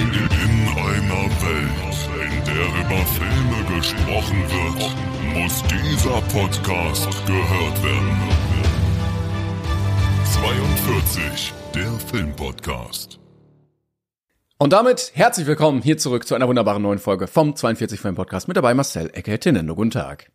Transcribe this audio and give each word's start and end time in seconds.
In 0.00 0.06
einer 0.06 1.28
Welt, 1.42 2.08
in 2.14 2.44
der 2.46 2.64
über 2.80 3.04
Filme 3.04 3.76
gesprochen 3.76 4.42
wird, 4.48 4.80
muss 5.34 5.62
dieser 5.64 6.22
Podcast 6.22 7.26
gehört 7.26 7.84
werden. 7.84 8.18
42, 10.24 11.52
der 11.74 11.90
Filmpodcast. 12.08 13.20
Und 14.56 14.72
damit 14.72 15.12
herzlich 15.12 15.46
willkommen 15.46 15.82
hier 15.82 15.98
zurück 15.98 16.26
zu 16.26 16.34
einer 16.34 16.48
wunderbaren 16.48 16.80
neuen 16.80 16.98
Folge 16.98 17.26
vom 17.26 17.54
42 17.54 18.00
Film 18.00 18.14
Podcast 18.14 18.48
mit 18.48 18.56
dabei 18.56 18.72
Marcel 18.72 19.10
Ecke 19.12 19.38
Tinendo. 19.38 19.74
Guten 19.74 19.90
Tag. 19.90 20.30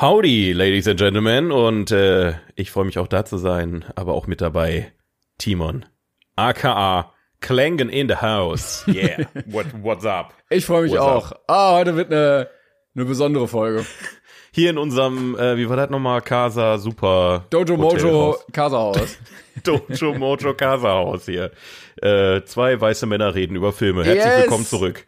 Howdy, 0.00 0.52
Ladies 0.52 0.88
and 0.88 0.98
Gentlemen, 0.98 1.52
und 1.52 1.92
äh, 1.92 2.34
ich 2.56 2.72
freue 2.72 2.86
mich 2.86 2.98
auch 2.98 3.06
da 3.06 3.24
zu 3.24 3.38
sein, 3.38 3.84
aber 3.94 4.14
auch 4.14 4.26
mit 4.26 4.40
dabei 4.40 4.92
Timon, 5.38 5.84
aka 6.34 7.12
Klangen 7.40 7.88
in 7.88 8.08
the 8.08 8.16
House. 8.16 8.84
Yeah, 8.88 9.26
What, 9.46 9.66
what's 9.82 10.04
up? 10.04 10.34
Ich 10.50 10.64
freue 10.66 10.82
mich 10.82 10.92
What's 10.92 11.02
auch. 11.02 11.32
Ah, 11.46 11.74
heute 11.74 11.96
wird 11.96 12.12
eine 12.12 12.48
eine 12.94 13.04
besondere 13.04 13.46
Folge. 13.48 13.84
Hier 14.52 14.70
in 14.70 14.78
unserem, 14.78 15.36
äh, 15.38 15.58
wie 15.58 15.68
war 15.68 15.76
das 15.76 15.90
nochmal, 15.90 16.22
Casa 16.22 16.78
Super 16.78 17.44
Dojo 17.50 17.76
Mojo. 17.76 18.38
Casa 18.52 18.78
Haus. 18.78 19.18
Dojo 19.62 20.14
Mojo 20.14 20.54
Casa 20.54 20.88
Haus 20.88 21.26
hier. 21.26 21.50
Äh, 22.00 22.42
zwei 22.44 22.80
weiße 22.80 23.04
Männer 23.04 23.34
reden 23.34 23.54
über 23.54 23.74
Filme. 23.74 24.02
Herzlich 24.04 24.24
Yes. 24.24 24.42
willkommen 24.44 24.64
zurück. 24.64 25.06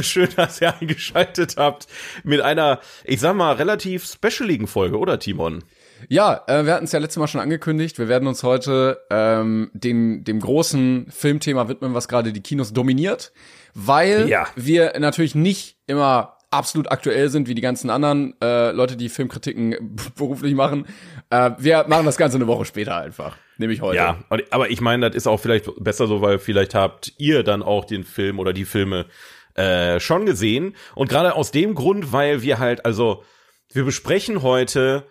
Schön, 0.00 0.28
dass 0.36 0.60
ihr 0.60 0.74
eingeschaltet 0.78 1.54
habt 1.56 1.86
mit 2.24 2.42
einer, 2.42 2.80
ich 3.04 3.20
sag 3.20 3.34
mal, 3.34 3.54
relativ 3.54 4.04
specialigen 4.04 4.66
Folge, 4.66 4.98
oder 4.98 5.18
Timon? 5.18 5.64
Ja, 6.08 6.42
äh, 6.46 6.64
wir 6.66 6.74
hatten 6.74 6.84
es 6.84 6.92
ja 6.92 6.98
letztes 6.98 7.18
Mal 7.18 7.26
schon 7.28 7.40
angekündigt. 7.40 7.98
Wir 7.98 8.08
werden 8.08 8.28
uns 8.28 8.42
heute 8.42 9.00
ähm, 9.10 9.70
dem, 9.74 10.24
dem 10.24 10.40
großen 10.40 11.06
Filmthema 11.10 11.68
widmen, 11.68 11.94
was 11.94 12.08
gerade 12.08 12.32
die 12.32 12.40
Kinos 12.42 12.72
dominiert, 12.72 13.32
weil 13.74 14.28
Ja. 14.28 14.46
wir 14.56 14.92
natürlich 14.98 15.34
nicht 15.34 15.76
immer 15.86 16.36
absolut 16.50 16.90
aktuell 16.92 17.30
sind 17.30 17.48
wie 17.48 17.54
die 17.56 17.62
ganzen 17.62 17.90
anderen 17.90 18.34
äh, 18.40 18.70
Leute, 18.70 18.96
die 18.96 19.08
Filmkritiken 19.08 19.96
beruflich 20.16 20.54
machen. 20.54 20.86
Äh, 21.30 21.50
wir 21.58 21.84
machen 21.88 22.06
das 22.06 22.16
Ganze 22.16 22.36
eine 22.36 22.46
Woche 22.46 22.64
später 22.64 22.96
einfach, 22.96 23.36
nämlich 23.58 23.80
heute. 23.80 23.96
Ja, 23.96 24.18
aber 24.50 24.70
ich 24.70 24.80
meine, 24.80 25.08
das 25.08 25.16
ist 25.16 25.26
auch 25.26 25.40
vielleicht 25.40 25.68
besser 25.82 26.06
so, 26.06 26.20
weil 26.22 26.38
vielleicht 26.38 26.74
habt 26.74 27.12
ihr 27.18 27.42
dann 27.42 27.62
auch 27.62 27.84
den 27.84 28.04
Film 28.04 28.38
oder 28.38 28.52
die 28.52 28.64
Filme 28.66 29.06
äh, 29.54 29.98
schon 29.98 30.26
gesehen. 30.26 30.76
Und 30.94 31.08
gerade 31.08 31.34
aus 31.34 31.50
dem 31.50 31.74
Grund, 31.74 32.12
weil 32.12 32.42
wir 32.42 32.58
halt, 32.60 32.84
also, 32.86 33.24
wir 33.72 33.84
besprechen 33.84 34.42
heute 34.42 35.04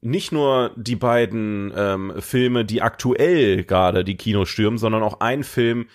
nicht 0.00 0.32
nur 0.32 0.72
die 0.76 0.96
beiden 0.96 1.72
ähm, 1.76 2.12
Filme, 2.20 2.64
die 2.64 2.82
aktuell 2.82 3.64
gerade 3.64 4.04
die 4.04 4.16
Kinos 4.16 4.48
stürmen, 4.48 4.78
sondern 4.78 5.02
auch 5.02 5.20
einen 5.20 5.44
Film, 5.44 5.86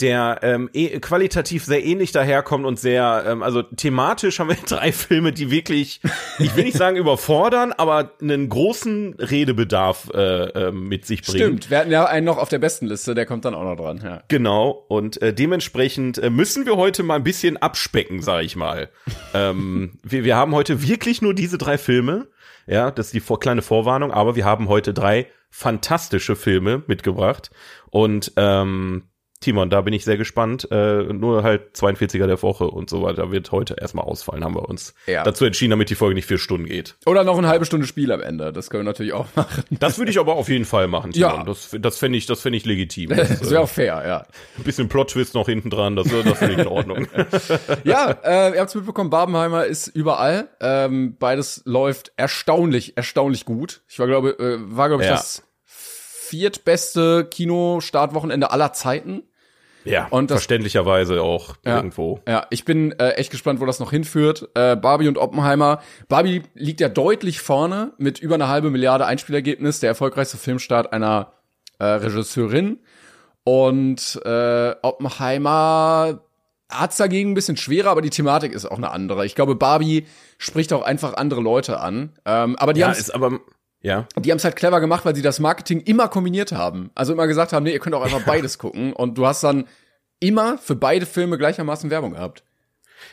der 0.00 0.40
ähm, 0.42 0.70
eh, 0.72 0.98
qualitativ 1.00 1.64
sehr 1.64 1.84
ähnlich 1.84 2.12
daherkommt 2.12 2.64
und 2.64 2.78
sehr, 2.78 3.24
ähm, 3.26 3.42
also 3.42 3.62
thematisch 3.62 4.38
haben 4.38 4.48
wir 4.48 4.56
drei 4.66 4.92
Filme, 4.92 5.32
die 5.32 5.50
wirklich, 5.50 6.00
ich 6.38 6.56
will 6.56 6.64
nicht 6.64 6.76
sagen 6.76 6.96
überfordern, 6.96 7.72
aber 7.72 8.12
einen 8.20 8.48
großen 8.48 9.14
Redebedarf 9.18 10.10
äh, 10.14 10.44
ähm, 10.44 10.88
mit 10.88 11.06
sich 11.06 11.22
bringen. 11.22 11.38
Stimmt, 11.38 11.70
wir 11.70 11.78
hatten 11.78 11.90
ja 11.90 12.06
einen 12.06 12.26
noch 12.26 12.38
auf 12.38 12.48
der 12.48 12.58
besten 12.58 12.86
Liste, 12.86 13.14
der 13.14 13.26
kommt 13.26 13.44
dann 13.44 13.54
auch 13.54 13.64
noch 13.64 13.76
dran. 13.76 14.00
Ja. 14.02 14.22
Genau, 14.28 14.84
und 14.88 15.20
äh, 15.22 15.34
dementsprechend 15.34 16.18
äh, 16.18 16.30
müssen 16.30 16.66
wir 16.66 16.76
heute 16.76 17.02
mal 17.02 17.16
ein 17.16 17.24
bisschen 17.24 17.56
abspecken, 17.56 18.22
sag 18.22 18.44
ich 18.44 18.56
mal. 18.56 18.88
ähm, 19.34 19.98
wir, 20.02 20.24
wir 20.24 20.36
haben 20.36 20.54
heute 20.54 20.86
wirklich 20.86 21.22
nur 21.22 21.34
diese 21.34 21.58
drei 21.58 21.78
Filme. 21.78 22.28
Ja, 22.66 22.90
das 22.90 23.06
ist 23.06 23.14
die 23.14 23.20
vor, 23.20 23.40
kleine 23.40 23.62
Vorwarnung, 23.62 24.12
aber 24.12 24.36
wir 24.36 24.44
haben 24.44 24.68
heute 24.68 24.94
drei 24.94 25.26
fantastische 25.50 26.36
Filme 26.36 26.82
mitgebracht. 26.86 27.50
Und 27.90 28.32
ähm, 28.36 29.09
Timon, 29.40 29.70
da 29.70 29.80
bin 29.80 29.94
ich 29.94 30.04
sehr 30.04 30.18
gespannt. 30.18 30.68
Äh, 30.70 31.04
nur 31.14 31.42
halt 31.42 31.74
42er 31.74 32.26
der 32.26 32.42
Woche 32.42 32.64
und 32.66 32.90
so 32.90 33.02
weiter 33.02 33.32
wird 33.32 33.50
heute 33.52 33.74
erstmal 33.80 34.04
ausfallen, 34.04 34.44
haben 34.44 34.54
wir 34.54 34.68
uns 34.68 34.92
Ja. 35.06 35.22
dazu 35.24 35.46
entschieden, 35.46 35.70
damit 35.70 35.88
die 35.88 35.94
Folge 35.94 36.14
nicht 36.14 36.26
vier 36.26 36.36
Stunden 36.36 36.66
geht. 36.66 36.96
Oder 37.06 37.24
noch 37.24 37.38
eine 37.38 37.48
halbe 37.48 37.64
Stunde 37.64 37.86
Spiel 37.86 38.12
am 38.12 38.20
Ende. 38.20 38.52
Das 38.52 38.68
können 38.68 38.82
wir 38.84 38.90
natürlich 38.90 39.14
auch 39.14 39.26
machen. 39.34 39.64
Das 39.70 39.96
würde 39.98 40.10
ich 40.10 40.18
aber 40.20 40.34
auf 40.36 40.50
jeden 40.50 40.66
Fall 40.66 40.88
machen, 40.88 41.12
Timon. 41.12 41.30
Ja. 41.30 41.44
Das, 41.44 41.74
das 41.78 41.96
fände 41.98 42.18
ich, 42.18 42.26
das 42.26 42.40
fände 42.42 42.58
ich 42.58 42.66
legitim. 42.66 43.10
Das, 43.16 43.28
Das 43.40 43.48
äh, 43.48 43.50
wäre 43.52 43.62
auch 43.62 43.68
fair, 43.68 44.02
ja. 44.06 44.26
ein 44.58 44.64
bisschen 44.64 44.88
Plot-Twist 44.90 45.34
noch 45.34 45.46
hinten 45.46 45.70
dran, 45.70 45.96
das, 45.96 46.06
das 46.08 46.38
finde 46.38 46.52
ich 46.54 46.58
in 46.60 46.66
Ordnung. 46.68 47.06
Ja, 47.84 48.10
äh, 48.22 48.54
ihr 48.54 48.60
habt's 48.60 48.74
mitbekommen, 48.74 49.08
Barbenheimer 49.10 49.64
ist 49.64 49.88
überall. 49.88 50.48
Ähm, 50.60 51.16
beides 51.18 51.62
läuft 51.64 52.12
erstaunlich, 52.16 52.96
erstaunlich 52.98 53.46
gut. 53.46 53.80
Ich 53.88 53.98
war, 53.98 54.06
glaube, 54.06 54.30
äh, 54.38 54.58
war, 54.60 54.88
glaube 54.88 55.02
ich, 55.02 55.08
Ja. 55.08 55.14
das 55.16 55.42
viertbeste 55.64 57.24
Kino-Startwochenende 57.24 58.50
aller 58.50 58.72
Zeiten. 58.72 59.22
Ja, 59.84 60.08
Und 60.10 60.30
das- 60.30 60.38
verständlicherweise 60.38 61.22
auch 61.22 61.56
Ja. 61.64 61.76
irgendwo. 61.76 62.20
Ja, 62.28 62.46
ich 62.50 62.64
bin 62.64 62.92
äh, 62.98 63.10
echt 63.12 63.30
gespannt, 63.30 63.60
wo 63.60 63.66
das 63.66 63.80
noch 63.80 63.90
hinführt. 63.90 64.48
Äh, 64.54 64.76
Barbie 64.76 65.08
und 65.08 65.16
Oppenheimer. 65.18 65.80
Barbie 66.08 66.42
liegt 66.54 66.80
ja 66.80 66.88
deutlich 66.88 67.40
vorne 67.40 67.92
mit 67.98 68.18
über 68.18 68.34
eine 68.34 68.48
halbe 68.48 68.70
Milliarde 68.70 69.06
Einspielergebnis, 69.06 69.80
der 69.80 69.88
erfolgreichste 69.88 70.36
Filmstart 70.36 70.92
einer 70.92 71.32
äh, 71.78 71.84
Regisseurin. 71.84 72.78
Und 73.44 74.20
äh, 74.24 74.74
Oppenheimer 74.82 76.20
hat's 76.68 76.98
dagegen 76.98 77.30
ein 77.30 77.34
bisschen 77.34 77.56
schwerer, 77.56 77.90
aber 77.90 78.02
die 78.02 78.10
Thematik 78.10 78.52
ist 78.52 78.66
auch 78.66 78.76
eine 78.76 78.90
andere. 78.90 79.26
Ich 79.26 79.34
glaube, 79.34 79.56
Barbie 79.56 80.06
spricht 80.38 80.72
auch 80.72 80.82
einfach 80.82 81.14
andere 81.14 81.40
Leute 81.40 81.80
an. 81.80 82.12
Ähm, 82.24 82.56
aber 82.56 82.72
die 82.74 82.80
Ja, 82.80 82.86
haben's 82.88 82.98
ist 83.00 83.10
aber, 83.14 83.40
ja. 83.82 84.06
die 84.16 84.30
haben 84.30 84.38
es 84.38 84.44
halt 84.44 84.56
clever 84.56 84.80
gemacht, 84.80 85.04
weil 85.04 85.14
sie 85.14 85.22
das 85.22 85.40
Marketing 85.40 85.80
immer 85.80 86.08
kombiniert 86.08 86.52
haben. 86.52 86.90
Also 86.94 87.12
immer 87.12 87.26
gesagt 87.26 87.52
haben, 87.52 87.64
nee, 87.64 87.72
ihr 87.72 87.80
könnt 87.80 87.94
auch 87.94 88.02
einfach 88.02 88.22
beides 88.26 88.58
gucken. 88.58 88.92
Und 88.92 89.16
du 89.16 89.26
hast 89.26 89.42
dann 89.42 89.66
immer 90.20 90.58
für 90.58 90.76
beide 90.76 91.06
Filme 91.06 91.38
gleichermaßen 91.38 91.90
Werbung 91.90 92.12
gehabt. 92.12 92.44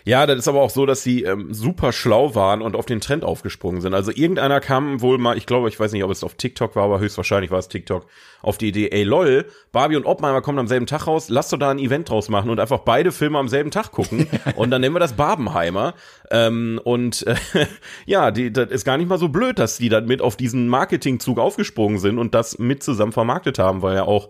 Ja, 0.05 0.25
das 0.25 0.39
ist 0.39 0.47
aber 0.47 0.61
auch 0.61 0.69
so, 0.69 0.85
dass 0.85 1.03
sie 1.03 1.23
ähm, 1.23 1.53
super 1.53 1.91
schlau 1.91 2.35
waren 2.35 2.61
und 2.61 2.75
auf 2.75 2.85
den 2.85 3.01
Trend 3.01 3.23
aufgesprungen 3.23 3.81
sind. 3.81 3.93
Also 3.93 4.11
irgendeiner 4.11 4.59
kam 4.59 5.01
wohl 5.01 5.17
mal, 5.17 5.37
ich 5.37 5.45
glaube, 5.45 5.69
ich 5.69 5.79
weiß 5.79 5.91
nicht, 5.91 6.03
ob 6.03 6.11
es 6.11 6.23
auf 6.23 6.35
TikTok 6.35 6.75
war, 6.75 6.85
aber 6.85 6.99
höchstwahrscheinlich 6.99 7.51
war 7.51 7.59
es 7.59 7.67
TikTok, 7.67 8.05
auf 8.41 8.57
die 8.57 8.69
Idee, 8.69 8.89
ey 8.91 9.03
lol, 9.03 9.45
Barbie 9.71 9.95
und 9.95 10.05
Oppenheimer 10.05 10.41
kommen 10.41 10.59
am 10.59 10.67
selben 10.67 10.85
Tag 10.85 11.07
raus, 11.07 11.29
lass 11.29 11.49
doch 11.49 11.57
da 11.57 11.71
ein 11.71 11.79
Event 11.79 12.09
draus 12.09 12.29
machen 12.29 12.49
und 12.49 12.59
einfach 12.59 12.79
beide 12.79 13.11
Filme 13.11 13.37
am 13.37 13.47
selben 13.47 13.71
Tag 13.71 13.91
gucken. 13.91 14.27
und 14.55 14.71
dann 14.71 14.81
nennen 14.81 14.95
wir 14.95 14.99
das 14.99 15.13
Barbenheimer. 15.13 15.93
Ähm, 16.31 16.79
und 16.83 17.25
äh, 17.27 17.35
ja, 18.05 18.31
die, 18.31 18.51
das 18.51 18.69
ist 18.69 18.85
gar 18.85 18.97
nicht 18.97 19.09
mal 19.09 19.17
so 19.17 19.29
blöd, 19.29 19.59
dass 19.59 19.77
die 19.77 19.89
dann 19.89 20.05
mit 20.05 20.21
auf 20.21 20.35
diesen 20.35 20.67
Marketingzug 20.67 21.39
aufgesprungen 21.39 21.99
sind 21.99 22.17
und 22.17 22.35
das 22.35 22.59
mit 22.59 22.83
zusammen 22.83 23.11
vermarktet 23.11 23.59
haben, 23.59 23.81
weil 23.81 23.95
ja 23.95 24.03
auch 24.03 24.29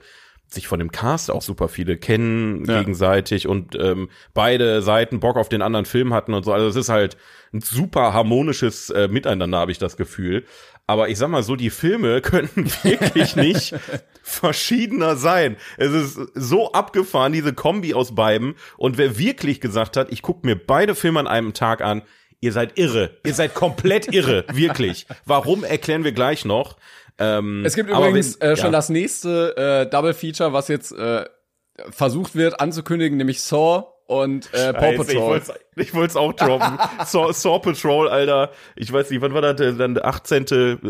sich 0.49 0.67
von 0.67 0.79
dem 0.79 0.91
Cast 0.91 1.29
auch 1.29 1.41
super 1.41 1.67
viele 1.67 1.97
kennen 1.97 2.63
Ja. 2.65 2.79
gegenseitig 2.79 3.47
und 3.47 3.75
ähm, 3.75 4.09
beide 4.33 4.81
Seiten 4.81 5.19
Bock 5.19 5.35
auf 5.37 5.49
den 5.49 5.61
anderen 5.61 5.85
Film 5.85 6.13
hatten 6.13 6.33
und 6.33 6.43
so. 6.43 6.53
Also 6.53 6.67
es 6.67 6.75
ist 6.75 6.89
halt 6.89 7.17
ein 7.53 7.61
super 7.61 8.13
harmonisches 8.13 8.89
äh, 8.89 9.07
Miteinander, 9.07 9.57
habe 9.59 9.71
ich 9.71 9.77
das 9.77 9.97
Gefühl. 9.97 10.45
Aber 10.89 11.09
ich 11.09 11.17
sag 11.17 11.27
mal 11.29 11.43
so, 11.43 11.57
die 11.57 11.69
Filme 11.69 12.21
könnten 12.21 12.65
wirklich 12.83 13.35
nicht 13.35 13.75
verschiedener 14.23 15.15
sein. 15.15 15.57
Es 15.77 15.91
ist 15.91 16.19
so 16.35 16.71
abgefahren, 16.71 17.33
diese 17.33 17.53
Kombi 17.53 17.93
aus 17.93 18.15
beiden. 18.15 18.55
Und 18.77 18.97
wer 18.97 19.17
wirklich 19.17 19.59
gesagt 19.61 19.97
hat, 19.97 20.11
ich 20.11 20.21
gucke 20.21 20.45
mir 20.45 20.55
beide 20.55 20.95
Filme 20.95 21.19
an 21.19 21.27
einem 21.27 21.53
Tag 21.53 21.81
an, 21.81 22.03
ihr 22.39 22.51
seid 22.53 22.77
irre. 22.77 23.17
Ihr 23.25 23.33
seid 23.33 23.53
komplett 23.53 24.13
irre. 24.13 24.45
Wirklich. 24.53 25.07
Warum 25.25 25.63
erklären 25.63 26.03
wir 26.03 26.11
gleich 26.13 26.45
noch. 26.45 26.77
Ähm, 27.19 27.63
Es 27.65 27.75
gibt 27.75 27.89
übrigens 27.89 28.39
wenn- 28.39 28.51
äh, 28.51 28.55
schon 28.55 28.65
ja. 28.67 28.71
das 28.71 28.89
nächste 28.89 29.55
äh, 29.57 29.89
Double 29.89 30.13
Feature, 30.13 30.53
was 30.53 30.67
jetzt 30.67 30.91
äh, 30.91 31.25
versucht 31.89 32.35
wird 32.35 32.59
anzukündigen, 32.59 33.17
nämlich 33.17 33.41
Saw 33.41 33.85
und 34.07 34.53
äh, 34.53 34.73
Paw 34.73 34.91
Ich 34.91 34.97
Patrol. 34.97 35.41
ich 35.75 35.93
wollt's 35.93 36.15
auch 36.15 36.33
droppen. 36.33 36.77
Saw, 37.05 37.31
Saw 37.33 37.59
Patrol, 37.59 38.07
Alter. 38.07 38.51
Ich 38.75 38.91
weiß 38.91 39.09
nicht, 39.09 39.21
wann 39.21 39.33
war 39.33 39.41
das? 39.41 39.55
Der- 39.57 39.73
Dann 39.73 39.95
der 39.95 40.05
18. 40.05 40.45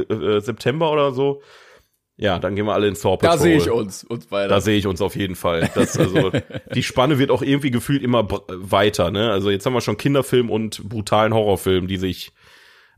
äh, 0.09 0.39
September 0.41 0.91
oder 0.91 1.11
so? 1.11 1.41
Ja, 2.19 2.39
dann 2.39 2.55
gehen 2.55 2.65
wir 2.65 2.73
alle 2.73 2.87
in 2.87 2.95
Saw 2.95 3.15
Patrol. 3.17 3.37
Da 3.37 3.37
sehe 3.37 3.57
ich 3.57 3.69
uns, 3.69 4.03
uns 4.03 4.25
beide. 4.25 4.49
Da 4.49 4.59
sehe 4.59 4.77
ich 4.77 4.87
uns 4.87 5.01
auf 5.01 5.15
jeden 5.15 5.35
Fall. 5.35 5.69
Das, 5.75 5.97
also, 5.99 6.31
die 6.73 6.81
Spanne 6.83 7.19
wird 7.19 7.29
auch 7.31 7.43
irgendwie 7.43 7.69
gefühlt 7.71 8.01
immer 8.03 8.27
weiter, 8.49 9.11
ne? 9.11 9.31
Also 9.31 9.51
jetzt 9.51 9.65
haben 9.67 9.73
wir 9.73 9.81
schon 9.81 9.97
Kinderfilm 9.97 10.49
und 10.49 10.87
brutalen 10.89 11.33
Horrorfilm, 11.33 11.87
die 11.87 11.97
sich. 11.97 12.31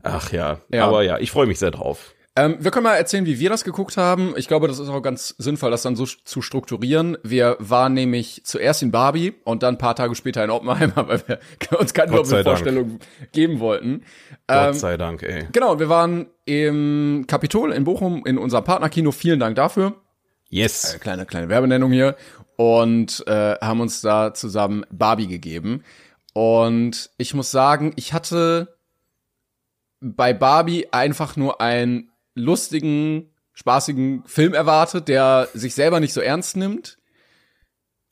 Ach 0.02 0.32
ja. 0.32 0.62
Ja. 0.72 0.86
Aber 0.86 1.02
ja, 1.02 1.18
ich 1.18 1.30
freue 1.30 1.46
mich 1.46 1.58
sehr 1.58 1.70
drauf. 1.70 2.14
Ähm, 2.40 2.56
wir 2.58 2.70
können 2.70 2.84
mal 2.84 2.96
erzählen, 2.96 3.26
wie 3.26 3.38
wir 3.38 3.50
das 3.50 3.64
geguckt 3.64 3.98
haben. 3.98 4.32
Ich 4.36 4.48
glaube, 4.48 4.66
das 4.66 4.78
ist 4.78 4.88
auch 4.88 5.02
ganz 5.02 5.34
sinnvoll, 5.36 5.70
das 5.70 5.82
dann 5.82 5.94
so 5.94 6.06
zu 6.06 6.40
strukturieren. 6.40 7.18
Wir 7.22 7.56
waren 7.58 7.92
nämlich 7.92 8.42
zuerst 8.44 8.82
in 8.82 8.90
Barbie 8.90 9.34
und 9.44 9.62
dann 9.62 9.74
ein 9.74 9.78
paar 9.78 9.94
Tage 9.94 10.14
später 10.14 10.42
in 10.42 10.50
Oppenheimer, 10.50 11.06
weil 11.08 11.22
wir 11.26 11.38
uns 11.78 11.92
keine 11.92 12.12
Gott 12.12 12.28
Vorstellung 12.28 12.98
geben 13.32 13.60
wollten. 13.60 14.04
Gott 14.46 14.68
Ähm, 14.68 14.74
sei 14.74 14.96
Dank, 14.96 15.22
ey. 15.22 15.48
genau, 15.52 15.78
wir 15.78 15.90
waren 15.90 16.28
im 16.46 17.24
Kapitol 17.26 17.72
in 17.72 17.84
Bochum 17.84 18.24
in 18.24 18.38
unserem 18.38 18.64
Partnerkino. 18.64 19.12
Vielen 19.12 19.38
Dank 19.38 19.56
dafür. 19.56 19.96
Yes. 20.48 20.94
Äh, 20.94 20.98
kleine, 20.98 21.26
kleine 21.26 21.48
Werbenennung 21.50 21.92
hier. 21.92 22.16
Und 22.56 23.22
äh, 23.26 23.56
haben 23.60 23.80
uns 23.80 24.00
da 24.00 24.32
zusammen 24.32 24.86
Barbie 24.90 25.26
gegeben. 25.26 25.82
Und 26.32 27.10
ich 27.18 27.34
muss 27.34 27.50
sagen, 27.50 27.92
ich 27.96 28.12
hatte 28.12 28.76
bei 30.00 30.32
Barbie 30.32 30.88
einfach 30.90 31.36
nur 31.36 31.60
einen 31.60 32.09
lustigen, 32.34 33.30
spaßigen 33.52 34.24
Film 34.26 34.54
erwartet, 34.54 35.08
der 35.08 35.48
sich 35.54 35.74
selber 35.74 36.00
nicht 36.00 36.12
so 36.12 36.20
ernst 36.20 36.56
nimmt. 36.56 36.98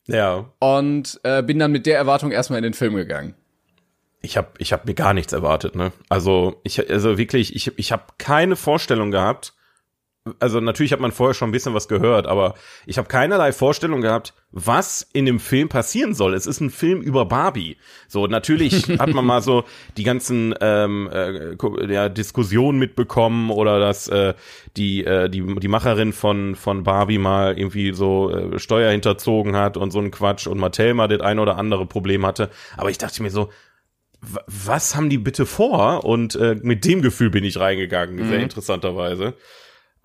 Ja. 0.07 0.51
Und 0.59 1.19
äh, 1.23 1.43
bin 1.43 1.59
dann 1.59 1.71
mit 1.71 1.85
der 1.85 1.97
Erwartung 1.97 2.31
erstmal 2.31 2.57
in 2.57 2.63
den 2.63 2.73
Film 2.73 2.95
gegangen. 2.95 3.35
Ich 4.21 4.35
habe 4.37 4.49
ich 4.57 4.73
hab 4.73 4.85
mir 4.85 4.95
gar 4.95 5.13
nichts 5.13 5.31
erwartet, 5.31 5.75
ne? 5.75 5.93
Also, 6.09 6.59
ich 6.63 6.89
also 6.89 7.17
wirklich, 7.17 7.55
ich 7.55 7.77
ich 7.77 7.91
habe 7.91 8.03
keine 8.17 8.55
Vorstellung 8.55 9.11
gehabt. 9.11 9.53
Also 10.39 10.59
natürlich 10.59 10.91
hat 10.91 10.99
man 10.99 11.11
vorher 11.11 11.33
schon 11.33 11.49
ein 11.49 11.53
bisschen 11.53 11.73
was 11.73 11.87
gehört, 11.87 12.27
aber 12.27 12.53
ich 12.85 12.97
habe 12.97 13.07
keinerlei 13.07 13.51
Vorstellung 13.53 14.01
gehabt, 14.01 14.33
was 14.51 15.01
in 15.13 15.25
dem 15.25 15.39
Film 15.39 15.69
passieren 15.69 16.13
soll. 16.13 16.33
Es 16.33 16.45
ist 16.45 16.59
ein 16.59 16.69
Film 16.69 17.01
über 17.01 17.25
Barbie. 17.25 17.77
So 18.07 18.27
natürlich 18.27 18.89
hat 18.99 19.13
man 19.13 19.25
mal 19.25 19.41
so 19.41 19.63
die 19.97 20.03
ganzen 20.03 20.53
ähm, 20.61 21.09
äh, 21.11 21.55
ja, 21.91 22.09
Diskussionen 22.09 22.77
mitbekommen 22.77 23.49
oder 23.49 23.79
dass 23.79 24.07
äh, 24.09 24.33
die 24.77 25.03
äh, 25.05 25.29
die 25.29 25.41
die 25.55 25.67
Macherin 25.69 26.11
von 26.13 26.55
von 26.55 26.83
Barbie 26.83 27.17
mal 27.17 27.57
irgendwie 27.57 27.93
so 27.93 28.29
äh, 28.29 28.59
Steuer 28.59 28.91
hinterzogen 28.91 29.55
hat 29.55 29.77
und 29.77 29.89
so 29.91 29.99
ein 29.99 30.11
Quatsch 30.11 30.47
und 30.47 30.59
Mattel 30.59 30.93
mal 30.93 31.07
das 31.07 31.21
ein 31.21 31.39
oder 31.39 31.57
andere 31.57 31.85
Problem 31.87 32.25
hatte. 32.25 32.49
Aber 32.77 32.89
ich 32.91 32.97
dachte 32.99 33.23
mir 33.23 33.31
so, 33.31 33.49
wa- 34.21 34.43
was 34.47 34.95
haben 34.95 35.09
die 35.09 35.17
bitte 35.17 35.45
vor? 35.45 36.03
Und 36.03 36.35
äh, 36.35 36.55
mit 36.61 36.83
dem 36.85 37.01
Gefühl 37.01 37.29
bin 37.31 37.45
ich 37.45 37.57
reingegangen, 37.59 38.27
sehr 38.27 38.39
interessanterweise. 38.41 39.33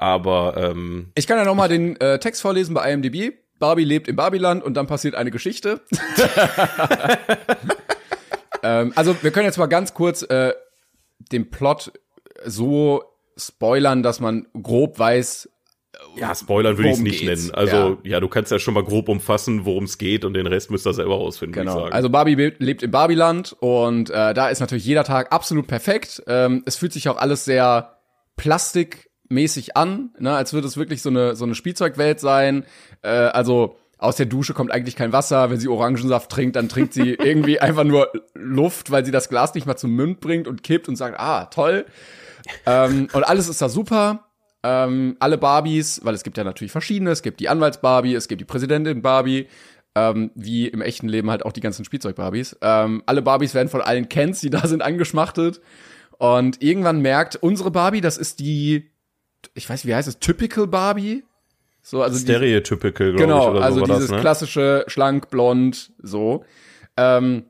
Aber 0.04 0.54
ähm, 0.58 1.10
Ich 1.14 1.26
kann 1.26 1.38
ja 1.38 1.46
noch 1.46 1.54
mal 1.54 1.68
den 1.68 1.98
äh, 1.98 2.18
Text 2.18 2.42
vorlesen 2.42 2.74
bei 2.74 2.92
IMDb. 2.92 3.32
Barbie 3.58 3.84
lebt 3.84 4.06
im 4.06 4.16
Barbieland 4.16 4.62
und 4.62 4.74
dann 4.74 4.86
passiert 4.86 5.14
eine 5.14 5.30
Geschichte. 5.30 5.80
ähm, 8.62 8.92
also 8.96 9.16
wir 9.22 9.30
können 9.30 9.46
jetzt 9.46 9.56
mal 9.58 9.66
ganz 9.66 9.94
kurz 9.94 10.22
äh, 10.22 10.52
den 11.32 11.50
Plot 11.50 11.92
so 12.44 13.02
spoilern, 13.36 14.02
dass 14.02 14.20
man 14.20 14.46
grob 14.60 14.98
weiß. 14.98 15.48
ja, 16.16 16.34
Spoilern 16.34 16.76
würde 16.76 16.88
ich 16.90 16.96
es 16.96 17.00
nicht 17.00 17.20
geht's? 17.20 17.42
nennen. 17.44 17.54
Also 17.54 17.76
Ja. 18.02 18.10
ja. 18.12 18.20
du 18.20 18.28
kannst 18.28 18.50
ja 18.52 18.58
schon 18.58 18.74
mal 18.74 18.84
grob 18.84 19.08
umfassen, 19.08 19.64
worum 19.64 19.84
es 19.84 19.96
geht 19.98 20.24
und 20.26 20.34
den 20.34 20.46
Rest 20.46 20.70
müsst 20.70 20.86
ihr 20.86 20.92
selber 20.92 21.14
rausfinden, 21.14 21.56
würde 21.56 21.64
Genau. 21.66 21.78
ich 21.78 21.84
sagen. 21.84 21.94
Also 21.94 22.10
Barbie 22.10 22.34
lebt 22.58 22.82
im 22.82 22.90
Barbieland 22.90 23.56
und 23.60 24.10
äh, 24.10 24.34
da 24.34 24.48
ist 24.48 24.60
natürlich 24.60 24.84
jeder 24.84 25.04
Tag 25.04 25.32
absolut 25.32 25.66
perfekt. 25.66 26.22
Ähm, 26.26 26.62
es 26.66 26.76
fühlt 26.76 26.92
sich 26.92 27.08
auch 27.08 27.16
alles 27.16 27.44
sehr 27.46 27.96
plastikmäßig 29.24 29.76
an, 29.76 30.10
ne, 30.18 30.34
als 30.34 30.52
würde 30.52 30.66
es 30.66 30.76
wirklich 30.76 31.02
so 31.02 31.10
eine 31.10 31.36
so 31.36 31.44
eine 31.44 31.54
Spielzeugwelt 31.54 32.20
sein. 32.20 32.64
Äh, 33.02 33.08
also 33.08 33.76
aus 33.98 34.16
der 34.16 34.26
Dusche 34.26 34.54
kommt 34.54 34.70
eigentlich 34.70 34.96
kein 34.96 35.12
Wasser. 35.12 35.50
Wenn 35.50 35.58
sie 35.58 35.68
Orangensaft 35.68 36.30
trinkt, 36.30 36.56
dann 36.56 36.68
trinkt 36.68 36.94
sie 36.94 37.14
irgendwie 37.14 37.60
einfach 37.60 37.84
nur 37.84 38.10
Luft, 38.34 38.90
weil 38.90 39.04
sie 39.04 39.12
das 39.12 39.28
Glas 39.28 39.54
nicht 39.54 39.66
mal 39.66 39.76
zum 39.76 39.94
Mund 39.94 40.20
bringt 40.20 40.48
und 40.48 40.62
kippt 40.62 40.88
und 40.88 40.96
sagt, 40.96 41.18
ah, 41.18 41.46
toll. 41.46 41.86
ähm, 42.66 43.08
und 43.12 43.24
alles 43.24 43.48
ist 43.48 43.62
da 43.62 43.68
super. 43.68 44.28
Ähm, 44.62 45.16
alle 45.20 45.36
Barbies, 45.36 46.00
weil 46.04 46.14
es 46.14 46.22
gibt 46.22 46.38
ja 46.38 46.44
natürlich 46.44 46.72
verschiedene. 46.72 47.10
Es 47.10 47.22
gibt 47.22 47.40
die 47.40 47.48
Anwalts-Barbie, 47.48 48.14
es 48.14 48.28
gibt 48.28 48.40
die 48.40 48.46
Präsidentin-Barbie, 48.46 49.48
ähm, 49.94 50.30
wie 50.34 50.68
im 50.68 50.80
echten 50.80 51.08
Leben 51.08 51.30
halt 51.30 51.44
auch 51.44 51.52
die 51.52 51.60
ganzen 51.60 51.84
Spielzeug-Barbies. 51.84 52.56
Ähm, 52.62 53.02
alle 53.06 53.22
Barbies 53.22 53.54
werden 53.54 53.68
von 53.68 53.82
allen 53.82 54.08
Kens, 54.08 54.40
die 54.40 54.50
da 54.50 54.66
sind, 54.66 54.82
angeschmachtet. 54.82 55.60
Und 56.18 56.62
irgendwann 56.62 57.00
merkt 57.00 57.36
unsere 57.36 57.70
Barbie, 57.70 58.00
das 58.00 58.16
ist 58.16 58.40
die, 58.40 58.93
ich 59.54 59.68
weiß, 59.68 59.86
wie 59.86 59.94
heißt 59.94 60.08
es, 60.08 60.18
Typical 60.18 60.66
Barbie? 60.66 61.24
So, 61.82 62.02
also 62.02 62.18
Stereotypical, 62.18 63.12
glaube 63.12 63.24
genau, 63.24 63.42
ich, 63.42 63.50
oder 63.50 63.62
also 63.62 63.80
so 63.80 63.84
dieses 63.84 64.02
das, 64.02 64.10
ne? 64.12 64.20
klassische 64.20 64.84
schlank, 64.86 65.28
blond, 65.28 65.92
so. 66.02 66.44
Ähm, 66.96 67.44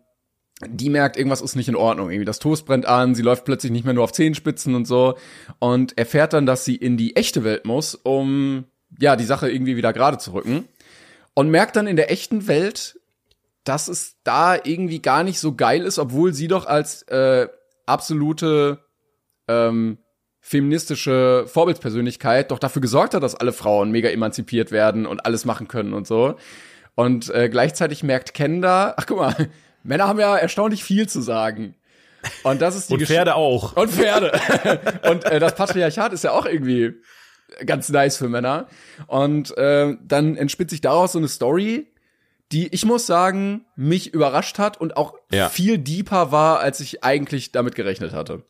die 0.66 0.90
merkt, 0.90 1.16
irgendwas 1.16 1.40
ist 1.40 1.54
nicht 1.54 1.68
in 1.68 1.76
Ordnung. 1.76 2.10
Irgendwie 2.10 2.24
das 2.24 2.40
Toast 2.40 2.66
brennt 2.66 2.86
an, 2.86 3.14
sie 3.14 3.22
läuft 3.22 3.44
plötzlich 3.44 3.70
nicht 3.70 3.84
mehr 3.84 3.94
nur 3.94 4.04
auf 4.04 4.12
Zehenspitzen 4.12 4.74
und 4.74 4.86
so 4.86 5.16
und 5.58 5.96
erfährt 5.98 6.32
dann, 6.32 6.46
dass 6.46 6.64
sie 6.64 6.76
in 6.76 6.96
die 6.96 7.16
echte 7.16 7.44
Welt 7.44 7.64
muss, 7.64 7.94
um 7.94 8.64
ja 8.98 9.16
die 9.16 9.24
Sache 9.24 9.50
irgendwie 9.50 9.76
wieder 9.76 9.92
gerade 9.92 10.18
zu 10.18 10.32
rücken 10.32 10.68
und 11.34 11.50
merkt 11.50 11.76
dann 11.76 11.86
in 11.86 11.96
der 11.96 12.10
echten 12.10 12.46
Welt, 12.46 12.98
dass 13.64 13.88
es 13.88 14.16
da 14.24 14.56
irgendwie 14.62 15.00
gar 15.00 15.24
nicht 15.24 15.40
so 15.40 15.54
geil 15.54 15.82
ist, 15.82 15.98
obwohl 15.98 16.32
sie 16.34 16.48
doch 16.48 16.66
als 16.66 17.02
äh, 17.02 17.48
absolute 17.86 18.84
ähm, 19.48 19.98
feministische 20.46 21.44
Vorbildspersönlichkeit 21.46 22.50
doch 22.50 22.58
dafür 22.58 22.82
gesorgt 22.82 23.14
hat, 23.14 23.22
dass 23.22 23.34
alle 23.34 23.52
Frauen 23.54 23.90
mega 23.90 24.10
emanzipiert 24.10 24.70
werden 24.72 25.06
und 25.06 25.24
alles 25.24 25.46
machen 25.46 25.68
können 25.68 25.94
und 25.94 26.06
so. 26.06 26.36
Und 26.94 27.30
äh, 27.34 27.48
gleichzeitig 27.48 28.02
merkt 28.02 28.34
Ken 28.34 28.60
da, 28.60 28.92
ach 28.98 29.06
guck 29.06 29.16
mal, 29.18 29.48
Männer 29.82 30.06
haben 30.06 30.20
ja 30.20 30.36
erstaunlich 30.36 30.84
viel 30.84 31.08
zu 31.08 31.22
sagen. 31.22 31.74
Und 32.42 32.60
das 32.62 32.76
ist 32.76 32.90
die 32.90 32.94
Und 32.94 33.00
Gesch- 33.02 33.06
Pferde 33.06 33.34
auch. 33.36 33.74
und 33.76 33.90
Pferde. 33.90 34.32
und 35.10 35.24
äh, 35.24 35.40
das 35.40 35.54
Patriarchat 35.54 36.12
ist 36.12 36.24
ja 36.24 36.32
auch 36.32 36.44
irgendwie 36.46 36.92
ganz 37.64 37.88
nice 37.88 38.16
für 38.18 38.28
Männer. 38.28 38.66
Und 39.06 39.56
äh, 39.56 39.96
dann 40.02 40.36
entspinnt 40.36 40.70
sich 40.70 40.82
daraus 40.82 41.12
so 41.12 41.18
eine 41.18 41.28
Story, 41.28 41.86
die 42.52 42.68
ich 42.68 42.84
muss 42.84 43.06
sagen, 43.06 43.64
mich 43.76 44.12
überrascht 44.12 44.58
hat 44.58 44.78
und 44.78 44.96
auch 44.98 45.14
Ja. 45.32 45.48
viel 45.48 45.78
deeper 45.78 46.32
war, 46.32 46.60
als 46.60 46.80
ich 46.80 47.02
eigentlich 47.02 47.50
damit 47.52 47.74
gerechnet 47.74 48.12
hatte. 48.12 48.42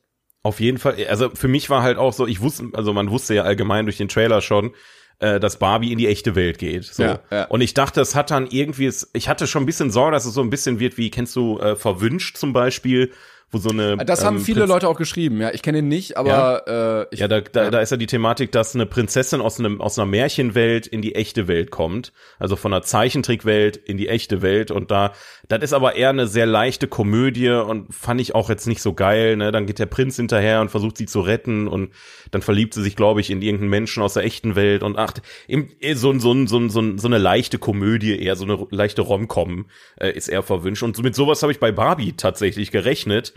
Auf 0.44 0.60
jeden 0.60 0.78
Fall, 0.78 0.96
also 1.08 1.30
für 1.30 1.48
mich 1.48 1.68
war 1.70 1.82
halt 1.82 1.98
auch 1.98 2.12
so, 2.12 2.26
ich 2.28 2.40
wusste, 2.40 2.68
also 2.74 2.92
man 2.92 3.10
wusste 3.10 3.34
ja 3.34 3.42
allgemein 3.42 3.86
durch 3.86 3.96
den 3.96 4.08
Trailer 4.08 4.40
schon, 4.42 4.72
äh, 5.18 5.40
dass 5.40 5.58
Barbie 5.58 5.90
in 5.90 5.98
die 5.98 6.06
echte 6.06 6.34
Welt 6.36 6.58
geht. 6.58 6.84
So. 6.84 7.02
Ja, 7.02 7.20
ja. 7.32 7.44
Und 7.46 7.60
ich 7.62 7.72
dachte, 7.74 8.00
es 8.00 8.14
hat 8.14 8.30
dann 8.30 8.46
irgendwie, 8.48 8.86
es- 8.86 9.10
ich 9.14 9.28
hatte 9.28 9.46
schon 9.46 9.62
ein 9.62 9.66
bisschen 9.66 9.90
Sorge, 9.90 10.12
dass 10.12 10.26
es 10.26 10.34
so 10.34 10.42
ein 10.42 10.50
bisschen 10.50 10.78
wird, 10.80 10.98
wie 10.98 11.10
kennst 11.10 11.34
du 11.34 11.58
äh, 11.58 11.74
Verwünscht 11.76 12.36
zum 12.36 12.52
Beispiel, 12.52 13.10
wo 13.54 13.58
so 13.58 13.70
eine 13.70 13.96
Das 13.98 14.24
haben 14.24 14.36
ähm, 14.36 14.42
viele 14.42 14.60
Prinz- 14.60 14.70
Leute 14.70 14.88
auch 14.88 14.98
geschrieben, 14.98 15.40
ja. 15.40 15.52
Ich 15.54 15.62
kenne 15.62 15.78
ihn 15.78 15.88
nicht, 15.88 16.16
aber 16.16 17.06
äh, 17.10 17.14
ich, 17.14 17.20
Ja, 17.20 17.28
da, 17.28 17.40
da, 17.40 17.70
da 17.70 17.80
ist 17.80 17.90
ja 17.90 17.96
die 17.96 18.06
Thematik, 18.06 18.52
dass 18.52 18.74
eine 18.74 18.86
Prinzessin 18.86 19.40
aus 19.40 19.58
einem 19.58 19.80
aus 19.80 19.98
einer 19.98 20.06
Märchenwelt 20.06 20.86
in 20.86 21.00
die 21.00 21.14
echte 21.14 21.48
Welt 21.48 21.70
kommt, 21.70 22.12
also 22.38 22.56
von 22.56 22.72
einer 22.72 22.82
Zeichentrickwelt 22.82 23.76
in 23.76 23.96
die 23.96 24.08
echte 24.08 24.42
Welt. 24.42 24.70
Und 24.70 24.90
da 24.90 25.12
das 25.48 25.62
ist 25.62 25.72
aber 25.72 25.94
eher 25.96 26.10
eine 26.10 26.26
sehr 26.26 26.46
leichte 26.46 26.88
Komödie 26.88 27.50
und 27.50 27.94
fand 27.94 28.20
ich 28.20 28.34
auch 28.34 28.48
jetzt 28.48 28.66
nicht 28.66 28.82
so 28.82 28.92
geil, 28.94 29.36
ne? 29.36 29.52
Dann 29.52 29.66
geht 29.66 29.78
der 29.78 29.86
Prinz 29.86 30.16
hinterher 30.16 30.60
und 30.60 30.70
versucht 30.70 30.96
sie 30.96 31.06
zu 31.06 31.20
retten 31.20 31.68
und 31.68 31.90
dann 32.30 32.42
verliebt 32.42 32.74
sie 32.74 32.82
sich, 32.82 32.96
glaube 32.96 33.20
ich, 33.20 33.30
in 33.30 33.42
irgendeinen 33.42 33.70
Menschen 33.70 34.02
aus 34.02 34.14
der 34.14 34.24
echten 34.24 34.56
Welt. 34.56 34.82
Und 34.82 34.98
ach, 34.98 35.12
eh, 35.48 35.94
so 35.94 36.18
so 36.18 36.46
so 36.46 36.68
so 36.68 36.96
so 36.96 37.06
eine 37.08 37.18
leichte 37.18 37.58
Komödie, 37.58 38.18
eher 38.18 38.36
so 38.36 38.44
eine 38.44 38.66
leichte 38.70 39.02
Romcom 39.02 39.66
äh, 39.96 40.10
ist 40.10 40.28
eher 40.28 40.42
verwünscht. 40.42 40.82
Und 40.82 40.96
so, 40.96 41.02
mit 41.02 41.14
sowas 41.14 41.42
habe 41.42 41.52
ich 41.52 41.60
bei 41.60 41.72
Barbie 41.72 42.14
tatsächlich 42.16 42.70
gerechnet. 42.70 43.34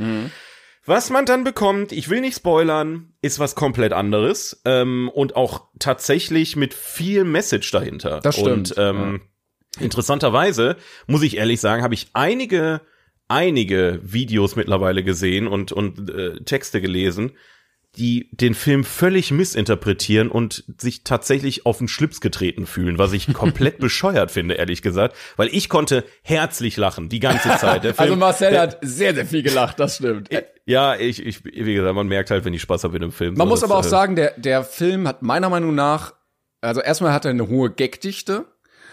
Was 0.86 1.10
man 1.10 1.26
dann 1.26 1.44
bekommt, 1.44 1.92
ich 1.92 2.10
will 2.10 2.22
nicht 2.22 2.38
spoilern, 2.38 3.14
ist 3.22 3.40
was 3.40 3.56
komplett 3.56 3.92
anderes 3.92 4.62
ähm, 4.64 5.12
und 5.14 5.36
auch 5.36 5.68
tatsächlich 5.80 6.56
mit 6.56 6.74
viel 6.74 7.26
Message 7.26 7.72
dahinter. 7.72 8.22
Das 8.22 8.36
stimmt, 8.36 8.72
Und 8.72 8.76
ähm, 8.78 9.22
interessanterweise 9.80 10.78
muss 11.06 11.24
ich 11.24 11.36
ehrlich 11.36 11.60
sagen, 11.60 11.84
habe 11.84 11.94
ich 11.94 12.08
einige 12.14 12.82
einige 13.28 14.00
Videos 14.02 14.56
mittlerweile 14.56 15.04
gesehen 15.04 15.48
und 15.48 15.72
und 15.74 16.10
äh, 16.10 16.40
Texte 16.46 16.80
gelesen, 16.80 17.34
die 17.98 18.30
den 18.32 18.54
Film 18.54 18.84
völlig 18.84 19.32
missinterpretieren 19.32 20.30
und 20.30 20.64
sich 20.78 21.04
tatsächlich 21.04 21.66
auf 21.66 21.80
den 21.80 21.88
Schlips 21.88 22.22
getreten 22.22 22.66
fühlen, 22.66 22.98
was 22.98 23.12
ich 23.14 23.34
komplett 23.34 23.78
bescheuert 23.80 24.32
finde, 24.32 24.56
ehrlich 24.56 24.82
gesagt, 24.82 25.16
weil 25.36 25.50
ich 25.52 25.68
konnte 25.68 26.04
herzlich 26.22 26.78
lachen 26.78 27.10
die 27.10 27.20
ganze 27.20 27.50
Zeit. 27.58 27.84
Der 27.84 27.94
Film, 27.96 28.10
also 28.10 28.16
Marcel 28.16 28.52
der, 28.52 28.62
hat 28.62 28.78
sehr, 28.82 29.14
sehr 29.14 29.26
viel 29.26 29.44
gelacht, 29.44 29.80
das 29.80 29.98
stimmt. 29.98 30.30
ja, 30.66 30.96
ich, 30.96 31.26
ich, 31.26 31.44
wie 31.44 31.74
gesagt, 31.74 31.96
man 31.96 32.08
merkt 32.08 32.32
halt, 32.32 32.46
wenn 32.46 32.54
ich 32.54 32.62
Spaß 32.62 32.84
habe 32.84 32.98
in 32.98 33.04
einem 33.04 33.12
Film. 33.12 33.34
Man 33.34 33.48
So, 33.48 33.50
muss 33.50 33.62
das, 33.62 33.70
aber 33.70 33.80
auch 33.80 33.86
äh, 33.86 33.90
sagen, 33.90 34.16
der, 34.16 34.34
der 34.38 34.64
Film 34.64 35.08
hat 35.08 35.24
meiner 35.24 35.50
Meinung 35.50 35.74
nach, 35.76 36.14
also 36.62 36.82
erstmal 36.82 37.14
hat 37.14 37.26
er 37.26 37.32
eine 37.32 37.48
hohe 37.48 37.72
Gagdichte. 37.72 38.46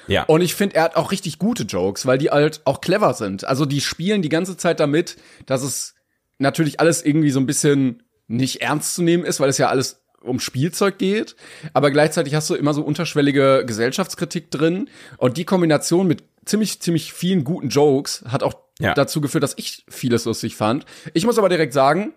Ja. 0.06 0.24
Und 0.24 0.40
ich 0.40 0.54
finde, 0.54 0.76
er 0.76 0.84
hat 0.84 0.96
auch 0.96 1.12
richtig 1.12 1.38
gute 1.38 1.62
Jokes, 1.64 2.06
weil 2.06 2.18
die 2.18 2.30
halt 2.30 2.60
auch 2.64 2.80
clever 2.80 3.14
sind. 3.14 3.44
Also 3.44 3.64
die 3.64 3.80
spielen 3.80 4.22
die 4.22 4.28
ganze 4.28 4.56
Zeit 4.56 4.80
damit, 4.80 5.16
dass 5.46 5.62
es 5.62 5.94
natürlich 6.38 6.80
alles 6.80 7.04
irgendwie 7.04 7.30
so 7.30 7.40
ein 7.40 7.46
bisschen 7.46 8.02
nicht 8.26 8.62
ernst 8.62 8.94
zu 8.94 9.02
nehmen 9.02 9.24
ist, 9.24 9.40
weil 9.40 9.48
es 9.48 9.58
ja 9.58 9.68
alles 9.68 10.00
um 10.22 10.40
Spielzeug 10.40 10.96
geht, 10.98 11.36
aber 11.74 11.90
gleichzeitig 11.90 12.34
hast 12.34 12.48
du 12.48 12.54
immer 12.54 12.72
so 12.72 12.82
unterschwellige 12.82 13.64
Gesellschaftskritik 13.66 14.50
drin 14.50 14.88
und 15.18 15.36
die 15.36 15.44
Kombination 15.44 16.06
mit 16.06 16.24
ziemlich 16.46 16.80
ziemlich 16.80 17.12
vielen 17.12 17.44
guten 17.44 17.68
Jokes 17.68 18.24
hat 18.28 18.42
auch 18.42 18.54
Ja. 18.80 18.94
dazu 18.94 19.20
geführt, 19.20 19.44
dass 19.44 19.54
ich 19.56 19.84
vieles 19.88 20.24
lustig 20.24 20.56
fand. 20.56 20.84
Ich 21.12 21.24
muss 21.26 21.38
aber 21.38 21.48
direkt 21.48 21.72
sagen, 21.74 22.14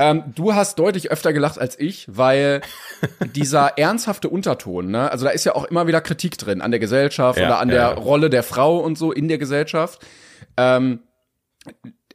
Ähm, 0.00 0.22
du 0.36 0.54
hast 0.54 0.78
deutlich 0.78 1.10
öfter 1.10 1.32
gelacht 1.32 1.58
als 1.58 1.76
ich, 1.76 2.06
weil 2.08 2.60
dieser 3.34 3.78
ernsthafte 3.78 4.28
Unterton, 4.28 4.92
ne, 4.92 5.10
also 5.10 5.24
da 5.24 5.32
ist 5.32 5.42
ja 5.44 5.56
auch 5.56 5.64
immer 5.64 5.88
wieder 5.88 6.00
Kritik 6.00 6.38
drin 6.38 6.60
an 6.60 6.70
der 6.70 6.78
Gesellschaft 6.78 7.36
Ja, 7.40 7.46
oder 7.46 7.58
an 7.58 7.68
ja, 7.68 7.74
der. 7.94 7.98
Rolle 7.98 8.30
der 8.30 8.44
Frau 8.44 8.78
und 8.78 8.96
so 8.96 9.10
in 9.10 9.26
der 9.26 9.38
Gesellschaft. 9.38 10.06
Ähm, 10.56 11.00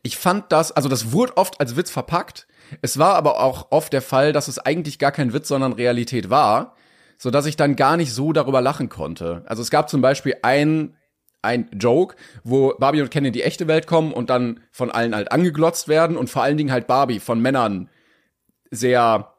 ich 0.01 0.15
fand 0.17 0.49
das, 0.53 0.71
also 0.71 0.87
das 0.87 1.11
wurde 1.11 1.35
oft 1.35 1.59
als 1.59 1.75
Witz 1.75 1.91
verpackt. 1.91 2.47
Es 2.81 2.97
war 2.97 3.15
aber 3.15 3.39
auch 3.41 3.67
oft 3.71 3.93
der 3.93 4.01
Fall, 4.01 4.33
dass 4.33 4.47
es 4.47 4.59
eigentlich 4.59 4.99
gar 4.99 5.11
kein 5.11 5.33
Witz, 5.33 5.47
sondern 5.47 5.73
Realität 5.73 6.29
war, 6.29 6.75
so 7.17 7.29
dass 7.31 7.45
ich 7.45 7.55
dann 7.55 7.75
gar 7.75 7.97
nicht 7.97 8.13
so 8.13 8.33
darüber 8.33 8.61
lachen 8.61 8.89
konnte. 8.89 9.43
Also 9.45 9.61
es 9.61 9.69
gab 9.71 9.89
zum 9.89 10.01
Beispiel 10.01 10.35
ein 10.41 10.95
ein 11.41 11.69
Joke, 11.77 12.15
wo 12.45 12.73
Barbie 12.79 13.01
und 13.01 13.11
Ken 13.11 13.25
in 13.25 13.33
die 13.33 13.43
echte 13.43 13.67
Welt 13.67 13.85
kommen 13.85 14.13
und 14.13 14.29
dann 14.29 14.61
von 14.71 14.89
allen 14.91 15.13
halt 15.13 15.33
angeglotzt 15.33 15.89
werden 15.89 16.15
und 16.15 16.29
vor 16.29 16.41
allen 16.41 16.55
Dingen 16.55 16.71
halt 16.71 16.87
Barbie 16.87 17.19
von 17.19 17.41
Männern 17.41 17.89
sehr 18.71 19.33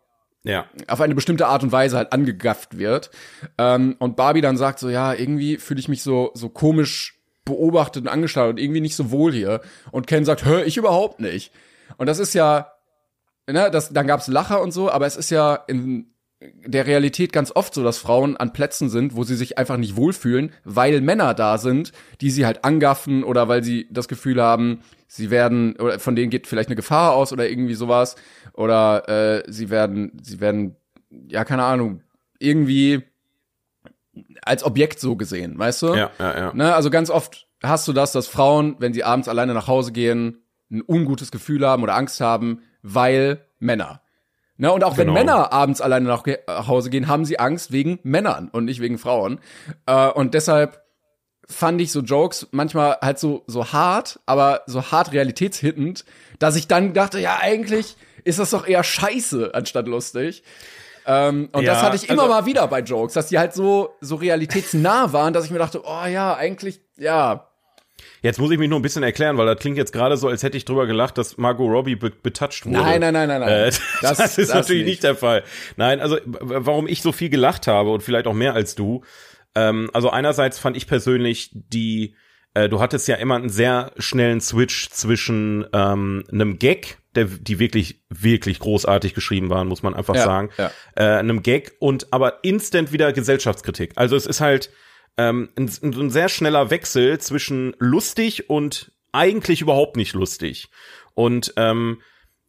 Ja. 0.44 0.66
auf 0.86 1.00
eine 1.00 1.14
bestimmte 1.14 1.46
Art 1.46 1.62
und 1.62 1.72
Weise 1.72 1.96
halt 1.96 2.12
angegafft 2.12 2.76
wird. 2.76 3.10
Ähm, 3.56 3.96
und 4.00 4.16
Barbie 4.16 4.42
dann 4.42 4.58
sagt 4.58 4.80
so, 4.80 4.90
ja, 4.90 5.14
irgendwie 5.14 5.56
fühle 5.56 5.80
ich 5.80 5.88
mich 5.88 6.02
so, 6.02 6.30
so 6.34 6.50
komisch 6.50 7.18
beobachtet 7.46 8.02
und 8.02 8.08
angestarrt 8.08 8.50
und 8.50 8.60
irgendwie 8.60 8.82
nicht 8.82 8.96
so 8.96 9.10
wohl 9.10 9.32
hier. 9.32 9.62
Und 9.90 10.06
Ken 10.06 10.26
sagt, 10.26 10.44
hör, 10.44 10.66
ich 10.66 10.76
überhaupt 10.76 11.20
nicht. 11.20 11.52
Und 11.96 12.06
das 12.06 12.18
ist 12.18 12.34
ja, 12.34 12.73
ne, 13.46 13.70
das, 13.70 13.92
dann 13.92 14.06
gab's 14.06 14.28
Lacher 14.28 14.62
und 14.62 14.72
so, 14.72 14.90
aber 14.90 15.06
es 15.06 15.16
ist 15.16 15.30
ja 15.30 15.54
in 15.54 16.14
der 16.66 16.86
Realität 16.86 17.32
ganz 17.32 17.52
oft 17.54 17.74
so, 17.74 17.82
dass 17.82 17.98
Frauen 17.98 18.36
an 18.36 18.52
Plätzen 18.52 18.88
sind, 18.88 19.16
wo 19.16 19.24
sie 19.24 19.36
sich 19.36 19.56
einfach 19.58 19.76
nicht 19.76 19.96
wohlfühlen, 19.96 20.52
weil 20.64 21.00
Männer 21.00 21.34
da 21.34 21.58
sind, 21.58 21.92
die 22.20 22.30
sie 22.30 22.44
halt 22.44 22.64
angaffen 22.64 23.24
oder 23.24 23.48
weil 23.48 23.64
sie 23.64 23.86
das 23.90 24.08
Gefühl 24.08 24.42
haben, 24.42 24.80
sie 25.06 25.30
werden, 25.30 25.76
oder 25.76 25.98
von 25.98 26.16
denen 26.16 26.30
geht 26.30 26.46
vielleicht 26.46 26.68
eine 26.68 26.76
Gefahr 26.76 27.14
aus 27.14 27.32
oder 27.32 27.48
irgendwie 27.48 27.74
sowas. 27.74 28.16
Oder 28.52 29.08
äh, 29.08 29.42
sie 29.50 29.70
werden, 29.70 30.20
sie 30.22 30.40
werden, 30.40 30.76
ja, 31.28 31.44
keine 31.44 31.64
Ahnung, 31.64 32.02
irgendwie 32.38 33.02
als 34.42 34.64
Objekt 34.64 35.00
so 35.00 35.16
gesehen, 35.16 35.58
weißt 35.58 35.82
du? 35.82 35.94
Ja, 35.94 36.10
ja, 36.18 36.38
ja. 36.38 36.54
Ne, 36.54 36.74
also 36.74 36.90
ganz 36.90 37.10
oft 37.10 37.48
hast 37.62 37.88
du 37.88 37.92
das, 37.92 38.12
dass 38.12 38.28
Frauen, 38.28 38.76
wenn 38.78 38.92
sie 38.92 39.04
abends 39.04 39.28
alleine 39.28 39.54
nach 39.54 39.66
Hause 39.66 39.92
gehen, 39.92 40.42
ein 40.70 40.82
ungutes 40.86 41.30
Gefühl 41.30 41.66
haben 41.66 41.82
oder 41.82 41.94
Angst 41.94 42.20
haben, 42.20 42.60
weil 42.84 43.44
Männer. 43.58 44.00
Ne, 44.56 44.70
und 44.72 44.84
auch 44.84 44.96
wenn 44.96 45.08
Genau. 45.08 45.18
Männer 45.18 45.52
abends 45.52 45.80
alleine 45.80 46.06
nach 46.06 46.24
nach 46.46 46.68
Hause 46.68 46.88
gehen, 46.88 47.08
haben 47.08 47.24
sie 47.24 47.40
Angst 47.40 47.72
wegen 47.72 47.98
Männern 48.04 48.48
und 48.52 48.66
nicht 48.66 48.80
wegen 48.80 48.98
Frauen. 48.98 49.40
Äh, 49.86 50.10
und 50.10 50.32
deshalb 50.34 50.80
fand 51.48 51.80
ich 51.80 51.90
so 51.90 52.00
Jokes 52.00 52.46
manchmal 52.52 52.98
halt 53.02 53.18
so, 53.18 53.42
so 53.48 53.72
hart, 53.72 54.20
aber 54.26 54.62
so 54.66 54.92
hart 54.92 55.10
realitätshittend, 55.12 56.04
dass 56.38 56.54
ich 56.54 56.68
dann 56.68 56.94
dachte, 56.94 57.18
ja, 57.18 57.38
eigentlich 57.40 57.96
ist 58.22 58.38
das 58.38 58.50
doch 58.50 58.66
eher 58.66 58.84
scheiße 58.84 59.50
anstatt 59.54 59.88
lustig. 59.88 60.44
Ähm, 61.06 61.48
und 61.52 61.64
Ja, 61.64 61.72
das 61.74 61.82
hatte 61.82 61.96
ich 61.96 62.08
immer 62.08 62.22
also- 62.22 62.34
mal 62.34 62.46
wieder 62.46 62.66
bei 62.68 62.78
Jokes, 62.80 63.12
dass 63.14 63.26
die 63.26 63.38
halt 63.40 63.52
so, 63.54 63.90
so 64.00 64.14
realitätsnah 64.14 65.12
waren, 65.12 65.32
dass 65.32 65.44
ich 65.46 65.50
mir 65.50 65.58
dachte, 65.58 65.82
oh 65.84 66.06
ja, 66.06 66.34
eigentlich, 66.36 66.80
ja. 66.96 67.48
Jetzt 68.22 68.40
muss 68.40 68.50
ich 68.50 68.58
mich 68.58 68.68
nur 68.68 68.78
ein 68.78 68.82
bisschen 68.82 69.02
erklären, 69.02 69.36
weil 69.38 69.46
das 69.46 69.58
klingt 69.58 69.76
jetzt 69.76 69.92
gerade 69.92 70.16
so, 70.16 70.28
als 70.28 70.42
hätte 70.42 70.56
ich 70.56 70.64
drüber 70.64 70.86
gelacht, 70.86 71.16
dass 71.18 71.36
Margot 71.36 71.70
Robbie 71.70 71.94
be 71.96 72.10
betatscht 72.10 72.66
wurde. 72.66 72.78
Nein, 72.78 73.00
nein, 73.00 73.12
nein, 73.14 73.28
nein, 73.28 73.40
nein. 73.40 73.48
Äh, 73.50 73.64
das, 73.66 73.80
Das- 74.18 74.38
ist 74.38 74.48
das 74.50 74.54
natürlich 74.54 74.82
nicht. 74.84 74.90
nicht. 74.92 75.04
der 75.04 75.14
Fall. 75.14 75.44
Nein, 75.76 76.00
also 76.00 76.18
warum 76.24 76.86
ich 76.88 77.02
so 77.02 77.12
viel 77.12 77.28
gelacht 77.28 77.66
habe 77.66 77.90
und 77.90 78.02
vielleicht 78.02 78.26
auch 78.26 78.32
mehr 78.34 78.54
als 78.54 78.74
du. 78.74 79.02
Ähm, 79.54 79.90
also 79.92 80.10
einerseits 80.10 80.58
fand 80.58 80.76
ich 80.76 80.86
persönlich 80.88 81.50
die, 81.52 82.16
äh, 82.54 82.68
du 82.68 82.80
hattest 82.80 83.06
ja 83.08 83.16
immer 83.16 83.36
einen 83.36 83.48
sehr 83.48 83.92
schnellen 83.98 84.40
Switch 84.40 84.88
zwischen 84.90 85.64
ähm, 85.72 86.24
einem 86.32 86.58
Gag, 86.58 86.98
der 87.14 87.26
die 87.26 87.60
wirklich 87.60 88.02
wirklich 88.08 88.58
großartig 88.58 89.14
geschrieben 89.14 89.50
waren, 89.50 89.68
muss 89.68 89.84
man 89.84 89.94
einfach 89.94 90.16
Ja, 90.16 90.24
sagen, 90.24 90.50
ja. 90.58 90.72
äh, 90.96 91.18
einem 91.18 91.42
Gag 91.44 91.74
und 91.78 92.12
aber 92.12 92.42
instant 92.42 92.90
wieder 92.90 93.12
Gesellschaftskritik. 93.12 93.92
Also 93.94 94.16
es 94.16 94.26
ist 94.26 94.40
halt 94.40 94.70
ähm, 95.16 95.50
ein, 95.56 95.70
ein 95.82 96.10
sehr 96.10 96.28
schneller 96.28 96.70
Wechsel 96.70 97.18
zwischen 97.18 97.74
lustig 97.78 98.50
und 98.50 98.92
eigentlich 99.12 99.60
überhaupt 99.60 99.96
nicht 99.96 100.14
lustig. 100.14 100.68
Und 101.14 101.54
ähm, 101.56 102.00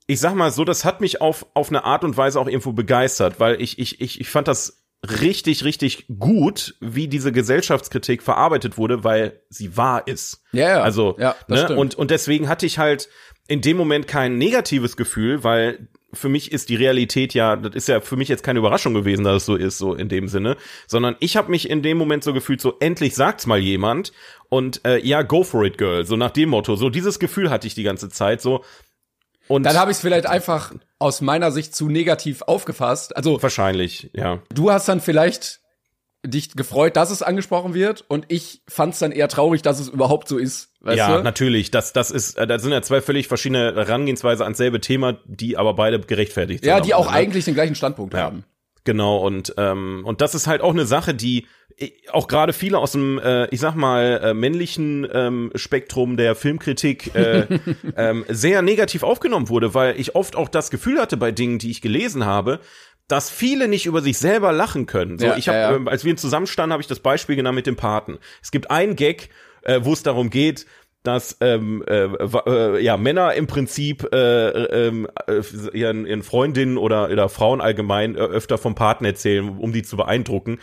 ich 0.07 0.19
sag 0.19 0.35
mal 0.35 0.51
so, 0.51 0.65
das 0.65 0.85
hat 0.85 1.01
mich 1.01 1.21
auf, 1.21 1.45
auf 1.53 1.69
eine 1.69 1.83
Art 1.83 2.03
und 2.03 2.17
Weise 2.17 2.39
auch 2.39 2.47
irgendwo 2.47 2.73
begeistert, 2.73 3.39
weil 3.39 3.61
ich, 3.61 3.79
ich, 3.79 4.01
ich, 4.01 4.19
ich 4.19 4.29
fand 4.29 4.47
das 4.47 4.85
richtig, 5.21 5.63
richtig 5.63 6.05
gut, 6.19 6.75
wie 6.79 7.07
diese 7.07 7.31
Gesellschaftskritik 7.31 8.23
verarbeitet 8.23 8.77
wurde, 8.77 9.03
weil 9.03 9.41
sie 9.49 9.77
wahr 9.77 10.07
ist. 10.07 10.43
Ja, 10.51 10.69
ja. 10.69 10.81
Also, 10.81 11.15
Ja, 11.19 11.35
ne? 11.47 11.57
stimmt. 11.57 11.79
und, 11.79 11.95
und 11.95 12.11
deswegen 12.11 12.49
hatte 12.49 12.65
ich 12.65 12.79
halt 12.79 13.09
in 13.47 13.61
dem 13.61 13.77
Moment 13.77 14.07
kein 14.07 14.37
negatives 14.37 14.97
Gefühl, 14.97 15.43
weil 15.43 15.87
für 16.15 16.29
mich 16.29 16.51
ist 16.51 16.69
die 16.69 16.75
Realität 16.75 17.33
ja, 17.33 17.55
das 17.55 17.75
ist 17.75 17.87
ja 17.87 18.01
für 18.01 18.15
mich 18.15 18.27
jetzt 18.27 18.43
keine 18.43 18.59
Überraschung 18.59 18.93
gewesen, 18.93 19.23
dass 19.23 19.37
es 19.37 19.45
so 19.45 19.55
ist, 19.55 19.77
so 19.77 19.93
in 19.93 20.09
dem 20.09 20.27
Sinne, 20.27 20.57
sondern 20.87 21.15
ich 21.19 21.37
habe 21.37 21.51
mich 21.51 21.69
in 21.69 21.81
dem 21.81 21.97
Moment 21.97 22.23
so 22.23 22.33
gefühlt, 22.33 22.61
so 22.61 22.75
endlich 22.79 23.15
sagt's 23.15 23.45
mal 23.45 23.59
jemand 23.59 24.11
und 24.49 24.85
äh, 24.85 24.99
ja, 24.99 25.21
go 25.21 25.43
for 25.43 25.63
it, 25.65 25.77
girl, 25.77 26.05
so 26.05 26.15
nach 26.15 26.31
dem 26.31 26.49
Motto, 26.49 26.75
so 26.75 26.89
dieses 26.89 27.19
Gefühl 27.19 27.49
hatte 27.49 27.67
ich 27.67 27.75
die 27.75 27.83
ganze 27.83 28.09
Zeit, 28.09 28.41
so 28.41 28.63
und 29.47 29.63
Dann 29.63 29.77
habe 29.77 29.91
ich 29.91 29.97
es 29.97 30.01
vielleicht 30.01 30.25
einfach 30.25 30.73
aus 30.97 31.21
meiner 31.21 31.51
Sicht 31.51 31.75
zu 31.75 31.87
negativ 31.87 32.41
aufgefasst. 32.41 33.15
Also 33.15 33.41
wahrscheinlich, 33.43 34.09
ja. 34.13 34.41
du 34.53 34.71
hast 34.71 34.89
dann 34.89 35.01
vielleicht 35.01 35.61
dich 36.27 36.53
gefreut, 36.55 36.95
dass 36.95 37.09
es 37.11 37.21
angesprochen 37.21 37.73
wird 37.73 38.03
und 38.07 38.25
ich 38.29 38.61
fand 38.67 38.93
es 38.93 38.99
dann 38.99 39.11
eher 39.11 39.27
traurig, 39.27 39.61
dass 39.61 39.79
es 39.79 39.87
überhaupt 39.89 40.27
so 40.27 40.37
ist. 40.37 40.69
Weißt 40.81 40.97
ja, 40.97 41.17
du? 41.17 41.23
natürlich. 41.23 41.71
Das, 41.71 41.93
das 41.93 42.11
ist, 42.11 42.37
äh, 42.37 42.45
das 42.47 42.61
sind 42.61 42.71
ja 42.71 42.81
zwei 42.81 43.01
völlig 43.01 43.27
verschiedene 43.27 43.73
Herangehensweise 43.75 44.43
ans 44.43 44.57
selbe 44.57 44.81
Thema, 44.81 45.17
die 45.25 45.57
aber 45.57 45.73
beide 45.73 45.99
gerechtfertigt 45.99 46.63
sind. 46.63 46.69
Ja, 46.69 46.79
die 46.79 46.93
auch 46.93 47.07
Ne? 47.07 47.13
eigentlich 47.13 47.45
den 47.45 47.53
gleichen 47.55 47.75
Standpunkt 47.75 48.13
Ja. 48.13 48.21
haben. 48.21 48.43
Genau, 48.83 49.17
und, 49.17 49.55
ähm, 49.57 50.03
und 50.05 50.21
das 50.21 50.35
ist 50.35 50.45
halt 50.45 50.61
auch 50.61 50.69
eine 50.71 50.85
Sache, 50.85 51.15
die 51.15 51.47
äh, 51.77 51.89
auch 52.11 52.27
gerade 52.27 52.53
viele 52.53 52.77
aus 52.77 52.91
dem, 52.91 53.17
äh, 53.17 53.47
ich 53.47 53.59
sag 53.59 53.73
mal, 53.73 54.21
äh, 54.23 54.33
männlichen 54.35 55.07
ähm, 55.11 55.51
Spektrum 55.55 56.17
der 56.17 56.35
Filmkritik 56.35 57.15
äh, 57.15 57.47
ähm, 57.97 58.25
sehr 58.29 58.61
negativ 58.61 59.01
aufgenommen 59.01 59.49
wurde, 59.49 59.73
weil 59.73 59.99
ich 59.99 60.13
oft 60.13 60.35
auch 60.35 60.49
das 60.49 60.69
Gefühl 60.69 60.99
hatte 60.99 61.17
bei 61.17 61.31
Dingen, 61.31 61.57
die 61.57 61.71
ich 61.71 61.81
gelesen 61.81 62.25
habe, 62.27 62.59
dass 63.07 63.29
viele 63.29 63.67
nicht 63.67 63.85
über 63.85 64.01
sich 64.01 64.17
selber 64.17 64.51
lachen 64.51 64.85
können. 64.85 65.19
So, 65.19 65.27
Ja, 65.27 65.37
ich 65.37 65.47
habe, 65.47 65.57
ja, 65.57 65.71
ja. 65.71 65.75
ähm, 65.75 65.87
als 65.87 66.05
wir 66.05 66.15
zusammenstanden, 66.17 66.73
habe 66.73 66.81
ich 66.81 66.87
das 66.87 66.99
Beispiel 66.99 67.35
genannt 67.35 67.55
mit 67.55 67.67
dem 67.67 67.75
Paten. 67.75 68.17
Es 68.41 68.51
gibt 68.51 68.71
einen 68.71 68.95
Gag, 68.95 69.29
äh, 69.61 69.81
wo 69.83 69.93
es 69.93 70.03
darum 70.03 70.29
geht, 70.29 70.65
dass 71.03 71.37
ähm, 71.39 71.83
äh, 71.87 72.05
äh, 72.05 72.83
ja 72.83 72.97
Männer 72.97 73.33
im 73.35 73.47
Prinzip 73.47 74.11
äh, 74.11 74.87
ähm, 74.87 75.07
äh, 75.27 75.41
ihren, 75.73 76.05
ihren 76.07 76.23
Freundinnen 76.23 76.77
oder, 76.77 77.09
oder 77.11 77.29
Frauen 77.29 77.61
allgemein 77.61 78.15
äh, 78.15 78.19
öfter 78.19 78.57
vom 78.57 78.75
Paten 78.75 79.05
erzählen, 79.05 79.57
um 79.57 79.71
die 79.71 79.83
zu 79.83 79.97
beeindrucken. 79.97 80.59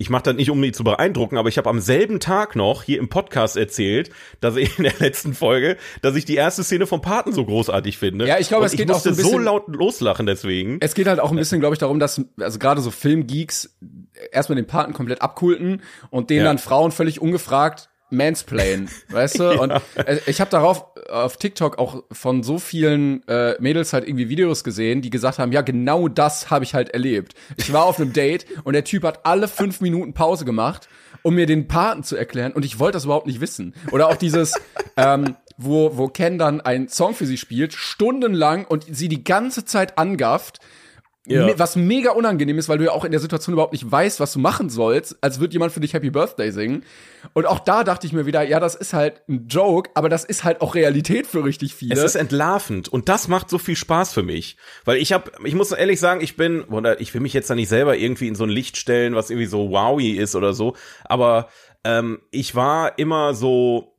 Ich 0.00 0.08
mache 0.08 0.22
das 0.22 0.34
nicht, 0.34 0.48
um 0.50 0.62
die 0.62 0.72
zu 0.72 0.82
beeindrucken, 0.82 1.36
aber 1.36 1.50
ich 1.50 1.58
habe 1.58 1.68
am 1.68 1.78
selben 1.78 2.20
Tag 2.20 2.56
noch 2.56 2.84
hier 2.84 2.98
im 2.98 3.10
Podcast 3.10 3.58
erzählt, 3.58 4.08
dass 4.40 4.56
ich 4.56 4.78
in 4.78 4.84
der 4.84 4.94
letzten 4.98 5.34
Folge, 5.34 5.76
dass 6.00 6.16
ich 6.16 6.24
die 6.24 6.36
erste 6.36 6.64
Szene 6.64 6.86
vom 6.86 7.02
Paten 7.02 7.34
so 7.34 7.44
großartig 7.44 7.98
finde. 7.98 8.26
Ja, 8.26 8.38
ich 8.38 8.48
glaube, 8.48 8.64
es 8.64 8.72
geht 8.72 8.88
ich 8.88 8.94
auch 8.96 8.98
so 8.98 9.10
ein 9.10 9.14
so 9.14 9.22
bisschen- 9.22 9.44
laut 9.44 9.68
loslachen 9.68 10.24
deswegen. 10.24 10.78
Es 10.80 10.94
geht 10.94 11.06
halt 11.06 11.20
auch 11.20 11.30
ein 11.30 11.36
bisschen, 11.36 11.60
glaube 11.60 11.74
ich, 11.74 11.80
darum, 11.80 11.98
dass 11.98 12.18
also 12.40 12.58
gerade 12.58 12.80
so 12.80 12.90
Filmgeeks 12.90 13.76
erstmal 14.32 14.56
den 14.56 14.66
Paten 14.66 14.94
komplett 14.94 15.20
abkulten 15.20 15.82
und 16.08 16.30
denen 16.30 16.40
Ja. 16.40 16.44
dann 16.46 16.56
Frauen 16.56 16.92
völlig 16.92 17.20
ungefragt 17.20 17.90
mansplain, 18.10 18.88
weißt 19.08 19.38
du? 19.38 19.50
Und 19.60 19.70
äh, 19.94 20.18
ich 20.26 20.40
habe 20.40 20.50
darauf 20.50 20.84
auf 21.08 21.36
TikTok 21.36 21.78
auch 21.78 22.02
von 22.12 22.42
so 22.42 22.58
vielen 22.58 23.26
äh, 23.28 23.54
Mädels 23.60 23.92
halt 23.92 24.06
irgendwie 24.06 24.28
Videos 24.28 24.64
gesehen, 24.64 25.02
die 25.02 25.10
gesagt 25.10 25.38
haben, 25.38 25.52
ja, 25.52 25.62
genau 25.62 26.08
das 26.08 26.50
habe 26.50 26.64
ich 26.64 26.74
halt 26.74 26.90
erlebt. 26.90 27.34
Ich 27.56 27.72
war 27.72 27.84
auf 27.84 27.98
einem 27.98 28.12
Date 28.12 28.46
und 28.64 28.74
der 28.74 28.84
Typ 28.84 29.04
hat 29.04 29.24
alle 29.24 29.48
fünf 29.48 29.80
Minuten 29.80 30.14
Pause 30.14 30.44
gemacht, 30.44 30.88
um 31.22 31.34
mir 31.34 31.46
den 31.46 31.68
Paten 31.68 32.02
zu 32.02 32.16
erklären 32.16 32.52
und 32.52 32.64
ich 32.64 32.78
wollte 32.78 32.96
das 32.96 33.04
überhaupt 33.04 33.26
nicht 33.26 33.40
wissen. 33.40 33.74
Oder 33.90 34.08
auch 34.08 34.16
dieses 34.16 34.54
ähm, 34.96 35.36
wo, 35.62 35.96
wo 35.96 36.08
Ken 36.08 36.38
dann 36.38 36.60
einen 36.60 36.88
Song 36.88 37.14
für 37.14 37.26
sie 37.26 37.36
spielt, 37.36 37.74
stundenlang 37.74 38.64
und 38.64 38.86
sie 38.88 39.08
die 39.08 39.24
ganze 39.24 39.64
Zeit 39.64 39.98
angafft, 39.98 40.58
Ja. 41.26 41.58
Was 41.58 41.76
mega 41.76 42.12
unangenehm 42.12 42.58
ist, 42.58 42.70
weil 42.70 42.78
du 42.78 42.84
ja 42.84 42.92
auch 42.92 43.04
in 43.04 43.10
der 43.10 43.20
Situation 43.20 43.52
überhaupt 43.52 43.74
nicht 43.74 43.88
weißt, 43.90 44.20
was 44.20 44.32
du 44.32 44.38
machen 44.38 44.70
sollst, 44.70 45.18
als 45.20 45.38
wird 45.38 45.52
jemand 45.52 45.70
für 45.70 45.80
dich 45.80 45.92
Happy 45.92 46.08
Birthday 46.08 46.50
singen. 46.50 46.82
Und 47.34 47.44
auch 47.44 47.58
da 47.60 47.84
dachte 47.84 48.06
ich 48.06 48.14
mir 48.14 48.24
wieder, 48.24 48.42
ja, 48.42 48.58
das 48.58 48.74
ist 48.74 48.94
halt 48.94 49.20
ein 49.28 49.46
Joke, 49.46 49.90
aber 49.94 50.08
das 50.08 50.24
ist 50.24 50.44
halt 50.44 50.62
auch 50.62 50.74
Realität 50.74 51.26
für 51.26 51.44
richtig 51.44 51.74
viele. 51.74 51.94
Es 51.94 52.02
ist 52.02 52.14
entlarvend 52.14 52.88
und 52.88 53.10
das 53.10 53.28
macht 53.28 53.50
so 53.50 53.58
viel 53.58 53.76
Spaß 53.76 54.14
für 54.14 54.22
mich, 54.22 54.56
weil 54.86 54.96
ich 54.96 55.12
habe, 55.12 55.30
ich 55.44 55.54
muss 55.54 55.72
ehrlich 55.72 56.00
sagen, 56.00 56.22
ich 56.22 56.36
bin, 56.36 56.64
ich 56.98 57.12
will 57.12 57.20
mich 57.20 57.34
jetzt 57.34 57.50
da 57.50 57.54
nicht 57.54 57.68
selber 57.68 57.98
irgendwie 57.98 58.28
in 58.28 58.34
so 58.34 58.44
ein 58.44 58.50
Licht 58.50 58.78
stellen, 58.78 59.14
was 59.14 59.28
irgendwie 59.28 59.46
so 59.46 59.70
wowy 59.70 60.12
ist 60.12 60.34
oder 60.34 60.54
so, 60.54 60.74
aber 61.04 61.48
ähm, 61.84 62.20
ich 62.30 62.54
war 62.54 62.98
immer 62.98 63.34
so, 63.34 63.94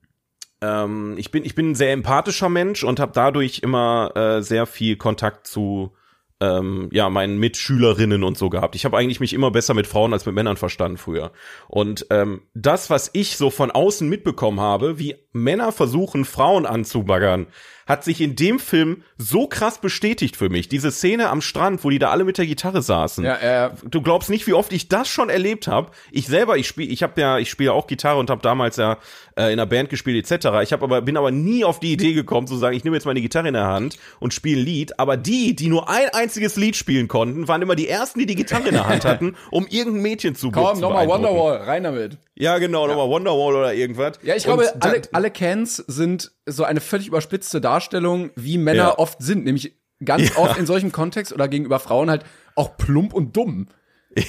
ähm, 0.62 1.16
ich 1.18 1.30
bin, 1.30 1.46
ich 1.46 1.54
bin 1.54 1.72
ein 1.72 1.76
sehr 1.76 1.94
empathischer 1.94 2.50
Mensch 2.50 2.84
und 2.84 3.00
habe 3.00 3.12
dadurch 3.14 3.60
immer 3.60 4.12
äh, 4.16 4.42
sehr 4.42 4.66
viel 4.66 4.96
Kontakt 4.96 5.46
zu 5.46 5.94
ähm, 6.42 6.90
ja 6.92 7.10
meinen 7.10 7.38
Mitschülerinnen 7.38 8.24
und 8.24 8.38
so 8.38 8.50
gehabt. 8.50 8.76
Ich 8.76 8.84
habe 8.84 8.98
eigentlich 8.98 9.20
mich 9.20 9.34
immer 9.34 9.52
besser 9.52 9.74
mit 9.74 9.88
Frauen 9.88 10.12
als 10.12 10.26
mit 10.26 10.36
Männern 10.36 10.58
verstanden 10.58 10.98
früher. 10.98 11.32
Und 11.68 12.08
ähm, 12.10 12.42
das, 12.54 12.90
was 12.90 13.12
ich 13.14 13.38
so 13.38 13.50
von 13.50 13.72
außen 13.72 14.10
mitbekommen 14.10 14.60
habe, 14.60 15.00
wie 15.00 15.16
Männer 15.34 15.72
versuchen, 15.72 16.26
Frauen 16.26 16.66
anzubaggern, 16.66 17.48
hat 17.88 18.04
sich 18.06 18.22
in 18.22 18.36
dem 18.36 18.60
Film 18.60 19.04
so 19.18 19.48
krass 19.48 19.80
bestätigt 19.80 20.38
für 20.38 20.50
mich. 20.50 20.70
Diese 20.70 20.92
Szene 20.92 21.30
am 21.30 21.42
Strand, 21.42 21.84
wo 21.84 21.90
die 21.90 22.00
da 22.00 22.10
alle 22.12 22.24
mit 22.24 22.38
der 22.38 22.46
Gitarre 22.46 22.82
saßen. 22.82 23.26
Ja, 23.26 23.38
ja. 23.44 23.72
Du 23.90 24.02
glaubst 24.02 24.30
nicht, 24.30 24.48
wie 24.48 24.54
oft 24.54 24.72
ich 24.72 24.88
das 24.88 25.10
schon 25.10 25.30
erlebt 25.30 25.68
habe. 25.68 25.92
Ich 26.12 26.28
selber, 26.28 26.58
ich 26.58 26.68
spiele, 26.68 26.90
ich 26.92 27.04
habe 27.04 27.20
ja, 27.20 27.38
ich 27.38 27.50
spiele 27.50 27.74
auch 27.74 27.88
Gitarre 27.88 28.20
und 28.20 28.30
habe 28.30 28.42
damals 28.42 28.78
ja 28.78 28.98
äh, 29.36 29.46
in 29.52 29.60
einer 29.60 29.66
Band 29.66 29.90
gespielt 29.90 30.32
etc. 30.32 30.48
Ich 30.64 30.72
habe 30.72 30.84
aber 30.86 31.02
bin 31.02 31.18
aber 31.18 31.32
nie 31.32 31.66
auf 31.66 31.80
die 31.80 31.92
Idee 31.92 32.14
gekommen 32.14 32.48
zu 32.48 32.56
sagen, 32.56 32.78
ich 32.78 32.84
nehme 32.86 32.96
jetzt 32.96 33.06
meine 33.06 33.20
Gitarre 33.20 33.48
in 33.50 33.56
der 33.56 33.68
Hand 33.68 33.98
und 34.20 34.34
spiele 34.34 34.62
ein 34.62 34.66
Lied. 34.66 34.98
Aber 35.00 35.18
die, 35.18 35.56
die 35.56 35.68
nur 35.68 35.90
ein 35.90 36.08
einziges 36.14 36.56
Lied 36.56 36.76
spielen 36.78 37.08
konnten, 37.10 37.48
waren 37.50 37.62
immer 37.62 37.76
die 37.76 37.90
ersten, 37.90 38.20
die 38.20 38.26
die 38.26 38.36
Gitarre 38.36 38.68
in 38.70 38.76
der 38.76 38.88
Hand 38.88 39.04
hatten, 39.04 39.36
um 39.52 39.68
irgendein 39.68 40.02
Mädchen 40.04 40.36
zu 40.36 40.52
Komm, 40.52 40.80
nochmal. 40.80 41.08
Wonderwall, 41.08 41.58
rein 41.58 41.84
damit. 41.84 42.18
Ja, 42.36 42.58
genau, 42.58 42.88
nochmal 42.88 43.10
Wonderwall 43.10 43.56
oder 43.56 43.74
irgendwas. 43.74 44.14
Ja, 44.24 44.36
ich 44.36 44.46
glaube, 44.46 44.72
da- 44.80 44.90
alle, 44.90 45.02
alle 45.22 45.30
Cans 45.30 45.76
sind 45.76 46.32
so 46.48 46.64
eine 46.64 46.82
völlig 46.82 47.08
überspitzte 47.08 47.62
Darstellung, 47.62 48.32
wie 48.36 48.58
Männer 48.58 48.78
Ja. 48.84 48.98
oft 48.98 49.22
sind, 49.22 49.44
nämlich 49.46 49.76
ganz 50.04 50.30
Ja. 50.30 50.38
oft 50.38 50.58
in 50.58 50.66
solchem 50.66 50.92
Kontext 50.92 51.32
oder 51.32 51.48
gegenüber 51.48 51.80
Frauen 51.80 52.10
halt 52.10 52.24
auch 52.56 52.76
plump 52.76 53.14
und 53.14 53.38
dumm. 53.38 53.68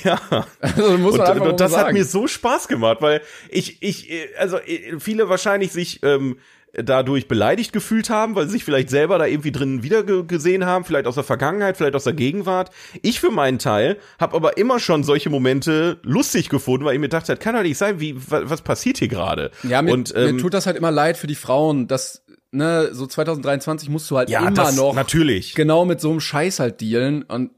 Ja. 0.05 0.21
Also 0.61 0.99
muss 0.99 1.15
und, 1.15 1.19
man 1.19 1.27
einfach 1.29 1.47
und 1.47 1.59
das 1.61 1.73
sagen. 1.73 1.87
hat 1.89 1.93
mir 1.95 2.05
so 2.05 2.27
Spaß 2.29 2.69
gemacht, 2.69 2.99
weil 3.01 3.23
ich, 3.49 3.83
ich, 3.83 4.11
äh, 4.11 4.29
also 4.39 4.59
äh, 4.59 5.01
viele 5.01 5.29
wahrscheinlich 5.31 5.73
sich 5.73 6.03
ähm, 6.05 6.37
dadurch 6.75 7.29
beleidigt 7.29 7.73
gefühlt 7.73 8.09
haben, 8.09 8.35
weil 8.35 8.47
sie 8.47 8.53
sich 8.53 8.65
vielleicht 8.65 8.89
selber 8.89 9.19
da 9.19 9.27
irgendwie 9.27 9.53
drin 9.53 9.83
wieder 9.83 10.03
gesehen 10.05 10.65
haben, 10.65 10.85
vielleicht 10.85 11.07
aus 11.07 11.17
der 11.17 11.25
Vergangenheit, 11.25 11.77
vielleicht 11.77 11.95
aus 11.95 12.05
der 12.05 12.15
Gegenwart. 12.15 12.71
Ich 13.03 13.21
für 13.21 13.31
meinen 13.31 13.59
Teil 13.59 13.99
habe 14.19 14.35
aber 14.37 14.57
immer 14.57 14.81
schon 14.81 15.05
solche 15.05 15.29
Momente 15.29 15.99
lustig 16.03 16.49
gefunden, 16.49 16.87
weil 16.87 16.95
ich 16.95 17.01
mir 17.01 17.11
dachte, 17.11 17.33
das 17.35 17.39
kann 17.45 17.55
doch 17.55 17.63
nicht 17.63 17.77
sein, 17.77 18.01
wie 18.01 18.17
wa- 18.17 18.43
was 18.45 18.63
passiert 18.63 18.97
hier 18.99 19.09
gerade? 19.09 19.51
Ja, 19.65 19.83
mir, 19.83 19.93
und 19.93 20.15
ähm, 20.17 20.37
mir 20.37 20.41
tut 20.43 20.55
das 20.55 20.65
halt 20.67 20.77
immer 20.79 20.91
leid 20.91 21.19
für 21.19 21.27
die 21.27 21.35
Frauen, 21.35 21.89
dass, 21.89 22.25
ne, 22.53 22.89
so 22.93 23.07
2023 23.07 23.91
musst 23.91 24.11
du 24.11 24.17
halt 24.17 24.31
ja, 24.31 24.41
immer 24.41 24.53
das 24.53 24.75
noch 24.75 24.95
natürlich. 24.95 25.55
genau 25.55 25.85
mit 25.85 26.01
so 26.01 26.11
einem 26.11 26.21
Scheiß 26.21 26.59
halt 26.59 26.81
dealen 26.81 27.23
und 27.25 27.51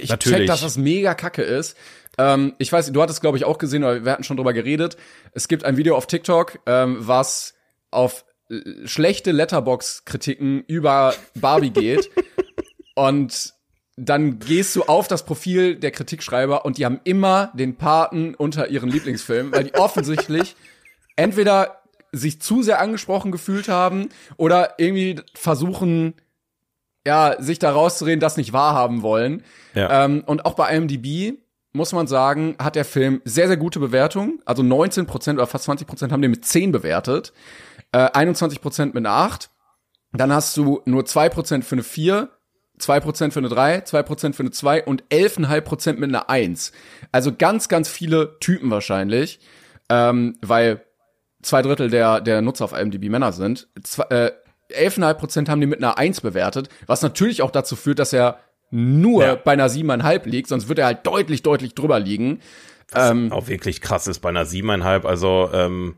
ich 0.00 0.08
Natürlich. 0.08 0.38
check, 0.38 0.46
dass 0.48 0.62
das 0.62 0.76
mega 0.78 1.14
kacke 1.14 1.42
ist. 1.42 1.76
Ähm, 2.18 2.54
ich 2.58 2.72
weiß, 2.72 2.90
du 2.90 3.02
hattest 3.02 3.20
glaube 3.20 3.36
ich 3.36 3.44
auch 3.44 3.58
gesehen, 3.58 3.84
oder 3.84 4.04
wir 4.04 4.10
hatten 4.12 4.24
schon 4.24 4.36
drüber 4.36 4.52
geredet. 4.52 4.96
Es 5.32 5.46
gibt 5.46 5.64
ein 5.64 5.76
Video 5.76 5.94
auf 5.94 6.06
TikTok, 6.08 6.58
ähm, 6.66 6.96
was 7.00 7.54
auf 7.92 8.24
äh, 8.50 8.86
schlechte 8.86 9.32
Letterbox-Kritiken 9.32 10.64
über 10.66 11.14
Barbie 11.34 11.70
geht. 11.70 12.10
und 12.94 13.54
dann 13.96 14.38
gehst 14.38 14.74
du 14.76 14.84
auf 14.84 15.08
das 15.08 15.24
Profil 15.24 15.76
der 15.76 15.90
Kritikschreiber 15.90 16.64
und 16.64 16.78
die 16.78 16.84
haben 16.86 17.00
immer 17.04 17.52
den 17.54 17.76
Paten 17.76 18.34
unter 18.34 18.68
ihren 18.68 18.88
Lieblingsfilmen, 18.88 19.52
weil 19.52 19.64
die 19.64 19.74
offensichtlich 19.74 20.56
entweder 21.16 21.82
sich 22.12 22.40
zu 22.40 22.62
sehr 22.62 22.80
angesprochen 22.80 23.30
gefühlt 23.30 23.68
haben 23.68 24.08
oder 24.36 24.74
irgendwie 24.78 25.20
versuchen, 25.34 26.14
ja, 27.06 27.36
sich 27.40 27.58
da 27.58 27.72
rauszureden, 27.72 28.20
das 28.20 28.36
nicht 28.36 28.52
wahrhaben 28.52 29.02
wollen. 29.02 29.44
Ja. 29.74 30.04
Ähm, 30.04 30.22
und 30.26 30.44
auch 30.44 30.54
bei 30.54 30.74
IMDb 30.74 31.38
muss 31.72 31.92
man 31.92 32.06
sagen, 32.06 32.56
hat 32.58 32.74
der 32.74 32.84
Film 32.84 33.20
sehr, 33.24 33.46
sehr 33.46 33.56
gute 33.56 33.78
Bewertungen. 33.78 34.40
Also 34.44 34.62
19% 34.62 35.34
oder 35.34 35.46
fast 35.46 35.68
20% 35.68 36.10
haben 36.10 36.22
den 36.22 36.32
mit 36.32 36.44
10 36.44 36.72
bewertet. 36.72 37.32
Äh, 37.92 38.10
21% 38.10 38.86
mit 38.86 38.98
einer 38.98 39.10
8. 39.10 39.50
Dann 40.12 40.32
hast 40.32 40.56
du 40.56 40.82
nur 40.86 41.02
2% 41.04 41.62
für 41.62 41.74
eine 41.76 41.82
4, 41.82 42.28
2% 42.80 43.30
für 43.32 43.38
eine 43.40 43.48
3, 43.48 43.78
2% 43.80 44.32
für 44.34 44.40
eine 44.42 44.50
2 44.50 44.84
und 44.84 45.04
11,5% 45.10 45.94
mit 45.94 46.04
einer 46.08 46.28
1. 46.30 46.72
Also 47.12 47.32
ganz, 47.36 47.68
ganz 47.68 47.88
viele 47.88 48.38
Typen 48.40 48.70
wahrscheinlich. 48.70 49.40
Ähm, 49.88 50.36
weil 50.42 50.84
zwei 51.42 51.62
Drittel 51.62 51.90
der, 51.90 52.20
der 52.20 52.42
Nutzer 52.42 52.64
auf 52.64 52.72
IMDb 52.72 53.08
Männer 53.08 53.32
sind. 53.32 53.68
Zwei, 53.82 54.04
äh, 54.10 54.32
11,5% 54.72 55.48
haben 55.48 55.60
die 55.60 55.66
mit 55.66 55.78
einer 55.82 55.98
1 55.98 56.20
bewertet, 56.20 56.68
was 56.86 57.02
natürlich 57.02 57.42
auch 57.42 57.50
dazu 57.50 57.74
führt, 57.76 57.98
dass 57.98 58.12
er 58.12 58.38
nur 58.70 59.24
Ja. 59.24 59.34
bei 59.34 59.52
einer 59.52 59.68
7,5 59.68 60.26
liegt, 60.28 60.48
sonst 60.48 60.68
wird 60.68 60.78
er 60.78 60.86
halt 60.86 61.04
deutlich, 61.06 61.42
deutlich 61.42 61.74
drüber 61.74 61.98
liegen. 61.98 62.40
Ähm, 62.94 63.32
auch 63.32 63.48
wirklich 63.48 63.80
krass 63.80 64.06
ist 64.06 64.20
bei 64.20 64.28
einer 64.28 64.44
siebeneinhalb. 64.44 65.04
Also 65.06 65.50
ähm, 65.52 65.96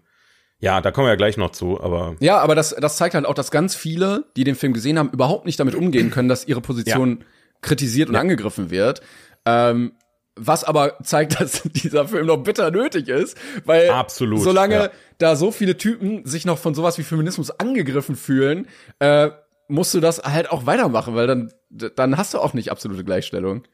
ja, 0.62 0.81
da 0.81 0.92
kommen 0.92 1.07
wir 1.07 1.11
ja 1.11 1.16
gleich 1.16 1.37
noch 1.37 1.50
zu, 1.50 1.81
aber 1.81 2.14
ja, 2.21 2.39
aber 2.39 2.54
das, 2.54 2.71
das 2.71 2.97
zeigt 2.97 3.17
halt 3.17 3.26
auch, 3.26 3.34
dass 3.34 3.50
ganz 3.50 3.75
viele, 3.75 4.26
die 4.37 4.45
den 4.45 4.54
Film 4.54 4.73
gesehen 4.73 4.97
haben, 4.97 5.10
überhaupt 5.10 5.45
nicht 5.45 5.58
damit 5.58 5.75
umgehen 5.75 6.13
können, 6.13 6.28
dass 6.28 6.47
ihre 6.47 6.60
Position 6.60 7.25
kritisiert 7.63 8.08
und 8.08 8.15
angegriffen 8.15 8.71
wird. 8.71 9.02
Ähm, 9.45 9.93
was 10.37 10.63
aber 10.63 10.99
zeigt, 11.02 11.41
dass 11.41 11.63
dieser 11.65 12.06
Film 12.06 12.26
noch 12.26 12.37
bitter 12.37 12.71
nötig 12.71 13.08
ist, 13.08 13.37
weil 13.65 13.91
Absolut, 13.91 14.41
solange 14.41 14.75
ja. 14.75 14.91
da 15.19 15.34
so 15.34 15.50
viele 15.50 15.76
Typen 15.76 16.25
sich 16.26 16.45
noch 16.45 16.58
von 16.58 16.75
sowas 16.75 16.97
wie 16.97 17.02
Feminismus 17.02 17.50
angegriffen 17.50 18.15
fühlen, 18.15 18.69
äh, 19.00 19.30
musst 19.67 19.93
du 19.95 19.99
das 20.00 20.23
halt 20.23 20.52
auch 20.52 20.65
weitermachen, 20.65 21.17
weil 21.17 21.26
dann, 21.26 21.52
dann 21.71 22.17
hast 22.17 22.34
du 22.34 22.39
auch 22.39 22.54
nicht 22.54 22.71
absolute 22.71 23.02
Gleichstellung. 23.02 23.65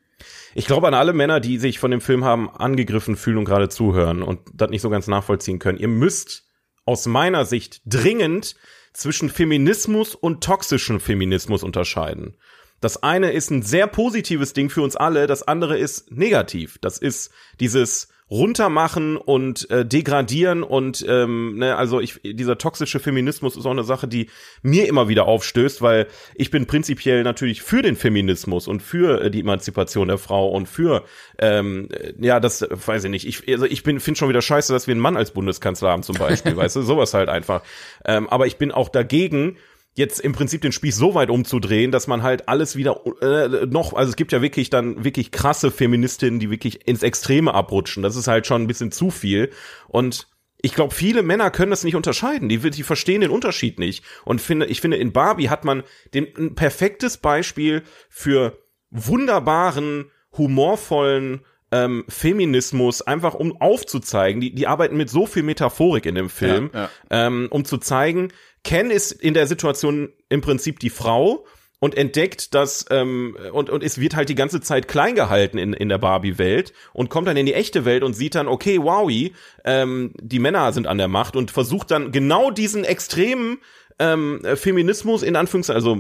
Ich 0.55 0.65
glaube 0.65 0.89
an 0.89 0.95
alle 0.95 1.13
Männer, 1.13 1.39
die 1.39 1.59
sich 1.59 1.79
von 1.79 1.91
dem 1.91 2.01
Film 2.01 2.25
haben 2.25 2.49
angegriffen 2.49 3.15
fühlen 3.15 3.37
und 3.37 3.45
gerade 3.45 3.69
zuhören 3.69 4.23
und 4.23 4.41
das 4.55 4.71
nicht 4.71 4.81
so 4.81 4.89
ganz 4.89 5.07
nachvollziehen 5.07 5.59
können. 5.59 5.79
Ihr 5.79 5.89
müsst 5.89 6.48
aus 6.89 7.05
meiner 7.05 7.45
Sicht 7.45 7.83
dringend 7.85 8.57
zwischen 8.95 9.29
Feminismus 9.29 10.15
und 10.15 10.43
toxischem 10.43 11.01
Feminismus 11.01 11.63
unterscheiden. 11.63 12.39
Das 12.81 13.03
eine 13.03 13.33
ist 13.33 13.51
ein 13.51 13.61
sehr 13.61 13.87
positives 13.87 14.55
Ding 14.55 14.71
für 14.71 14.81
uns 14.81 14.97
alle, 14.97 15.27
das 15.27 15.43
andere 15.43 15.77
ist 15.77 16.11
negativ. 16.11 16.79
Das 16.79 16.97
ist 16.97 17.31
dieses 17.61 18.09
runtermachen 18.31 19.17
und 19.17 19.71
äh, 19.71 19.87
degradieren 19.87 20.63
und 20.63 21.05
ähm, 21.09 21.59
ne, 21.59 21.77
also 21.77 22.01
ich 22.01 22.21
dieser 22.23 22.59
toxische 22.59 23.01
Feminismus 23.01 23.57
ist 23.57 23.65
auch 23.65 23.71
eine 23.71 23.85
Sache, 23.85 24.07
die 24.07 24.29
mir 24.63 24.87
immer 24.87 25.09
wieder 25.09 25.27
aufstößt, 25.27 25.81
weil 25.81 26.09
ich 26.35 26.51
bin 26.51 26.67
prinzipiell 26.67 27.23
natürlich 27.23 27.63
für 27.63 27.81
den 27.81 27.97
Feminismus 27.97 28.69
und 28.69 28.83
für 28.83 29.23
äh, 29.23 29.31
die 29.31 29.41
Emanzipation 29.41 30.09
der 30.09 30.19
Frau 30.19 30.49
und 30.51 30.69
für 30.69 31.05
ähm, 31.39 31.89
äh, 31.91 32.13
ja 32.19 32.39
das 32.39 32.61
äh, 32.61 32.69
weiß 32.71 33.05
ich 33.05 33.11
nicht 33.11 33.27
ich 33.27 33.49
also 33.49 33.65
ich 33.65 33.83
bin 33.83 33.99
finde 33.99 34.19
schon 34.19 34.29
wieder 34.29 34.43
scheiße, 34.43 34.73
dass 34.73 34.87
wir 34.87 34.93
einen 34.93 35.01
Mann 35.01 35.17
als 35.17 35.31
Bundeskanzler 35.31 35.91
haben 35.91 36.03
zum 36.03 36.17
Beispiel, 36.17 36.57
weißt 36.57 36.77
du 36.77 36.83
sowas 36.83 37.15
halt 37.15 37.31
einfach. 37.31 37.63
Ähm, 38.05 38.29
aber 38.29 38.47
ich 38.47 38.57
bin 38.57 38.73
auch 38.73 38.91
dagegen 38.91 39.57
jetzt 39.99 40.21
im 40.21 40.33
Prinzip 40.33 40.63
den 40.63 40.73
Spieß 40.73 40.97
so 40.97 41.15
weit 41.15 41.29
umzudrehen, 41.29 41.91
dass 41.91 42.07
man 42.07 42.23
halt 42.23 42.49
alles 42.49 42.77
wieder 42.77 43.01
äh, 43.21 43.67
noch, 43.67 43.93
also 43.93 44.09
es 44.09 44.17
gibt 44.17 44.33
ja 44.33 44.41
wirklich 44.41 44.71
dann 44.71 45.05
wirklich 45.05 45.33
krasse 45.33 45.71
Feministinnen, 45.71 46.41
die 46.41 46.51
wirklich 46.51 46.87
ins 46.87 47.03
Extreme 47.03 47.53
abrutschen. 47.53 48.03
Das 48.03 48.17
ist 48.17 48.29
halt 48.29 48.47
schon 48.47 48.63
ein 48.63 48.67
bisschen 48.69 48.93
zu 48.93 49.11
viel. 49.11 49.51
Und 49.89 50.29
ich 50.61 50.75
glaube, 50.75 50.95
viele 50.95 51.23
Männer 51.23 51.51
können 51.51 51.71
das 51.71 51.85
nicht 51.85 51.97
unterscheiden. 51.97 52.49
Die, 52.49 52.59
die 52.59 52.83
verstehen 52.83 53.21
den 53.21 53.31
Unterschied 53.31 53.79
nicht. 53.79 54.05
Und 54.25 54.41
finde, 54.41 54.67
ich 54.67 54.81
finde, 54.81 54.97
in 54.97 55.13
Barbie 55.13 55.51
hat 55.51 55.65
man 55.65 55.83
den, 56.15 56.29
ein 56.37 56.55
perfektes 56.55 57.19
Beispiel 57.19 57.83
für 58.09 58.59
wunderbaren, 58.91 60.11
humorvollen 60.37 61.41
ähm, 61.71 62.05
Feminismus, 62.09 63.03
einfach 63.03 63.35
um 63.35 63.61
aufzuzeigen, 63.61 64.41
die, 64.41 64.55
die 64.55 64.67
arbeiten 64.67 64.97
mit 64.97 65.11
so 65.11 65.27
viel 65.27 65.43
Metaphorik 65.43 66.07
in 66.07 66.15
dem 66.15 66.31
Film, 66.31 66.71
Ja, 66.73 66.91
Ähm, 67.11 67.49
um 67.51 67.65
zu 67.65 67.79
zeigen, 67.79 68.33
Ken 68.65 68.91
ist 68.91 69.13
in 69.13 69.35
der 69.35 69.47
Situation 69.47 70.11
im 70.29 70.41
Prinzip 70.41 70.81
die 70.81 70.91
Frau 70.91 71.47
und 71.81 71.97
entdeckt, 71.97 72.55
dass 72.55 72.87
ähm, 72.91 73.37
und 73.53 73.71
und 73.71 73.85
es 73.85 74.01
wird 74.01 74.17
halt 74.17 74.29
die 74.29 74.35
ganze 74.35 74.61
Zeit 74.61 74.89
klein 74.89 75.15
gehalten 75.15 75.59
in 75.59 75.73
in 75.73 75.89
der 75.89 75.99
Barbie-Welt 75.99 76.73
und 76.93 77.09
kommt 77.09 77.29
dann 77.29 77.37
in 77.37 77.47
die 77.47 77.55
echte 77.55 77.85
Welt 77.85 78.03
und 78.03 78.15
sieht 78.15 78.35
dann, 78.35 78.49
okay, 78.49 78.79
wowi, 78.83 79.33
ähm, 79.65 80.13
die 80.21 80.41
Männer 80.41 80.73
sind 80.73 80.87
an 80.87 80.99
der 80.99 81.09
Macht 81.09 81.37
und 81.37 81.51
versucht 81.51 81.91
dann 81.91 82.11
genau 82.11 82.51
diesen 82.51 82.85
extremen 82.85 83.59
ähm, 83.99 84.41
Feminismus 84.55 85.23
in 85.23 85.37
Anführungszeichen, 85.37 85.77
also 85.77 85.99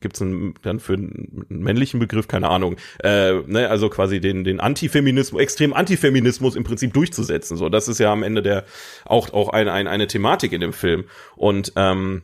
gibt's 0.00 0.22
einen 0.22 0.54
dann 0.62 0.80
für 0.80 0.94
einen 0.94 1.44
männlichen 1.48 2.00
Begriff, 2.00 2.28
keine 2.28 2.48
Ahnung, 2.48 2.76
äh, 3.02 3.34
ne, 3.46 3.68
also 3.68 3.88
quasi 3.88 4.20
den 4.20 4.44
den 4.44 4.60
Antifeminismus, 4.60 5.40
extrem 5.40 5.72
Antifeminismus 5.72 6.56
im 6.56 6.64
Prinzip 6.64 6.92
durchzusetzen. 6.92 7.56
So, 7.56 7.68
das 7.68 7.88
ist 7.88 7.98
ja 7.98 8.12
am 8.12 8.22
Ende 8.22 8.42
der 8.42 8.64
auch 9.04 9.32
auch 9.32 9.48
eine 9.48 9.72
eine, 9.72 9.90
eine 9.90 10.06
Thematik 10.06 10.52
in 10.52 10.60
dem 10.60 10.72
Film 10.72 11.04
und 11.36 11.72
ähm, 11.76 12.22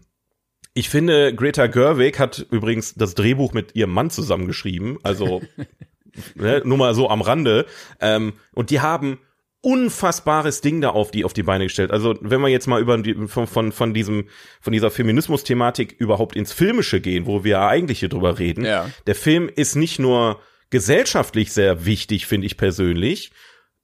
ich 0.75 0.91
finde, 0.91 1.35
Greta 1.35 1.69
Gerwig 1.69 2.19
hat 2.19 2.47
übrigens 2.51 2.95
das 2.95 3.15
Drehbuch 3.15 3.55
mit 3.55 3.75
ihrem 3.75 3.93
Mann 3.93 4.11
zusammengeschrieben, 4.11 4.99
also 5.03 5.41
ne, 6.35 6.61
nur 6.67 6.77
mal 6.77 6.95
so 6.95 7.09
am 7.09 7.23
Rande. 7.23 7.65
Ähm, 7.99 8.35
und 8.53 8.69
die 8.69 8.81
haben 8.81 9.19
unfassbares 9.67 10.61
Ding 10.61 10.81
da 10.81 10.91
auf 10.91 11.11
die 11.11 11.25
auf 11.25 11.33
die 11.33 11.43
Beine 11.43 11.65
gestellt. 11.65 11.91
Also 11.91 12.15
wenn 12.21 12.41
wir 12.41 12.49
jetzt 12.49 12.69
mal 12.69 12.81
über 12.81 12.97
die, 12.99 13.15
von, 13.27 13.49
von 13.49 13.73
von 13.73 13.93
diesem 13.93 14.29
von 14.61 14.73
dieser 14.73 14.93
Feminismus-Thematik 14.93 15.97
überhaupt 15.99 16.37
ins 16.37 16.53
Filmische 16.53 17.01
gehen, 17.01 17.27
wo 17.27 17.43
wir 17.43 17.61
eigentlich 17.63 17.99
hier 17.99 18.09
drüber 18.09 18.39
reden, 18.39 18.65
Ja. 18.65 18.89
der 19.09 19.17
Film 19.17 19.51
ist 19.55 19.75
nicht 19.75 19.99
nur 19.99 20.41
gesellschaftlich 20.71 21.53
sehr 21.53 21.85
wichtig, 21.85 22.27
finde 22.27 22.47
ich 22.47 22.57
persönlich, 22.57 23.33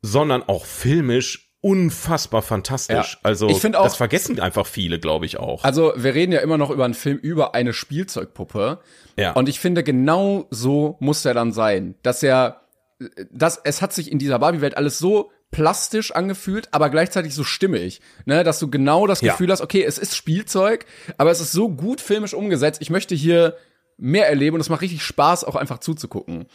sondern 0.03 0.43
auch 0.45 0.65
filmisch 0.67 1.51
unfassbar 1.61 2.43
fantastisch. 2.43 3.15
Ja. 3.15 3.19
Also 3.25 3.49
Ich 3.49 3.65
auch- 3.65 3.85
das 3.85 3.97
vergessen 3.97 4.39
einfach 4.41 4.67
viele, 4.67 4.99
glaube 5.01 5.27
ich 5.27 5.37
auch. 5.39 5.63
Also, 5.65 5.93
wir 5.97 6.13
reden 6.15 6.33
ja 6.33 6.41
immer 6.41 6.59
noch 6.59 6.71
über 6.71 6.85
einen 6.85 6.95
Film 6.95 7.19
über 7.19 7.55
eine 7.55 7.73
Spielzeugpuppe. 7.73 8.81
Ja. 9.17 9.33
Und 9.33 9.49
ich 9.49 9.59
finde, 9.61 9.83
genau 9.85 10.47
so 10.51 10.97
muss 11.01 11.25
er 11.25 11.35
dann 11.35 11.53
sein. 11.53 11.95
Dass 12.03 12.23
er, 12.25 12.63
dass, 13.31 13.61
es 13.63 13.81
hat 13.81 13.93
sich 13.93 14.11
in 14.11 14.19
dieser 14.19 14.41
Barbie-Welt 14.41 14.77
alles 14.77 14.99
so 14.99 15.31
plastisch 15.53 16.11
angefühlt, 16.13 16.69
aber 16.73 16.91
gleichzeitig 16.91 17.35
so 17.35 17.45
stimmig, 17.45 18.01
ne, 18.25 18.43
dass 18.43 18.59
du 18.59 18.69
genau 18.69 19.07
das 19.07 19.21
Ja. 19.21 19.33
Gefühl 19.33 19.53
hast, 19.53 19.61
okay, 19.61 19.85
es 19.85 19.99
ist 19.99 20.17
Spielzeug, 20.17 20.87
aber 21.19 21.31
es 21.31 21.41
ist 21.41 21.53
so 21.53 21.69
gut 21.69 22.01
filmisch 22.01 22.35
umgesetzt. 22.35 22.81
Ich 22.83 22.91
möchte 22.91 23.15
hier 23.15 23.57
mehr 23.97 24.29
erleben 24.29 24.55
und 24.57 24.61
es 24.61 24.69
macht 24.69 24.81
richtig 24.83 25.05
Spaß, 25.05 25.45
auch 25.45 25.55
einfach 25.55 25.79
zuzugucken. 25.79 26.47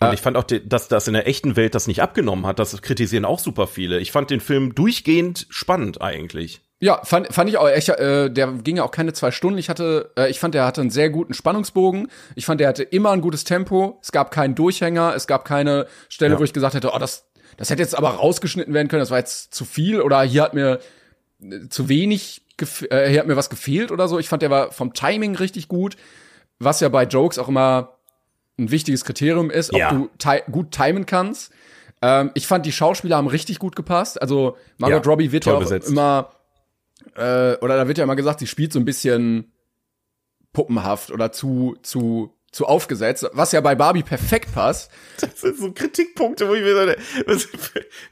Und 0.00 0.12
ich 0.12 0.20
fand 0.20 0.36
auch, 0.36 0.44
dass 0.44 0.88
das 0.88 1.06
in 1.08 1.14
der 1.14 1.26
echten 1.26 1.56
Welt 1.56 1.74
das 1.74 1.86
nicht 1.86 2.02
abgenommen 2.02 2.46
hat. 2.46 2.58
Das 2.58 2.82
kritisieren 2.82 3.24
auch 3.24 3.38
super 3.38 3.66
viele. 3.66 4.00
Ich 4.00 4.12
fand 4.12 4.28
den 4.28 4.40
Film 4.40 4.74
durchgehend 4.74 5.46
spannend 5.50 6.02
eigentlich. 6.02 6.60
Ja, 6.80 7.00
fand, 7.04 7.32
fand 7.32 7.48
ich 7.48 7.56
auch. 7.56 7.68
Ich, 7.74 7.88
äh, 7.88 8.28
der 8.28 8.48
ging 8.52 8.76
ja 8.76 8.82
auch 8.82 8.90
keine 8.90 9.12
zwei 9.14 9.30
Stunden. 9.30 9.56
Ich 9.58 9.70
hatte, 9.70 10.12
äh, 10.18 10.28
ich 10.28 10.40
fand, 10.40 10.52
der 10.54 10.66
hatte 10.66 10.82
einen 10.82 10.90
sehr 10.90 11.08
guten 11.08 11.32
Spannungsbogen. 11.32 12.08
Ich 12.34 12.44
fand, 12.44 12.60
der 12.60 12.68
hatte 12.68 12.82
immer 12.82 13.12
ein 13.12 13.22
gutes 13.22 13.44
Tempo. 13.44 13.98
Es 14.02 14.12
gab 14.12 14.30
keinen 14.32 14.54
Durchhänger. 14.54 15.14
Es 15.14 15.26
gab 15.26 15.44
keine 15.46 15.86
Stelle, 16.10 16.34
Ja. 16.34 16.40
wo 16.40 16.44
ich 16.44 16.52
gesagt 16.52 16.74
hätte, 16.74 16.90
oh, 16.92 16.98
das, 16.98 17.30
das 17.56 17.70
hätte 17.70 17.82
jetzt 17.82 17.96
aber 17.96 18.10
rausgeschnitten 18.10 18.74
werden 18.74 18.88
können. 18.88 19.00
Das 19.00 19.10
war 19.10 19.18
jetzt 19.18 19.54
zu 19.54 19.64
viel 19.64 20.00
oder 20.00 20.22
hier 20.22 20.42
hat 20.42 20.54
mir 20.54 20.80
äh, 21.42 21.68
zu 21.68 21.88
wenig, 21.88 22.42
äh, 22.90 23.08
hier 23.08 23.20
hat 23.20 23.26
mir 23.26 23.36
was 23.36 23.50
gefehlt 23.50 23.90
oder 23.92 24.08
so. 24.08 24.18
Ich 24.18 24.28
fand, 24.28 24.42
der 24.42 24.50
war 24.50 24.72
vom 24.72 24.92
Timing 24.94 25.36
richtig 25.36 25.68
gut, 25.68 25.96
was 26.58 26.80
ja 26.80 26.88
bei 26.88 27.04
Jokes 27.04 27.38
auch 27.38 27.48
immer 27.48 27.98
ein 28.58 28.70
wichtiges 28.70 29.04
Kriterium 29.04 29.50
ist, 29.50 29.72
ob 29.72 29.78
Ja. 29.80 29.90
du 29.92 30.08
ti 30.18 30.40
gut 30.50 30.70
timen 30.70 31.06
kannst. 31.06 31.52
Ähm, 32.02 32.30
ich 32.34 32.46
fand, 32.46 32.66
die 32.66 32.72
Schauspieler 32.72 33.16
haben 33.16 33.26
richtig 33.26 33.58
gut 33.58 33.74
gepasst. 33.76 34.20
Also 34.22 34.56
Margot 34.78 35.04
Ja, 35.04 35.10
Robbie 35.10 35.32
wird 35.32 35.46
ja 35.46 35.54
auch 35.54 35.60
besetzt. 35.60 35.88
immer 35.90 36.30
äh, 37.16 37.56
oder 37.56 37.76
da 37.76 37.88
wird 37.88 37.98
ja 37.98 38.04
immer 38.04 38.16
gesagt, 38.16 38.40
sie 38.40 38.46
spielt 38.46 38.72
so 38.72 38.78
ein 38.78 38.84
bisschen 38.84 39.52
puppenhaft 40.52 41.10
oder 41.10 41.32
zu 41.32 41.76
zu 41.82 42.32
zu 42.54 42.66
aufgesetzt, 42.66 43.26
was 43.32 43.52
ja 43.52 43.60
bei 43.60 43.74
Barbie 43.74 44.02
perfekt 44.02 44.54
passt. 44.54 44.90
Das 45.20 45.40
sind 45.40 45.58
so 45.58 45.72
Kritikpunkte, 45.72 46.48
wo 46.48 46.54
ich 46.54 46.62
mir 46.62 46.74
so, 46.74 46.92
was, 47.26 47.48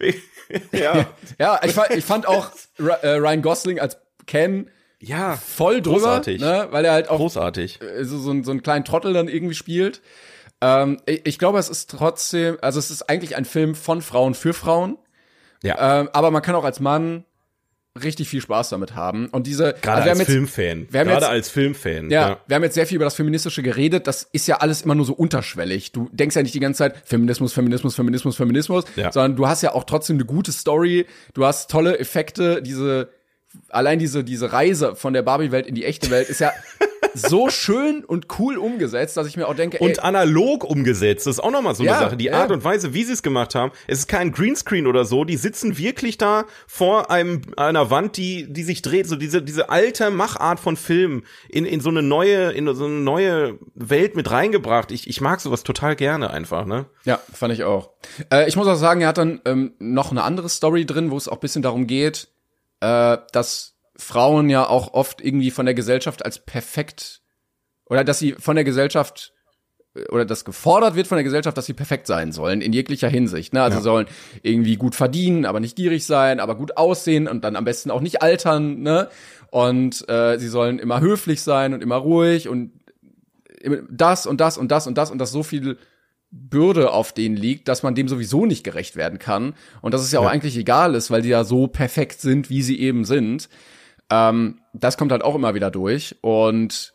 ja, 0.73 1.07
Ja, 1.39 1.61
ich 1.65 1.73
fand, 1.73 1.91
ich 1.93 2.05
fand 2.05 2.27
auch 2.27 2.51
äh, 2.79 3.09
Ryan 3.09 3.43
Gosling 3.43 3.79
als 3.81 3.97
Ken 4.27 4.69
ja, 5.05 5.37
voll 5.37 5.83
drüber, 5.83 5.99
Großartig. 5.99 6.41
ne, 6.41 6.69
weil 6.71 6.85
er 6.85 6.93
halt 6.93 7.09
auch 7.09 7.17
großartig. 7.17 7.81
äh, 7.83 8.05
so, 8.05 8.19
so, 8.19 8.31
einen- 8.31 8.45
so 8.45 8.53
einen 8.53 8.63
kleinen 8.63 8.85
Trottel 8.85 9.13
dann 9.13 9.27
irgendwie 9.27 9.55
spielt. 9.57 10.01
Ähm, 10.61 11.01
ich, 11.07 11.27
ich 11.27 11.39
glaube, 11.41 11.59
es 11.59 11.69
ist 11.69 11.91
trotzdem, 11.91 12.57
also 12.61 12.79
es 12.79 12.91
ist 12.93 13.09
eigentlich 13.11 13.35
ein 13.35 13.45
Film 13.45 13.75
von 13.75 14.01
Frauen 14.01 14.35
für 14.35 14.53
Frauen, 14.55 14.97
Ja, 15.65 16.01
ähm, 16.03 16.09
aber 16.13 16.31
man 16.31 16.41
kann 16.43 16.55
auch 16.55 16.63
als 16.65 16.79
Mann 16.79 17.25
richtig 18.01 18.29
viel 18.29 18.41
Spaß 18.41 18.71
damit 18.71 18.95
haben. 18.95 19.29
Und 19.29 19.47
diese, 19.47 19.75
gerade 19.83 20.03
also 20.11 20.21
als 20.21 20.29
Filmfan. 20.31 20.87
Gerade 20.91 21.11
jetzt- 21.11 21.23
als 21.25 21.49
Filmfan. 21.51 22.11
Ja, 22.11 22.41
wir 22.47 22.55
haben 22.57 22.63
jetzt 22.63 22.75
sehr 22.75 22.87
viel 22.87 22.97
über 22.97 23.05
das 23.05 23.15
Feministische 23.15 23.63
geredet. 23.63 24.07
Das 24.07 24.29
ist 24.33 24.47
ja 24.49 24.57
alles 24.57 24.83
immer 24.83 24.95
nur 24.95 25.05
so 25.05 25.13
unterschwellig. 25.13 25.93
Du 25.93 26.09
denkst 26.13 26.35
ja 26.37 26.43
nicht 26.43 26.55
die 26.55 26.61
ganze 26.61 26.79
Zeit 26.79 26.95
Feminismus, 27.05 27.53
Feminismus, 27.53 27.95
Feminismus, 27.95 28.37
Feminismus, 28.37 28.85
Ja. 28.97 29.13
sondern 29.13 29.37
du 29.37 29.47
hast 29.47 29.63
ja 29.63 29.73
auch 29.75 29.85
trotzdem 29.85 30.17
eine 30.17 30.25
gute 30.25 30.53
Story. 30.53 31.07
Du 31.35 31.45
hast 31.45 31.71
tolle 31.71 31.99
Effekte. 31.99 32.63
Diese, 32.63 33.11
allein 33.69 33.99
diese, 33.99 34.25
diese 34.25 34.53
Reise 34.53 34.97
von 34.97 35.13
der 35.13 35.23
Barbie-Welt 35.23 35.67
in 35.67 35.75
die 35.75 35.85
echte 35.85 36.11
Welt 36.11 36.29
ist 36.31 36.41
ja 36.41 36.51
so 37.15 37.49
schön 37.51 38.05
und 38.05 38.27
cool 38.39 38.57
umgesetzt, 38.57 39.17
dass 39.17 39.27
ich 39.27 39.37
mir 39.37 39.47
auch 39.49 39.55
denke, 39.55 39.81
ey, 39.81 39.87
Und 39.87 40.03
analog 40.03 40.65
umgesetzt, 40.65 41.27
das 41.27 41.37
ist 41.37 41.41
auch 41.41 41.51
nochmal 41.51 41.75
so 41.75 41.85
Ja, 41.85 41.93
eine 41.93 42.01
Sache. 42.01 42.17
Die 42.17 42.27
ja. 42.27 42.35
Art 42.35 42.51
und 42.51 42.65
Weise, 42.65 42.95
wie 42.95 43.05
sie 43.05 43.13
es 43.13 43.23
gemacht 43.23 43.55
haben, 43.55 43.73
es 43.87 44.01
ist 44.01 44.09
kein 44.09 44.33
Greenscreen 44.33 44.87
oder 44.87 45.05
so, 45.05 45.25
die 45.25 45.37
sitzen 45.37 45.79
wirklich 45.79 46.19
da 46.19 46.45
vor 46.67 47.11
einem, 47.11 47.43
einer 47.57 47.91
Wand, 47.91 48.17
die, 48.17 48.53
die 48.53 48.63
sich 48.63 48.83
dreht, 48.83 49.07
so 49.07 49.17
diese, 49.17 49.43
diese 49.43 49.71
alte 49.71 50.11
Machart 50.11 50.61
von 50.61 50.77
Film 50.77 51.25
in, 51.49 51.65
in 51.65 51.81
so 51.81 51.91
eine 51.91 52.03
neue, 52.03 52.53
in 52.53 52.73
so 52.75 52.85
eine 52.85 52.95
neue 52.95 53.59
Welt 53.75 54.17
mit 54.17 54.31
reingebracht. 54.31 54.93
Ich, 54.93 55.09
ich 55.09 55.21
mag 55.21 55.41
sowas 55.41 55.63
total 55.63 55.97
gerne 55.97 56.31
einfach, 56.31 56.67
ne? 56.67 56.87
Ja, 57.05 57.21
fand 57.33 57.53
ich 57.53 57.65
auch. 57.65 57.91
Äh, 58.33 58.49
ich 58.49 58.57
muss 58.57 58.67
auch 58.67 58.77
sagen, 58.77 59.01
er 59.03 59.09
hat 59.09 59.19
dann 59.19 59.41
ähm, 59.45 59.75
noch 59.79 60.11
eine 60.11 60.23
andere 60.23 60.49
Story 60.49 60.87
drin, 60.87 61.11
wo 61.11 61.17
es 61.17 61.29
auch 61.29 61.35
ein 61.35 61.41
bisschen 61.41 61.63
darum 61.63 61.87
geht, 61.87 62.29
äh, 62.81 63.19
dass 63.33 63.72
Frauen 64.03 64.51
ja 64.51 64.69
auch 64.69 64.93
oft 64.95 65.21
irgendwie 65.21 65.51
von 65.51 65.67
der 65.67 65.75
Gesellschaft 65.75 66.25
als 66.25 66.45
perfekt 66.45 67.23
oder 67.87 68.05
dass 68.05 68.19
sie 68.19 68.33
von 68.33 68.57
der 68.57 68.65
Gesellschaft 68.65 69.33
äh, 69.95 70.05
oder 70.11 70.25
das 70.25 70.45
gefordert 70.45 70.95
wird 70.95 71.07
von 71.07 71.17
der 71.17 71.25
Gesellschaft, 71.25 71.57
dass 71.57 71.67
sie 71.67 71.75
perfekt 71.75 72.07
sein 72.07 72.33
sollen 72.33 72.61
in 72.61 72.73
jeglicher 72.73 73.09
Hinsicht. 73.09 73.53
Ne? 73.53 73.63
Also 73.63 73.79
sie 73.79 73.85
sollen 73.85 74.07
irgendwie 74.43 74.77
gut 74.77 74.95
verdienen, 74.95 75.45
aber 75.45 75.61
nicht 75.61 75.77
gierig 75.77 76.07
sein, 76.07 76.41
aber 76.41 76.55
gut 76.55 76.77
aussehen 76.77 77.29
und 77.29 77.45
dann 77.45 77.57
am 77.57 77.65
besten 77.65 77.91
auch 77.91 78.01
nicht 78.01 78.23
altern. 78.23 78.81
Ne? 78.81 79.09
Und 79.51 80.09
äh, 80.09 80.39
sie 80.39 80.49
sollen 80.49 80.79
immer 80.79 81.01
höflich 81.01 81.43
sein 81.43 81.75
und 81.75 81.83
immer 81.83 81.97
ruhig 81.97 82.49
und 82.49 82.73
das 83.91 84.27
und 84.27 84.41
das 84.41 84.59
und 84.59 84.73
das 84.73 84.87
und 84.87 84.99
das 84.99 85.11
und 85.11 85.19
das 85.19 85.31
so 85.31 85.43
viel 85.43 85.79
Bürde 86.33 86.93
auf 86.93 87.13
denen 87.13 87.37
liegt, 87.37 87.69
dass 87.69 87.83
man 87.83 87.95
dem 87.95 88.09
sowieso 88.09 88.47
nicht 88.47 88.65
gerecht 88.65 88.97
werden 88.97 89.19
kann 89.19 89.55
und 89.83 89.93
dass 89.93 90.01
es 90.01 90.11
ja 90.11 90.19
auch 90.21 90.27
eigentlich 90.27 90.57
egal 90.57 90.95
ist, 90.95 91.11
weil 91.11 91.21
die 91.21 91.29
ja 91.29 91.45
so 91.45 91.67
perfekt 91.67 92.21
sind, 92.21 92.49
wie 92.49 92.63
sie 92.63 92.81
eben 92.81 93.05
sind. 93.05 93.51
Ähm, 94.13 94.61
das 94.75 94.99
kommt 94.99 95.11
halt 95.11 95.23
auch 95.25 95.35
immer 95.35 95.55
wieder 95.55 95.71
durch 95.71 96.17
und 96.21 96.93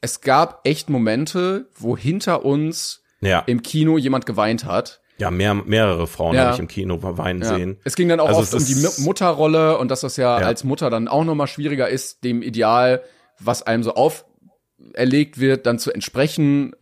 es 0.00 0.20
gab 0.20 0.60
echt 0.64 0.88
Momente, 0.88 1.68
wo 1.76 1.96
hinter 1.96 2.44
uns 2.44 3.02
Ja. 3.20 3.40
im 3.46 3.62
Kino 3.62 3.98
jemand 3.98 4.24
geweint 4.24 4.64
hat. 4.64 5.00
Ja, 5.16 5.32
mehr, 5.32 5.54
mehrere 5.54 6.06
Frauen 6.06 6.36
Ja. 6.36 6.42
habe 6.44 6.52
ich 6.54 6.60
im 6.60 6.68
Kino 6.68 6.98
weinen 7.02 7.42
Ja. 7.42 7.48
sehen. 7.56 7.78
Es 7.82 7.96
ging 7.96 8.08
dann 8.08 8.20
auch 8.20 8.28
Also 8.28 8.42
oft 8.42 8.54
um 8.54 8.64
die 8.64 8.86
Mutterrolle 9.02 9.78
und 9.78 9.90
dass 9.90 10.02
das 10.02 10.16
ja, 10.16 10.40
Ja. 10.40 10.46
als 10.46 10.62
Mutter 10.62 10.90
dann 10.90 11.08
auch 11.08 11.24
noch 11.24 11.34
mal 11.34 11.48
schwieriger 11.48 11.88
ist, 11.88 12.22
dem 12.22 12.40
Ideal, 12.42 13.02
was 13.40 13.64
einem 13.64 13.82
so 13.82 13.94
auferlegt 13.94 15.40
wird, 15.40 15.66
dann 15.66 15.80
zu 15.80 15.92
entsprechen 15.92 16.76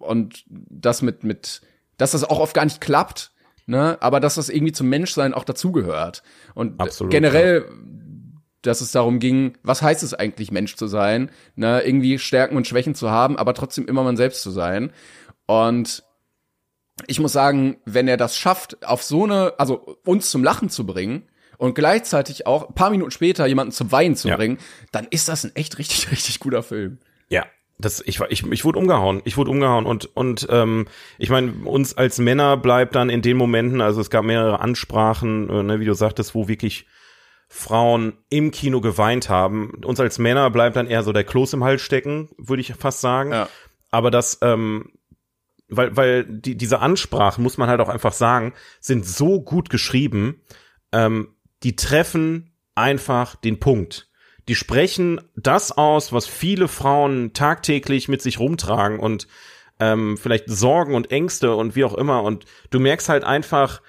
und 0.00 0.44
das 0.48 1.00
mit 1.00 1.24
mit, 1.24 1.62
dass 1.96 2.10
das 2.10 2.24
auch 2.24 2.40
oft 2.40 2.52
gar 2.54 2.64
nicht 2.64 2.82
klappt, 2.82 3.30
ne? 3.64 3.96
Aber 4.00 4.20
dass 4.20 4.34
das 4.34 4.50
irgendwie 4.50 4.72
zum 4.72 4.88
Menschsein 4.90 5.32
auch 5.32 5.44
dazugehört 5.44 6.22
und 6.54 6.78
Absolut, 6.78 7.10
generell. 7.10 7.66
Dass 8.62 8.80
es 8.80 8.92
darum 8.92 9.18
ging, 9.18 9.58
was 9.62 9.82
heißt 9.82 10.02
es 10.02 10.14
eigentlich, 10.14 10.50
Mensch 10.52 10.76
zu 10.76 10.86
sein, 10.86 11.30
ne, 11.56 11.82
irgendwie 11.82 12.18
Stärken 12.18 12.56
und 12.56 12.66
Schwächen 12.66 12.94
zu 12.94 13.10
haben, 13.10 13.36
aber 13.36 13.54
trotzdem 13.54 13.86
immer 13.86 14.04
man 14.04 14.16
selbst 14.16 14.42
zu 14.42 14.50
sein. 14.50 14.92
Und 15.46 16.04
ich 17.06 17.18
muss 17.20 17.32
sagen, 17.32 17.78
wenn 17.84 18.08
er 18.08 18.16
das 18.16 18.36
schafft, 18.36 18.86
auf 18.86 19.02
so 19.02 19.24
eine, 19.24 19.54
also 19.58 19.98
uns 20.04 20.30
zum 20.30 20.44
Lachen 20.44 20.68
zu 20.68 20.86
bringen 20.86 21.24
und 21.58 21.74
gleichzeitig 21.74 22.46
auch 22.46 22.68
ein 22.68 22.74
paar 22.74 22.90
Minuten 22.90 23.10
später 23.10 23.46
jemanden 23.46 23.72
zum 23.72 23.90
Weinen 23.92 24.14
zu 24.16 24.28
Ja. 24.28 24.36
bringen, 24.36 24.58
dann 24.92 25.06
ist 25.10 25.28
das 25.28 25.44
ein 25.44 25.52
echt 25.56 25.78
richtig, 25.78 26.10
richtig 26.12 26.38
guter 26.38 26.62
Film. 26.62 26.98
Ja, 27.28 27.46
das 27.78 28.00
ich 28.06 28.20
ich 28.28 28.46
ich 28.46 28.64
wurde 28.64 28.78
umgehauen, 28.78 29.22
ich 29.24 29.36
wurde 29.36 29.50
umgehauen 29.50 29.86
und 29.86 30.14
und 30.14 30.46
ähm, 30.50 30.86
ich 31.18 31.30
meine 31.30 31.52
uns 31.64 31.96
als 31.96 32.18
Männer 32.18 32.56
bleibt 32.56 32.94
dann 32.94 33.10
in 33.10 33.22
den 33.22 33.36
Momenten, 33.36 33.80
also 33.80 34.00
es 34.00 34.10
gab 34.10 34.24
mehrere 34.24 34.60
Ansprachen, 34.60 35.50
äh, 35.50 35.62
ne, 35.64 35.80
wie 35.80 35.84
du 35.84 35.94
sagtest, 35.94 36.34
wo 36.34 36.46
wirklich 36.46 36.86
Frauen 37.54 38.14
im 38.30 38.50
Kino 38.50 38.80
geweint 38.80 39.28
haben. 39.28 39.74
Uns 39.84 40.00
als 40.00 40.18
Männer 40.18 40.48
bleibt 40.48 40.74
dann 40.74 40.86
eher 40.86 41.02
so 41.02 41.12
der 41.12 41.22
Kloß 41.22 41.52
im 41.52 41.62
Hals 41.62 41.82
stecken, 41.82 42.30
würde 42.38 42.62
ich 42.62 42.72
fast 42.72 43.02
sagen. 43.02 43.30
Ja. 43.30 43.48
Aber 43.90 44.10
das 44.10 44.38
ähm, 44.40 44.92
weil 45.68 45.94
weil 45.94 46.24
die 46.24 46.56
diese 46.56 46.80
Ansprachen 46.80 47.42
muss 47.42 47.58
man 47.58 47.68
halt 47.68 47.82
auch 47.82 47.90
einfach 47.90 48.14
sagen, 48.14 48.54
sind 48.80 49.04
so 49.04 49.42
gut 49.42 49.68
geschrieben, 49.68 50.40
ähm, 50.92 51.34
die 51.62 51.76
treffen 51.76 52.54
einfach 52.74 53.36
den 53.36 53.60
Punkt. 53.60 54.08
Die 54.48 54.54
sprechen 54.54 55.20
das 55.36 55.72
aus, 55.72 56.10
was 56.10 56.26
viele 56.26 56.68
Frauen 56.68 57.34
tagtäglich 57.34 58.08
mit 58.08 58.22
sich 58.22 58.40
rumtragen 58.40 58.98
und 58.98 59.28
ähm, 59.78 60.16
vielleicht 60.16 60.48
Sorgen 60.48 60.94
und 60.94 61.10
Ängste 61.10 61.54
und 61.54 61.76
wie 61.76 61.84
auch 61.84 61.94
immer. 61.94 62.22
Und 62.22 62.46
du 62.70 62.80
merkst 62.80 63.10
halt 63.10 63.24
einfach, 63.24 63.82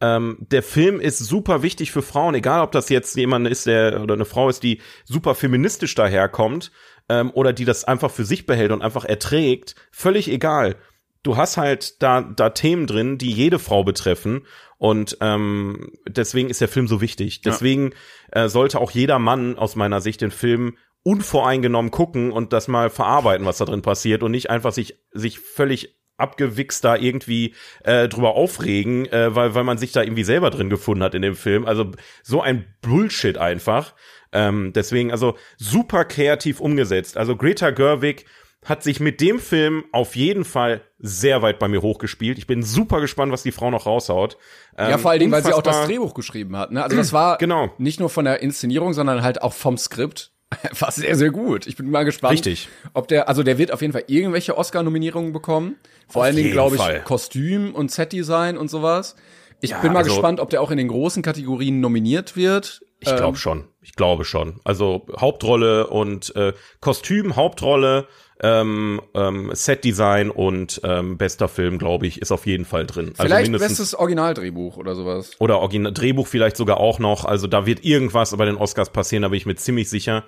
ähm, 0.00 0.38
der 0.40 0.62
Film 0.62 1.00
ist 1.00 1.18
super 1.18 1.62
wichtig 1.62 1.90
für 1.90 2.02
Frauen, 2.02 2.34
egal 2.34 2.62
ob 2.62 2.72
das 2.72 2.88
jetzt 2.88 3.16
jemand 3.16 3.48
ist, 3.48 3.66
der 3.66 4.00
oder 4.00 4.14
eine 4.14 4.24
Frau 4.24 4.48
ist, 4.48 4.62
die 4.62 4.80
super 5.04 5.34
feministisch 5.34 5.94
daherkommt 5.94 6.70
ähm, 7.08 7.30
oder 7.32 7.52
die 7.52 7.64
das 7.64 7.84
einfach 7.84 8.10
für 8.10 8.24
sich 8.24 8.46
behält 8.46 8.70
und 8.70 8.82
einfach 8.82 9.04
erträgt, 9.04 9.74
völlig 9.90 10.30
egal. 10.30 10.76
Du 11.24 11.36
hast 11.36 11.56
halt 11.56 12.00
da, 12.00 12.20
da 12.20 12.50
Themen 12.50 12.86
drin, 12.86 13.18
die 13.18 13.32
jede 13.32 13.58
Frau 13.58 13.82
betreffen 13.82 14.46
und 14.78 15.18
ähm, 15.20 15.90
deswegen 16.06 16.48
ist 16.48 16.60
der 16.60 16.68
Film 16.68 16.86
so 16.86 17.00
wichtig. 17.00 17.42
Deswegen 17.42 17.92
äh, 18.30 18.48
sollte 18.48 18.80
auch 18.80 18.92
jeder 18.92 19.18
Mann 19.18 19.58
aus 19.58 19.74
meiner 19.74 20.00
Sicht 20.00 20.20
den 20.20 20.30
Film 20.30 20.76
unvoreingenommen 21.02 21.90
gucken 21.90 22.30
und 22.30 22.52
das 22.52 22.68
mal 22.68 22.88
verarbeiten, 22.88 23.46
was 23.46 23.58
da 23.58 23.64
drin 23.64 23.82
passiert 23.82 24.22
und 24.22 24.30
nicht 24.30 24.50
einfach 24.50 24.72
sich 24.72 25.00
sich 25.10 25.40
völlig 25.40 25.97
abgewichst 26.18 26.84
da 26.84 26.96
irgendwie 26.96 27.54
äh, 27.84 28.08
drüber 28.08 28.34
aufregen, 28.34 29.06
äh, 29.06 29.34
weil 29.34 29.54
weil 29.54 29.64
man 29.64 29.78
sich 29.78 29.92
da 29.92 30.02
irgendwie 30.02 30.24
selber 30.24 30.50
drin 30.50 30.68
gefunden 30.68 31.02
hat 31.02 31.14
in 31.14 31.22
dem 31.22 31.34
Film. 31.34 31.64
Also 31.64 31.92
so 32.22 32.42
ein 32.42 32.66
Bullshit 32.82 33.38
einfach. 33.38 33.94
Ähm, 34.32 34.72
deswegen 34.74 35.10
also 35.10 35.36
super 35.56 36.04
kreativ 36.04 36.60
umgesetzt. 36.60 37.16
Also 37.16 37.36
Greta 37.36 37.70
Gerwig 37.70 38.26
hat 38.64 38.82
sich 38.82 39.00
mit 39.00 39.20
dem 39.20 39.38
Film 39.38 39.84
auf 39.92 40.16
jeden 40.16 40.44
Fall 40.44 40.82
sehr 40.98 41.42
weit 41.42 41.58
bei 41.58 41.68
mir 41.68 41.80
hochgespielt. 41.80 42.38
Ich 42.38 42.46
bin 42.46 42.62
super 42.62 43.00
gespannt, 43.00 43.32
was 43.32 43.42
die 43.42 43.52
Frau 43.52 43.70
noch 43.70 43.86
raushaut. 43.86 44.36
Ähm, 44.76 44.90
ja, 44.90 44.98
vor 44.98 45.12
allen 45.12 45.20
Dingen, 45.20 45.32
weil 45.32 45.44
sie 45.44 45.54
auch 45.54 45.62
das 45.62 45.86
Drehbuch 45.86 46.12
geschrieben 46.12 46.56
hat. 46.56 46.72
Ne? 46.72 46.82
Also 46.82 46.96
das 46.96 47.12
war 47.12 47.38
genau. 47.38 47.70
nicht 47.78 48.00
nur 48.00 48.10
von 48.10 48.24
der 48.24 48.42
Inszenierung, 48.42 48.92
sondern 48.92 49.22
halt 49.22 49.42
auch 49.42 49.52
vom 49.52 49.78
Skript. 49.78 50.32
War 50.78 50.90
sehr, 50.90 51.14
sehr 51.16 51.30
gut. 51.30 51.66
Ich 51.66 51.76
bin 51.76 51.90
mal 51.90 52.04
gespannt, 52.04 52.32
Richtig. 52.32 52.68
ob 52.94 53.08
der, 53.08 53.28
also 53.28 53.42
der 53.42 53.58
wird 53.58 53.72
auf 53.72 53.82
jeden 53.82 53.92
Fall 53.92 54.04
irgendwelche 54.06 54.56
Oscar-Nominierungen 54.56 55.32
bekommen. 55.32 55.76
Vor 56.08 56.22
auf 56.22 56.26
allen 56.26 56.36
Dingen, 56.36 56.52
glaube 56.52 56.76
ich, 56.76 56.82
Fall. 56.82 57.02
Kostüm 57.02 57.74
und 57.74 57.90
Set-Design 57.90 58.56
und 58.56 58.68
sowas. 58.70 59.14
Ich 59.60 59.70
ja, 59.70 59.80
bin 59.80 59.92
mal 59.92 60.00
also, 60.00 60.12
gespannt, 60.12 60.40
ob 60.40 60.50
der 60.50 60.62
auch 60.62 60.70
in 60.70 60.78
den 60.78 60.88
großen 60.88 61.22
Kategorien 61.22 61.80
nominiert 61.80 62.36
wird. 62.36 62.82
Ich 63.00 63.08
glaube 63.08 63.28
ähm, 63.28 63.36
schon. 63.36 63.68
Ich 63.82 63.94
glaube 63.94 64.24
schon. 64.24 64.60
Also 64.64 65.06
Hauptrolle 65.18 65.86
und 65.88 66.34
äh, 66.34 66.52
Kostüm, 66.80 67.36
Hauptrolle, 67.36 68.08
ähm, 68.42 69.00
ähm, 69.14 69.50
Set-Design 69.52 70.30
und 70.30 70.80
ähm, 70.84 71.18
bester 71.18 71.48
Film, 71.48 71.78
glaube 71.78 72.06
ich, 72.06 72.22
ist 72.22 72.30
auf 72.30 72.46
jeden 72.46 72.64
Fall 72.64 72.86
drin. 72.86 73.12
Also 73.16 73.24
vielleicht 73.24 73.52
also 73.52 73.64
bestes 73.64 73.94
Originaldrehbuch 73.94 74.76
oder 74.76 74.94
sowas. 74.94 75.32
Oder 75.38 75.58
Original 75.58 75.92
Drehbuch 75.92 76.26
vielleicht 76.26 76.56
sogar 76.56 76.78
auch 76.78 76.98
noch. 76.98 77.24
Also 77.24 77.46
da 77.46 77.66
wird 77.66 77.84
irgendwas 77.84 78.36
bei 78.36 78.44
den 78.44 78.56
Oscars 78.56 78.90
passieren, 78.90 79.22
da 79.22 79.28
bin 79.28 79.38
ich 79.38 79.46
mir 79.46 79.56
ziemlich 79.56 79.90
sicher. 79.90 80.24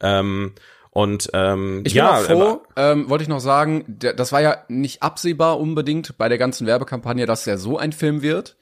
Ähm, 0.00 0.52
und 0.90 1.30
ähm, 1.32 1.82
ich 1.86 1.94
bin 1.94 2.04
ja, 2.04 2.18
auch 2.18 2.22
froh, 2.22 2.62
ähm, 2.76 3.08
wollte 3.08 3.22
ich 3.22 3.28
noch 3.28 3.40
sagen, 3.40 3.84
der, 3.86 4.12
das 4.12 4.30
war 4.32 4.42
ja 4.42 4.58
nicht 4.68 5.02
absehbar 5.02 5.58
unbedingt 5.58 6.18
bei 6.18 6.28
der 6.28 6.38
ganzen 6.38 6.66
Werbekampagne, 6.66 7.24
dass 7.24 7.44
der 7.44 7.56
so 7.56 7.78
ein 7.78 7.92
Film 7.92 8.20
wird. 8.20 8.56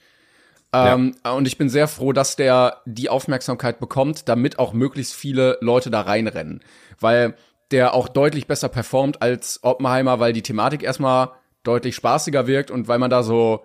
Ähm, 0.73 1.17
ja. 1.25 1.33
Und 1.33 1.49
ich 1.49 1.59
bin 1.59 1.69
sehr 1.69 1.89
froh, 1.89 2.13
dass 2.13 2.37
der 2.37 2.83
die 2.85 3.09
Aufmerksamkeit 3.09 3.81
bekommt, 3.81 4.29
damit 4.29 4.61
auch 4.61 4.73
möglichst 4.73 5.15
viele 5.15 5.59
Leute 5.61 5.91
da 5.91 6.03
reinrennen. 6.03 6.61
Weil 7.01 7.35
der 7.71 7.95
auch 7.95 8.09
deutlich 8.09 8.47
besser 8.47 8.69
performt 8.69 9.23
als 9.23 9.61
Oppenheimer, 9.63 10.21
weil 10.21 10.33
die 10.33 10.43
Thematik 10.43 10.83
erstmal 10.83 11.31
deutlich 11.63 11.95
spaßiger 11.95 12.47
wirkt 12.47 12.71
und 12.71 12.89
weil 12.89 12.99
man 12.99 13.11
da 13.11 13.23
so 13.23 13.65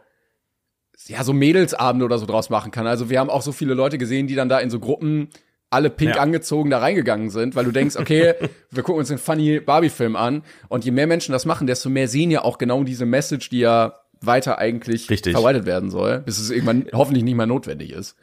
ja 1.07 1.23
so 1.23 1.33
Mädelsabende 1.33 2.05
oder 2.05 2.17
so 2.17 2.25
draus 2.25 2.49
machen 2.49 2.71
kann. 2.71 2.87
Also 2.87 3.09
wir 3.09 3.19
haben 3.19 3.29
auch 3.29 3.41
so 3.41 3.51
viele 3.51 3.73
Leute 3.73 3.97
gesehen, 3.97 4.27
die 4.27 4.35
dann 4.35 4.49
da 4.49 4.59
in 4.59 4.69
so 4.69 4.79
Gruppen 4.79 5.29
alle 5.69 5.89
pink 5.89 6.15
ja. 6.15 6.21
angezogen 6.21 6.69
da 6.69 6.79
reingegangen 6.79 7.29
sind, 7.29 7.55
weil 7.55 7.65
du 7.65 7.71
denkst, 7.71 7.97
okay, 7.97 8.35
wir 8.71 8.83
gucken 8.83 8.99
uns 8.99 9.09
den 9.09 9.17
funny 9.17 9.59
Barbie-Film 9.59 10.15
an 10.15 10.43
und 10.69 10.85
je 10.85 10.91
mehr 10.91 11.07
Menschen 11.07 11.33
das 11.33 11.45
machen, 11.45 11.67
desto 11.67 11.89
mehr 11.89 12.07
sehen 12.07 12.31
ja 12.31 12.43
auch 12.43 12.57
genau 12.57 12.83
diese 12.83 13.05
Message, 13.05 13.49
die 13.49 13.59
ja 13.59 13.95
weiter 14.21 14.57
eigentlich 14.57 15.09
Richtig. 15.09 15.33
verwaltet 15.33 15.65
werden 15.65 15.89
soll, 15.89 16.19
bis 16.19 16.39
es 16.39 16.49
irgendwann 16.49 16.85
hoffentlich 16.93 17.23
nicht 17.23 17.35
mehr 17.35 17.45
notwendig 17.45 17.91
ist 17.91 18.15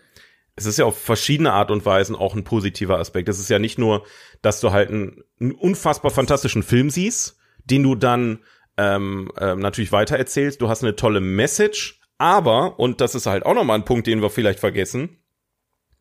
es 0.54 0.66
ist 0.66 0.78
ja 0.78 0.84
auf 0.84 0.98
verschiedene 0.98 1.52
Art 1.52 1.70
und 1.70 1.86
Weisen 1.86 2.14
auch 2.14 2.34
ein 2.34 2.44
positiver 2.44 2.98
Aspekt. 2.98 3.28
Es 3.28 3.38
ist 3.38 3.48
ja 3.48 3.58
nicht 3.58 3.78
nur, 3.78 4.04
dass 4.42 4.60
du 4.60 4.70
halt 4.70 4.90
einen, 4.90 5.22
einen 5.40 5.52
unfassbar 5.52 6.10
fantastischen 6.10 6.62
Film 6.62 6.90
siehst, 6.90 7.38
den 7.64 7.82
du 7.82 7.94
dann 7.94 8.40
ähm, 8.76 9.30
ähm, 9.38 9.60
natürlich 9.60 9.92
weitererzählst. 9.92 10.60
Du 10.60 10.68
hast 10.68 10.82
eine 10.82 10.96
tolle 10.96 11.20
Message, 11.20 12.00
aber, 12.18 12.78
und 12.78 13.00
das 13.00 13.14
ist 13.14 13.26
halt 13.26 13.46
auch 13.46 13.54
nochmal 13.54 13.78
ein 13.78 13.84
Punkt, 13.84 14.06
den 14.06 14.20
wir 14.20 14.30
vielleicht 14.30 14.60
vergessen, 14.60 15.18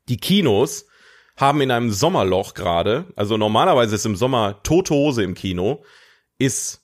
die 0.09 0.17
Kinos 0.17 0.87
haben 1.37 1.61
in 1.61 1.71
einem 1.71 1.91
Sommerloch 1.91 2.53
gerade, 2.53 3.05
also 3.15 3.37
normalerweise 3.37 3.95
ist 3.95 4.05
im 4.05 4.15
Sommer 4.15 4.61
tote 4.63 4.93
Hose 4.93 5.23
im 5.23 5.33
Kino, 5.33 5.83
ist 6.37 6.80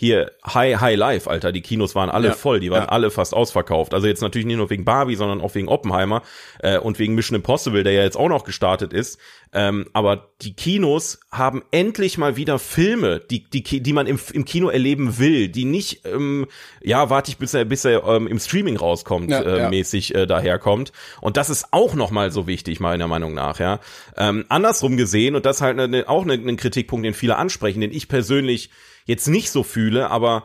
hier 0.00 0.32
High 0.46 0.80
High 0.80 0.96
Life, 0.96 1.28
Alter, 1.28 1.52
die 1.52 1.60
Kinos 1.60 1.94
waren 1.94 2.08
alle 2.08 2.28
ja, 2.28 2.32
voll, 2.32 2.58
die 2.58 2.70
waren 2.70 2.84
ja. 2.84 2.88
alle 2.88 3.10
fast 3.10 3.34
ausverkauft. 3.34 3.92
Also 3.92 4.06
jetzt 4.06 4.22
natürlich 4.22 4.46
nicht 4.46 4.56
nur 4.56 4.70
wegen 4.70 4.86
Barbie, 4.86 5.14
sondern 5.14 5.42
auch 5.42 5.54
wegen 5.54 5.68
Oppenheimer 5.68 6.22
äh, 6.60 6.78
und 6.78 6.98
wegen 6.98 7.14
Mission 7.14 7.36
Impossible, 7.36 7.82
der 7.84 7.92
ja 7.92 8.02
jetzt 8.02 8.16
auch 8.16 8.30
noch 8.30 8.44
gestartet 8.44 8.94
ist. 8.94 9.18
Ähm, 9.52 9.90
aber 9.92 10.30
die 10.40 10.54
Kinos 10.54 11.20
haben 11.30 11.62
endlich 11.70 12.16
mal 12.16 12.36
wieder 12.36 12.58
Filme, 12.58 13.20
die 13.20 13.44
die 13.50 13.62
die 13.62 13.92
man 13.92 14.06
im, 14.06 14.18
im 14.32 14.46
Kino 14.46 14.70
erleben 14.70 15.18
will, 15.18 15.48
die 15.48 15.66
nicht 15.66 16.06
ähm, 16.06 16.46
ja 16.80 17.10
warte 17.10 17.30
ich 17.30 17.36
bis 17.36 17.52
er 17.52 17.66
bis 17.66 17.84
er 17.84 18.02
ähm, 18.04 18.26
im 18.26 18.38
Streaming 18.38 18.78
rauskommt 18.78 19.28
ja, 19.28 19.42
äh, 19.42 19.68
mäßig 19.68 20.14
äh, 20.14 20.26
daherkommt. 20.26 20.92
Und 21.20 21.36
das 21.36 21.50
ist 21.50 21.66
auch 21.72 21.92
noch 21.92 22.10
mal 22.10 22.30
so 22.30 22.46
wichtig 22.46 22.80
meiner 22.80 23.06
Meinung 23.06 23.34
nach. 23.34 23.58
Ja, 23.58 23.80
ähm, 24.16 24.46
andersrum 24.48 24.96
gesehen 24.96 25.36
und 25.36 25.44
das 25.44 25.60
halt 25.60 25.76
ne, 25.76 26.04
auch 26.06 26.22
ein 26.22 26.28
ne, 26.28 26.38
ne 26.38 26.56
Kritikpunkt, 26.56 27.04
den 27.04 27.12
viele 27.12 27.36
ansprechen, 27.36 27.82
den 27.82 27.92
ich 27.92 28.08
persönlich 28.08 28.70
jetzt 29.10 29.28
nicht 29.28 29.50
so 29.50 29.62
fühle, 29.62 30.10
aber 30.10 30.44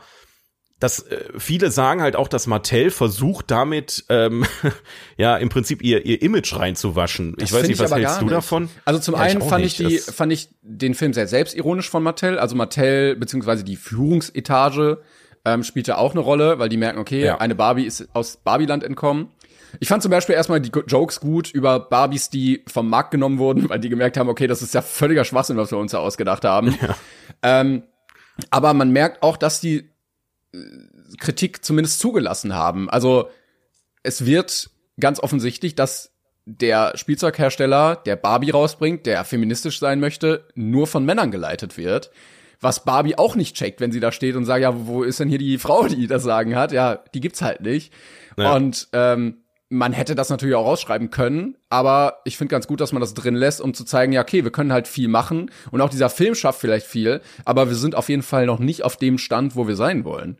dass 0.79 0.99
äh, 0.99 1.23
viele 1.37 1.71
sagen 1.71 2.01
halt 2.01 2.17
auch, 2.17 2.27
dass 2.27 2.47
Mattel 2.47 2.91
versucht 2.91 3.49
damit 3.49 4.03
ähm, 4.09 4.45
ja 5.17 5.37
im 5.37 5.47
Prinzip 5.47 5.81
ihr 5.81 6.05
ihr 6.05 6.21
Image 6.21 6.53
reinzuwaschen. 6.55 7.35
Das 7.37 7.49
ich 7.49 7.55
weiß 7.55 7.67
nicht, 7.67 7.79
was 7.79 7.93
hältst 7.93 8.19
du 8.19 8.25
nicht. 8.25 8.33
davon? 8.33 8.69
Also 8.83 8.99
zum 8.99 9.15
ja, 9.15 9.21
einen 9.21 9.41
fand 9.41 9.63
nicht. 9.63 9.79
ich 9.79 9.87
die 9.87 10.11
fand 10.11 10.33
ich 10.33 10.49
den 10.61 10.93
Film 10.93 11.13
sehr 11.13 11.27
selbstironisch 11.27 11.89
von 11.89 12.03
Mattel. 12.03 12.37
Also 12.37 12.55
Mattel 12.55 13.15
beziehungsweise 13.15 13.63
die 13.63 13.77
Führungsetage 13.77 15.01
ähm, 15.45 15.63
spielte 15.63 15.97
auch 15.97 16.11
eine 16.11 16.19
Rolle, 16.19 16.59
weil 16.59 16.67
die 16.67 16.77
merken, 16.77 16.99
okay, 16.99 17.23
ja. 17.23 17.37
eine 17.37 17.55
Barbie 17.55 17.85
ist 17.85 18.09
aus 18.13 18.37
Barbieland 18.37 18.83
entkommen. 18.83 19.29
Ich 19.79 19.87
fand 19.87 20.01
zum 20.01 20.11
Beispiel 20.11 20.35
erstmal 20.35 20.61
die 20.61 20.71
Jokes 20.87 21.19
gut 21.19 21.51
über 21.51 21.79
Barbies, 21.79 22.29
die 22.29 22.63
vom 22.67 22.89
Markt 22.89 23.11
genommen 23.11 23.37
wurden, 23.37 23.69
weil 23.69 23.79
die 23.79 23.89
gemerkt 23.89 24.17
haben, 24.17 24.29
okay, 24.29 24.47
das 24.47 24.61
ist 24.61 24.73
ja 24.73 24.81
völliger 24.81 25.23
Schwachsinn, 25.23 25.57
was 25.57 25.71
wir 25.71 25.77
uns 25.77 25.91
da 25.91 25.99
ausgedacht 25.99 26.43
haben. 26.43 26.77
Ja. 26.81 26.95
Ähm, 27.41 27.83
aber 28.49 28.73
man 28.73 28.91
merkt 28.91 29.23
auch, 29.23 29.37
dass 29.37 29.59
die 29.59 29.89
äh, 30.53 30.57
Kritik 31.19 31.63
zumindest 31.63 31.99
zugelassen 31.99 32.53
haben. 32.53 32.89
Also 32.89 33.29
es 34.03 34.25
wird 34.25 34.69
ganz 34.99 35.19
offensichtlich, 35.19 35.75
dass 35.75 36.11
der 36.45 36.95
Spielzeughersteller, 36.95 37.95
der 37.95 38.15
Barbie 38.15 38.51
rausbringt, 38.51 39.05
der 39.05 39.23
feministisch 39.25 39.79
sein 39.79 39.99
möchte, 39.99 40.47
nur 40.53 40.85
von 40.85 41.05
Männern 41.05 41.31
geleitet 41.31 41.77
wird. 41.77 42.11
Was 42.61 42.85
Barbie 42.85 43.17
auch 43.17 43.35
nicht 43.35 43.55
checkt, 43.55 43.81
wenn 43.81 43.91
sie 43.91 43.99
da 43.99 44.11
steht 44.11 44.35
und 44.35 44.45
sagt, 44.45 44.61
ja, 44.61 44.87
wo 44.87 45.03
ist 45.03 45.19
denn 45.19 45.27
hier 45.27 45.39
die 45.39 45.57
Frau, 45.57 45.87
die 45.87 46.07
das 46.07 46.23
sagen 46.23 46.55
hat? 46.55 46.71
Ja, 46.71 47.03
die 47.13 47.19
gibt's 47.19 47.41
halt 47.41 47.61
nicht. 47.61 47.91
Ja. 48.37 48.53
Und 48.55 48.87
ähm, 48.93 49.37
man 49.75 49.93
hätte 49.93 50.15
das 50.15 50.29
natürlich 50.29 50.55
auch 50.55 50.65
rausschreiben 50.65 51.09
können, 51.09 51.57
aber 51.69 52.21
ich 52.25 52.37
finde 52.37 52.51
ganz 52.51 52.67
gut, 52.67 52.81
dass 52.81 52.91
man 52.91 53.01
das 53.01 53.13
drin 53.13 53.35
lässt, 53.35 53.61
um 53.61 53.73
zu 53.73 53.83
zeigen, 53.83 54.13
ja, 54.13 54.21
okay, 54.21 54.43
wir 54.43 54.51
können 54.51 54.73
halt 54.73 54.87
viel 54.87 55.07
machen 55.07 55.51
und 55.71 55.81
auch 55.81 55.89
dieser 55.89 56.09
Film 56.09 56.35
schafft 56.35 56.61
vielleicht 56.61 56.87
viel, 56.87 57.21
aber 57.43 57.67
wir 57.67 57.75
sind 57.75 57.95
auf 57.95 58.09
jeden 58.09 58.23
Fall 58.23 58.45
noch 58.45 58.59
nicht 58.59 58.83
auf 58.83 58.97
dem 58.97 59.17
Stand, 59.17 59.55
wo 59.55 59.67
wir 59.67 59.75
sein 59.75 60.05
wollen. 60.05 60.39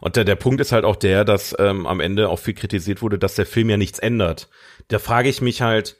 Und 0.00 0.16
der, 0.16 0.24
der 0.24 0.36
Punkt 0.36 0.60
ist 0.60 0.72
halt 0.72 0.84
auch 0.84 0.96
der, 0.96 1.24
dass 1.24 1.54
ähm, 1.58 1.86
am 1.86 2.00
Ende 2.00 2.28
auch 2.28 2.38
viel 2.38 2.54
kritisiert 2.54 3.02
wurde, 3.02 3.18
dass 3.18 3.34
der 3.34 3.46
Film 3.46 3.68
ja 3.68 3.76
nichts 3.76 3.98
ändert. 3.98 4.48
Da 4.88 4.98
frage 4.98 5.28
ich 5.28 5.40
mich 5.40 5.62
halt, 5.62 5.96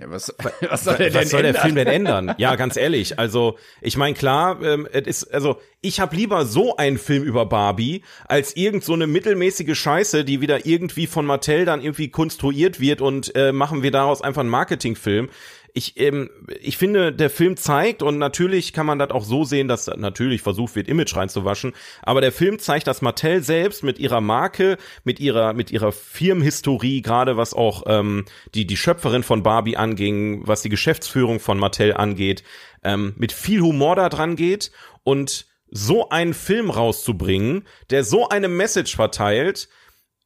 ja, 0.00 0.10
was, 0.10 0.34
was 0.70 0.84
soll, 0.84 0.96
der, 0.96 1.12
was 1.14 1.30
soll 1.30 1.42
der 1.42 1.54
Film 1.54 1.74
denn 1.74 1.86
ändern? 1.86 2.34
Ja, 2.38 2.54
ganz 2.56 2.76
ehrlich. 2.76 3.18
Also, 3.18 3.58
ich 3.80 3.96
meine, 3.96 4.14
klar, 4.14 4.62
ähm, 4.62 4.88
es 4.92 5.22
ist, 5.22 5.34
also, 5.34 5.60
ich 5.80 6.00
habe 6.00 6.14
lieber 6.14 6.44
so 6.44 6.76
einen 6.76 6.98
Film 6.98 7.22
über 7.24 7.46
Barbie, 7.46 8.02
als 8.26 8.56
irgend 8.56 8.84
so 8.84 8.92
eine 8.92 9.06
mittelmäßige 9.06 9.78
Scheiße, 9.78 10.24
die 10.24 10.40
wieder 10.40 10.66
irgendwie 10.66 11.06
von 11.06 11.26
Mattel 11.26 11.64
dann 11.64 11.80
irgendwie 11.80 12.10
konstruiert 12.10 12.80
wird 12.80 13.00
und 13.00 13.34
äh, 13.34 13.52
machen 13.52 13.82
wir 13.82 13.90
daraus 13.90 14.22
einfach 14.22 14.40
einen 14.40 14.50
Marketingfilm 14.50 15.30
ich, 15.74 15.98
ähm, 16.00 16.30
ich 16.60 16.76
finde, 16.76 17.12
der 17.12 17.30
Film 17.30 17.56
zeigt, 17.56 18.02
und 18.02 18.18
natürlich 18.18 18.72
kann 18.72 18.86
man 18.86 18.98
das 18.98 19.10
auch 19.10 19.24
so 19.24 19.44
sehen, 19.44 19.68
dass 19.68 19.86
natürlich 19.86 20.42
versucht 20.42 20.76
wird, 20.76 20.88
Image 20.88 21.14
reinzuwaschen, 21.14 21.72
aber 22.02 22.20
der 22.20 22.32
Film 22.32 22.58
zeigt, 22.58 22.86
dass 22.86 23.02
Mattel 23.02 23.42
selbst 23.42 23.82
mit 23.82 23.98
ihrer 23.98 24.20
Marke, 24.20 24.78
mit 25.04 25.20
ihrer, 25.20 25.52
mit 25.52 25.70
ihrer 25.70 25.92
Firmenhistorie, 25.92 27.02
gerade 27.02 27.36
was 27.36 27.54
auch 27.54 27.84
ähm, 27.86 28.24
die, 28.54 28.66
die 28.66 28.76
Schöpferin 28.76 29.22
von 29.22 29.42
Barbie 29.42 29.76
anging, 29.76 30.46
was 30.46 30.62
die 30.62 30.68
Geschäftsführung 30.68 31.40
von 31.40 31.58
Mattel 31.58 31.94
angeht, 31.94 32.42
ähm, 32.82 33.14
mit 33.16 33.32
viel 33.32 33.60
Humor 33.60 33.96
da 33.96 34.08
dran 34.08 34.36
geht 34.36 34.70
und 35.04 35.46
so 35.70 36.08
einen 36.08 36.34
Film 36.34 36.70
rauszubringen, 36.70 37.64
der 37.90 38.04
so 38.04 38.28
eine 38.28 38.48
Message 38.48 38.96
verteilt, 38.96 39.68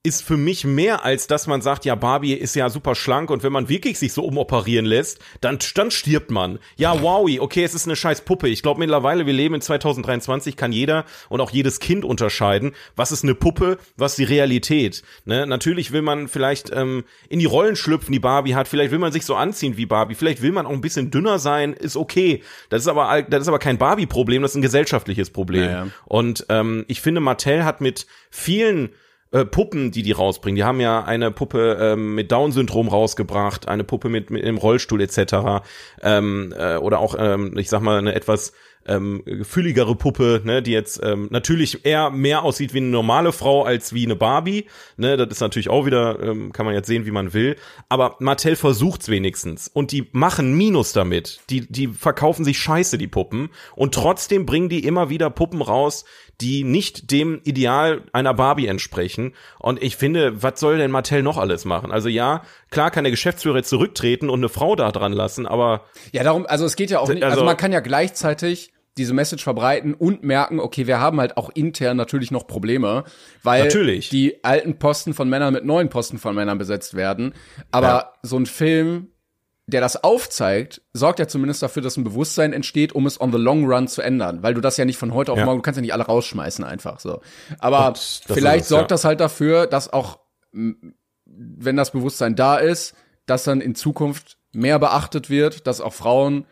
ist 0.05 0.25
für 0.25 0.37
mich 0.37 0.65
mehr 0.65 1.05
als 1.05 1.29
dass 1.29 1.47
man 1.47 1.63
sagt, 1.63 1.85
ja, 1.85 1.95
Barbie 1.95 2.33
ist 2.33 2.57
ja 2.57 2.69
super 2.69 2.97
schlank 2.97 3.31
und 3.31 3.45
wenn 3.45 3.53
man 3.53 3.69
wirklich 3.69 4.01
sich 4.01 4.13
so 4.13 4.25
umoperieren 4.25 4.85
lässt, 4.85 5.21
dann, 5.41 5.59
dann 5.77 5.93
stirbt 5.93 6.33
man. 6.33 6.59
Ja, 6.77 7.03
wowi, 7.03 7.39
okay, 7.39 7.63
es 7.63 7.73
ist 7.73 7.87
eine 7.87 7.95
scheiß 7.95 8.23
Puppe. 8.23 8.49
Ich 8.49 8.63
glaube 8.63 8.81
mittlerweile, 8.81 9.27
wir 9.27 9.33
leben 9.33 9.55
in 9.55 9.61
2023, 9.61 10.57
kann 10.57 10.73
jeder 10.73 11.05
und 11.29 11.41
auch 11.41 11.53
jedes 11.53 11.79
Kind 11.79 12.05
unterscheiden, 12.05 12.73
was 12.97 13.13
ist 13.13 13.23
eine 13.23 13.37
Puppe, 13.37 13.79
was 13.97 14.17
die 14.17 14.25
Realität. 14.25 15.05
Ne? 15.25 15.47
Natürlich 15.47 15.93
will 15.93 16.03
man 16.03 16.27
vielleicht 16.27 16.73
ähm, 16.75 17.05
in 17.29 17.39
die 17.39 17.47
Rollen 17.47 17.77
schlüpfen, 17.77 18.13
die 18.13 18.19
Barbie 18.19 18.57
hat, 18.57 18.67
vielleicht 18.67 18.91
will 18.91 18.99
man 18.99 19.13
sich 19.13 19.25
so 19.25 19.37
anziehen 19.37 19.77
wie 19.77 19.87
Barbie, 19.87 20.17
vielleicht 20.17 20.43
will 20.43 20.53
man 20.53 20.67
auch 20.67 20.73
ein 20.73 20.81
bisschen 20.81 21.13
dünner 21.13 21.39
sein, 21.39 21.75
ist 21.75 21.97
okay. 21.97 22.43
Das 22.71 22.83
ist 22.83 22.89
aber, 22.89 23.23
das 23.23 23.43
ist 23.43 23.49
aber 23.49 23.61
kein 23.61 23.79
Barbie-Problem, 23.79 24.43
das 24.43 24.51
ist 24.51 24.57
ein 24.57 24.63
gesellschaftliches 24.63 25.31
Problem. 25.31 25.67
Naja. 25.67 25.87
Und 26.07 26.47
ähm, 26.49 26.85
ich 26.89 27.01
finde, 27.01 27.21
Mattel 27.21 27.65
hat 27.65 27.81
mit 27.81 28.09
vielen 28.31 28.91
äh, 29.33 29.45
Puppen, 29.45 29.91
die 29.91 30.03
die 30.03 30.13
rausbringen. 30.13 30.57
Die 30.57 30.65
haben 30.65 30.81
ja 30.81 31.05
eine 31.05 31.31
Puppe 31.31 31.79
ähm, 31.81 32.15
mit 32.15 32.31
Down-Syndrom 32.31 32.89
rausgebracht, 32.89 33.67
eine 33.67 33.85
Puppe 33.85 34.09
mit, 34.09 34.31
mit 34.31 34.45
im 34.45 34.59
Rollstuhl 34.59 35.01
etc. 35.01 35.65
Ähm, 36.03 36.55
äh, 36.57 36.77
oder 36.77 37.01
auch, 37.01 37.17
ähm, 37.19 37.57
ich 37.57 37.69
sag 37.69 37.81
mal, 37.81 37.99
eine 37.99 38.15
etwas 38.15 38.53
ähm, 38.87 39.23
fülligere 39.43 39.95
Puppe, 39.95 40.43
ne, 40.45 40.63
die 40.63 40.73
jetzt 40.73 41.01
ähm, 41.03 41.29
natürlich 41.31 41.85
eher 41.85 42.11
mehr 42.11 42.43
aussieht 42.43 42.75
wie 42.75 42.79
eine 42.79 42.89
normale 42.89 43.33
Frau 43.33 43.63
als 43.65 43.93
wie 43.93 44.05
eine 44.05 44.17
Barbie. 44.17 44.67
Ne, 44.97 45.17
das 45.17 45.29
ist 45.29 45.41
natürlich 45.41 45.71
auch 45.71 45.87
wieder, 45.87 46.21
ähm, 46.21 46.53
kann 46.53 46.67
man 46.67 46.75
jetzt 46.75 46.87
sehen, 46.87 47.07
wie 47.07 47.11
man 47.11 47.33
will. 47.33 47.57
Aber 47.89 48.17
Mattel 48.19 48.57
versucht's 48.57 49.09
wenigstens 49.09 49.69
und 49.69 49.93
die 49.93 50.09
machen 50.13 50.57
Minus 50.57 50.93
damit. 50.93 51.41
Die, 51.51 51.61
die 51.71 51.89
verkaufen 51.89 52.45
sich 52.45 52.59
scheiße, 52.59 52.99
die 52.99 53.09
Puppen. 53.09 53.51
Und 53.77 53.95
trotzdem 53.95 54.47
bringen 54.47 54.69
die 54.69 54.85
immer 54.85 55.11
wieder 55.11 55.31
Puppen 55.31 55.63
raus, 55.63 56.05
die 56.41 56.65
nicht 56.65 57.11
dem 57.13 57.41
Ideal 57.45 58.03
einer 58.13 58.35
Barbie 58.35 58.67
entsprechen. 58.67 59.35
Und 59.59 59.83
ich 59.83 59.97
finde, 59.97 60.43
was 60.43 60.59
soll 60.59 60.79
denn 60.79 60.91
Mattel 60.91 61.23
noch 61.23 61.39
alles 61.39 61.65
machen? 61.65 61.93
Also 61.93 62.09
ja, 62.09 62.43
klar 62.71 62.91
kann 62.91 63.05
der 63.05 63.11
Geschäftsführer 63.13 63.59
jetzt 63.59 63.69
zurücktreten 63.69 64.29
und 64.31 64.41
eine 64.41 64.49
Frau 64.49 64.75
da 64.75 64.91
dran 64.91 65.13
lassen, 65.13 65.47
aber 65.47 65.85
Ja, 66.13 66.25
darum, 66.25 66.47
also 66.47 66.65
es 66.65 66.75
geht 66.77 66.91
ja 66.91 66.99
auch 66.99 67.09
nicht, 67.09 67.23
also, 67.23 67.35
Also- 67.37 67.45
man 67.45 67.57
kann 67.57 67.71
ja 67.73 67.81
gleichzeitig 67.81 68.73
diese 68.99 69.15
Message 69.15 69.43
verbreiten 69.43 69.95
und 69.95 70.23
merken, 70.23 70.61
okay, 70.61 70.87
wir 70.87 71.01
haben 71.01 71.19
halt 71.19 71.39
auch 71.39 71.49
intern 71.55 71.97
natürlich 71.97 72.31
noch 72.31 72.47
Probleme, 72.47 73.05
weil 73.43 73.65
Natürlich. 73.65 74.11
die 74.11 74.45
alten 74.45 74.79
Posten 74.79 75.15
von 75.15 75.31
Männern 75.31 75.55
mit 75.55 75.65
neuen 75.65 75.89
Posten 75.89 76.19
von 76.19 76.35
Männern 76.35 76.59
besetzt 76.59 76.93
werden. 76.95 77.33
Aber 77.71 77.87
Ja. 77.87 78.13
so 78.23 78.37
ein 78.37 78.45
Film, 78.45 79.12
der 79.67 79.81
das 79.81 80.03
aufzeigt, 80.03 80.83
sorgt 80.93 81.19
ja 81.19 81.29
zumindest 81.29 81.63
dafür, 81.63 81.83
dass 81.83 81.97
ein 81.97 82.05
Bewusstsein 82.05 82.53
entsteht, 82.53 82.95
um 82.95 83.07
es 83.07 83.21
on 83.21 83.33
the 83.33 83.39
long 83.39 83.65
run 83.65 83.89
zu 83.89 84.03
ändern, 84.03 84.43
weil 84.43 84.55
du 84.55 84.61
das 84.61 84.77
ja 84.77 84.85
nicht 84.85 84.99
von 84.99 85.15
heute 85.15 85.33
auf 85.33 85.39
Ja. 85.39 85.45
morgen, 85.45 85.59
du 85.59 85.63
kannst 85.63 85.79
ja 85.79 85.83
nicht 85.83 85.93
alle 85.93 86.05
rausschmeißen 86.05 86.65
einfach 86.65 87.01
so. 87.01 87.21
Aber 87.59 87.91
das 87.91 88.23
vielleicht 88.27 88.65
es, 88.65 88.69
sorgt 88.69 88.91
ja. 88.91 88.95
das 88.95 89.05
halt 89.05 89.21
dafür, 89.21 89.67
dass 89.67 89.93
auch 89.93 90.19
wenn 90.53 91.77
das 91.77 91.93
Bewusstsein 91.93 92.37
da 92.37 92.57
ist, 92.57 92.95
dass 93.27 93.45
dann 93.45 93.61
in 93.61 93.75
Zukunft 93.75 94.39
mehr 94.53 94.79
beachtet 94.79 95.31
wird, 95.31 95.67
dass 95.67 95.81
auch 95.81 95.95
Frauen 95.95 96.45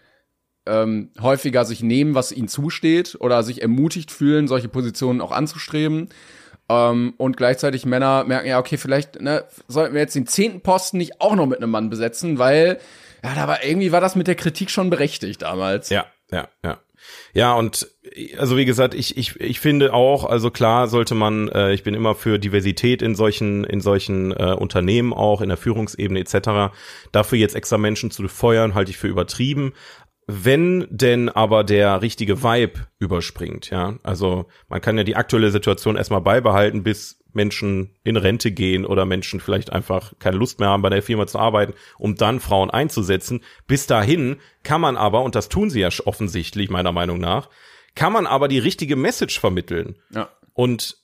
ähm, 0.66 1.10
häufiger 1.20 1.64
sich 1.64 1.82
nehmen, 1.82 2.14
was 2.14 2.32
ihnen 2.32 2.48
zusteht 2.48 3.16
oder 3.20 3.42
sich 3.42 3.60
ermutigt 3.60 4.10
fühlen, 4.10 4.46
solche 4.48 4.68
Positionen 4.68 5.20
auch 5.20 5.32
anzustreben. 5.32 6.08
Ähm, 6.70 7.14
und 7.16 7.36
gleichzeitig 7.36 7.84
Männer 7.84 8.22
merken, 8.22 8.46
ja, 8.46 8.60
okay, 8.60 8.76
vielleicht 8.76 9.20
ne, 9.20 9.44
sollten 9.66 9.92
wir 9.92 10.00
jetzt 10.00 10.14
den 10.14 10.28
zehnten 10.28 10.60
Posten 10.60 10.98
nicht 10.98 11.20
auch 11.20 11.34
noch 11.34 11.46
mit 11.46 11.58
einem 11.58 11.72
Mann 11.72 11.90
besetzen, 11.90 12.38
weil 12.38 12.78
ja, 13.24 13.34
da 13.34 13.48
war 13.48 13.64
irgendwie 13.64 13.90
war 13.90 14.00
das 14.00 14.14
mit 14.14 14.28
der 14.28 14.36
Kritik 14.36 14.70
schon 14.70 14.88
berechtigt 14.88 15.42
damals. 15.42 15.90
Ja, 15.90 16.06
ja, 16.30 16.48
ja. 16.62 16.78
Ja, 17.32 17.54
und 17.54 17.88
also 18.38 18.56
wie 18.56 18.64
gesagt, 18.64 18.94
ich, 18.94 19.16
ich, 19.16 19.40
ich 19.40 19.58
finde 19.58 19.94
auch, 19.94 20.24
also 20.24 20.50
klar 20.50 20.86
sollte 20.86 21.14
man, 21.14 21.48
äh, 21.48 21.72
ich 21.72 21.82
bin 21.82 21.94
immer 21.94 22.14
für 22.14 22.38
Diversität 22.38 23.02
in 23.02 23.14
solchen, 23.14 23.64
in 23.64 23.80
solchen 23.80 24.32
äh, 24.32 24.54
Unternehmen 24.56 25.12
auch, 25.12 25.40
in 25.40 25.48
der 25.48 25.56
Führungsebene 25.56 26.20
etc. 26.20 26.74
Dafür 27.12 27.38
jetzt 27.38 27.54
extra 27.54 27.78
Menschen 27.78 28.10
zu 28.10 28.26
feuern, 28.28 28.74
halte 28.74 28.90
ich 28.90 28.98
für 28.98 29.08
übertrieben. 29.08 29.72
Wenn 30.32 30.86
denn 30.90 31.28
aber 31.28 31.64
der 31.64 32.02
richtige 32.02 32.42
Vibe 32.42 32.86
überspringt, 32.98 33.70
ja. 33.70 33.98
Also 34.02 34.46
man 34.68 34.80
kann 34.80 34.96
ja 34.98 35.04
die 35.04 35.16
aktuelle 35.16 35.50
Situation 35.50 35.96
erstmal 35.96 36.20
beibehalten, 36.20 36.82
bis 36.82 37.18
Menschen 37.32 37.94
in 38.02 38.16
Rente 38.16 38.50
gehen 38.50 38.84
oder 38.84 39.04
Menschen 39.04 39.40
vielleicht 39.40 39.72
einfach 39.72 40.12
keine 40.18 40.36
Lust 40.36 40.58
mehr 40.58 40.68
haben, 40.68 40.82
bei 40.82 40.90
der 40.90 41.02
Firma 41.02 41.26
zu 41.26 41.38
arbeiten, 41.38 41.74
um 41.98 42.16
dann 42.16 42.40
Frauen 42.40 42.70
einzusetzen. 42.70 43.40
Bis 43.66 43.86
dahin 43.86 44.36
kann 44.62 44.80
man 44.80 44.96
aber, 44.96 45.22
und 45.22 45.34
das 45.34 45.48
tun 45.48 45.70
sie 45.70 45.80
ja 45.80 45.88
offensichtlich 46.06 46.70
meiner 46.70 46.92
Meinung 46.92 47.18
nach, 47.18 47.48
kann 47.94 48.12
man 48.12 48.26
aber 48.26 48.48
die 48.48 48.58
richtige 48.58 48.96
Message 48.96 49.38
vermitteln. 49.38 49.96
Ja. 50.10 50.28
Und 50.54 50.96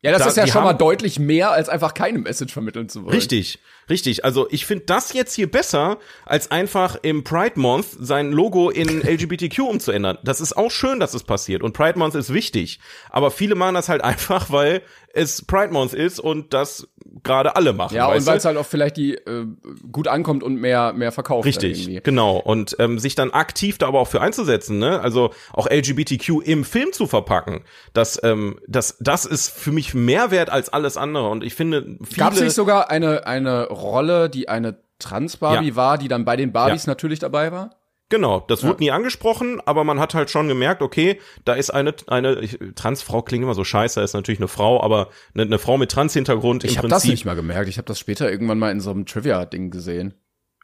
Ja, 0.00 0.12
das 0.12 0.22
Da- 0.22 0.28
ist 0.28 0.36
ja 0.36 0.46
schon 0.46 0.62
mal 0.62 0.74
deutlich 0.74 1.18
mehr, 1.18 1.50
als 1.50 1.68
einfach 1.68 1.92
keine 1.92 2.18
Message 2.18 2.52
vermitteln 2.52 2.88
zu 2.88 3.02
wollen. 3.02 3.14
Richtig, 3.14 3.58
richtig. 3.90 4.24
Also 4.24 4.46
ich 4.50 4.66
finde 4.66 4.84
das 4.86 5.12
jetzt 5.12 5.34
hier 5.34 5.50
besser, 5.50 5.98
als 6.24 6.50
einfach 6.50 6.96
im 7.02 7.24
Pride 7.24 7.58
Month 7.58 7.86
sein 7.98 8.32
Logo 8.32 8.70
in 8.70 9.02
LGBTQ 9.06 9.60
umzuändern. 9.60 10.18
Das 10.24 10.40
ist 10.40 10.56
auch 10.56 10.70
schön, 10.70 11.00
dass 11.00 11.14
es 11.14 11.22
passiert. 11.22 11.62
Und 11.62 11.72
Pride 11.72 11.98
Month 11.98 12.14
ist 12.14 12.32
wichtig. 12.32 12.80
Aber 13.10 13.30
viele 13.30 13.54
machen 13.54 13.74
das 13.74 13.88
halt 13.88 14.02
einfach, 14.04 14.50
weil 14.50 14.82
es 15.12 15.44
Pride 15.44 15.72
Month 15.72 15.94
ist 15.94 16.20
und 16.20 16.52
das 16.54 16.88
gerade 17.22 17.56
alle 17.56 17.72
machen. 17.72 17.96
Ja, 17.96 18.06
und 18.06 18.26
weil 18.26 18.36
es 18.36 18.44
halt 18.44 18.56
auch 18.56 18.66
vielleicht 18.66 18.96
die 18.96 19.14
äh, 19.14 19.46
gut 19.90 20.08
ankommt 20.08 20.42
und 20.42 20.56
mehr 20.56 20.92
mehr 20.92 21.12
verkauft. 21.12 21.46
Richtig, 21.46 22.02
genau. 22.04 22.36
Und 22.36 22.76
ähm, 22.78 22.98
sich 22.98 23.14
dann 23.14 23.30
aktiv 23.30 23.78
da 23.78 23.88
aber 23.88 24.00
auch 24.00 24.08
für 24.08 24.20
einzusetzen, 24.20 24.78
ne? 24.78 25.00
Also 25.00 25.30
auch 25.52 25.68
LGBTQ 25.68 26.42
im 26.44 26.64
Film 26.64 26.92
zu 26.92 27.06
verpacken. 27.06 27.64
Das, 27.92 28.20
ähm, 28.22 28.60
das, 28.66 28.96
das 29.00 29.24
ist 29.24 29.50
für 29.50 29.72
mich 29.72 29.94
mehr 29.94 30.30
wert 30.30 30.50
als 30.50 30.68
alles 30.68 30.96
andere. 30.96 31.28
Und 31.28 31.42
ich 31.42 31.54
finde, 31.54 31.96
viele. 32.04 32.18
Gab 32.18 32.34
es 32.34 32.40
nicht 32.40 32.54
sogar 32.54 32.90
eine, 32.90 33.26
eine 33.26 33.68
Rolle, 33.80 34.28
die 34.30 34.48
eine 34.48 34.78
Trans-Barbie 34.98 35.68
Ja. 35.70 35.76
war, 35.76 35.98
die 35.98 36.08
dann 36.08 36.24
bei 36.24 36.36
den 36.36 36.52
Barbies 36.52 36.86
Ja. 36.86 36.90
natürlich 36.90 37.18
dabei 37.18 37.52
war? 37.52 37.70
Genau, 38.10 38.40
das 38.48 38.64
wurde 38.64 38.82
nie 38.82 38.90
angesprochen, 38.90 39.60
aber 39.66 39.84
man 39.84 40.00
hat 40.00 40.14
halt 40.14 40.30
schon 40.30 40.48
gemerkt, 40.48 40.80
okay, 40.80 41.20
da 41.44 41.52
ist 41.52 41.68
eine 41.68 41.94
eine 42.06 42.40
ich, 42.40 42.58
Transfrau 42.74 43.20
klingt 43.20 43.44
immer 43.44 43.52
so 43.52 43.64
scheiße, 43.64 44.00
ist 44.00 44.14
natürlich 44.14 44.40
eine 44.40 44.48
Frau, 44.48 44.82
aber 44.82 45.10
eine, 45.34 45.42
eine 45.42 45.58
Frau 45.58 45.76
mit 45.76 45.90
Trans-Hintergrund 45.90 46.64
im 46.64 46.70
Ich 46.70 46.78
habe 46.78 46.88
Prinzip. 46.88 47.02
das 47.02 47.10
nicht 47.10 47.24
mal 47.26 47.36
gemerkt. 47.36 47.68
Ich 47.68 47.76
habe 47.76 47.84
das 47.84 47.98
später 47.98 48.30
irgendwann 48.30 48.58
mal 48.58 48.70
in 48.72 48.80
so 48.80 48.90
einem 48.90 49.04
Trivia-Ding 49.04 49.70
gesehen. 49.70 50.14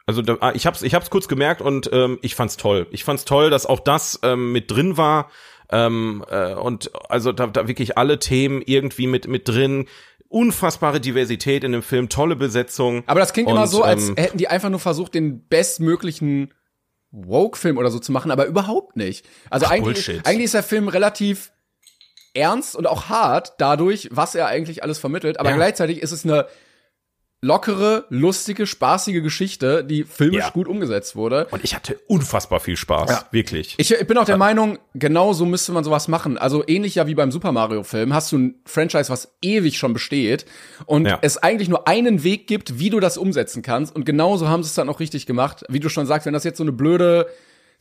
Also 0.07 0.23
da, 0.23 0.37
ah, 0.39 0.53
ich 0.55 0.65
hab's 0.65 0.81
ich 0.81 0.95
hab's 0.95 1.11
kurz 1.11 1.27
gemerkt 1.27 1.61
und 1.61 1.87
ähm, 1.93 2.17
ich 2.23 2.33
fand's 2.33 2.57
toll. 2.57 2.87
Ich 2.89 3.03
fand's 3.03 3.25
toll, 3.25 3.51
dass 3.51 3.67
auch 3.67 3.79
das 3.79 4.19
ähm, 4.23 4.51
mit 4.51 4.71
drin 4.71 4.97
war 4.97 5.29
ähm, 5.71 6.25
äh, 6.29 6.55
und 6.55 6.89
also 7.11 7.31
da, 7.31 7.45
da 7.45 7.67
wirklich 7.67 7.95
alle 7.95 8.17
Themen 8.17 8.63
irgendwie 8.65 9.05
mit 9.05 9.27
mit 9.27 9.47
drin. 9.47 9.85
Unfassbare 10.27 10.99
Diversität 10.99 11.63
in 11.63 11.71
dem 11.71 11.83
Film, 11.83 12.09
tolle 12.09 12.35
Besetzung. 12.35 13.03
Aber 13.07 13.19
das 13.19 13.31
klingt 13.33 13.47
Und, 13.49 13.55
immer 13.55 13.67
so, 13.67 13.83
als 13.83 14.09
ähm, 14.09 14.15
hätten 14.17 14.37
die 14.37 14.47
einfach 14.47 14.69
nur 14.69 14.79
versucht, 14.79 15.13
den 15.13 15.47
bestmöglichen 15.47 16.53
Woke-Film 17.11 17.77
oder 17.77 17.91
so 17.91 17.99
zu 17.99 18.11
machen, 18.11 18.31
aber 18.31 18.45
überhaupt 18.45 18.97
nicht. 18.97 19.25
Also 19.49 19.67
eigentlich, 19.67 20.05
Bullshit. 20.05 20.25
eigentlich 20.25 20.45
ist 20.45 20.53
der 20.53 20.63
Film 20.63 20.87
relativ 20.89 21.51
ernst 22.33 22.75
und 22.75 22.87
auch 22.87 23.07
hart 23.07 23.53
dadurch, 23.59 24.09
was 24.11 24.35
er 24.35 24.47
eigentlich 24.47 24.83
alles 24.83 24.99
vermittelt, 24.99 25.39
aber 25.39 25.51
Ja. 25.51 25.55
gleichzeitig 25.55 26.01
ist 26.01 26.11
es 26.11 26.25
eine 26.25 26.47
lockere, 27.45 28.05
lustige, 28.09 28.65
spaßige 28.65 29.21
Geschichte, 29.21 29.83
die 29.83 30.03
filmisch 30.03 30.39
Ja. 30.45 30.49
gut 30.49 30.67
umgesetzt 30.67 31.15
wurde. 31.15 31.45
Und 31.51 31.63
ich 31.63 31.75
hatte 31.75 31.99
unfassbar 32.07 32.59
viel 32.59 32.75
Spaß, 32.75 33.09
Ja. 33.09 33.25
wirklich. 33.31 33.75
Ich, 33.77 33.91
ich 33.91 34.07
bin 34.07 34.17
auch 34.17 34.25
der 34.25 34.37
Meinung, 34.37 34.79
genau 34.95 35.31
so 35.33 35.45
müsste 35.45 35.71
man 35.71 35.83
sowas 35.83 36.07
machen. 36.07 36.37
Also 36.37 36.63
ähnlich 36.65 36.95
ja 36.95 37.05
wie 37.07 37.13
beim 37.15 37.31
Super 37.31 37.51
Mario 37.51 37.83
Film 37.83 38.13
hast 38.13 38.31
du 38.31 38.37
ein 38.39 38.55
Franchise, 38.65 39.09
was 39.09 39.35
ewig 39.41 39.77
schon 39.77 39.93
besteht 39.93 40.45
und 40.87 41.05
Ja. 41.05 41.19
es 41.21 41.37
eigentlich 41.37 41.69
nur 41.69 41.87
einen 41.87 42.23
Weg 42.23 42.47
gibt, 42.47 42.79
wie 42.79 42.89
du 42.89 42.99
das 42.99 43.17
umsetzen 43.17 43.61
kannst. 43.61 43.95
Und 43.95 44.05
genauso 44.05 44.47
haben 44.49 44.63
sie 44.63 44.67
es 44.69 44.73
dann 44.75 44.89
auch 44.89 44.99
richtig 44.99 45.27
gemacht. 45.27 45.63
Wie 45.69 45.79
du 45.79 45.89
schon 45.89 46.07
sagst, 46.07 46.25
wenn 46.25 46.33
das 46.33 46.43
jetzt 46.43 46.57
so 46.57 46.63
eine 46.63 46.71
blöde 46.71 47.27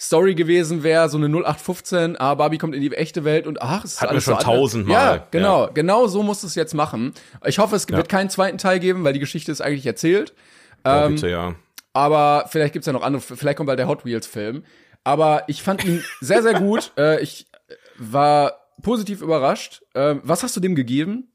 Story 0.06 0.34
gewesen 0.34 0.82
wäre, 0.82 1.08
so 1.08 1.16
eine 1.16 1.26
0815, 1.28 2.16
ah, 2.20 2.34
Barbie 2.34 2.58
kommt 2.58 2.74
in 2.74 2.80
die 2.80 2.92
echte 2.92 3.24
Welt 3.24 3.46
und 3.46 3.62
ach, 3.62 3.84
es 3.84 3.94
ist 3.94 4.00
Hatten 4.00 4.10
alles 4.12 4.24
schon 4.24 4.34
so 4.34 4.40
tausendmal. 4.40 5.16
Ja, 5.16 5.26
genau, 5.30 5.64
Ja. 5.64 5.70
genau 5.72 6.06
so 6.06 6.22
musst 6.22 6.42
du 6.42 6.46
es 6.46 6.54
jetzt 6.54 6.74
machen. 6.74 7.14
Ich 7.44 7.58
hoffe, 7.58 7.76
es 7.76 7.88
wird 7.88 8.08
keinen 8.08 8.30
zweiten 8.30 8.58
Teil 8.58 8.80
geben, 8.80 9.04
weil 9.04 9.12
die 9.12 9.18
Geschichte 9.20 9.50
ist 9.52 9.60
eigentlich 9.60 9.86
erzählt. 9.86 10.34
Ähm, 10.84 11.14
bitte, 11.14 11.28
ja. 11.28 11.54
Aber 11.92 12.46
vielleicht 12.48 12.72
gibt's 12.72 12.86
ja 12.86 12.92
noch 12.92 13.02
andere, 13.02 13.22
vielleicht 13.22 13.56
kommt 13.56 13.68
bald 13.68 13.78
der 13.78 13.88
Hot 13.88 14.04
Wheels 14.04 14.26
Film. 14.26 14.64
Aber 15.04 15.44
ich 15.48 15.62
fand 15.62 15.84
ihn 15.84 16.02
sehr, 16.20 16.42
sehr 16.42 16.54
gut. 16.54 16.92
äh, 16.98 17.20
ich 17.22 17.46
war 17.98 18.54
positiv 18.82 19.22
überrascht. 19.22 19.82
Äh, 19.94 20.16
was 20.22 20.42
hast 20.42 20.56
du 20.56 20.60
dem 20.60 20.74
gegeben? 20.74 21.28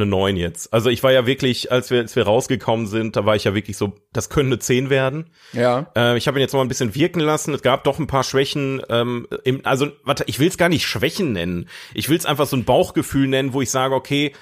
Eine 0.00 0.06
9 0.06 0.36
jetzt. 0.36 0.72
Also 0.72 0.90
ich 0.90 1.02
war 1.02 1.12
ja 1.12 1.26
wirklich, 1.26 1.70
als 1.72 1.90
wir, 1.90 2.00
als 2.00 2.16
wir 2.16 2.24
rausgekommen 2.24 2.86
sind, 2.86 3.16
da 3.16 3.24
war 3.24 3.36
ich 3.36 3.44
ja 3.44 3.54
wirklich 3.54 3.76
so, 3.76 3.94
das 4.12 4.30
könnte 4.30 4.52
eine 4.52 4.58
10 4.58 4.90
werden. 4.90 5.30
Ja. 5.52 5.90
Äh, 5.96 6.16
ich 6.16 6.26
habe 6.26 6.38
ihn 6.38 6.42
jetzt 6.42 6.52
noch 6.52 6.58
mal 6.60 6.64
ein 6.64 6.68
bisschen 6.68 6.94
wirken 6.94 7.20
lassen. 7.20 7.54
Es 7.54 7.62
gab 7.62 7.84
doch 7.84 7.98
ein 7.98 8.06
paar 8.06 8.24
Schwächen. 8.24 8.82
Ähm, 8.88 9.26
im, 9.44 9.64
also, 9.64 9.88
warte, 10.04 10.24
ich 10.26 10.38
will 10.38 10.48
es 10.48 10.58
gar 10.58 10.68
nicht 10.68 10.86
Schwächen 10.86 11.32
nennen. 11.32 11.68
Ich 11.94 12.08
will 12.08 12.16
es 12.16 12.26
einfach 12.26 12.46
so 12.46 12.56
ein 12.56 12.64
Bauchgefühl 12.64 13.28
nennen, 13.28 13.52
wo 13.52 13.60
ich 13.60 13.70
sage, 13.70 13.94
okay, 13.94 14.32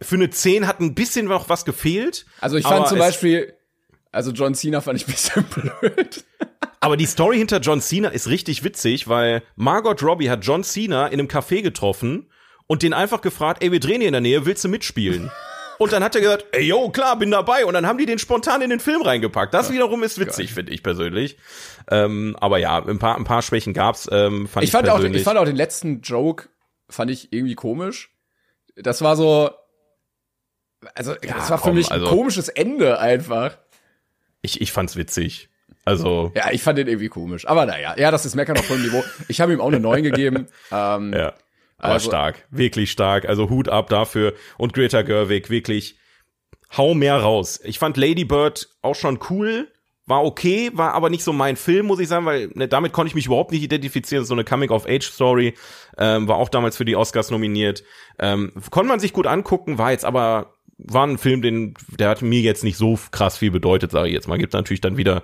für 0.00 0.16
eine 0.16 0.30
10 0.30 0.66
hat 0.66 0.80
ein 0.80 0.94
bisschen 0.94 1.26
noch 1.26 1.48
was 1.48 1.64
gefehlt. 1.64 2.26
Also 2.40 2.56
ich 2.56 2.66
fand 2.66 2.88
zum 2.88 2.98
Beispiel, 2.98 3.54
also 4.12 4.30
John 4.30 4.54
Cena 4.54 4.80
fand 4.80 5.00
ich 5.00 5.08
ein 5.08 5.12
bisschen 5.12 5.44
blöd. 5.80 6.24
Aber 6.80 6.96
die 6.96 7.06
Story 7.06 7.38
hinter 7.38 7.60
John 7.60 7.80
Cena 7.80 8.08
ist 8.10 8.28
richtig 8.28 8.62
witzig, 8.62 9.08
weil 9.08 9.42
Margot 9.56 10.02
Robbie 10.02 10.30
hat 10.30 10.44
John 10.44 10.62
Cena 10.62 11.06
in 11.06 11.18
einem 11.18 11.28
Café 11.28 11.62
getroffen 11.62 12.28
und 12.66 12.82
den 12.82 12.92
einfach 12.92 13.20
gefragt, 13.20 13.62
ey, 13.62 13.72
wir 13.72 13.80
drehen 13.80 14.00
hier 14.00 14.08
in 14.08 14.12
der 14.12 14.20
Nähe, 14.20 14.46
willst 14.46 14.64
du 14.64 14.68
mitspielen? 14.68 15.30
Und 15.78 15.92
dann 15.92 16.04
hat 16.04 16.14
er 16.14 16.20
gesagt, 16.20 16.46
ey, 16.52 16.62
yo, 16.62 16.88
klar, 16.90 17.18
bin 17.18 17.30
dabei. 17.32 17.66
Und 17.66 17.74
dann 17.74 17.84
haben 17.86 17.98
die 17.98 18.06
den 18.06 18.20
spontan 18.20 18.62
in 18.62 18.70
den 18.70 18.78
Film 18.78 19.02
reingepackt. 19.02 19.52
Das 19.52 19.72
wiederum 19.72 20.04
ist 20.04 20.20
witzig, 20.20 20.54
finde 20.54 20.72
ich 20.72 20.82
persönlich. 20.84 21.36
Ähm, 21.90 22.36
aber 22.40 22.58
ja, 22.58 22.78
ein 22.84 23.00
paar, 23.00 23.16
ein 23.16 23.24
paar 23.24 23.42
Schwächen 23.42 23.72
gab's. 23.74 24.08
Ähm, 24.12 24.46
fand 24.46 24.62
ich, 24.62 24.68
Ich 24.68 24.72
fand, 24.72 24.88
auch, 24.88 24.94
persönlich. 24.94 25.20
ich 25.20 25.24
fand 25.24 25.36
auch 25.38 25.44
den 25.44 25.56
letzten 25.56 26.00
Joke, 26.02 26.48
fand 26.88 27.10
ich 27.10 27.32
irgendwie 27.32 27.56
komisch. 27.56 28.12
Das 28.76 29.02
war 29.02 29.16
so, 29.16 29.50
also 30.94 31.14
das 31.14 31.50
war 31.50 31.58
für 31.58 31.64
komm, 31.64 31.74
mich 31.76 31.88
ein 31.88 32.00
also- 32.00 32.06
komisches 32.08 32.48
Ende 32.48 32.98
einfach. 33.00 33.58
ich, 34.42 34.60
ich 34.60 34.72
fand's 34.72 34.96
witzig. 34.96 35.48
Also, 35.84 36.32
Ja, 36.34 36.50
ich 36.50 36.62
fand 36.62 36.78
den 36.78 36.86
irgendwie 36.88 37.08
komisch. 37.08 37.46
Aber 37.46 37.66
naja, 37.66 37.94
ja, 37.98 38.10
das 38.10 38.24
ist 38.24 38.34
Meckern 38.36 38.56
auf 38.56 38.68
hohem 38.70 38.82
Niveau. 38.82 39.02
Ich 39.28 39.40
habe 39.40 39.52
ihm 39.52 39.60
auch 39.60 39.66
eine 39.68 39.80
9 39.80 40.02
gegeben. 40.02 40.46
Ähm, 40.72 41.12
ja. 41.12 41.34
Aber 41.84 41.94
Also- 41.94 42.10
stark, 42.10 42.46
wirklich 42.50 42.90
stark. 42.90 43.26
Also 43.28 43.50
Hut 43.50 43.68
ab 43.68 43.88
dafür. 43.90 44.32
Und 44.58 44.72
Greta 44.72 45.02
Gerwig, 45.02 45.50
wirklich, 45.50 45.98
hau 46.76 46.94
mehr 46.94 47.16
raus. 47.18 47.60
Ich 47.64 47.78
fand 47.78 47.96
Lady 47.96 48.24
Bird 48.24 48.68
auch 48.82 48.94
schon 48.94 49.18
cool, 49.30 49.68
war 50.06 50.24
okay, 50.24 50.70
war 50.74 50.92
aber 50.92 51.08
nicht 51.08 51.24
so 51.24 51.32
mein 51.32 51.56
Film, 51.56 51.86
muss 51.86 51.98
ich 51.98 52.08
sagen, 52.08 52.26
weil 52.26 52.50
ne, 52.54 52.68
damit 52.68 52.92
konnte 52.92 53.08
ich 53.08 53.14
mich 53.14 53.26
überhaupt 53.26 53.52
nicht 53.52 53.62
identifizieren. 53.62 54.24
So 54.24 54.34
eine 54.34 54.44
Coming-of-Age-Story 54.44 55.54
ähm, 55.98 56.28
war 56.28 56.36
auch 56.36 56.48
damals 56.48 56.76
für 56.76 56.84
die 56.84 56.96
Oscars 56.96 57.30
nominiert. 57.30 57.84
Ähm, 58.18 58.52
konnte 58.70 58.88
man 58.88 59.00
sich 59.00 59.12
gut 59.12 59.26
angucken, 59.26 59.78
war 59.78 59.92
jetzt 59.92 60.04
aber 60.04 60.54
war 60.76 61.06
ein 61.06 61.18
Film, 61.18 61.40
den 61.40 61.74
der 61.98 62.08
hat 62.08 62.20
mir 62.22 62.40
jetzt 62.40 62.64
nicht 62.64 62.76
so 62.76 62.98
krass 63.12 63.38
viel 63.38 63.50
bedeutet, 63.50 63.92
sage 63.92 64.08
ich 64.08 64.14
jetzt 64.14 64.26
mal. 64.26 64.38
Gibt 64.38 64.52
natürlich 64.54 64.80
dann 64.80 64.96
wieder 64.96 65.22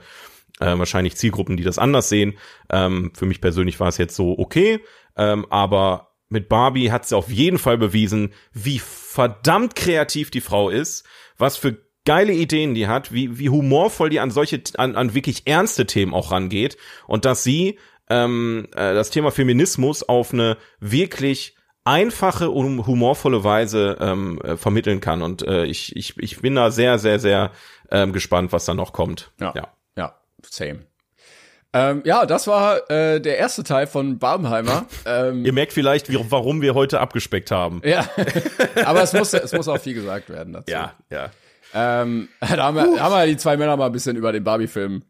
äh, 0.61 0.79
wahrscheinlich 0.79 1.17
Zielgruppen, 1.17 1.57
die 1.57 1.65
das 1.65 1.79
anders 1.79 2.09
sehen. 2.09 2.39
Ähm, 2.71 3.13
für 3.15 3.27
mich 3.27 3.41
persönlich 3.41 3.81
war 3.81 3.89
es 3.89 3.99
jetzt 3.99 4.15
so 4.15 4.39
okay, 4.39 4.81
ähm, 5.17 5.47
aber 5.51 6.10
mit 6.31 6.49
Barbie 6.49 6.91
hat 6.91 7.07
sie 7.07 7.17
auf 7.17 7.31
jeden 7.31 7.59
Fall 7.59 7.77
bewiesen, 7.77 8.33
wie 8.53 8.79
verdammt 8.79 9.77
kreativ 9.77 10.31
die 10.31 10.41
Frau 10.41 10.71
ist, 10.71 11.05
was 11.37 11.57
für 11.57 11.77
geile 12.07 12.33
Ideen 12.33 12.75
die 12.75 12.87
hat, 12.87 13.13
wie, 13.13 13.39
wie 13.39 13.51
humorvoll 13.51 14.09
die 14.09 14.21
an 14.21 14.31
solche, 14.31 14.63
an, 14.79 14.97
an 14.97 15.15
wirklich 15.15 15.47
ernste 15.47 15.87
Themen 15.87 16.15
auch 16.15 16.31
rangeht 16.31 16.79
und 17.07 17.25
dass 17.25 17.45
sie 17.45 17.79
ähm, 18.09 18.69
äh, 18.73 18.95
das 18.95 19.11
Thema 19.11 19.31
Feminismus 19.31 20.03
auf 20.03 20.33
eine 20.33 20.57
wirklich 20.79 21.57
einfache 21.85 22.51
und 22.51 22.87
humorvolle 22.87 23.43
Weise 23.45 23.97
ähm, 24.01 24.41
äh, 24.43 24.57
vermitteln 24.57 25.01
kann. 25.01 25.23
Und 25.23 25.43
äh, 25.43 25.65
ich, 25.65 25.97
ich, 25.97 26.17
ich 26.19 26.41
bin 26.41 26.55
da 26.55 26.71
sehr, 26.71 26.99
sehr, 26.99 27.19
sehr 27.19 27.53
ähm, 27.91 28.13
gespannt, 28.13 28.53
was 28.53 28.65
da 28.65 28.75
noch 28.75 28.93
kommt. 28.93 29.33
Ja. 29.41 29.53
Ja, 29.57 29.69
ja 29.97 30.15
same. 30.43 30.90
Ähm, 31.73 32.03
ja, 32.05 32.27
das 32.27 32.47
war 32.47 32.91
äh, 32.91 33.21
der 33.21 33.39
erste 33.39 33.63
Teil 33.63 33.87
von 33.87 34.19
Barbenheimer. 34.19 34.87
Ähm, 35.07 35.45
Ihr 35.45 35.53
merkt 35.53 35.73
vielleicht, 35.73 36.11
wie, 36.11 36.19
warum 36.29 36.61
wir 36.63 36.75
heute 36.75 37.01
abgespeckt 37.01 37.51
haben. 37.51 37.81
Ja, 37.85 38.09
aber 38.85 39.03
es 39.03 39.13
muss, 39.13 39.33
es 39.33 39.53
muss 39.53 39.67
auch 39.67 39.79
viel 39.79 39.95
gesagt 39.95 40.29
werden 40.29 40.53
dazu. 40.53 40.71
Ja, 40.71 40.95
ja. 41.11 41.31
Ähm, 41.75 42.29
da 42.41 42.65
haben 42.65 42.77
wir, 42.77 43.03
haben 43.03 43.13
wir 43.13 43.27
die 43.27 43.37
zwei 43.37 43.57
Männer 43.57 43.77
mal 43.77 43.87
ein 43.87 43.93
bisschen 43.93 44.17
über 44.17 44.33
den 44.33 44.45
Barbie-Film. 44.45 45.03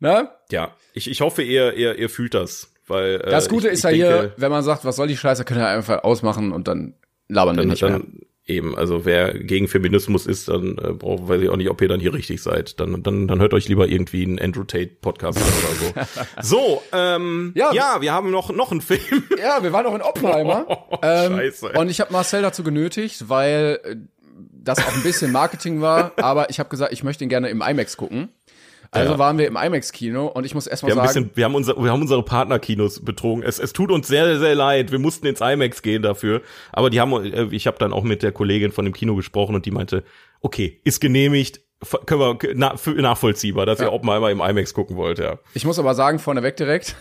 Ne? 0.00 0.28
Ja, 0.50 0.72
ich, 0.94 1.10
ich 1.10 1.20
hoffe, 1.20 1.42
ihr, 1.42 1.74
ihr, 1.74 1.98
ihr 1.98 2.08
fühlt 2.08 2.34
das. 2.34 2.72
Weil, 2.86 3.20
äh, 3.20 3.30
das 3.30 3.48
Gute 3.48 3.68
ich, 3.68 3.74
ist 3.74 3.84
ja 3.84 3.90
hier, 3.90 4.32
wenn 4.36 4.50
man 4.50 4.62
sagt, 4.62 4.84
was 4.84 4.96
soll 4.96 5.08
die 5.08 5.16
Scheiße, 5.16 5.44
können 5.44 5.60
wir 5.60 5.68
einfach 5.68 6.04
ausmachen 6.04 6.52
und 6.52 6.68
dann 6.68 6.94
labern 7.28 7.56
wir 7.56 7.64
nicht 7.64 7.82
dann, 7.82 7.92
mehr. 7.92 8.02
Eben, 8.46 8.76
also 8.76 9.06
wer 9.06 9.32
gegen 9.32 9.68
Feminismus 9.68 10.26
ist, 10.26 10.48
dann 10.48 10.76
äh, 10.76 10.92
braucht, 10.92 11.28
weiß 11.28 11.40
ich 11.40 11.48
auch 11.48 11.56
nicht, 11.56 11.70
ob 11.70 11.80
ihr 11.80 11.88
dann 11.88 11.98
hier 11.98 12.12
richtig 12.12 12.42
seid. 12.42 12.78
Dann, 12.78 13.02
dann, 13.02 13.26
dann 13.26 13.40
hört 13.40 13.54
euch 13.54 13.68
lieber 13.68 13.88
irgendwie 13.88 14.22
einen 14.22 14.38
Andrew 14.38 14.64
Tate 14.64 14.90
Podcast 15.00 15.38
oder 15.38 16.06
so. 16.42 16.42
so, 16.42 16.82
ähm, 16.92 17.52
ja, 17.54 17.72
ja, 17.72 18.02
wir 18.02 18.12
haben 18.12 18.30
noch 18.30 18.50
noch 18.50 18.70
einen 18.70 18.82
Film. 18.82 19.00
Ja, 19.38 19.62
wir 19.62 19.72
waren 19.72 19.84
noch 19.84 19.94
in 19.94 20.02
Oppenheimer. 20.02 20.66
Oh, 20.90 20.98
ähm, 21.02 21.36
Scheiße. 21.36 21.72
Und 21.72 21.90
ich 21.90 22.00
habe 22.00 22.12
Marcel 22.12 22.42
dazu 22.42 22.62
genötigt, 22.62 23.28
weil 23.28 23.80
äh, 23.82 23.96
das 24.62 24.78
auch 24.78 24.94
ein 24.94 25.02
bisschen 25.02 25.32
Marketing 25.32 25.80
war, 25.80 26.12
aber 26.16 26.50
ich 26.50 26.58
habe 26.58 26.68
gesagt, 26.68 26.92
ich 26.92 27.02
möchte 27.04 27.24
ihn 27.24 27.30
gerne 27.30 27.48
im 27.48 27.62
IMAX 27.62 27.96
gucken. 27.96 28.28
Also 28.90 29.12
ja. 29.12 29.18
waren 29.18 29.38
wir 29.38 29.46
im 29.46 29.56
IMAX-Kino 29.56 30.26
und 30.26 30.44
ich 30.44 30.54
muss 30.54 30.66
erstmal 30.66 30.92
sagen. 30.92 31.06
Bisschen, 31.06 31.30
wir, 31.34 31.44
haben 31.44 31.54
unser, 31.54 31.76
wir 31.76 31.90
haben 31.90 32.02
unsere 32.02 32.22
Partnerkinos 32.22 33.04
betrogen. 33.04 33.42
Es, 33.42 33.58
es 33.58 33.72
tut 33.72 33.90
uns 33.90 34.08
sehr, 34.08 34.38
sehr 34.38 34.54
leid. 34.54 34.92
Wir 34.92 34.98
mussten 34.98 35.26
ins 35.26 35.40
IMAX 35.40 35.82
gehen 35.82 36.02
dafür. 36.02 36.42
Aber 36.72 36.90
die 36.90 37.00
haben, 37.00 37.12
äh, 37.24 37.48
ich 37.50 37.66
habe 37.66 37.78
dann 37.78 37.92
auch 37.92 38.04
mit 38.04 38.22
der 38.22 38.32
Kollegin 38.32 38.72
von 38.72 38.84
dem 38.84 38.94
Kino 38.94 39.14
gesprochen 39.16 39.54
und 39.54 39.66
die 39.66 39.70
meinte, 39.70 40.04
okay, 40.40 40.80
ist 40.84 41.00
genehmigt, 41.00 41.60
können 42.06 42.20
wir 42.20 43.00
nachvollziehbar, 43.02 43.66
dass 43.66 43.78
ja. 43.78 43.86
ihr 43.86 43.92
auch 43.92 44.02
mal 44.02 44.30
im 44.30 44.40
IMAX 44.40 44.74
gucken 44.74 44.96
wollt, 44.96 45.18
ja. 45.18 45.38
Ich 45.54 45.64
muss 45.64 45.78
aber 45.78 45.94
sagen, 45.94 46.18
vorneweg 46.18 46.56
direkt, 46.56 46.96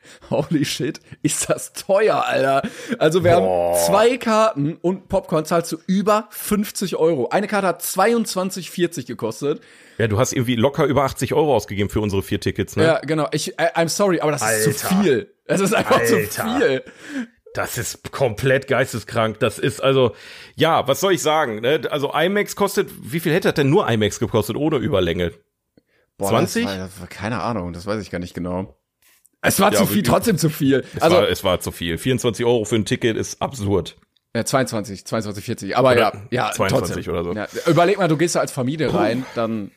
Holy 0.30 0.64
shit, 0.64 1.00
ist 1.22 1.50
das 1.50 1.72
teuer, 1.72 2.24
Alter. 2.26 2.62
Also 2.98 3.24
wir 3.24 3.36
Boah. 3.36 3.74
haben 3.74 3.86
zwei 3.86 4.16
Karten 4.16 4.76
und 4.76 5.08
Popcorn 5.08 5.44
zahlst 5.44 5.72
du 5.72 5.78
über 5.86 6.28
50 6.30 6.96
Euro. 6.96 7.28
Eine 7.28 7.46
Karte 7.46 7.66
hat 7.66 7.82
22,40 7.82 9.06
gekostet. 9.06 9.60
Ja, 9.98 10.06
du 10.06 10.18
hast 10.18 10.32
irgendwie 10.32 10.56
locker 10.56 10.84
über 10.84 11.04
80 11.04 11.34
Euro 11.34 11.54
ausgegeben 11.54 11.90
für 11.90 12.00
unsere 12.00 12.22
vier 12.22 12.40
Tickets, 12.40 12.76
ne? 12.76 12.84
Ja, 12.84 12.98
genau. 13.00 13.28
Ich, 13.32 13.48
I, 13.48 13.74
I'm 13.74 13.88
sorry, 13.88 14.20
aber 14.20 14.32
das 14.32 14.42
Alter. 14.42 14.70
ist 14.70 14.78
zu 14.80 14.86
viel. 14.86 15.34
Es 15.44 15.60
ist 15.60 15.74
einfach 15.74 15.98
Alter. 15.98 16.30
zu 16.30 16.42
viel. 16.42 16.84
Das 17.54 17.78
ist 17.78 18.12
komplett 18.12 18.68
geisteskrank. 18.68 19.40
Das 19.40 19.58
ist 19.58 19.82
also, 19.82 20.14
ja, 20.54 20.86
was 20.86 21.00
soll 21.00 21.14
ich 21.14 21.22
sagen? 21.22 21.60
Ne? 21.60 21.82
Also 21.90 22.12
IMAX 22.14 22.54
kostet, 22.54 22.90
wie 23.02 23.18
viel 23.20 23.32
hätte 23.32 23.48
das 23.48 23.54
denn 23.54 23.70
nur 23.70 23.88
IMAX 23.90 24.20
gekostet 24.20 24.56
ohne 24.56 24.76
Überlänge? 24.76 25.32
Boah, 26.18 26.30
20? 26.30 26.66
War, 26.66 26.88
keine 27.08 27.40
Ahnung, 27.42 27.72
das 27.72 27.86
weiß 27.86 28.02
ich 28.02 28.10
gar 28.10 28.18
nicht 28.18 28.34
genau. 28.34 28.77
Es 29.40 29.60
war 29.60 29.72
ja, 29.72 29.78
zu 29.78 29.86
viel, 29.86 30.02
trotzdem 30.02 30.36
zu 30.36 30.48
viel. 30.48 30.84
Es 30.96 31.02
also 31.02 31.16
war, 31.16 31.28
es 31.28 31.44
war 31.44 31.60
zu 31.60 31.70
viel. 31.70 31.96
24 31.96 32.44
Euro 32.44 32.64
für 32.64 32.74
ein 32.74 32.84
Ticket 32.84 33.16
ist 33.16 33.40
absurd. 33.40 33.96
Ja, 34.34 34.44
22, 34.44 35.06
22, 35.06 35.44
40. 35.44 35.76
Aber 35.76 35.92
oder 35.92 36.00
ja, 36.00 36.12
ja, 36.30 36.52
22 36.52 37.04
trotzdem. 37.06 37.12
oder 37.12 37.24
so. 37.24 37.32
Ja, 37.32 37.70
überleg 37.70 37.98
mal, 37.98 38.08
du 38.08 38.16
gehst 38.16 38.34
da 38.34 38.40
als 38.40 38.52
Familie 38.52 38.92
rein, 38.92 39.24
dann 39.34 39.70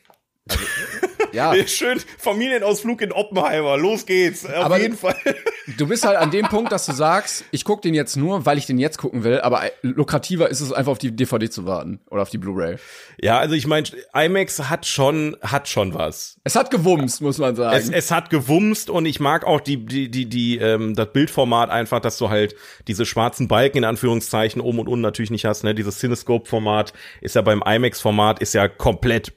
also, 0.48 0.64
ja. 1.32 1.54
Schön 1.66 2.00
Familienausflug 2.18 3.00
in 3.02 3.12
Oppenheimer. 3.12 3.76
Los 3.76 4.06
geht's. 4.06 4.46
Auf 4.46 4.64
aber 4.64 4.78
jeden 4.78 4.96
Fall. 4.96 5.16
Du 5.76 5.86
bist 5.86 6.04
halt 6.04 6.18
an 6.18 6.32
dem 6.32 6.46
Punkt, 6.46 6.72
dass 6.72 6.86
du 6.86 6.92
sagst, 6.92 7.44
ich 7.52 7.64
guck 7.64 7.82
den 7.82 7.94
jetzt 7.94 8.16
nur, 8.16 8.44
weil 8.46 8.58
ich 8.58 8.66
den 8.66 8.78
jetzt 8.78 8.98
gucken 8.98 9.22
will, 9.22 9.40
aber 9.40 9.62
lukrativer 9.82 10.50
ist 10.50 10.60
es 10.60 10.72
einfach 10.72 10.90
auf 10.90 10.98
die 10.98 11.14
DVD 11.14 11.48
zu 11.48 11.64
warten 11.64 12.00
oder 12.10 12.22
auf 12.22 12.30
die 12.30 12.38
Blu-ray. 12.38 12.78
Ja, 13.20 13.38
also 13.38 13.54
ich 13.54 13.68
meine, 13.68 13.86
IMAX 14.12 14.68
hat 14.68 14.86
schon 14.86 15.36
hat 15.40 15.68
schon 15.68 15.94
was. 15.94 16.40
Es 16.42 16.56
hat 16.56 16.72
gewumst, 16.72 17.20
muss 17.20 17.38
man 17.38 17.54
sagen. 17.54 17.76
Es, 17.76 17.88
es 17.88 18.10
hat 18.10 18.28
gewumst 18.28 18.90
und 18.90 19.06
ich 19.06 19.20
mag 19.20 19.44
auch 19.46 19.60
die 19.60 19.86
die 19.86 20.10
die 20.10 20.28
die 20.28 20.58
ähm, 20.58 20.96
das 20.96 21.12
Bildformat 21.12 21.70
einfach, 21.70 22.00
dass 22.00 22.18
du 22.18 22.28
halt 22.28 22.56
diese 22.88 23.06
schwarzen 23.06 23.46
Balken 23.46 23.78
in 23.78 23.84
Anführungszeichen 23.84 24.60
oben 24.60 24.80
und 24.80 24.88
unten 24.88 25.02
natürlich 25.02 25.30
nicht 25.30 25.44
hast, 25.44 25.62
ne? 25.62 25.76
Dieses 25.76 25.98
Cinescope 25.98 26.48
Format 26.48 26.92
ist 27.20 27.36
ja 27.36 27.42
beim 27.42 27.62
IMAX 27.64 28.00
Format 28.00 28.40
ist 28.40 28.52
ja 28.52 28.66
komplett 28.66 29.32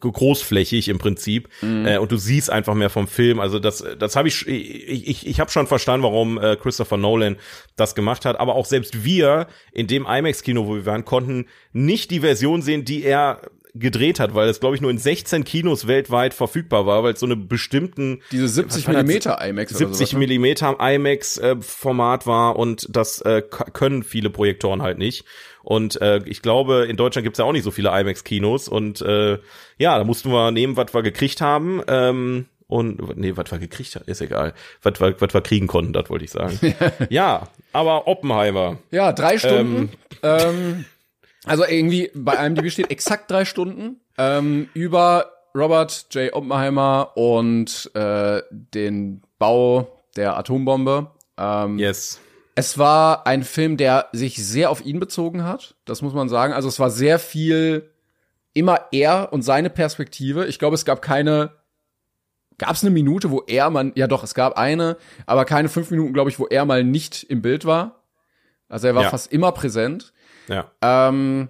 großflächig 0.00 0.88
im 0.88 0.98
Prinzip 0.98 1.29
mhm. 1.60 1.86
äh, 1.86 1.98
und 1.98 2.12
du 2.12 2.16
siehst 2.16 2.50
einfach 2.50 2.74
mehr 2.74 2.90
vom 2.90 3.06
Film. 3.06 3.40
Also 3.40 3.58
das 3.58 3.84
das 3.98 4.16
habe 4.16 4.28
ich 4.28 4.46
ich 4.46 5.08
ich, 5.08 5.26
ich 5.26 5.40
habe 5.40 5.50
schon 5.50 5.66
verstanden, 5.66 6.02
warum 6.02 6.38
äh, 6.38 6.56
Christopher 6.56 6.96
Nolan 6.96 7.36
das 7.76 7.94
gemacht 7.94 8.24
hat, 8.24 8.38
aber 8.38 8.54
auch 8.54 8.66
selbst 8.66 9.04
wir 9.04 9.46
in 9.72 9.86
dem 9.86 10.06
IMAX-Kino, 10.06 10.66
wo 10.66 10.74
wir 10.74 10.86
waren, 10.86 11.04
konnten 11.04 11.46
nicht 11.72 12.10
die 12.10 12.20
Version 12.20 12.62
sehen, 12.62 12.84
die 12.84 13.04
er 13.04 13.40
gedreht 13.74 14.20
hat, 14.20 14.34
weil 14.34 14.48
es 14.48 14.60
glaube 14.60 14.74
ich 14.74 14.82
nur 14.82 14.90
in 14.90 14.98
16 14.98 15.44
Kinos 15.44 15.86
weltweit 15.86 16.34
verfügbar 16.34 16.86
war, 16.86 17.02
weil 17.02 17.14
es 17.14 17.20
so 17.20 17.26
eine 17.26 17.36
bestimmten 17.36 18.20
diese 18.32 18.48
70 18.48 18.88
Millimeter 18.88 19.40
IMAX 19.46 19.72
70 19.72 20.14
Millimeter 20.14 20.78
IMAX 20.80 21.38
äh, 21.38 21.56
Format 21.60 22.26
war 22.26 22.56
und 22.56 22.86
das 22.90 23.20
äh, 23.20 23.42
können 23.42 24.02
viele 24.02 24.30
Projektoren 24.30 24.82
halt 24.82 24.98
nicht 24.98 25.24
und 25.62 26.00
äh, 26.00 26.20
ich 26.26 26.42
glaube 26.42 26.86
in 26.88 26.96
Deutschland 26.96 27.24
gibt's 27.24 27.38
ja 27.38 27.44
auch 27.44 27.52
nicht 27.52 27.64
so 27.64 27.70
viele 27.70 27.88
IMAX 27.90 28.24
Kinos 28.24 28.68
und 28.68 29.00
äh, 29.02 29.38
ja 29.78 29.98
da 29.98 30.04
mussten 30.04 30.30
wir 30.30 30.50
nehmen 30.50 30.76
was 30.76 30.94
wir 30.94 31.02
gekriegt 31.02 31.40
haben 31.40 31.82
ähm, 31.88 32.46
und 32.70 33.16
nee, 33.16 33.36
was 33.36 33.50
wir 33.50 33.58
gekriegt 33.58 33.96
haben, 33.96 34.04
ist 34.06 34.20
egal. 34.20 34.54
Was, 34.82 35.00
was, 35.00 35.14
was 35.18 35.34
wir 35.34 35.40
kriegen 35.40 35.66
konnten, 35.66 35.92
das 35.92 36.08
wollte 36.08 36.24
ich 36.24 36.30
sagen. 36.30 36.56
ja, 37.10 37.48
aber 37.72 38.06
Oppenheimer. 38.06 38.78
Ja, 38.92 39.12
drei 39.12 39.38
Stunden. 39.38 39.90
Ähm, 40.22 40.38
ähm, 40.40 40.84
also 41.44 41.64
irgendwie 41.64 42.12
bei 42.14 42.38
einem, 42.38 42.54
die 42.54 42.62
besteht 42.62 42.90
exakt 42.90 43.28
drei 43.28 43.44
Stunden 43.44 43.96
ähm, 44.18 44.68
über 44.72 45.32
Robert 45.52 46.06
J. 46.12 46.32
Oppenheimer 46.32 47.10
und 47.16 47.90
äh, 47.94 48.42
den 48.50 49.22
Bau 49.40 50.00
der 50.16 50.36
Atombombe. 50.36 51.10
Ähm, 51.38 51.78
yes. 51.78 52.20
Es 52.60 52.76
war 52.76 53.26
ein 53.26 53.42
Film, 53.42 53.78
der 53.78 54.08
sich 54.12 54.36
sehr 54.36 54.68
auf 54.68 54.84
ihn 54.84 55.00
bezogen 55.00 55.44
hat. 55.44 55.76
Das 55.86 56.02
muss 56.02 56.12
man 56.12 56.28
sagen. 56.28 56.52
Also 56.52 56.68
es 56.68 56.78
war 56.78 56.90
sehr 56.90 57.18
viel 57.18 57.90
immer 58.52 58.80
er 58.92 59.32
und 59.32 59.40
seine 59.40 59.70
Perspektive. 59.70 60.44
Ich 60.44 60.58
glaube, 60.58 60.74
es 60.74 60.84
gab 60.84 61.00
keine 61.00 61.52
Gab 62.58 62.72
es 62.72 62.82
eine 62.82 62.90
Minute, 62.90 63.30
wo 63.30 63.42
er 63.46 63.70
man, 63.70 63.92
ja 63.94 64.06
doch, 64.06 64.22
es 64.22 64.34
gab 64.34 64.58
eine, 64.58 64.98
aber 65.24 65.46
keine 65.46 65.70
fünf 65.70 65.90
Minuten, 65.90 66.12
glaube 66.12 66.28
ich, 66.28 66.38
wo 66.38 66.44
er 66.44 66.66
mal 66.66 66.84
nicht 66.84 67.24
im 67.24 67.40
Bild 67.40 67.64
war. 67.64 68.02
Also 68.68 68.88
er 68.88 68.94
war 68.94 69.04
ja. 69.04 69.08
fast 69.08 69.32
immer 69.32 69.52
präsent. 69.52 70.12
Ja. 70.46 70.70
Ähm, 70.82 71.48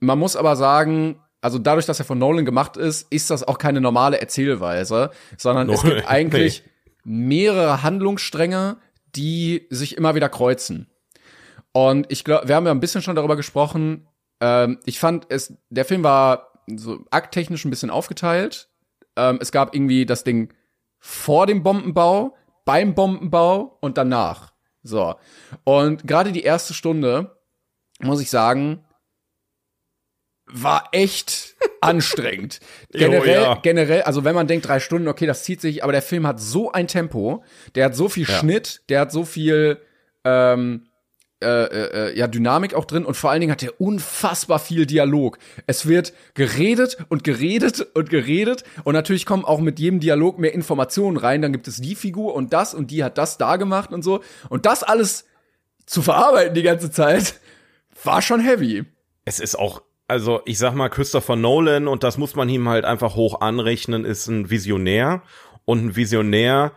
man 0.00 0.18
muss 0.18 0.34
aber 0.34 0.56
sagen, 0.56 1.20
also 1.42 1.58
dadurch, 1.58 1.84
dass 1.84 1.98
er 1.98 2.06
von 2.06 2.16
Nolan 2.16 2.46
gemacht 2.46 2.78
ist, 2.78 3.12
ist 3.12 3.28
das 3.28 3.46
auch 3.46 3.58
keine 3.58 3.82
normale 3.82 4.22
Erzählweise, 4.22 5.10
sondern 5.36 5.66
no, 5.66 5.74
es 5.74 5.82
gibt 5.84 6.08
eigentlich 6.08 6.62
nee. 7.04 7.26
mehrere 7.26 7.82
Handlungsstränge, 7.82 8.78
die 9.18 9.66
sich 9.70 9.96
immer 9.96 10.14
wieder 10.14 10.28
kreuzen. 10.28 10.88
Und 11.72 12.06
ich 12.10 12.24
glaube, 12.24 12.48
wir 12.48 12.54
haben 12.54 12.66
ja 12.66 12.70
ein 12.70 12.80
bisschen 12.80 13.02
schon 13.02 13.16
darüber 13.16 13.36
gesprochen. 13.36 14.06
Ähm, 14.40 14.78
ich 14.86 15.00
fand 15.00 15.26
es, 15.28 15.54
der 15.68 15.84
Film 15.84 16.04
war 16.04 16.52
so 16.76 17.04
akttechnisch 17.10 17.64
ein 17.64 17.70
bisschen 17.70 17.90
aufgeteilt. 17.90 18.68
Ähm, 19.16 19.38
es 19.40 19.50
gab 19.50 19.74
irgendwie 19.74 20.06
das 20.06 20.22
Ding 20.22 20.54
vor 20.98 21.46
dem 21.46 21.62
Bombenbau, 21.62 22.36
beim 22.64 22.94
Bombenbau 22.94 23.78
und 23.80 23.98
danach. 23.98 24.52
So. 24.82 25.16
Und 25.64 26.06
gerade 26.06 26.32
die 26.32 26.42
erste 26.42 26.74
Stunde, 26.74 27.36
muss 28.00 28.20
ich 28.20 28.30
sagen, 28.30 28.84
war 30.50 30.88
echt 30.92 31.56
anstrengend. 31.80 32.60
Generell, 32.90 33.36
jo, 33.36 33.42
ja. 33.42 33.54
generell, 33.62 34.02
also 34.02 34.24
wenn 34.24 34.34
man 34.34 34.46
denkt 34.46 34.66
drei 34.66 34.80
Stunden, 34.80 35.08
okay, 35.08 35.26
das 35.26 35.44
zieht 35.44 35.60
sich, 35.60 35.82
aber 35.82 35.92
der 35.92 36.02
Film 36.02 36.26
hat 36.26 36.40
so 36.40 36.72
ein 36.72 36.88
Tempo, 36.88 37.44
der 37.74 37.86
hat 37.86 37.94
so 37.94 38.08
viel 38.08 38.28
ja. 38.28 38.34
Schnitt, 38.34 38.82
der 38.88 39.00
hat 39.00 39.12
so 39.12 39.24
viel 39.24 39.78
ähm, 40.24 40.88
äh, 41.40 41.46
äh, 41.46 42.18
ja 42.18 42.26
Dynamik 42.26 42.74
auch 42.74 42.84
drin 42.84 43.04
und 43.04 43.16
vor 43.16 43.30
allen 43.30 43.40
Dingen 43.40 43.52
hat 43.52 43.62
er 43.62 43.80
unfassbar 43.80 44.58
viel 44.58 44.86
Dialog. 44.86 45.38
Es 45.68 45.86
wird 45.86 46.12
geredet 46.34 46.98
und 47.10 47.22
geredet 47.22 47.86
und 47.94 48.10
geredet 48.10 48.64
und 48.82 48.94
natürlich 48.94 49.24
kommen 49.24 49.44
auch 49.44 49.60
mit 49.60 49.78
jedem 49.78 50.00
Dialog 50.00 50.40
mehr 50.40 50.52
Informationen 50.52 51.16
rein. 51.16 51.40
Dann 51.40 51.52
gibt 51.52 51.68
es 51.68 51.76
die 51.76 51.94
Figur 51.94 52.34
und 52.34 52.52
das 52.52 52.74
und 52.74 52.90
die 52.90 53.04
hat 53.04 53.18
das 53.18 53.38
da 53.38 53.54
gemacht 53.54 53.92
und 53.92 54.02
so 54.02 54.20
und 54.48 54.66
das 54.66 54.82
alles 54.82 55.26
zu 55.86 56.02
verarbeiten 56.02 56.54
die 56.54 56.62
ganze 56.62 56.90
Zeit 56.90 57.34
war 58.02 58.20
schon 58.20 58.40
heavy. 58.40 58.84
Es 59.24 59.38
ist 59.38 59.56
auch 59.56 59.82
also 60.08 60.40
ich 60.46 60.58
sag 60.58 60.74
mal, 60.74 60.88
Christopher 60.88 61.36
Nolan, 61.36 61.86
und 61.86 62.02
das 62.02 62.18
muss 62.18 62.34
man 62.34 62.48
ihm 62.48 62.68
halt 62.68 62.84
einfach 62.84 63.14
hoch 63.14 63.40
anrechnen, 63.40 64.04
ist 64.04 64.26
ein 64.26 64.50
Visionär. 64.50 65.22
Und 65.64 65.84
ein 65.84 65.96
Visionär 65.96 66.72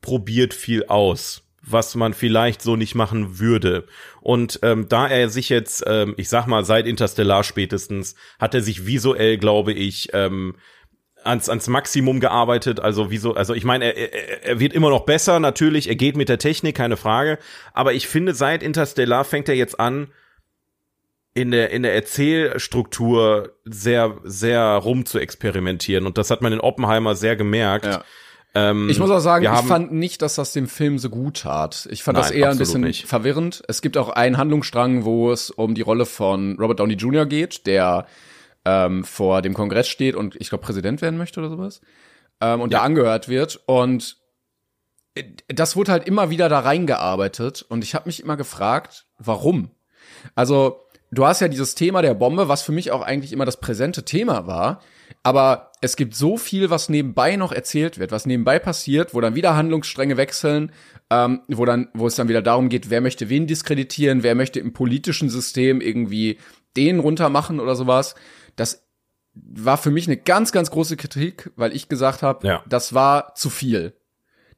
probiert 0.00 0.52
viel 0.52 0.84
aus 0.86 1.44
was 1.70 1.94
man 1.94 2.14
vielleicht 2.14 2.62
so 2.62 2.76
nicht 2.76 2.94
machen 2.94 3.38
würde. 3.38 3.86
Und 4.20 4.60
ähm, 4.62 4.88
da 4.88 5.06
er 5.06 5.28
sich 5.28 5.48
jetzt, 5.48 5.84
ähm, 5.86 6.14
ich 6.16 6.28
sag 6.28 6.46
mal, 6.46 6.64
seit 6.64 6.86
Interstellar 6.86 7.44
spätestens, 7.44 8.14
hat 8.38 8.54
er 8.54 8.62
sich 8.62 8.86
visuell, 8.86 9.38
glaube 9.38 9.72
ich, 9.72 10.08
ähm, 10.12 10.56
ans, 11.24 11.48
ans 11.48 11.68
Maximum 11.68 12.20
gearbeitet. 12.20 12.80
Also 12.80 13.10
wieso, 13.10 13.34
also 13.34 13.54
ich 13.54 13.64
meine, 13.64 13.84
er, 13.84 14.12
er, 14.12 14.44
er 14.44 14.60
wird 14.60 14.72
immer 14.72 14.90
noch 14.90 15.04
besser, 15.04 15.40
natürlich, 15.40 15.88
er 15.88 15.96
geht 15.96 16.16
mit 16.16 16.28
der 16.28 16.38
Technik, 16.38 16.76
keine 16.76 16.96
Frage. 16.96 17.38
Aber 17.72 17.92
ich 17.92 18.08
finde, 18.08 18.34
seit 18.34 18.62
Interstellar 18.62 19.24
fängt 19.24 19.48
er 19.48 19.56
jetzt 19.56 19.78
an, 19.78 20.08
in 21.40 21.50
der, 21.50 21.70
in 21.70 21.82
der 21.82 21.94
Erzählstruktur 21.94 23.52
sehr, 23.64 24.16
sehr 24.24 24.62
rum 24.62 25.06
zu 25.06 25.18
experimentieren. 25.18 26.06
Und 26.06 26.18
das 26.18 26.30
hat 26.30 26.42
man 26.42 26.52
in 26.52 26.60
Oppenheimer 26.60 27.14
sehr 27.14 27.36
gemerkt. 27.36 27.86
Ja 27.86 28.04
ähm, 28.54 28.88
ich 28.88 28.98
muss 28.98 29.10
auch 29.10 29.20
sagen, 29.20 29.44
ich 29.44 29.66
fand 29.66 29.92
nicht, 29.92 30.22
dass 30.22 30.34
das 30.34 30.52
dem 30.52 30.68
Film 30.68 30.98
so 30.98 31.10
gut 31.10 31.42
tat. 31.42 31.86
Ich 31.90 32.02
fand 32.02 32.16
Nein, 32.16 32.24
das 32.24 32.30
eher 32.32 32.50
ein 32.50 32.58
bisschen 32.58 32.80
nicht. 32.80 33.06
verwirrend. 33.06 33.62
Es 33.68 33.82
gibt 33.82 33.96
auch 33.96 34.08
einen 34.08 34.38
Handlungsstrang, 34.38 35.04
wo 35.04 35.30
es 35.30 35.50
um 35.50 35.74
die 35.74 35.82
Rolle 35.82 36.06
von 36.06 36.56
Robert 36.58 36.80
Downey 36.80 36.94
Jr. 36.94 37.26
geht, 37.26 37.66
der 37.66 38.06
ähm, 38.64 39.04
vor 39.04 39.42
dem 39.42 39.54
Kongress 39.54 39.88
steht 39.88 40.16
und 40.16 40.34
ich 40.36 40.48
glaube 40.48 40.64
Präsident 40.64 41.02
werden 41.02 41.18
möchte 41.18 41.40
oder 41.40 41.50
sowas. 41.50 41.80
Ähm, 42.40 42.60
und 42.60 42.72
ja. 42.72 42.78
da 42.78 42.84
angehört 42.84 43.28
wird. 43.28 43.60
Und 43.66 44.16
äh, 45.14 45.24
das 45.48 45.76
wurde 45.76 45.92
halt 45.92 46.06
immer 46.06 46.30
wieder 46.30 46.48
da 46.48 46.60
reingearbeitet. 46.60 47.64
Und 47.68 47.84
ich 47.84 47.94
habe 47.94 48.08
mich 48.08 48.22
immer 48.22 48.36
gefragt, 48.36 49.06
warum? 49.18 49.70
Also, 50.34 50.80
du 51.10 51.26
hast 51.26 51.40
ja 51.40 51.48
dieses 51.48 51.74
Thema 51.74 52.02
der 52.02 52.14
Bombe, 52.14 52.48
was 52.48 52.62
für 52.62 52.72
mich 52.72 52.90
auch 52.90 53.02
eigentlich 53.02 53.32
immer 53.32 53.44
das 53.44 53.60
präsente 53.60 54.04
Thema 54.04 54.46
war. 54.46 54.80
Aber 55.22 55.72
es 55.80 55.96
gibt 55.96 56.14
so 56.14 56.36
viel, 56.36 56.70
was 56.70 56.88
nebenbei 56.88 57.36
noch 57.36 57.52
erzählt 57.52 57.98
wird, 57.98 58.12
was 58.12 58.26
nebenbei 58.26 58.58
passiert, 58.58 59.14
wo 59.14 59.20
dann 59.20 59.34
wieder 59.34 59.56
Handlungsstränge 59.56 60.16
wechseln, 60.16 60.72
ähm, 61.10 61.42
wo 61.48 61.64
dann, 61.64 61.88
wo 61.94 62.06
es 62.06 62.14
dann 62.14 62.28
wieder 62.28 62.42
darum 62.42 62.68
geht, 62.68 62.90
wer 62.90 63.00
möchte 63.00 63.28
wen 63.28 63.46
diskreditieren, 63.46 64.22
wer 64.22 64.34
möchte 64.34 64.60
im 64.60 64.72
politischen 64.72 65.30
System 65.30 65.80
irgendwie 65.80 66.38
den 66.76 67.00
runtermachen 67.00 67.60
oder 67.60 67.74
sowas. 67.74 68.14
Das 68.56 68.86
war 69.34 69.76
für 69.76 69.90
mich 69.90 70.06
eine 70.06 70.16
ganz, 70.16 70.52
ganz 70.52 70.70
große 70.70 70.96
Kritik, 70.96 71.50
weil 71.56 71.74
ich 71.74 71.88
gesagt 71.88 72.22
habe, 72.22 72.46
ja. 72.46 72.62
das 72.68 72.92
war 72.92 73.34
zu 73.34 73.50
viel. 73.50 73.94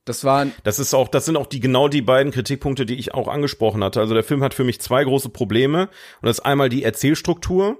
Das 0.04 0.24
waren. 0.24 0.52
Das 0.64 0.78
ist 0.78 0.94
auch, 0.94 1.08
das 1.08 1.26
sind 1.26 1.36
auch 1.36 1.46
die 1.46 1.60
genau 1.60 1.88
die 1.88 2.02
beiden 2.02 2.32
Kritikpunkte, 2.32 2.86
die 2.86 2.96
ich 2.96 3.14
auch 3.14 3.28
angesprochen 3.28 3.84
hatte. 3.84 4.00
Also 4.00 4.14
der 4.14 4.24
Film 4.24 4.42
hat 4.42 4.54
für 4.54 4.64
mich 4.64 4.80
zwei 4.80 5.04
große 5.04 5.28
Probleme 5.28 5.88
und 6.20 6.26
das 6.26 6.38
ist 6.38 6.44
einmal 6.44 6.68
die 6.68 6.84
Erzählstruktur 6.84 7.78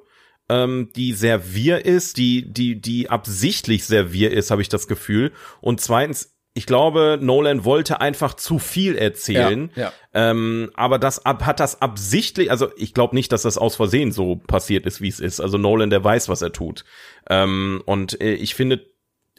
ähm, 0.51 0.91
die 0.97 1.13
sehr 1.13 1.55
wir 1.55 1.87
ist, 1.87 2.17
die, 2.17 2.53
die, 2.53 2.81
die 2.81 3.09
absichtlich 3.09 3.87
sehr 3.87 4.13
wir 4.13 4.33
ist, 4.33 4.51
habe 4.51 4.61
ich 4.61 4.69
das 4.69 4.89
Gefühl. 4.89 5.33
Und 5.61 5.81
zweitens, 5.81 6.37
ich 6.53 6.67
glaube, 6.67 7.19
Nolan 7.23 7.65
wollte 7.65 8.01
einfach 8.01 8.35
zu 8.35 8.59
viel 8.59 8.97
erzählen. 8.97 9.71
Ja, 9.77 9.83
ja. 9.83 9.93
Ähm, 10.13 10.71
aber 10.75 10.99
das 10.99 11.25
ab, 11.25 11.47
hat 11.47 11.61
das 11.61 11.81
absichtlich, 11.81 12.51
also 12.51 12.69
ich 12.77 12.93
glaube 12.93 13.15
nicht, 13.15 13.31
dass 13.31 13.43
das 13.43 13.57
aus 13.57 13.77
Versehen 13.77 14.11
so 14.11 14.35
passiert 14.35 14.87
ist, 14.87 15.01
wie 15.01 15.09
es 15.09 15.21
ist. 15.21 15.39
Also 15.41 15.57
Nolan, 15.57 15.91
der 15.91 16.03
weiß, 16.03 16.29
was 16.29 16.43
er 16.43 16.53
tut. 16.53 16.85
Ähm, 17.29 17.81
und 17.87 18.21
äh, 18.21 18.33
ich 18.33 18.57
finde, 18.57 18.85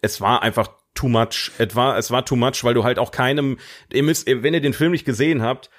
es 0.02 0.22
war 0.22 0.42
einfach 0.42 0.70
too 0.94 1.08
much. 1.08 1.52
Es 1.58 1.76
war, 1.76 1.98
es 1.98 2.12
war 2.12 2.26
too 2.26 2.36
much, 2.36 2.64
weil 2.64 2.74
du 2.74 2.84
halt 2.84 3.00
auch 3.00 3.12
keinem, 3.12 3.58
ihr 3.92 4.04
müsst, 4.04 4.28
wenn 4.28 4.54
ihr 4.54 4.62
den 4.62 4.74
Film 4.74 4.92
nicht 4.92 5.06
gesehen 5.06 5.42
habt, 5.42 5.70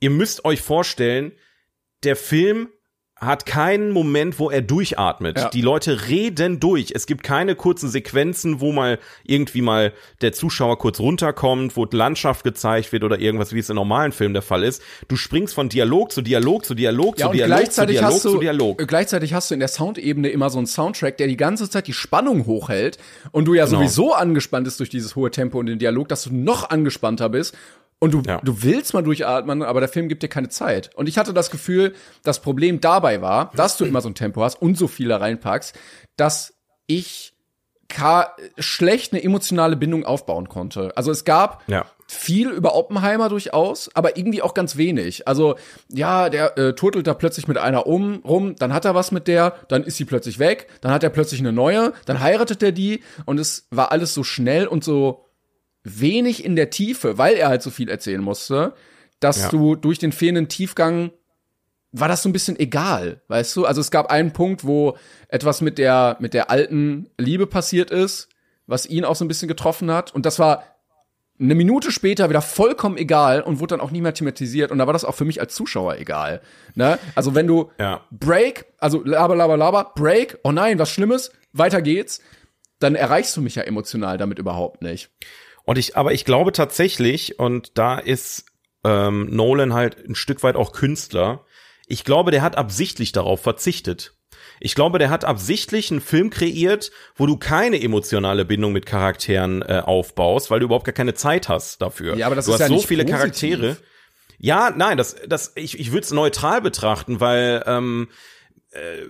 ihr 0.00 0.10
müsst 0.10 0.44
euch 0.44 0.60
vorstellen, 0.60 1.32
der 2.02 2.16
Film 2.16 2.68
hat 3.18 3.46
keinen 3.46 3.92
Moment, 3.92 4.38
wo 4.38 4.50
er 4.50 4.60
durchatmet. 4.60 5.38
Ja. 5.38 5.48
Die 5.48 5.62
Leute 5.62 6.08
reden 6.08 6.60
durch. 6.60 6.92
Es 6.94 7.06
gibt 7.06 7.22
keine 7.22 7.54
kurzen 7.54 7.88
Sequenzen, 7.88 8.60
wo 8.60 8.72
mal 8.72 8.98
irgendwie 9.24 9.62
mal 9.62 9.94
der 10.20 10.34
Zuschauer 10.34 10.78
kurz 10.78 11.00
runterkommt, 11.00 11.76
wo 11.76 11.86
Landschaft 11.90 12.44
gezeigt 12.44 12.92
wird 12.92 13.04
oder 13.04 13.18
irgendwas, 13.18 13.54
wie 13.54 13.58
es 13.58 13.70
in 13.70 13.76
normalen 13.76 14.12
Filmen 14.12 14.34
der 14.34 14.42
Fall 14.42 14.62
ist. 14.62 14.82
Du 15.08 15.16
springst 15.16 15.54
von 15.54 15.70
Dialog 15.70 16.12
zu 16.12 16.20
Dialog 16.20 16.66
zu 16.66 16.74
Dialog 16.74 17.18
ja, 17.18 17.28
zu 17.28 17.32
Dialog 17.32 17.56
gleichzeitig 17.56 17.96
zu 17.96 18.00
Dialog 18.00 18.14
hast 18.14 18.24
du, 18.26 18.30
zu 18.32 18.38
Dialog. 18.38 18.86
Gleichzeitig 18.86 19.32
hast 19.32 19.50
du 19.50 19.54
in 19.54 19.60
der 19.60 19.68
Soundebene 19.68 20.28
immer 20.28 20.50
so 20.50 20.58
einen 20.58 20.66
Soundtrack, 20.66 21.16
der 21.16 21.26
die 21.26 21.38
ganze 21.38 21.70
Zeit 21.70 21.86
die 21.86 21.94
Spannung 21.94 22.44
hochhält 22.44 22.98
und 23.32 23.46
du 23.46 23.54
ja 23.54 23.64
genau. 23.64 23.78
sowieso 23.78 24.12
angespannt 24.12 24.64
bist 24.66 24.78
durch 24.78 24.90
dieses 24.90 25.16
hohe 25.16 25.30
Tempo 25.30 25.58
und 25.58 25.66
den 25.66 25.78
Dialog, 25.78 26.08
dass 26.08 26.24
du 26.24 26.34
noch 26.34 26.68
angespannter 26.68 27.30
bist 27.30 27.56
und 27.98 28.12
du, 28.12 28.22
ja. 28.26 28.40
du 28.42 28.62
willst 28.62 28.92
mal 28.92 29.02
durchatmen, 29.02 29.62
aber 29.62 29.80
der 29.80 29.88
Film 29.88 30.08
gibt 30.08 30.22
dir 30.22 30.28
keine 30.28 30.48
Zeit. 30.48 30.94
Und 30.94 31.08
ich 31.08 31.16
hatte 31.16 31.32
das 31.32 31.50
Gefühl, 31.50 31.94
das 32.22 32.40
Problem 32.40 32.80
dabei 32.80 33.22
war, 33.22 33.52
dass 33.56 33.76
du 33.76 33.84
immer 33.84 34.02
so 34.02 34.08
ein 34.10 34.14
Tempo 34.14 34.42
hast 34.42 34.60
und 34.60 34.76
so 34.76 34.86
viel 34.86 35.08
da 35.08 35.16
reinpackst, 35.16 35.74
dass 36.16 36.54
ich 36.86 37.32
schlecht 38.58 39.12
eine 39.12 39.22
emotionale 39.22 39.76
Bindung 39.76 40.04
aufbauen 40.04 40.48
konnte. 40.48 40.96
Also 40.96 41.10
es 41.10 41.24
gab 41.24 41.62
ja. 41.68 41.86
viel 42.06 42.50
über 42.50 42.74
Oppenheimer 42.74 43.28
durchaus, 43.28 43.88
aber 43.94 44.16
irgendwie 44.16 44.42
auch 44.42 44.54
ganz 44.54 44.76
wenig. 44.76 45.26
Also 45.26 45.56
ja, 45.88 46.28
der 46.28 46.58
äh, 46.58 46.74
turtelt 46.74 47.06
da 47.06 47.14
plötzlich 47.14 47.48
mit 47.48 47.58
einer 47.58 47.86
um 47.86 48.22
rum, 48.24 48.56
dann 48.56 48.72
hat 48.72 48.84
er 48.84 48.94
was 48.94 49.12
mit 49.12 49.28
der, 49.28 49.54
dann 49.68 49.84
ist 49.84 49.96
sie 49.96 50.04
plötzlich 50.04 50.38
weg, 50.38 50.68
dann 50.80 50.92
hat 50.92 51.04
er 51.04 51.10
plötzlich 51.10 51.40
eine 51.40 51.52
neue, 51.52 51.92
dann 52.04 52.20
heiratet 52.20 52.62
er 52.62 52.72
die 52.72 53.02
und 53.24 53.38
es 53.38 53.66
war 53.70 53.92
alles 53.92 54.12
so 54.12 54.24
schnell 54.24 54.66
und 54.66 54.84
so 54.84 55.25
wenig 55.86 56.44
in 56.44 56.56
der 56.56 56.70
Tiefe, 56.70 57.18
weil 57.18 57.34
er 57.34 57.48
halt 57.48 57.62
so 57.62 57.70
viel 57.70 57.88
erzählen 57.88 58.20
musste, 58.20 58.74
dass 59.20 59.42
ja. 59.42 59.48
du 59.48 59.76
durch 59.76 59.98
den 59.98 60.12
fehlenden 60.12 60.48
Tiefgang 60.48 61.10
war 61.92 62.08
das 62.08 62.22
so 62.22 62.28
ein 62.28 62.32
bisschen 62.32 62.58
egal, 62.58 63.22
weißt 63.28 63.56
du? 63.56 63.64
Also 63.64 63.80
es 63.80 63.90
gab 63.90 64.10
einen 64.10 64.32
Punkt, 64.32 64.64
wo 64.64 64.98
etwas 65.28 65.60
mit 65.60 65.78
der 65.78 66.16
mit 66.20 66.34
der 66.34 66.50
alten 66.50 67.08
Liebe 67.16 67.46
passiert 67.46 67.90
ist, 67.90 68.28
was 68.66 68.86
ihn 68.86 69.04
auch 69.04 69.16
so 69.16 69.24
ein 69.24 69.28
bisschen 69.28 69.48
getroffen 69.48 69.90
hat 69.90 70.14
und 70.14 70.26
das 70.26 70.38
war 70.38 70.64
eine 71.38 71.54
Minute 71.54 71.92
später 71.92 72.28
wieder 72.30 72.40
vollkommen 72.40 72.96
egal 72.96 73.42
und 73.42 73.60
wurde 73.60 73.76
dann 73.76 73.80
auch 73.80 73.90
nie 73.90 74.00
mehr 74.00 74.14
thematisiert 74.14 74.70
und 74.70 74.78
da 74.78 74.86
war 74.86 74.92
das 74.92 75.04
auch 75.04 75.14
für 75.14 75.24
mich 75.24 75.40
als 75.40 75.54
Zuschauer 75.54 75.96
egal. 75.98 76.40
Ne? 76.74 76.98
Also 77.14 77.34
wenn 77.34 77.46
du 77.46 77.70
ja. 77.78 78.00
Break, 78.10 78.66
also 78.78 79.02
laber, 79.04 79.36
laber, 79.36 79.56
laber, 79.56 79.92
Break, 79.94 80.38
oh 80.44 80.52
nein, 80.52 80.78
was 80.78 80.90
Schlimmes, 80.90 81.30
weiter 81.52 81.82
geht's, 81.82 82.20
dann 82.78 82.94
erreichst 82.94 83.36
du 83.36 83.42
mich 83.42 83.54
ja 83.54 83.62
emotional 83.62 84.18
damit 84.18 84.38
überhaupt 84.38 84.82
nicht. 84.82 85.10
Und 85.66 85.76
ich, 85.76 85.96
aber 85.96 86.12
ich 86.12 86.24
glaube 86.24 86.52
tatsächlich, 86.52 87.38
und 87.38 87.76
da 87.76 87.98
ist 87.98 88.46
ähm, 88.84 89.26
Nolan 89.30 89.74
halt 89.74 89.98
ein 90.08 90.14
Stück 90.14 90.42
weit 90.42 90.56
auch 90.56 90.72
Künstler, 90.72 91.44
ich 91.86 92.04
glaube, 92.04 92.30
der 92.30 92.42
hat 92.42 92.56
absichtlich 92.56 93.12
darauf 93.12 93.42
verzichtet. 93.42 94.14
Ich 94.60 94.74
glaube, 94.74 94.98
der 94.98 95.10
hat 95.10 95.24
absichtlich 95.24 95.90
einen 95.90 96.00
Film 96.00 96.30
kreiert, 96.30 96.90
wo 97.14 97.26
du 97.26 97.36
keine 97.36 97.80
emotionale 97.82 98.44
Bindung 98.44 98.72
mit 98.72 98.86
Charakteren 98.86 99.62
äh, 99.62 99.82
aufbaust, 99.84 100.50
weil 100.50 100.60
du 100.60 100.66
überhaupt 100.66 100.86
gar 100.86 100.94
keine 100.94 101.14
Zeit 101.14 101.48
hast 101.48 101.82
dafür. 101.82 102.16
Ja, 102.16 102.26
aber 102.26 102.36
das 102.36 102.46
du 102.46 102.52
ist 102.52 102.60
hast 102.60 102.70
ja 102.70 102.76
so 102.76 102.82
viele 102.82 103.04
positiv. 103.04 103.18
Charaktere. 103.18 103.76
Ja, 104.38 104.72
nein, 104.74 104.96
das, 104.96 105.16
das, 105.26 105.52
ich, 105.56 105.78
ich 105.78 105.92
würde 105.92 106.04
es 106.04 106.12
neutral 106.12 106.60
betrachten, 106.60 107.20
weil 107.20 107.62
ähm, 107.66 108.08
äh, 108.08 108.45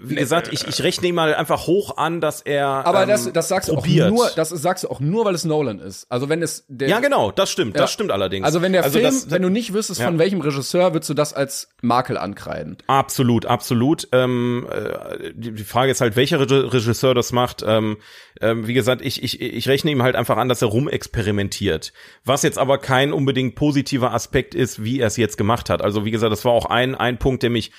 wie 0.02 0.14
gesagt, 0.14 0.52
ich, 0.52 0.66
ich 0.66 0.82
rechne 0.82 1.08
ihm 1.08 1.14
mal 1.14 1.34
einfach 1.34 1.66
hoch 1.66 1.96
an, 1.96 2.20
dass 2.20 2.40
er. 2.40 2.66
Aber 2.66 3.02
ähm, 3.02 3.08
das, 3.08 3.32
das 3.32 3.48
sagst 3.48 3.68
probiert. 3.68 4.10
du 4.10 4.14
auch 4.14 4.16
nur, 4.16 4.30
das 4.34 4.50
sagst 4.50 4.84
du 4.84 4.88
auch 4.88 5.00
nur, 5.00 5.24
weil 5.24 5.34
es 5.34 5.44
Nolan 5.44 5.78
ist. 5.78 6.06
Also 6.10 6.28
wenn 6.28 6.42
es 6.42 6.64
der. 6.68 6.88
Ja, 6.88 7.00
genau, 7.00 7.30
das 7.30 7.50
stimmt, 7.50 7.74
ja. 7.74 7.82
das 7.82 7.92
stimmt 7.92 8.10
allerdings. 8.10 8.44
Also 8.44 8.62
wenn 8.62 8.72
der 8.72 8.84
also 8.84 8.98
Film, 8.98 9.04
das, 9.04 9.30
wenn 9.30 9.42
du 9.42 9.48
nicht 9.48 9.72
wüsstest, 9.72 10.00
ja. 10.00 10.06
von 10.06 10.18
welchem 10.18 10.40
Regisseur, 10.40 10.92
würdest 10.92 11.10
du 11.10 11.14
das 11.14 11.32
als 11.32 11.68
Makel 11.82 12.18
ankreiden. 12.18 12.76
Absolut, 12.86 13.46
absolut. 13.46 14.08
Ähm, 14.12 14.66
äh, 14.70 15.32
die, 15.34 15.52
die 15.52 15.64
Frage 15.64 15.90
ist 15.90 16.00
halt, 16.00 16.16
welcher 16.16 16.40
Regisseur 16.40 17.14
das 17.14 17.32
macht. 17.32 17.64
Ähm, 17.66 17.96
ähm, 18.40 18.66
wie 18.66 18.74
gesagt, 18.74 19.02
ich, 19.02 19.22
ich, 19.22 19.40
ich 19.40 19.68
rechne 19.68 19.90
ihm 19.90 20.02
halt 20.02 20.16
einfach 20.16 20.36
an, 20.36 20.48
dass 20.48 20.62
er 20.62 20.68
rumexperimentiert. 20.68 21.92
Was 22.24 22.42
jetzt 22.42 22.58
aber 22.58 22.78
kein 22.78 23.12
unbedingt 23.12 23.54
positiver 23.54 24.12
Aspekt 24.12 24.54
ist, 24.54 24.84
wie 24.84 25.00
er 25.00 25.06
es 25.06 25.16
jetzt 25.16 25.36
gemacht 25.36 25.70
hat. 25.70 25.82
Also 25.82 26.04
wie 26.04 26.10
gesagt, 26.10 26.32
das 26.32 26.44
war 26.44 26.52
auch 26.52 26.66
ein, 26.66 26.94
ein 26.94 27.18
Punkt, 27.18 27.42
der 27.42 27.50
mich 27.50 27.72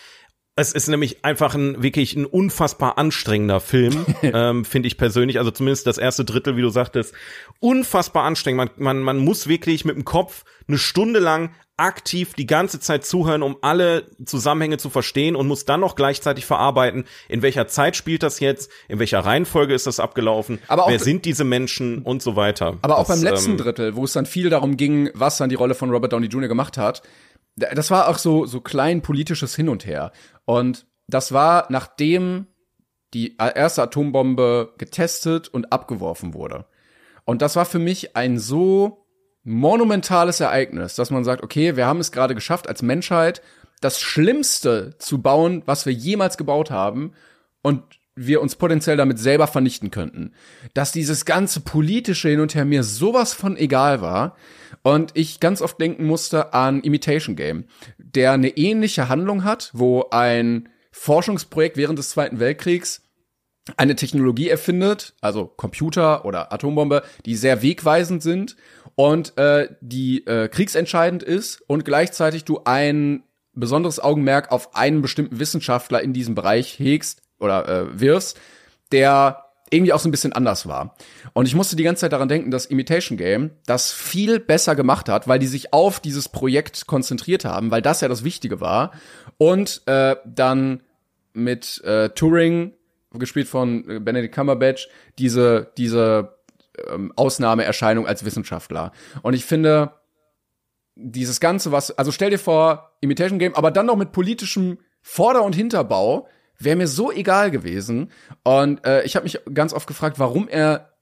es 0.58 0.74
ist 0.74 0.88
nämlich 0.88 1.24
einfach 1.24 1.54
ein 1.54 1.84
wirklich 1.84 2.16
ein 2.16 2.26
unfassbar 2.26 2.98
anstrengender 2.98 3.60
Film, 3.60 4.06
ähm, 4.24 4.66
finde 4.66 4.88
ich 4.88 4.98
persönlich. 4.98 5.38
Also 5.38 5.52
zumindest 5.52 5.86
das 5.86 6.00
erste 6.00 6.26
Drittel, 6.26 6.58
wie 6.58 6.62
du 6.62 6.70
sagtest, 6.70 7.14
unfassbar 7.60 8.24
anstrengend. 8.24 8.58
Man, 8.58 8.70
man, 8.78 9.04
man 9.04 9.18
muss 9.20 9.48
wirklich 9.48 9.86
mit 9.86 9.96
dem 9.96 10.04
Kopf 10.04 10.44
eine 10.68 10.80
Stunde 10.80 11.20
lang 11.20 11.52
aktiv 11.78 12.34
die 12.34 12.48
ganze 12.48 12.80
Zeit 12.80 13.06
zuhören, 13.06 13.44
um 13.44 13.58
alle 13.62 14.06
Zusammenhänge 14.26 14.80
zu 14.80 14.90
verstehen 14.90 15.36
und 15.36 15.48
muss 15.48 15.66
dann 15.66 15.80
noch 15.80 15.96
gleichzeitig 15.96 16.48
verarbeiten, 16.48 17.06
in 17.30 17.44
welcher 17.44 17.68
Zeit 17.68 17.96
spielt 17.96 18.24
das 18.24 18.40
jetzt, 18.40 18.72
in 18.88 18.98
welcher 18.98 19.20
Reihenfolge 19.20 19.76
ist 19.76 19.86
das 19.86 20.00
abgelaufen, 20.00 20.58
aber 20.68 20.88
wer 20.88 20.98
sind 20.98 21.26
diese 21.26 21.44
Menschen 21.44 22.00
und 22.00 22.24
so 22.24 22.36
weiter. 22.36 22.78
Aber 22.82 22.98
auch 22.98 23.06
das, 23.06 23.22
beim 23.22 23.32
letzten 23.32 23.52
ähm, 23.52 23.58
Drittel, 23.58 23.96
wo 23.96 24.06
es 24.06 24.14
dann 24.14 24.26
viel 24.26 24.50
darum 24.50 24.76
ging, 24.76 25.12
was 25.14 25.38
dann 25.38 25.50
die 25.50 25.56
Rolle 25.56 25.76
von 25.76 25.92
Robert 25.92 26.14
Downey 26.14 26.28
Jr. 26.28 26.48
gemacht 26.48 26.78
hat, 26.78 27.04
das 27.58 27.92
war 27.92 28.08
auch 28.08 28.18
so, 28.18 28.46
so 28.46 28.62
klein 28.62 29.02
politisches 29.02 29.56
Hin 29.56 29.68
und 29.68 29.86
Her. 29.86 30.12
Und 30.46 30.86
das 31.08 31.32
war, 31.32 31.66
nachdem 31.70 32.48
die 33.14 33.38
erste 33.38 33.84
Atombombe 33.84 34.74
getestet 34.78 35.48
und 35.48 35.72
abgeworfen 35.72 36.34
wurde. 36.34 36.66
Und 37.26 37.42
das 37.42 37.56
war 37.56 37.66
für 37.66 37.80
mich 37.80 38.16
ein 38.16 38.38
so 38.38 39.06
monumentales 39.44 40.40
Ereignis, 40.40 40.96
dass 40.96 41.10
man 41.10 41.24
sagt, 41.24 41.44
okay, 41.44 41.76
wir 41.78 41.88
haben 41.88 42.00
es 42.00 42.12
gerade 42.12 42.36
geschafft 42.36 42.68
als 42.68 42.82
Menschheit, 42.82 43.42
das 43.82 44.00
Schlimmste 44.00 44.96
zu 44.98 45.22
bauen, 45.22 45.64
was 45.66 45.86
wir 45.86 45.94
jemals 45.94 46.38
gebaut 46.38 46.70
haben. 46.70 47.14
Und 47.62 47.97
wir 48.18 48.42
uns 48.42 48.56
potenziell 48.56 48.98
damit 48.98 49.20
selber 49.20 49.48
vernichten 49.48 49.92
könnten. 49.92 50.34
Dass 50.74 50.92
dieses 50.92 51.24
ganze 51.24 51.62
politische 51.62 52.30
Hin 52.30 52.42
und 52.42 52.56
Her 52.56 52.66
mir 52.66 52.84
sowas 52.84 53.34
von 53.34 53.56
egal 53.56 54.02
war 54.02 54.36
und 54.82 55.12
ich 55.14 55.40
ganz 55.40 55.62
oft 55.62 55.80
denken 55.80 56.06
musste 56.06 56.54
an 56.54 56.82
Imitation 56.82 57.36
Game, 57.36 57.66
der 57.98 58.34
eine 58.34 58.50
ähnliche 58.50 59.08
Handlung 59.08 59.44
hat, 59.44 59.70
wo 59.74 60.08
ein 60.12 60.70
Forschungsprojekt 60.92 61.78
während 61.78 62.00
des 62.00 62.10
Zweiten 62.10 62.40
Weltkriegs 62.40 63.04
eine 63.76 63.96
Technologie 63.96 64.50
erfindet, 64.50 65.14
also 65.22 65.46
Computer 65.46 66.26
oder 66.26 66.54
Atombombe, 66.54 67.04
die 67.26 67.36
sehr 67.36 67.62
wegweisend 67.62 68.24
sind 68.24 68.56
und 68.96 69.38
äh, 69.38 69.68
die 69.82 70.26
äh, 70.26 70.48
kriegsentscheidend 70.48 71.22
ist 71.22 71.62
und 71.68 71.86
gleichzeitig 71.86 72.46
du 72.46 72.62
ein 72.64 73.24
besonderes 73.54 74.00
Augenmerk 74.00 74.52
auf 74.52 74.76
einen 74.76 75.02
bestimmten 75.02 75.40
Wissenschaftler 75.40 76.02
in 76.02 76.14
diesem 76.14 76.34
Bereich 76.34 76.80
hegst 76.80 77.22
oder 77.40 77.68
äh, 77.68 78.00
wirfst, 78.00 78.40
der 78.92 79.44
irgendwie 79.70 79.94
auch 79.94 80.00
so 80.00 80.08
ein 80.08 80.12
bisschen 80.12 80.34
anders 80.34 80.68
war. 80.68 80.96
Und 81.34 81.46
ich 81.46 81.56
musste 81.56 81.76
die 81.76 81.84
ganze 81.84 82.02
Zeit 82.02 82.14
daran 82.14 82.30
denken, 82.30 82.52
dass 82.52 82.66
Imitation 82.66 83.18
Game 83.18 83.52
das 83.66 83.92
viel 83.92 84.40
besser 84.40 84.76
gemacht 84.76 85.10
hat, 85.10 85.28
weil 85.28 85.40
die 85.40 85.48
sich 85.48 85.74
auf 85.74 86.00
dieses 86.00 86.30
Projekt 86.30 86.88
konzentriert 86.88 87.44
haben, 87.44 87.70
weil 87.70 87.82
das 87.82 88.02
ja 88.02 88.08
das 88.08 88.24
Wichtige 88.24 88.62
war. 88.62 88.92
Und 89.38 89.82
äh, 89.86 90.16
dann 90.26 90.82
mit 91.34 91.84
äh, 91.84 92.10
Turing 92.10 92.74
gespielt 93.14 93.48
von 93.48 93.90
äh, 93.90 94.00
Benedict 94.00 94.34
Cumberbatch, 94.34 94.88
diese, 95.20 95.72
diese 95.78 96.38
ähm, 96.90 97.12
Ausnahmeerscheinung 97.16 98.08
als 98.08 98.24
Wissenschaftler. 98.24 98.92
Und 99.22 99.34
ich 99.34 99.46
finde, 99.46 99.94
dieses 100.96 101.40
Ganze, 101.40 101.72
was, 101.72 101.92
also 101.92 102.12
stell 102.12 102.30
dir 102.30 102.40
vor, 102.40 102.92
Imitation 103.02 103.40
Game, 103.40 103.56
aber 103.56 103.72
dann 103.72 103.86
noch 103.86 103.98
mit 103.98 104.12
politischem 104.12 104.80
Vorder- 105.02 105.44
und 105.44 105.56
Hinterbau, 105.56 106.28
wäre 106.60 106.76
mir 106.76 106.88
so 106.88 107.12
egal 107.12 107.52
gewesen. 107.52 108.12
Und 108.44 108.86
äh, 108.86 109.04
ich 109.04 109.16
habe 109.16 109.24
mich 109.24 109.40
ganz 109.54 109.74
oft 109.74 109.88
gefragt, 109.88 110.20
warum 110.20 110.48
er 110.48 110.94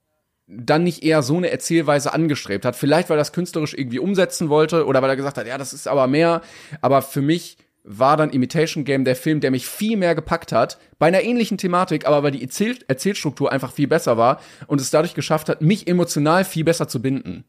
dann 0.46 0.84
nicht 0.84 1.02
eher 1.02 1.22
so 1.22 1.36
eine 1.36 1.50
Erzählweise 1.50 2.12
angestrebt 2.12 2.64
hat. 2.64 2.76
Vielleicht, 2.76 3.10
weil 3.10 3.16
er 3.16 3.20
das 3.20 3.32
künstlerisch 3.32 3.74
irgendwie 3.74 3.98
umsetzen 3.98 4.48
wollte 4.48 4.86
oder 4.86 5.02
weil 5.02 5.10
er 5.10 5.16
gesagt 5.16 5.38
hat, 5.38 5.46
ja, 5.46 5.58
das 5.58 5.72
ist 5.72 5.88
aber 5.88 6.06
mehr. 6.06 6.42
Aber 6.80 7.02
für 7.02 7.22
mich 7.22 7.58
war 7.82 8.16
dann 8.16 8.30
Imitation 8.30 8.84
Game 8.84 9.04
der 9.04 9.16
Film, 9.16 9.40
der 9.40 9.50
mich 9.50 9.66
viel 9.66 9.96
mehr 9.96 10.14
gepackt 10.14 10.52
hat, 10.52 10.78
bei 10.98 11.06
einer 11.06 11.22
ähnlichen 11.22 11.56
Thematik, 11.56 12.06
aber 12.06 12.22
weil 12.22 12.32
die 12.32 12.42
Erzähl 12.42 12.78
Erzählstruktur 12.88 13.50
einfach 13.52 13.72
viel 13.72 13.86
besser 13.86 14.16
war 14.16 14.40
und 14.66 14.80
es 14.80 14.90
dadurch 14.90 15.14
geschafft 15.14 15.48
hat, 15.48 15.62
mich 15.62 15.86
emotional 15.86 16.44
viel 16.44 16.64
besser 16.64 16.88
zu 16.88 17.00
binden. 17.00 17.44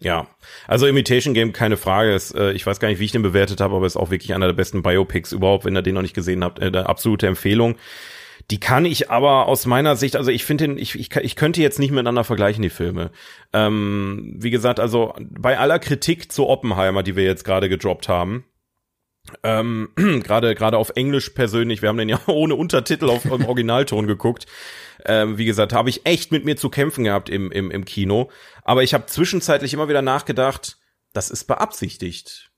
Ja, 0.00 0.28
also 0.68 0.86
Imitation 0.86 1.34
Game, 1.34 1.52
keine 1.52 1.76
Frage. 1.76 2.14
Ist, 2.14 2.34
äh, 2.34 2.52
ich 2.52 2.64
weiß 2.64 2.78
gar 2.78 2.88
nicht, 2.88 3.00
wie 3.00 3.04
ich 3.04 3.12
den 3.12 3.22
bewertet 3.22 3.60
habe, 3.60 3.74
aber 3.74 3.86
ist 3.86 3.96
auch 3.96 4.10
wirklich 4.10 4.32
einer 4.32 4.46
der 4.46 4.52
besten 4.52 4.82
Biopics 4.82 5.32
überhaupt, 5.32 5.64
wenn 5.64 5.76
ihr 5.76 5.82
den 5.82 5.94
noch 5.94 6.02
nicht 6.02 6.14
gesehen 6.14 6.44
habt. 6.44 6.60
Äh, 6.60 6.66
eine 6.66 6.88
absolute 6.88 7.26
Empfehlung. 7.26 7.76
Die 8.50 8.60
kann 8.60 8.84
ich 8.84 9.10
aber 9.10 9.46
aus 9.46 9.66
meiner 9.66 9.96
Sicht, 9.96 10.16
also 10.16 10.30
ich 10.30 10.44
finde 10.44 10.68
den, 10.68 10.78
ich, 10.78 10.98
ich, 10.98 11.14
ich 11.14 11.36
könnte 11.36 11.60
jetzt 11.60 11.78
nicht 11.78 11.90
miteinander 11.90 12.24
vergleichen, 12.24 12.62
die 12.62 12.70
Filme. 12.70 13.10
Ähm, 13.52 14.36
wie 14.38 14.50
gesagt, 14.50 14.80
also 14.80 15.14
bei 15.18 15.58
aller 15.58 15.78
Kritik 15.78 16.32
zu 16.32 16.46
Oppenheimer, 16.48 17.02
die 17.02 17.16
wir 17.16 17.24
jetzt 17.24 17.44
gerade 17.44 17.68
gedroppt 17.68 18.08
haben, 18.08 18.44
ähm, 19.42 19.90
gerade 19.96 20.54
gerade 20.54 20.76
auf 20.78 20.90
Englisch 20.94 21.30
persönlich, 21.30 21.82
wir 21.82 21.88
haben 21.88 21.98
den 21.98 22.08
ja 22.08 22.20
ohne 22.26 22.54
Untertitel 22.54 23.10
auf 23.10 23.24
im 23.24 23.44
Originalton 23.44 24.06
geguckt. 24.06 24.46
Ähm, 25.04 25.38
wie 25.38 25.44
gesagt, 25.44 25.72
habe 25.72 25.90
ich 25.90 26.06
echt 26.06 26.32
mit 26.32 26.44
mir 26.44 26.56
zu 26.56 26.70
kämpfen 26.70 27.04
gehabt 27.04 27.28
im, 27.28 27.52
im, 27.52 27.70
im 27.70 27.84
Kino. 27.84 28.30
Aber 28.62 28.82
ich 28.82 28.94
habe 28.94 29.06
zwischenzeitlich 29.06 29.72
immer 29.72 29.88
wieder 29.88 30.02
nachgedacht, 30.02 30.78
das 31.12 31.30
ist 31.30 31.44
beabsichtigt. 31.44 32.50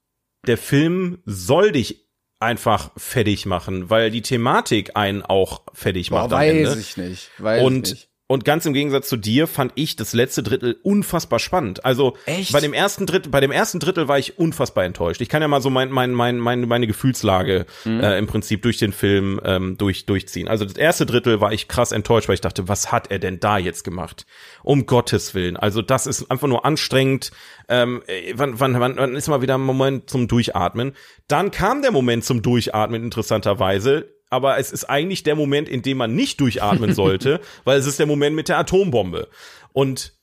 Der 0.46 0.56
Film 0.56 1.22
soll 1.26 1.72
dich 1.72 2.08
einfach 2.40 2.92
fertig 2.96 3.44
machen, 3.44 3.90
weil 3.90 4.10
die 4.10 4.22
Thematik 4.22 4.96
einen 4.96 5.22
auch 5.22 5.62
fertig 5.74 6.10
macht. 6.10 6.30
Boah, 6.30 6.36
weiß 6.36 6.76
ich 6.76 6.96
nicht. 6.96 7.30
Weiß 7.38 7.62
und 7.62 7.88
ich 7.88 7.94
nicht. 7.94 8.09
Und 8.30 8.44
ganz 8.44 8.64
im 8.64 8.74
Gegensatz 8.74 9.08
zu 9.08 9.16
dir 9.16 9.48
fand 9.48 9.72
ich 9.74 9.96
das 9.96 10.12
letzte 10.12 10.44
Drittel 10.44 10.78
unfassbar 10.84 11.40
spannend. 11.40 11.84
Also 11.84 12.16
Echt? 12.26 12.52
bei 12.52 12.60
dem 12.60 12.72
ersten 12.72 13.04
Drittel, 13.04 13.28
bei 13.28 13.40
dem 13.40 13.50
ersten 13.50 13.80
Drittel 13.80 14.06
war 14.06 14.20
ich 14.20 14.38
unfassbar 14.38 14.84
enttäuscht. 14.84 15.20
Ich 15.20 15.28
kann 15.28 15.42
ja 15.42 15.48
mal 15.48 15.60
so 15.60 15.68
mein, 15.68 15.90
mein, 15.90 16.12
mein, 16.14 16.38
mein, 16.38 16.60
meine 16.68 16.86
Gefühlslage 16.86 17.66
Mhm. 17.84 17.98
äh, 17.98 18.16
im 18.18 18.28
Prinzip 18.28 18.62
durch 18.62 18.76
den 18.78 18.92
Film 18.92 19.40
ähm, 19.44 19.76
durch, 19.78 20.06
durchziehen. 20.06 20.46
Also 20.46 20.64
das 20.64 20.76
erste 20.76 21.06
Drittel 21.06 21.40
war 21.40 21.52
ich 21.52 21.66
krass 21.66 21.90
enttäuscht, 21.90 22.28
weil 22.28 22.34
ich 22.34 22.40
dachte, 22.40 22.68
was 22.68 22.92
hat 22.92 23.10
er 23.10 23.18
denn 23.18 23.40
da 23.40 23.58
jetzt 23.58 23.82
gemacht? 23.82 24.26
Um 24.62 24.86
Gottes 24.86 25.34
Willen. 25.34 25.56
Also 25.56 25.82
das 25.82 26.06
ist 26.06 26.30
einfach 26.30 26.46
nur 26.46 26.64
anstrengend. 26.64 27.32
Ähm, 27.68 28.00
äh, 28.06 28.32
wann, 28.36 28.60
wann, 28.60 28.78
wann, 28.78 28.96
wann 28.96 29.16
ist 29.16 29.26
mal 29.26 29.42
wieder 29.42 29.56
ein 29.56 29.60
Moment 29.60 30.08
zum 30.08 30.28
Durchatmen? 30.28 30.92
Dann 31.26 31.50
kam 31.50 31.82
der 31.82 31.90
Moment 31.90 32.24
zum 32.24 32.42
Durchatmen 32.42 33.02
interessanterweise 33.02 34.19
aber 34.30 34.58
es 34.58 34.72
ist 34.72 34.84
eigentlich 34.84 35.22
der 35.24 35.34
Moment, 35.36 35.68
in 35.68 35.82
dem 35.82 35.98
man 35.98 36.14
nicht 36.14 36.40
durchatmen 36.40 36.94
sollte, 36.94 37.40
weil 37.64 37.78
es 37.78 37.86
ist 37.86 37.98
der 37.98 38.06
Moment 38.06 38.34
mit 38.36 38.48
der 38.48 38.58
Atombombe. 38.58 39.28
Und 39.72 40.14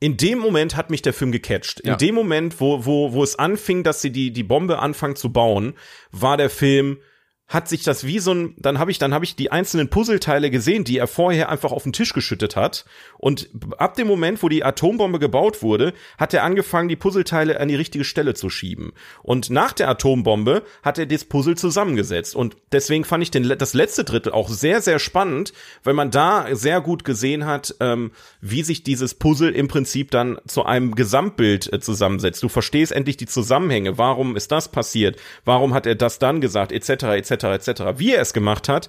in 0.00 0.16
dem 0.18 0.38
Moment 0.38 0.76
hat 0.76 0.90
mich 0.90 1.02
der 1.02 1.14
Film 1.14 1.32
gecatcht. 1.32 1.80
In 1.80 1.90
Ja. 1.90 1.96
dem 1.96 2.14
Moment, 2.14 2.60
wo, 2.60 2.84
wo, 2.84 3.12
wo 3.12 3.22
es 3.22 3.38
anfing, 3.38 3.82
dass 3.84 4.02
sie 4.02 4.10
die, 4.10 4.32
die 4.32 4.42
Bombe 4.42 4.78
anfangen 4.78 5.16
zu 5.16 5.32
bauen, 5.32 5.74
war 6.10 6.36
der 6.36 6.50
Film, 6.50 6.98
hat 7.46 7.68
sich 7.68 7.82
das 7.82 8.04
wie 8.04 8.18
so 8.20 8.32
ein, 8.32 8.54
dann 8.56 8.78
habe 8.78 8.90
ich, 8.90 8.98
dann 8.98 9.12
habe 9.12 9.24
ich 9.24 9.36
die 9.36 9.52
einzelnen 9.52 9.90
Puzzleteile 9.90 10.50
gesehen, 10.50 10.84
die 10.84 10.96
er 10.98 11.06
vorher 11.06 11.50
einfach 11.50 11.72
auf 11.72 11.82
den 11.82 11.92
Tisch 11.92 12.14
geschüttet 12.14 12.56
hat. 12.56 12.86
Und 13.18 13.50
ab 13.76 13.94
dem 13.94 14.06
Moment, 14.06 14.42
wo 14.42 14.48
die 14.48 14.64
Atombombe 14.64 15.18
gebaut 15.18 15.62
wurde, 15.62 15.92
hat 16.18 16.32
er 16.32 16.42
angefangen, 16.42 16.88
die 16.88 16.96
Puzzleteile 16.96 17.60
an 17.60 17.68
die 17.68 17.74
richtige 17.74 18.04
Stelle 18.04 18.34
zu 18.34 18.48
schieben. 18.48 18.92
Und 19.22 19.50
nach 19.50 19.72
der 19.72 19.88
Atombombe 19.90 20.62
hat 20.82 20.98
er 20.98 21.04
das 21.06 21.26
Puzzle 21.26 21.56
zusammengesetzt. 21.56 22.34
Und 22.34 22.56
deswegen 22.72 23.04
fand 23.04 23.22
ich 23.22 23.30
den, 23.30 23.46
das 23.58 23.74
letzte 23.74 24.04
Drittel 24.04 24.32
auch 24.32 24.48
sehr, 24.48 24.80
sehr 24.80 24.98
spannend, 24.98 25.52
weil 25.84 25.94
man 25.94 26.10
da 26.10 26.46
sehr 26.52 26.80
gut 26.80 27.04
gesehen 27.04 27.44
hat, 27.44 27.74
ähm, 27.80 28.12
wie 28.40 28.62
sich 28.62 28.84
dieses 28.84 29.14
Puzzle 29.14 29.54
im 29.54 29.68
Prinzip 29.68 30.10
dann 30.10 30.38
zu 30.46 30.64
einem 30.64 30.94
Gesamtbild 30.94 31.70
äh, 31.72 31.78
zusammensetzt. 31.78 32.42
Du 32.42 32.48
verstehst 32.48 32.90
endlich 32.92 33.18
die 33.18 33.26
Zusammenhänge. 33.26 33.98
Warum 33.98 34.34
ist 34.34 34.50
das 34.50 34.70
passiert? 34.70 35.20
Warum 35.44 35.74
hat 35.74 35.86
er 35.86 35.94
das 35.94 36.18
dann 36.18 36.40
gesagt? 36.40 36.72
Etc. 36.72 36.88
etc. 36.90 37.33
etc. 37.42 37.98
Wie 37.98 38.14
er 38.14 38.22
es 38.22 38.32
gemacht 38.32 38.68
hat, 38.68 38.88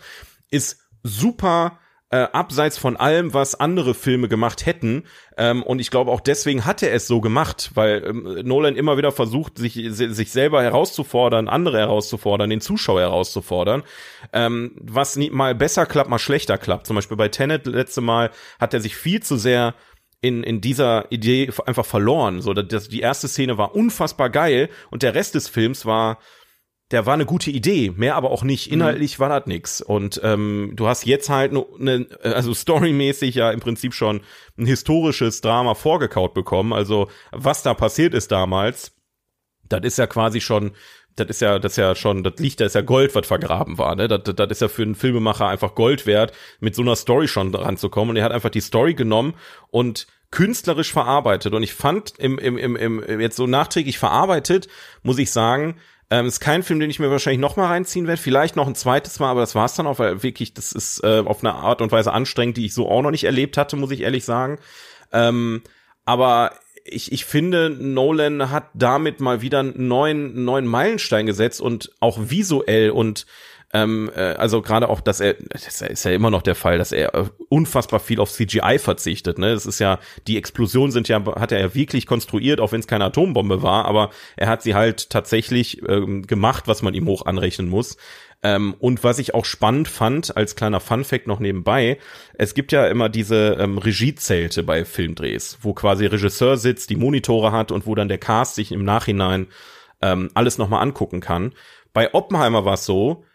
ist 0.52 0.80
super 1.04 1.80
äh, 2.12 2.28
abseits 2.32 2.78
von 2.78 2.98
allem, 2.98 3.34
was 3.34 3.56
andere 3.56 3.93
Filme 3.93 4.28
gemacht 4.28 4.66
hätten. 4.66 5.04
Ähm, 5.38 5.64
und 5.64 5.80
ich 5.80 5.89
glaube 5.89 6.12
auch 6.12 6.22
deswegen 6.22 6.64
hat 6.64 6.84
er 6.84 6.93
es 6.93 7.08
so 7.08 7.20
gemacht, 7.20 7.72
weil 7.74 8.06
ähm, 8.06 8.39
Nolan 8.43 8.76
immer 8.76 8.98
wieder 8.98 9.12
versucht, 9.12 9.58
sich, 9.58 9.74
sich 9.74 10.32
selber 10.32 10.62
herauszufordern, 10.62 11.50
andere 11.50 11.80
herauszufordern, 11.80 12.50
den 12.50 12.62
Zuschauer 12.62 13.02
herauszufordern. 13.02 13.84
Ähm, 14.34 14.76
was 14.80 15.16
nie, 15.16 15.32
mal 15.32 15.56
besser 15.56 15.86
klappt, 15.86 16.10
mal 16.10 16.20
schlechter 16.20 16.58
klappt. 16.58 16.86
Zum 16.88 16.96
Beispiel 16.96 17.18
bei 17.18 17.30
Tenet 17.30 17.66
letzte 17.66 18.02
Mal 18.02 18.30
hat 18.60 18.74
er 18.74 18.82
sich 18.82 18.96
viel 18.96 19.22
zu 19.22 19.36
sehr 19.36 19.74
in, 20.22 20.43
in 20.43 20.62
dieser 20.62 21.12
Idee 21.12 21.52
einfach 21.66 21.86
verloren. 21.86 22.41
So, 22.41 22.54
das, 22.54 22.88
die 22.88 23.02
erste 23.02 23.28
Szene 23.28 23.58
war 23.58 23.76
unfassbar 23.76 24.30
geil 24.30 24.70
und 24.89 25.04
der 25.04 25.16
Rest 25.16 25.36
des 25.36 25.50
Films 25.50 25.86
war 25.86 26.20
der 26.91 27.05
war 27.05 27.15
eine 27.15 27.25
gute 27.25 27.49
Idee, 27.49 27.91
mehr 27.95 28.15
aber 28.15 28.29
auch 28.29 28.43
nicht. 28.43 28.71
Inhaltlich 28.71 29.19
war 29.19 29.29
das 29.29 29.47
nix. 29.47 29.81
Und 29.81 30.21
ähm, 30.23 30.73
du 30.75 30.88
hast 30.88 31.05
jetzt 31.05 31.29
halt 31.29 31.51
ne, 31.51 31.65
ne, 31.79 32.07
also 32.21 32.53
storymäßig 32.53 33.36
ja 33.36 33.51
im 33.51 33.59
Prinzip 33.59 33.93
schon 33.93 34.21
ein 34.57 34.67
historisches 34.67 35.41
Drama 35.41 35.73
vorgekaut 35.73 36.36
bekommen. 36.36 36.73
Also 36.73 37.09
was 37.31 37.63
da 37.63 37.73
passiert 37.73 38.13
ist 38.13 38.31
damals, 38.31 38.93
das 39.67 39.81
ist 39.83 39.97
ja 39.97 40.05
quasi 40.05 40.41
schon, 40.41 40.73
das 41.15 41.27
ist 41.27 41.41
ja, 41.41 41.57
das 41.57 41.73
ist 41.73 41.77
ja 41.77 41.95
schon, 41.95 42.23
das 42.23 42.36
liegt, 42.38 42.59
das 42.59 42.67
ist 42.67 42.75
ja 42.75 42.81
Gold, 42.81 43.15
was 43.15 43.25
vergraben 43.25 43.79
war, 43.79 43.95
ne? 43.95 44.07
Das, 44.07 44.21
das, 44.23 44.36
das 44.36 44.51
ist 44.51 44.61
ja 44.61 44.67
für 44.67 44.83
einen 44.83 44.95
Filmemacher 44.95 45.47
einfach 45.47 45.73
Gold 45.73 46.05
wert, 46.05 46.33
mit 46.59 46.75
so 46.75 46.83
einer 46.83 46.95
Story 46.95 47.27
schon 47.27 47.55
ranzukommen. 47.55 48.11
Und 48.11 48.17
er 48.17 48.25
hat 48.25 48.31
einfach 48.31 48.51
die 48.51 48.61
Story 48.61 48.93
genommen 48.93 49.33
und 49.71 50.05
künstlerisch 50.29 50.91
verarbeitet. 50.91 51.53
Und 51.53 51.63
ich 51.63 51.73
fand 51.73 52.13
im, 52.19 52.38
im, 52.38 52.57
im, 52.57 52.75
im 52.75 53.19
jetzt 53.21 53.38
so 53.38 53.47
nachträglich 53.47 53.97
verarbeitet, 53.97 54.67
muss 55.01 55.17
ich 55.17 55.31
sagen, 55.31 55.77
ähm, 56.10 56.28
ist 56.28 56.39
kein 56.39 56.64
Film, 56.64 56.80
den 56.80 56.89
ich 56.89 56.99
mir 56.99 57.10
wahrscheinlich 57.10 57.39
noch 57.39 57.56
mal 57.56 57.68
reinziehen 57.68 58.08
werde. 58.08 58.22
Vielleicht 58.22 58.56
noch 58.56 58.68
ein 58.68 58.76
zweites 58.76 59.20
Mal, 59.20 59.32
aber 59.32 59.41
das 59.41 59.56
war's 59.56 59.76
dann 59.76 59.88
auch, 59.88 59.99
weil 59.99 60.22
wirklich, 60.24 60.53
das 60.53 60.72
ist 60.72 61.03
äh, 61.03 61.24
auf 61.26 61.43
eine 61.43 61.53
Art 61.53 61.82
und 61.82 61.91
Weise 61.91 62.14
anstrengend, 62.14 62.58
die 62.58 62.66
ich 62.66 62.74
so 62.74 62.89
auch 62.89 63.01
noch 63.01 63.12
nicht 63.12 63.24
erlebt 63.24 63.58
hatte, 63.58 63.76
muss 63.76 63.91
ich 63.91 64.01
ehrlich 64.01 64.24
sagen. 64.24 64.60
Ähm, 65.12 65.64
aber 66.06 66.53
ich, 66.84 67.12
ich 67.12 67.26
finde, 67.26 67.72
Nolan 67.72 68.51
hat 68.51 68.70
damit 68.76 69.20
mal 69.20 69.41
wieder 69.41 69.60
einen 69.60 69.88
neuen, 69.88 70.45
neuen 70.45 70.68
Meilenstein 70.68 71.26
gesetzt 71.26 71.60
und 71.60 71.91
auch 71.99 72.20
visuell 72.22 72.91
und 72.91 73.26
ähm, 73.76 74.09
äh, 74.15 74.21
also 74.21 74.61
gerade 74.61 74.88
auch, 74.88 75.01
dass 75.01 75.19
er, 75.19 75.34
das 75.34 75.82
ist 75.82 76.05
ja 76.05 76.11
immer 76.11 76.30
noch 76.30 76.43
der 76.43 76.55
Fall, 76.55 76.78
dass 76.78 76.93
er 76.93 77.13
äh, 77.13 77.26
unfassbar 77.49 77.99
viel 77.99 78.21
auf 78.21 78.32
CGI 78.32 78.80
verzichtet. 78.80 79.38
Ne, 79.38 79.53
das 79.53 79.65
ist 79.65 79.80
ja 79.80 79.99
die 80.28 80.38
Explosionen 80.38 80.91
sind 80.91 81.09
ja 81.09 81.21
hat 81.36 81.51
er 81.51 81.59
ja 81.59 81.76
wirklich 81.76 82.07
konstruiert, 82.07 82.61
auch 82.61 82.71
wenn 82.71 82.80
es 82.80 82.88
keine 82.88 83.03
Atombombe 83.03 83.61
war, 83.63 83.84
aber 83.84 84.11
er 84.38 84.47
hat 84.47 84.61
sie 84.61 84.76
halt 84.76 85.09
tatsächlich 85.09 85.82
ähm, 85.89 86.26
gemacht, 86.26 86.69
was 86.69 86.84
man 86.84 86.93
ihm 86.93 87.05
hoch 87.07 87.26
anrechnen 87.26 87.67
muss. 87.67 87.97
Ähm, 88.43 88.76
und 88.80 89.03
was 89.03 89.19
ich 89.19 89.34
auch 89.34 89.43
spannend 89.43 89.89
fand, 89.89 90.38
als 90.38 90.55
kleiner 90.55 90.80
Fun-Fact 90.80 91.28
noch 91.28 91.41
nebenbei, 91.41 91.97
es 92.36 92.53
gibt 92.53 92.71
ja 92.71 92.88
immer 92.88 93.09
diese 93.09 93.57
ähm, 93.59 93.78
Regiezelte 93.78 94.63
bei 94.63 94.86
Filmdrehs, 94.86 95.57
wo 95.61 95.73
quasi 95.73 96.05
Regisseur 96.05 96.55
sitzt, 96.55 96.89
die 96.91 96.95
Monitore 96.95 97.51
hat 97.51 97.73
und 97.73 97.88
wo 97.88 97.93
dann 97.93 98.07
der 98.07 98.19
Cast 98.19 98.55
sich 98.55 98.71
im 98.71 98.86
Nachhinein 98.86 99.47
ähm, 100.01 100.30
alles 100.34 100.57
nochmal 100.57 100.82
angucken 100.82 101.19
kann. 101.19 101.51
Bei 101.91 102.13
Oppenheimer 102.13 102.63
war 102.63 102.76
es 102.76 102.86
so, 102.86 103.26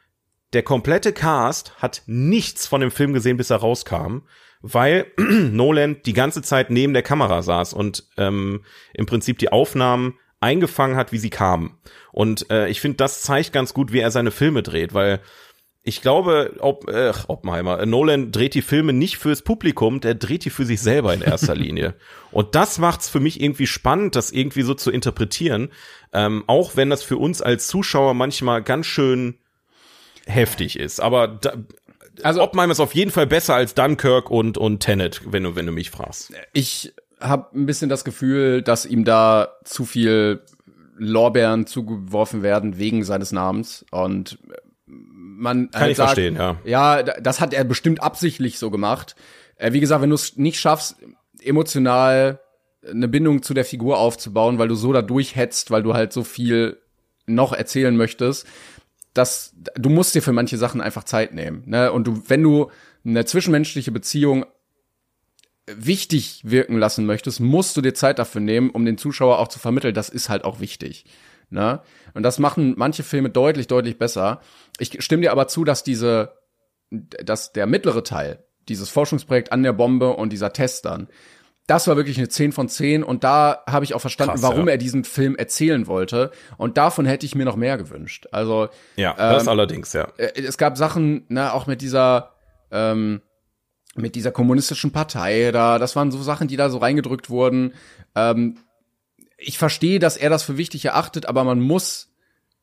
der 0.52 0.62
komplette 0.62 1.12
Cast 1.12 1.74
hat 1.76 2.02
nichts 2.06 2.66
von 2.66 2.80
dem 2.80 2.90
Film 2.90 3.12
gesehen, 3.12 3.36
bis 3.36 3.50
er 3.50 3.58
rauskam, 3.58 4.22
weil 4.60 5.06
Nolan 5.16 6.02
die 6.04 6.12
ganze 6.12 6.42
Zeit 6.42 6.70
neben 6.70 6.92
der 6.92 7.02
Kamera 7.02 7.42
saß 7.42 7.72
und 7.72 8.06
ähm, 8.16 8.64
im 8.92 9.06
Prinzip 9.06 9.38
die 9.38 9.52
Aufnahmen 9.52 10.18
eingefangen 10.40 10.96
hat, 10.96 11.12
wie 11.12 11.18
sie 11.18 11.30
kamen. 11.30 11.78
Und 12.12 12.50
äh, 12.50 12.68
ich 12.68 12.80
finde, 12.80 12.96
das 12.96 13.22
zeigt 13.22 13.52
ganz 13.52 13.74
gut, 13.74 13.92
wie 13.92 14.00
er 14.00 14.10
seine 14.10 14.30
Filme 14.30 14.62
dreht, 14.62 14.94
weil 14.94 15.20
ich 15.82 16.02
glaube, 16.02 16.56
Op 16.60 16.88
äh, 16.90 17.12
Oppenheimer, 17.28 17.84
Nolan 17.86 18.32
dreht 18.32 18.54
die 18.54 18.62
Filme 18.62 18.92
nicht 18.92 19.16
fürs 19.16 19.42
Publikum, 19.42 20.00
der 20.00 20.14
dreht 20.14 20.44
die 20.44 20.50
für 20.50 20.66
sich 20.66 20.80
selber 20.80 21.14
in 21.14 21.22
erster 21.22 21.54
Linie. 21.56 21.94
Und 22.32 22.54
das 22.54 22.78
macht's 22.78 23.08
für 23.08 23.20
mich 23.20 23.40
irgendwie 23.40 23.66
spannend, 23.66 24.14
das 24.14 24.30
irgendwie 24.30 24.62
so 24.62 24.74
zu 24.74 24.90
interpretieren, 24.90 25.70
ähm, 26.12 26.44
auch 26.46 26.76
wenn 26.76 26.90
das 26.90 27.02
für 27.02 27.16
uns 27.16 27.40
als 27.40 27.66
Zuschauer 27.66 28.12
manchmal 28.14 28.62
ganz 28.62 28.86
schön 28.86 29.38
heftig 30.30 30.78
ist. 30.78 31.00
Aber 31.00 31.28
da, 31.28 31.54
also 32.22 32.42
Oppenheimer 32.42 32.72
ist 32.72 32.80
auf 32.80 32.94
jeden 32.94 33.10
Fall 33.10 33.26
besser 33.26 33.54
als 33.54 33.74
Dunkirk 33.74 34.30
und 34.30 34.58
und 34.58 34.80
Tenet, 34.80 35.22
wenn 35.26 35.42
du 35.42 35.56
wenn 35.56 35.66
du 35.66 35.72
mich 35.72 35.90
fragst. 35.90 36.32
Ich 36.52 36.92
habe 37.20 37.54
ein 37.54 37.66
bisschen 37.66 37.90
das 37.90 38.04
Gefühl, 38.04 38.62
dass 38.62 38.86
ihm 38.86 39.04
da 39.04 39.56
zu 39.64 39.84
viel 39.84 40.42
Lorbeeren 40.96 41.66
zugeworfen 41.66 42.42
werden 42.42 42.78
wegen 42.78 43.04
seines 43.04 43.32
Namens 43.32 43.84
und 43.90 44.38
man 44.86 45.70
kann 45.70 45.80
halt 45.80 45.90
ich 45.92 45.96
sagt, 45.96 46.10
verstehen, 46.10 46.36
ja. 46.36 46.58
Ja, 46.64 47.02
das 47.02 47.40
hat 47.40 47.54
er 47.54 47.64
bestimmt 47.64 48.02
absichtlich 48.02 48.58
so 48.58 48.70
gemacht. 48.70 49.16
Äh, 49.56 49.72
wie 49.72 49.80
gesagt, 49.80 50.02
wenn 50.02 50.10
du 50.10 50.16
es 50.16 50.36
nicht 50.36 50.60
schaffst, 50.60 50.96
emotional 51.42 52.40
eine 52.88 53.08
Bindung 53.08 53.42
zu 53.42 53.54
der 53.54 53.64
Figur 53.64 53.98
aufzubauen, 53.98 54.58
weil 54.58 54.68
du 54.68 54.74
so 54.74 54.92
da 54.92 55.02
durchhetzt, 55.02 55.70
weil 55.70 55.82
du 55.82 55.94
halt 55.94 56.12
so 56.12 56.24
viel 56.24 56.78
noch 57.26 57.52
erzählen 57.52 57.96
möchtest, 57.96 58.46
dass 59.14 59.54
du 59.74 59.88
musst 59.88 60.14
dir 60.14 60.22
für 60.22 60.32
manche 60.32 60.56
Sachen 60.56 60.80
einfach 60.80 61.04
Zeit 61.04 61.34
nehmen. 61.34 61.62
Ne? 61.66 61.92
Und 61.92 62.06
du, 62.06 62.22
wenn 62.28 62.42
du 62.42 62.70
eine 63.04 63.24
zwischenmenschliche 63.24 63.92
Beziehung 63.92 64.46
wichtig 65.66 66.42
wirken 66.44 66.78
lassen 66.78 67.06
möchtest, 67.06 67.40
musst 67.40 67.76
du 67.76 67.80
dir 67.80 67.94
Zeit 67.94 68.18
dafür 68.18 68.40
nehmen, 68.40 68.70
um 68.70 68.84
den 68.84 68.98
Zuschauer 68.98 69.38
auch 69.38 69.48
zu 69.48 69.58
vermitteln. 69.58 69.94
Das 69.94 70.08
ist 70.08 70.28
halt 70.28 70.44
auch 70.44 70.60
wichtig. 70.60 71.04
Ne? 71.48 71.80
Und 72.14 72.22
das 72.22 72.38
machen 72.38 72.74
manche 72.76 73.02
Filme 73.02 73.30
deutlich, 73.30 73.66
deutlich 73.66 73.98
besser. 73.98 74.40
Ich 74.78 75.02
stimme 75.02 75.22
dir 75.22 75.32
aber 75.32 75.48
zu, 75.48 75.64
dass 75.64 75.82
diese, 75.82 76.32
dass 76.90 77.52
der 77.52 77.66
mittlere 77.66 78.04
Teil, 78.04 78.44
dieses 78.68 78.88
Forschungsprojekt 78.88 79.52
an 79.52 79.62
der 79.62 79.72
Bombe 79.72 80.10
und 80.10 80.32
dieser 80.32 80.52
Test 80.52 80.84
dann, 80.84 81.08
das 81.70 81.86
war 81.86 81.96
wirklich 81.96 82.18
eine 82.18 82.28
10 82.28 82.50
von 82.50 82.68
10 82.68 83.04
und 83.04 83.22
da 83.22 83.62
habe 83.64 83.84
ich 83.84 83.94
auch 83.94 84.00
verstanden, 84.00 84.32
Krass, 84.32 84.42
warum 84.42 84.66
ja. 84.66 84.72
er 84.72 84.78
diesen 84.78 85.04
Film 85.04 85.36
erzählen 85.36 85.86
wollte 85.86 86.32
und 86.56 86.76
davon 86.76 87.06
hätte 87.06 87.24
ich 87.24 87.36
mir 87.36 87.44
noch 87.44 87.54
mehr 87.54 87.78
gewünscht. 87.78 88.26
Also 88.32 88.68
ja, 88.96 89.14
das 89.14 89.44
ähm, 89.44 89.48
allerdings 89.48 89.92
ja. 89.92 90.08
Äh, 90.16 90.32
es 90.42 90.58
gab 90.58 90.76
Sachen, 90.76 91.26
ne, 91.28 91.52
auch 91.52 91.68
mit 91.68 91.80
dieser 91.80 92.32
ähm, 92.72 93.22
mit 93.94 94.16
dieser 94.16 94.32
kommunistischen 94.32 94.90
Partei 94.90 95.52
da, 95.52 95.78
das 95.78 95.94
waren 95.94 96.10
so 96.10 96.20
Sachen, 96.20 96.48
die 96.48 96.56
da 96.56 96.70
so 96.70 96.78
reingedrückt 96.78 97.30
wurden. 97.30 97.74
Ähm, 98.16 98.56
ich 99.38 99.56
verstehe, 99.56 100.00
dass 100.00 100.16
er 100.16 100.28
das 100.28 100.42
für 100.42 100.56
wichtig 100.56 100.84
erachtet, 100.86 101.26
aber 101.26 101.44
man 101.44 101.60
muss 101.60 102.12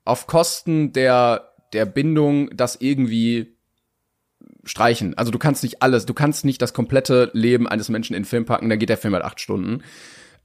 auf 0.04 0.28
Kosten 0.28 0.92
der 0.92 1.54
der 1.72 1.86
Bindung 1.86 2.50
das 2.56 2.76
irgendwie 2.76 3.57
streichen. 4.68 5.18
Also 5.18 5.32
du 5.32 5.40
kannst 5.40 5.64
nicht 5.64 5.82
alles, 5.82 6.06
du 6.06 6.14
kannst 6.14 6.46
nicht 6.46 6.62
das 6.62 6.74
komplette 6.74 7.32
Leben 7.34 7.68
eines 7.68 7.90
Menschen 7.90 8.16
in 8.16 8.24
den 8.24 8.28
Film 8.28 8.46
packen, 8.46 8.70
dann 8.70 8.80
geht 8.80 8.90
der 8.90 8.98
Film 8.98 9.14
halt 9.14 9.24
acht 9.24 9.40
Stunden. 9.40 9.84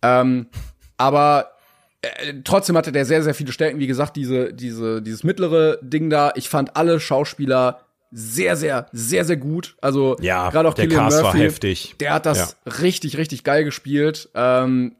Ähm, 0.01 0.47
aber 0.97 1.53
äh, 2.03 2.35
trotzdem 2.45 2.77
hatte 2.77 2.93
der 2.93 3.05
sehr, 3.05 3.23
sehr 3.23 3.35
viele 3.35 3.53
Stärken. 3.53 3.79
Wie 3.79 3.87
gesagt, 3.87 4.17
diese, 4.17 4.53
diese, 4.53 5.03
dieses 5.03 5.25
mittlere 5.25 5.79
Ding 5.83 6.11
da. 6.11 6.33
Ich 6.37 6.49
fand 6.49 6.77
alle 6.77 7.01
Schauspieler 7.01 7.81
sehr, 8.11 8.57
sehr, 8.57 8.87
sehr, 8.93 9.25
sehr 9.25 9.37
gut. 9.37 9.77
Also 9.81 10.17
ja, 10.21 10.51
gerade 10.51 10.69
auch 10.69 10.75
der 10.75 10.89
Cast 10.89 11.23
Murphy, 11.23 11.39
war 11.39 11.45
heftig. 11.45 11.95
Der 12.01 12.13
hat 12.13 12.27
das 12.27 12.57
ja. 12.65 12.73
richtig, 12.73 13.17
richtig 13.17 13.43
geil 13.43 13.65
gespielt. 13.65 14.29
Ähm, 14.35 14.97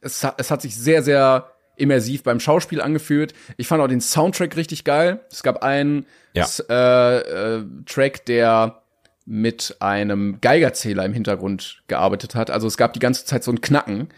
es, 0.00 0.26
es 0.36 0.50
hat 0.50 0.62
sich 0.62 0.76
sehr, 0.76 1.02
sehr 1.02 1.50
immersiv 1.76 2.22
beim 2.22 2.40
Schauspiel 2.40 2.80
angefühlt. 2.80 3.34
Ich 3.56 3.66
fand 3.66 3.82
auch 3.82 3.88
den 3.88 4.00
Soundtrack 4.00 4.56
richtig 4.56 4.84
geil. 4.84 5.20
Es 5.30 5.42
gab 5.42 5.62
einen 5.62 6.06
ja. 6.34 6.46
äh, 6.68 7.18
äh, 7.58 7.64
Track, 7.86 8.26
der 8.26 8.82
mit 9.26 9.76
einem 9.80 10.40
Geigerzähler 10.40 11.04
im 11.04 11.12
Hintergrund 11.12 11.82
gearbeitet 11.88 12.34
hat. 12.34 12.50
Also 12.50 12.66
es 12.66 12.76
gab 12.76 12.92
die 12.92 13.00
ganze 13.00 13.24
Zeit 13.24 13.42
so 13.42 13.50
ein 13.50 13.60
Knacken, 13.60 14.08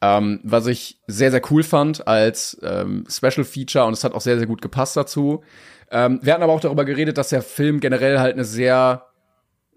ähm, 0.00 0.40
was 0.42 0.66
ich 0.66 0.98
sehr, 1.06 1.30
sehr 1.30 1.42
cool 1.50 1.62
fand 1.62 2.08
als 2.08 2.58
ähm, 2.62 3.04
Special 3.08 3.44
Feature 3.44 3.84
und 3.84 3.92
es 3.92 4.04
hat 4.04 4.14
auch 4.14 4.22
sehr, 4.22 4.38
sehr 4.38 4.46
gut 4.46 4.62
gepasst 4.62 4.96
dazu. 4.96 5.42
Ähm, 5.90 6.18
wir 6.22 6.32
hatten 6.32 6.42
aber 6.42 6.52
auch 6.52 6.60
darüber 6.60 6.84
geredet, 6.86 7.18
dass 7.18 7.28
der 7.28 7.42
Film 7.42 7.80
generell 7.80 8.18
halt 8.18 8.34
eine 8.34 8.44
sehr 8.44 9.06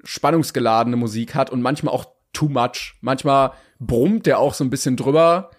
spannungsgeladene 0.03 0.95
Musik 0.95 1.35
hat 1.35 1.49
und 1.49 1.61
manchmal 1.61 1.93
auch 1.93 2.05
too 2.31 2.47
much. 2.47 2.95
Manchmal 3.01 3.51
brummt 3.79 4.25
der 4.25 4.39
auch 4.39 4.53
so 4.53 4.63
ein 4.63 4.69
bisschen 4.69 4.95
drüber 4.95 5.51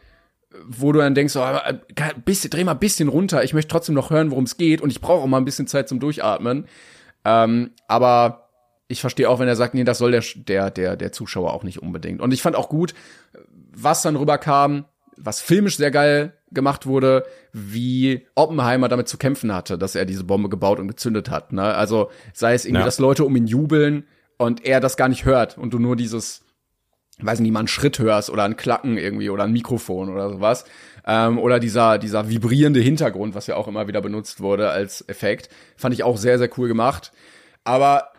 wo 0.66 0.92
du 0.92 1.00
dann 1.00 1.14
denkst, 1.14 1.36
oh, 1.36 1.44
bisschen, 2.24 2.50
dreh 2.50 2.64
mal 2.64 2.72
ein 2.72 2.78
bisschen 2.78 3.08
runter, 3.08 3.44
ich 3.44 3.54
möchte 3.54 3.70
trotzdem 3.70 3.94
noch 3.94 4.10
hören, 4.10 4.30
worum 4.30 4.44
es 4.44 4.56
geht 4.56 4.80
und 4.80 4.90
ich 4.90 5.00
brauche 5.00 5.22
auch 5.22 5.26
mal 5.26 5.38
ein 5.38 5.44
bisschen 5.44 5.66
Zeit 5.66 5.88
zum 5.88 6.00
Durchatmen. 6.00 6.66
Ähm, 7.24 7.70
aber 7.86 8.48
ich 8.88 9.00
verstehe 9.00 9.28
auch, 9.28 9.38
wenn 9.38 9.48
er 9.48 9.56
sagt, 9.56 9.74
nee, 9.74 9.84
das 9.84 9.98
soll 9.98 10.12
der, 10.12 10.24
der, 10.36 10.70
der, 10.70 10.96
der 10.96 11.12
Zuschauer 11.12 11.52
auch 11.52 11.62
nicht 11.62 11.82
unbedingt. 11.82 12.20
Und 12.20 12.32
ich 12.32 12.42
fand 12.42 12.56
auch 12.56 12.68
gut, 12.68 12.94
was 13.72 14.02
dann 14.02 14.16
rüberkam, 14.16 14.86
was 15.16 15.40
filmisch 15.40 15.76
sehr 15.76 15.90
geil 15.90 16.32
gemacht 16.50 16.86
wurde, 16.86 17.24
wie 17.52 18.26
Oppenheimer 18.34 18.88
damit 18.88 19.08
zu 19.08 19.18
kämpfen 19.18 19.54
hatte, 19.54 19.76
dass 19.76 19.94
er 19.94 20.06
diese 20.06 20.24
Bombe 20.24 20.48
gebaut 20.48 20.78
und 20.78 20.88
gezündet 20.88 21.28
hat. 21.30 21.52
Ne? 21.52 21.62
Also 21.62 22.10
sei 22.32 22.54
es 22.54 22.64
irgendwie, 22.64 22.80
ja. 22.80 22.86
dass 22.86 22.98
Leute 22.98 23.24
um 23.24 23.36
ihn 23.36 23.46
jubeln 23.46 24.04
und 24.38 24.64
er 24.64 24.80
das 24.80 24.96
gar 24.96 25.08
nicht 25.08 25.26
hört 25.26 25.58
und 25.58 25.74
du 25.74 25.78
nur 25.78 25.96
dieses 25.96 26.44
weiß 27.20 27.40
nicht, 27.40 27.52
mal 27.52 27.60
einen 27.60 27.68
Schritt 27.68 27.98
hörst 27.98 28.30
oder 28.30 28.44
ein 28.44 28.56
Klacken 28.56 28.96
irgendwie 28.96 29.30
oder 29.30 29.44
ein 29.44 29.52
Mikrofon 29.52 30.08
oder 30.08 30.30
sowas. 30.30 30.64
Ähm, 31.06 31.38
oder 31.38 31.58
dieser, 31.58 31.98
dieser 31.98 32.28
vibrierende 32.28 32.80
Hintergrund, 32.80 33.34
was 33.34 33.46
ja 33.46 33.56
auch 33.56 33.68
immer 33.68 33.88
wieder 33.88 34.00
benutzt 34.00 34.40
wurde 34.40 34.70
als 34.70 35.08
Effekt. 35.08 35.48
Fand 35.76 35.94
ich 35.94 36.04
auch 36.04 36.16
sehr, 36.16 36.38
sehr 36.38 36.50
cool 36.58 36.68
gemacht. 36.68 37.12
Aber 37.64 38.12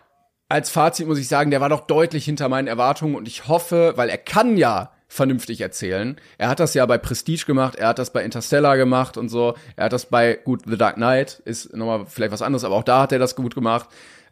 als 0.50 0.70
Fazit 0.70 1.08
muss 1.08 1.20
ich 1.20 1.28
sagen, 1.28 1.52
der 1.52 1.62
war 1.62 1.70
doch 1.70 1.82
deutlich 1.82 2.26
hinter 2.26 2.50
meinen 2.50 2.68
Erwartungen 2.68 3.16
und 3.16 3.28
ich 3.28 3.48
hoffe, 3.48 3.94
weil 3.96 4.10
er 4.10 4.18
kann 4.18 4.58
ja 4.58 4.92
vernünftig 5.08 5.62
erzählen. 5.62 6.18
Er 6.38 6.50
hat 6.50 6.60
das 6.60 6.74
ja 6.74 6.86
bei 6.86 6.98
Prestige 6.98 7.46
gemacht, 7.46 7.76
er 7.76 7.90
hat 7.90 8.00
das 8.00 8.14
bei 8.14 8.24
Interstellar 8.24 8.78
gemacht 8.78 9.18
und 9.18 9.30
so. 9.30 9.56
Er 9.76 9.86
hat 9.86 9.94
das 9.94 10.06
bei, 10.06 10.36
gut, 10.36 10.62
The 10.68 10.78
Dark 10.78 10.96
Knight 10.96 11.42
ist 11.46 11.76
nochmal 11.76 12.06
vielleicht 12.08 12.32
was 12.32 12.44
anderes, 12.44 12.64
aber 12.64 12.76
auch 12.76 12.84
da 12.84 13.02
hat 13.02 13.12
er 13.12 13.20
das 13.20 13.36
gut 13.36 13.56
gemacht. 13.56 13.90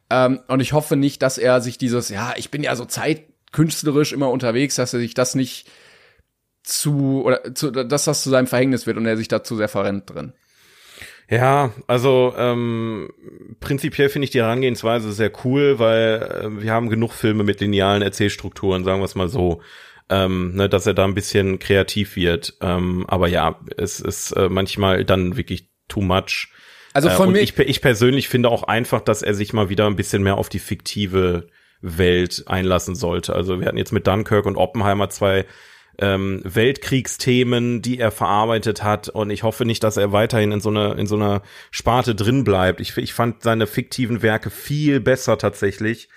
Ähm, 0.10 0.40
und 0.48 0.60
ich 0.60 0.74
hoffe 0.74 0.96
nicht, 0.96 1.22
dass 1.22 1.38
er 1.38 1.62
sich 1.62 1.78
dieses, 1.78 2.10
ja, 2.10 2.34
ich 2.38 2.52
bin 2.52 2.64
ja 2.64 2.76
so 2.76 2.86
Zeit, 2.86 3.24
künstlerisch 3.52 4.14
immer 4.14 4.30
unterwegs, 4.30 4.76
dass 4.76 4.94
er 4.94 5.00
sich 5.00 5.14
das 5.14 5.36
nicht 5.36 5.70
zu 6.64 7.24
oder 7.24 7.56
zu, 7.56 7.72
dass 7.72 8.06
das 8.06 8.24
zu 8.24 8.30
seinem 8.30 8.48
Verhängnis 8.48 8.86
wird 8.88 8.98
und 8.98 9.06
er 9.06 9.18
sich 9.18 9.28
dazu 9.28 9.56
sehr 9.56 9.70
verrennt 9.70 10.10
drin. 10.10 10.34
Ja, 11.30 11.74
also 11.88 12.34
ähm, 12.38 13.10
prinzipiell 13.60 14.08
finde 14.10 14.26
ich 14.26 14.32
die 14.32 14.40
Herangehensweise 14.40 15.12
sehr 15.12 15.32
cool, 15.44 15.78
weil 15.78 16.22
äh, 16.22 16.62
wir 16.64 16.72
haben 16.72 16.90
genug 16.90 17.12
Filme 17.14 17.44
mit 17.44 17.60
linealen 17.60 18.02
Erzählstrukturen, 18.02 18.86
sagen 18.86 19.02
wir 19.02 19.06
es 19.06 19.16
mal 19.16 19.28
so, 19.28 19.62
ähm, 20.10 20.56
ne, 20.56 20.70
dass 20.70 20.86
er 20.86 20.94
da 20.94 21.04
ein 21.04 21.16
bisschen 21.16 21.60
kreativ 21.60 22.16
wird. 22.16 22.56
Ähm, 22.62 23.06
aber 23.10 23.28
ja, 23.28 23.60
es 23.76 24.00
ist 24.00 24.32
äh, 24.32 24.48
manchmal 24.48 25.04
dann 25.04 25.36
wirklich 25.36 25.70
too 25.90 26.02
much. 26.02 26.50
Also 26.94 27.10
von 27.10 27.30
äh, 27.30 27.32
mir 27.34 27.40
ich, 27.42 27.58
ich 27.60 27.82
persönlich 27.82 28.30
finde 28.30 28.50
auch 28.50 28.64
einfach, 28.64 29.02
dass 29.02 29.22
er 29.22 29.34
sich 29.34 29.52
mal 29.52 29.68
wieder 29.68 29.86
ein 29.86 29.98
bisschen 29.98 30.24
mehr 30.24 30.38
auf 30.38 30.48
die 30.48 30.60
fiktive 30.60 31.50
Welt 31.82 32.44
einlassen 32.48 32.96
sollte. 32.96 33.34
Also 33.34 33.60
wir 33.60 33.68
hatten 33.68 33.78
jetzt 33.78 33.94
mit 33.94 34.08
Dunkirk 34.08 34.46
und 34.46 34.56
Oppenheimer 34.56 35.10
zwei 35.10 35.46
ähm, 36.00 36.42
Weltkriegsthemen, 36.44 37.82
die 37.82 38.00
er 38.00 38.12
verarbeitet 38.12 38.84
hat. 38.84 39.10
Und 39.10 39.30
ich 39.30 39.44
hoffe 39.44 39.66
nicht, 39.66 39.84
dass 39.84 39.98
er 39.98 40.12
weiterhin 40.12 40.52
in 40.52 40.62
so 40.62 40.70
einer 40.70 40.98
in 40.98 41.08
so 41.08 41.16
einer 41.16 41.42
Sparte 41.72 42.16
drin 42.16 42.44
bleibt. 42.44 42.80
Ich, 42.80 42.98
ich 42.98 43.14
fand 43.14 43.44
seine 43.44 43.68
fiktiven 43.68 44.22
Werke 44.22 44.50
viel 44.50 45.00
besser 45.00 45.38
tatsächlich. 45.38 46.10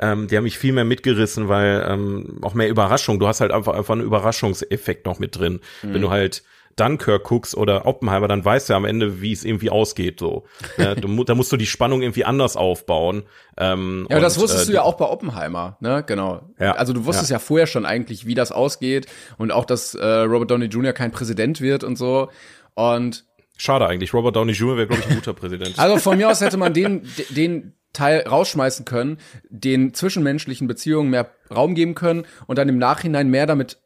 Ähm, 0.00 0.28
die 0.28 0.36
haben 0.36 0.44
mich 0.44 0.58
viel 0.58 0.72
mehr 0.72 0.84
mitgerissen, 0.84 1.48
weil 1.48 1.84
ähm, 1.88 2.38
auch 2.42 2.54
mehr 2.54 2.68
Überraschung. 2.68 3.18
Du 3.18 3.26
hast 3.26 3.40
halt 3.40 3.52
einfach 3.52 3.74
einfach 3.74 3.94
einen 3.94 4.04
Überraschungseffekt 4.04 5.06
noch 5.06 5.18
mit 5.18 5.36
drin, 5.36 5.60
mhm. 5.82 5.94
wenn 5.94 6.02
du 6.02 6.10
halt 6.10 6.42
Dunkirk 6.78 7.24
guckst 7.24 7.56
oder 7.56 7.86
Oppenheimer, 7.86 8.28
dann 8.28 8.44
weißt 8.44 8.70
du 8.70 8.74
am 8.74 8.84
Ende, 8.84 9.20
wie 9.20 9.32
es 9.32 9.44
irgendwie 9.44 9.70
ausgeht. 9.70 10.20
So, 10.20 10.44
ne? 10.76 10.96
du, 10.96 11.24
da 11.24 11.34
musst 11.34 11.52
du 11.52 11.56
die 11.56 11.66
Spannung 11.66 12.02
irgendwie 12.02 12.24
anders 12.24 12.56
aufbauen. 12.56 13.24
Ähm, 13.56 14.06
ja, 14.10 14.16
und, 14.16 14.22
das 14.22 14.38
wusstest 14.38 14.64
äh, 14.64 14.66
du 14.68 14.72
ja 14.74 14.82
auch 14.82 14.94
bei 14.94 15.06
Oppenheimer, 15.06 15.76
ne? 15.80 16.04
Genau. 16.06 16.42
Ja. 16.58 16.72
Also 16.72 16.92
du 16.92 17.04
wusstest 17.04 17.30
Ja. 17.30 17.36
ja. 17.36 17.40
vorher 17.40 17.66
schon 17.66 17.86
eigentlich, 17.86 18.26
wie 18.26 18.34
das 18.34 18.52
ausgeht 18.52 19.06
und 19.36 19.52
auch, 19.52 19.64
dass 19.64 19.94
äh, 19.94 20.06
Robert 20.06 20.50
Downey 20.50 20.66
Jr. 20.66 20.92
kein 20.92 21.10
Präsident 21.10 21.60
wird 21.60 21.84
und 21.84 21.96
so. 21.96 22.28
Und 22.74 23.24
Schade 23.56 23.86
eigentlich. 23.88 24.14
Robert 24.14 24.36
Downey 24.36 24.52
Jr. 24.52 24.76
wäre, 24.76 24.86
glaube 24.86 25.02
ich, 25.02 25.08
ein 25.10 25.16
guter 25.16 25.32
Präsident. 25.34 25.78
also 25.78 25.98
von 25.98 26.16
mir 26.16 26.30
aus 26.30 26.40
hätte 26.40 26.56
man 26.56 26.72
den, 26.72 27.02
den 27.30 27.74
Teil 27.92 28.20
rausschmeißen 28.20 28.84
können, 28.84 29.18
den 29.48 29.94
zwischenmenschlichen 29.94 30.68
Beziehungen 30.68 31.10
mehr 31.10 31.32
Raum 31.50 31.74
geben 31.74 31.94
können 31.94 32.26
und 32.46 32.56
dann 32.56 32.68
im 32.68 32.78
Nachhinein 32.78 33.28
mehr 33.28 33.46
damit 33.46 33.78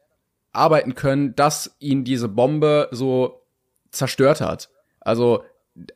arbeiten 0.53 0.95
können, 0.95 1.35
dass 1.35 1.75
ihn 1.79 2.03
diese 2.03 2.29
Bombe 2.29 2.87
so 2.91 3.41
zerstört 3.91 4.41
hat. 4.41 4.69
Also 5.01 5.43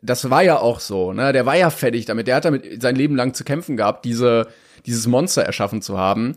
das 0.02 0.30
war 0.30 0.44
ja 0.44 0.60
auch 0.60 0.80
so, 0.80 1.14
ne? 1.14 1.34
Der 1.34 1.46
war 1.46 1.56
ja 1.56 1.70
fertig 1.70 2.06
damit. 2.06 2.28
Der 2.28 2.36
hat 2.38 2.46
damit 2.46 2.82
sein 2.82 2.96
Leben 2.96 3.16
lang 3.16 3.34
zu 3.34 3.44
kämpfen 3.44 3.78
gehabt, 3.78 4.06
diese 4.06 4.48
dieses 4.86 5.08
Monster 5.08 5.44
erschaffen 5.44 5.82
zu 5.82 5.98
haben. 5.98 6.36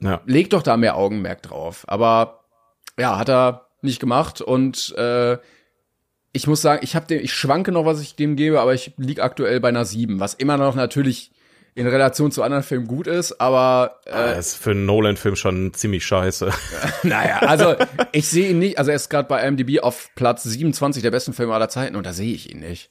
ja. 0.00 0.20
Leg 0.26 0.50
doch 0.50 0.62
da 0.62 0.76
mehr 0.76 0.96
Augenmerk 0.96 1.42
drauf. 1.42 1.84
Aber 1.88 2.44
ja, 2.98 3.18
hat 3.18 3.28
er 3.28 3.68
nicht 3.82 4.00
gemacht 4.00 4.40
und 4.40 4.94
äh, 4.96 5.38
ich 6.32 6.46
muss 6.46 6.60
sagen, 6.60 6.80
ich 6.82 6.94
habe 6.94 7.06
dem, 7.06 7.22
ich 7.22 7.32
schwanke 7.32 7.72
noch, 7.72 7.86
was 7.86 8.00
ich 8.00 8.14
dem 8.14 8.36
gebe, 8.36 8.60
aber 8.60 8.74
ich 8.74 8.92
lieg 8.98 9.20
aktuell 9.20 9.60
bei 9.60 9.68
einer 9.68 9.84
7, 9.84 10.20
was 10.20 10.34
immer 10.34 10.58
noch 10.58 10.74
natürlich 10.74 11.30
in 11.76 11.86
Relation 11.86 12.32
zu 12.32 12.42
anderen 12.42 12.64
Filmen 12.64 12.86
gut 12.86 13.06
ist, 13.06 13.38
aber 13.38 14.00
äh, 14.06 14.12
Das 14.12 14.48
ist 14.48 14.56
für 14.56 14.70
einen 14.70 14.86
Nolan-Film 14.86 15.36
schon 15.36 15.74
ziemlich 15.74 16.06
scheiße. 16.06 16.50
naja, 17.02 17.40
also 17.40 17.76
ich 18.12 18.28
sehe 18.28 18.50
ihn 18.50 18.58
nicht, 18.58 18.78
also 18.78 18.90
er 18.90 18.96
ist 18.96 19.10
gerade 19.10 19.28
bei 19.28 19.46
IMDb 19.46 19.80
auf 19.80 20.08
Platz 20.14 20.42
27 20.42 21.02
der 21.02 21.10
besten 21.10 21.34
Filme 21.34 21.54
aller 21.54 21.68
Zeiten 21.68 21.94
und 21.94 22.06
da 22.06 22.14
sehe 22.14 22.34
ich 22.34 22.50
ihn 22.50 22.60
nicht. 22.60 22.90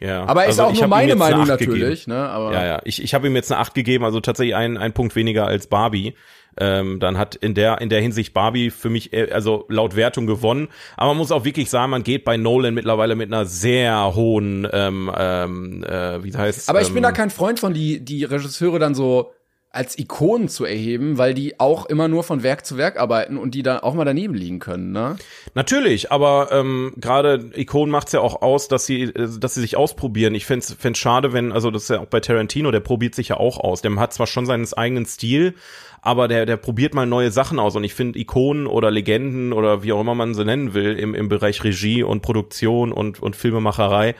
Ja. 0.00 0.24
Aber 0.26 0.46
ist 0.46 0.58
Also 0.58 0.64
auch 0.64 0.74
nur 0.74 0.88
meine 0.88 1.14
Meinung 1.14 1.44
gegeben. 1.44 1.72
natürlich, 1.72 2.06
ne? 2.06 2.28
Aber 2.28 2.52
Ja, 2.52 2.64
ja. 2.64 2.80
Ich, 2.84 3.02
ich 3.02 3.14
habe 3.14 3.26
ihm 3.26 3.36
jetzt 3.36 3.52
eine 3.52 3.60
8 3.60 3.74
gegeben, 3.74 4.04
also 4.04 4.20
tatsächlich 4.20 4.56
ein, 4.56 4.76
ein 4.78 4.92
Punkt 4.92 5.14
weniger 5.14 5.46
als 5.46 5.66
Barbie. 5.66 6.14
Ähm, 6.58 6.98
dann 6.98 7.16
hat 7.16 7.36
in 7.36 7.54
der 7.54 7.80
in 7.80 7.90
der 7.90 8.00
Hinsicht 8.00 8.34
Barbie 8.34 8.70
für 8.70 8.90
mich 8.90 9.12
äh, 9.12 9.30
also 9.30 9.66
laut 9.68 9.94
Wertung 9.94 10.26
gewonnen. 10.26 10.68
Aber 10.96 11.10
man 11.10 11.18
muss 11.18 11.30
auch 11.30 11.44
wirklich 11.44 11.70
sagen, 11.70 11.90
man 11.90 12.02
geht 12.02 12.24
bei 12.24 12.36
Nolan 12.36 12.74
mittlerweile 12.74 13.14
mit 13.14 13.32
einer 13.32 13.44
sehr 13.44 14.14
hohen, 14.14 14.66
ähm, 14.72 15.10
ähm, 15.16 15.84
äh, 15.84 16.24
wie 16.24 16.36
heißt 16.36 16.68
Aber 16.68 16.80
ich 16.80 16.88
bin 16.88 16.98
ähm, 16.98 17.02
da 17.04 17.12
kein 17.12 17.30
Freund 17.30 17.60
von, 17.60 17.72
die, 17.72 18.00
die 18.00 18.24
Regisseure 18.24 18.78
dann 18.78 18.94
so 18.94 19.32
als 19.72 19.96
Ikonen 19.96 20.48
zu 20.48 20.64
erheben, 20.64 21.16
weil 21.16 21.32
die 21.32 21.60
auch 21.60 21.86
immer 21.86 22.08
nur 22.08 22.24
von 22.24 22.42
Werk 22.42 22.66
zu 22.66 22.76
Werk 22.76 22.98
arbeiten 22.98 23.36
und 23.36 23.54
die 23.54 23.62
dann 23.62 23.78
auch 23.78 23.94
mal 23.94 24.04
daneben 24.04 24.34
liegen 24.34 24.58
können, 24.58 24.90
ne? 24.90 25.16
Natürlich, 25.54 26.10
aber 26.10 26.48
ähm, 26.50 26.92
gerade 26.96 27.50
Ikonen 27.54 27.92
macht's 27.92 28.10
ja 28.10 28.20
auch 28.20 28.42
aus, 28.42 28.66
dass 28.66 28.86
sie, 28.86 29.02
äh, 29.02 29.28
dass 29.38 29.54
sie 29.54 29.60
sich 29.60 29.76
ausprobieren. 29.76 30.34
Ich 30.34 30.44
fänd's, 30.44 30.74
fänd's 30.76 30.98
schade, 30.98 31.32
wenn, 31.32 31.52
also 31.52 31.70
das 31.70 31.84
ist 31.84 31.90
ja 31.90 32.00
auch 32.00 32.06
bei 32.06 32.18
Tarantino, 32.18 32.72
der 32.72 32.80
probiert 32.80 33.14
sich 33.14 33.28
ja 33.28 33.36
auch 33.36 33.58
aus. 33.58 33.80
Der 33.80 33.94
hat 33.94 34.12
zwar 34.12 34.26
schon 34.26 34.44
seinen 34.44 34.66
eigenen 34.72 35.06
Stil, 35.06 35.54
aber 36.02 36.26
der, 36.26 36.46
der 36.46 36.56
probiert 36.56 36.92
mal 36.92 37.06
neue 37.06 37.30
Sachen 37.30 37.60
aus. 37.60 37.76
Und 37.76 37.84
ich 37.84 37.94
finde 37.94 38.18
Ikonen 38.18 38.66
oder 38.66 38.90
Legenden 38.90 39.52
oder 39.52 39.84
wie 39.84 39.92
auch 39.92 40.00
immer 40.00 40.16
man 40.16 40.34
sie 40.34 40.44
nennen 40.44 40.74
will, 40.74 40.98
im, 40.98 41.14
im 41.14 41.28
Bereich 41.28 41.62
Regie 41.62 42.02
und 42.02 42.22
Produktion 42.22 42.90
und, 42.90 43.22
und 43.22 43.36
Filmemacherei, 43.36 44.16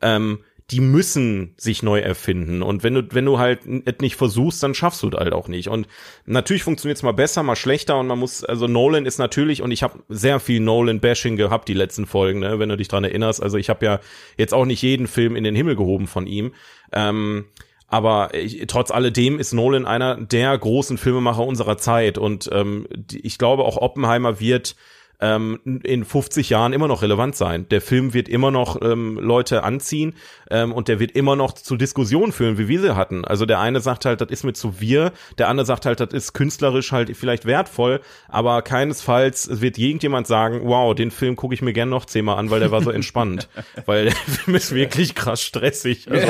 ähm, 0.00 0.40
die 0.70 0.80
müssen 0.80 1.54
sich 1.58 1.82
neu 1.82 2.00
erfinden. 2.00 2.62
Und 2.62 2.82
wenn 2.82 2.94
du, 2.94 3.02
wenn 3.10 3.26
du 3.26 3.38
halt 3.38 3.60
es 3.66 3.94
nicht 4.00 4.16
versuchst, 4.16 4.62
dann 4.62 4.74
schaffst 4.74 5.02
du 5.02 5.08
es 5.08 5.14
halt 5.14 5.34
auch 5.34 5.46
nicht. 5.46 5.68
Und 5.68 5.86
natürlich 6.24 6.62
funktioniert 6.62 6.96
es 6.96 7.02
mal 7.02 7.12
besser, 7.12 7.42
mal 7.42 7.54
schlechter. 7.54 7.98
Und 7.98 8.06
man 8.06 8.18
muss, 8.18 8.42
also 8.42 8.66
Nolan 8.66 9.04
ist 9.04 9.18
natürlich, 9.18 9.60
und 9.60 9.72
ich 9.72 9.82
habe 9.82 10.02
sehr 10.08 10.40
viel 10.40 10.60
Nolan-Bashing 10.60 11.36
gehabt, 11.36 11.68
die 11.68 11.74
letzten 11.74 12.06
Folgen, 12.06 12.40
ne, 12.40 12.58
wenn 12.58 12.70
du 12.70 12.78
dich 12.78 12.88
dran 12.88 13.04
erinnerst. 13.04 13.42
Also 13.42 13.58
ich 13.58 13.68
habe 13.68 13.84
ja 13.84 14.00
jetzt 14.38 14.54
auch 14.54 14.64
nicht 14.64 14.80
jeden 14.80 15.06
Film 15.06 15.36
in 15.36 15.44
den 15.44 15.54
Himmel 15.54 15.76
gehoben 15.76 16.06
von 16.06 16.26
ihm. 16.26 16.54
Ähm, 16.92 17.44
aber 17.86 18.32
ich, 18.32 18.64
trotz 18.66 18.90
alledem 18.90 19.38
ist 19.38 19.52
Nolan 19.52 19.86
einer 19.86 20.16
der 20.16 20.56
großen 20.56 20.96
Filmemacher 20.96 21.44
unserer 21.44 21.76
Zeit. 21.76 22.16
Und 22.16 22.48
ähm, 22.52 22.86
ich 23.12 23.36
glaube, 23.36 23.64
auch 23.64 23.76
Oppenheimer 23.76 24.40
wird 24.40 24.76
ähm, 25.20 25.60
in 25.64 26.04
50 26.04 26.50
Jahren 26.50 26.72
immer 26.72 26.88
noch 26.88 27.02
relevant 27.02 27.36
sein. 27.36 27.66
Der 27.70 27.80
Film 27.80 28.14
wird 28.14 28.28
immer 28.28 28.50
noch 28.50 28.80
ähm, 28.82 29.18
Leute 29.18 29.62
anziehen 29.62 30.14
ähm, 30.50 30.72
und 30.72 30.88
der 30.88 31.00
wird 31.00 31.12
immer 31.12 31.36
noch 31.36 31.52
zu 31.52 31.76
Diskussionen 31.76 32.32
führen, 32.32 32.58
wie 32.58 32.68
wir 32.68 32.80
sie 32.80 32.96
hatten. 32.96 33.24
Also 33.24 33.46
der 33.46 33.60
eine 33.60 33.80
sagt 33.80 34.04
halt, 34.04 34.20
das 34.20 34.28
ist 34.30 34.44
mir 34.44 34.52
zu 34.52 34.80
wir, 34.80 35.12
der 35.38 35.48
andere 35.48 35.66
sagt 35.66 35.86
halt, 35.86 36.00
das 36.00 36.12
ist 36.12 36.32
künstlerisch 36.32 36.92
halt 36.92 37.16
vielleicht 37.16 37.46
wertvoll, 37.46 38.00
aber 38.28 38.62
keinesfalls 38.62 39.60
wird 39.60 39.78
irgendjemand 39.78 40.26
sagen, 40.26 40.62
wow, 40.64 40.94
den 40.94 41.10
Film 41.10 41.36
gucke 41.36 41.54
ich 41.54 41.62
mir 41.62 41.72
gern 41.72 41.88
noch 41.88 42.04
zehnmal 42.04 42.38
an, 42.38 42.50
weil 42.50 42.60
der 42.60 42.70
war 42.70 42.82
so 42.82 42.90
entspannt. 42.90 43.48
weil 43.86 44.06
der 44.06 44.14
Film 44.14 44.56
ist 44.56 44.74
wirklich 44.74 45.14
krass 45.14 45.42
stressig. 45.42 46.10
Also 46.10 46.26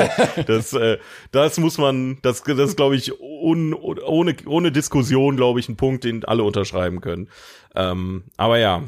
das, 0.47 0.73
äh, 0.73 0.97
das 1.31 1.57
muss 1.57 1.77
man, 1.77 2.19
das, 2.21 2.43
das 2.43 2.75
glaube 2.75 2.95
ich, 2.95 3.19
un, 3.19 3.73
ohne, 3.73 4.35
ohne 4.45 4.71
Diskussion, 4.71 5.35
glaube 5.35 5.59
ich, 5.59 5.69
ein 5.69 5.75
Punkt, 5.75 6.03
den 6.03 6.23
alle 6.25 6.43
unterschreiben 6.43 7.01
können. 7.01 7.29
Ähm, 7.75 8.23
aber 8.37 8.57
ja, 8.57 8.83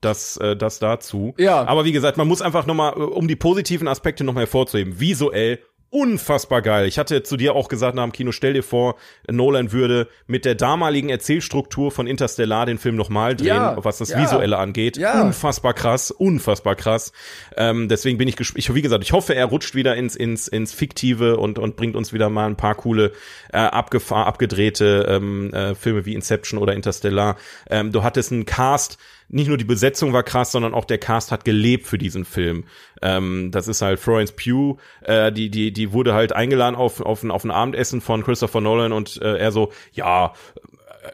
das, 0.00 0.36
äh, 0.38 0.56
das 0.56 0.78
dazu. 0.78 1.34
Ja. 1.38 1.66
Aber 1.66 1.84
wie 1.84 1.92
gesagt, 1.92 2.16
man 2.16 2.28
muss 2.28 2.42
einfach 2.42 2.66
nochmal, 2.66 2.94
um 2.94 3.28
die 3.28 3.36
positiven 3.36 3.88
Aspekte 3.88 4.24
nochmal 4.24 4.42
hervorzuheben, 4.42 4.98
visuell 4.98 5.60
unfassbar 5.90 6.62
geil. 6.62 6.86
Ich 6.86 6.98
hatte 6.98 7.22
zu 7.22 7.36
dir 7.36 7.54
auch 7.54 7.68
gesagt 7.68 7.96
nach 7.96 8.04
dem 8.04 8.12
Kino, 8.12 8.30
stell 8.32 8.52
dir 8.52 8.62
vor, 8.62 8.94
Nolan 9.28 9.72
würde 9.72 10.08
mit 10.26 10.44
der 10.44 10.54
damaligen 10.54 11.08
Erzählstruktur 11.08 11.90
von 11.90 12.06
Interstellar 12.06 12.64
den 12.64 12.78
Film 12.78 12.94
nochmal 12.94 13.34
drehen, 13.34 13.48
Ja, 13.48 13.84
was 13.84 13.98
das 13.98 14.10
ja. 14.10 14.22
Visuelle 14.22 14.58
angeht. 14.58 14.96
Ja. 14.96 15.20
Unfassbar 15.22 15.74
krass, 15.74 16.12
unfassbar 16.12 16.76
krass. 16.76 17.12
Ähm, 17.56 17.88
deswegen 17.88 18.18
bin 18.18 18.28
ich 18.28 18.36
gespannt. 18.36 18.74
Wie 18.74 18.82
gesagt, 18.82 19.02
ich 19.02 19.12
hoffe, 19.12 19.34
er 19.34 19.46
rutscht 19.46 19.74
wieder 19.74 19.96
ins, 19.96 20.14
ins, 20.14 20.46
ins 20.46 20.72
Fiktive 20.72 21.36
und, 21.38 21.58
und 21.58 21.76
bringt 21.76 21.96
uns 21.96 22.12
wieder 22.12 22.30
mal 22.30 22.46
ein 22.46 22.56
paar 22.56 22.76
coole, 22.76 23.12
äh, 23.52 23.58
abgefahr, 23.58 24.26
abgedrehte 24.26 25.06
ähm, 25.08 25.52
äh, 25.52 25.74
Filme 25.74 26.06
wie 26.06 26.14
Inception 26.14 26.60
oder 26.60 26.74
Interstellar. 26.74 27.36
Ähm, 27.68 27.90
du 27.90 28.04
hattest 28.04 28.30
einen 28.30 28.46
Cast, 28.46 28.98
nicht 29.30 29.48
nur 29.48 29.56
die 29.56 29.64
Besetzung 29.64 30.12
war 30.12 30.22
krass, 30.22 30.52
sondern 30.52 30.74
auch 30.74 30.84
der 30.84 30.98
Cast 30.98 31.32
hat 31.32 31.44
gelebt 31.44 31.86
für 31.86 31.98
diesen 31.98 32.24
Film. 32.24 32.64
Ähm, 33.00 33.50
das 33.52 33.68
ist 33.68 33.80
halt 33.80 34.00
Florence 34.00 34.32
Pugh, 34.32 34.78
äh, 35.02 35.32
die, 35.32 35.50
die, 35.50 35.72
die 35.72 35.92
wurde 35.92 36.14
halt 36.14 36.32
eingeladen 36.32 36.74
auf, 36.74 37.00
auf, 37.00 37.22
ein, 37.22 37.30
auf 37.30 37.44
ein 37.44 37.50
Abendessen 37.50 38.00
von 38.00 38.22
Christopher 38.22 38.60
Nolan 38.60 38.92
und 38.92 39.20
äh, 39.22 39.38
er 39.38 39.52
so, 39.52 39.72
ja, 39.92 40.34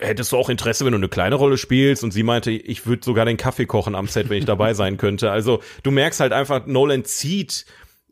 hättest 0.00 0.32
du 0.32 0.36
auch 0.36 0.48
Interesse, 0.48 0.84
wenn 0.84 0.92
du 0.92 0.98
eine 0.98 1.08
kleine 1.08 1.36
Rolle 1.36 1.58
spielst? 1.58 2.02
Und 2.04 2.12
sie 2.12 2.22
meinte, 2.22 2.50
ich 2.50 2.86
würde 2.86 3.04
sogar 3.04 3.24
den 3.24 3.36
Kaffee 3.36 3.66
kochen 3.66 3.94
am 3.94 4.08
Set, 4.08 4.28
wenn 4.28 4.38
ich 4.38 4.44
dabei 4.44 4.74
sein 4.74 4.96
könnte. 4.96 5.30
Also 5.30 5.60
du 5.82 5.90
merkst 5.90 6.20
halt 6.20 6.32
einfach, 6.32 6.66
Nolan 6.66 7.04
zieht 7.04 7.66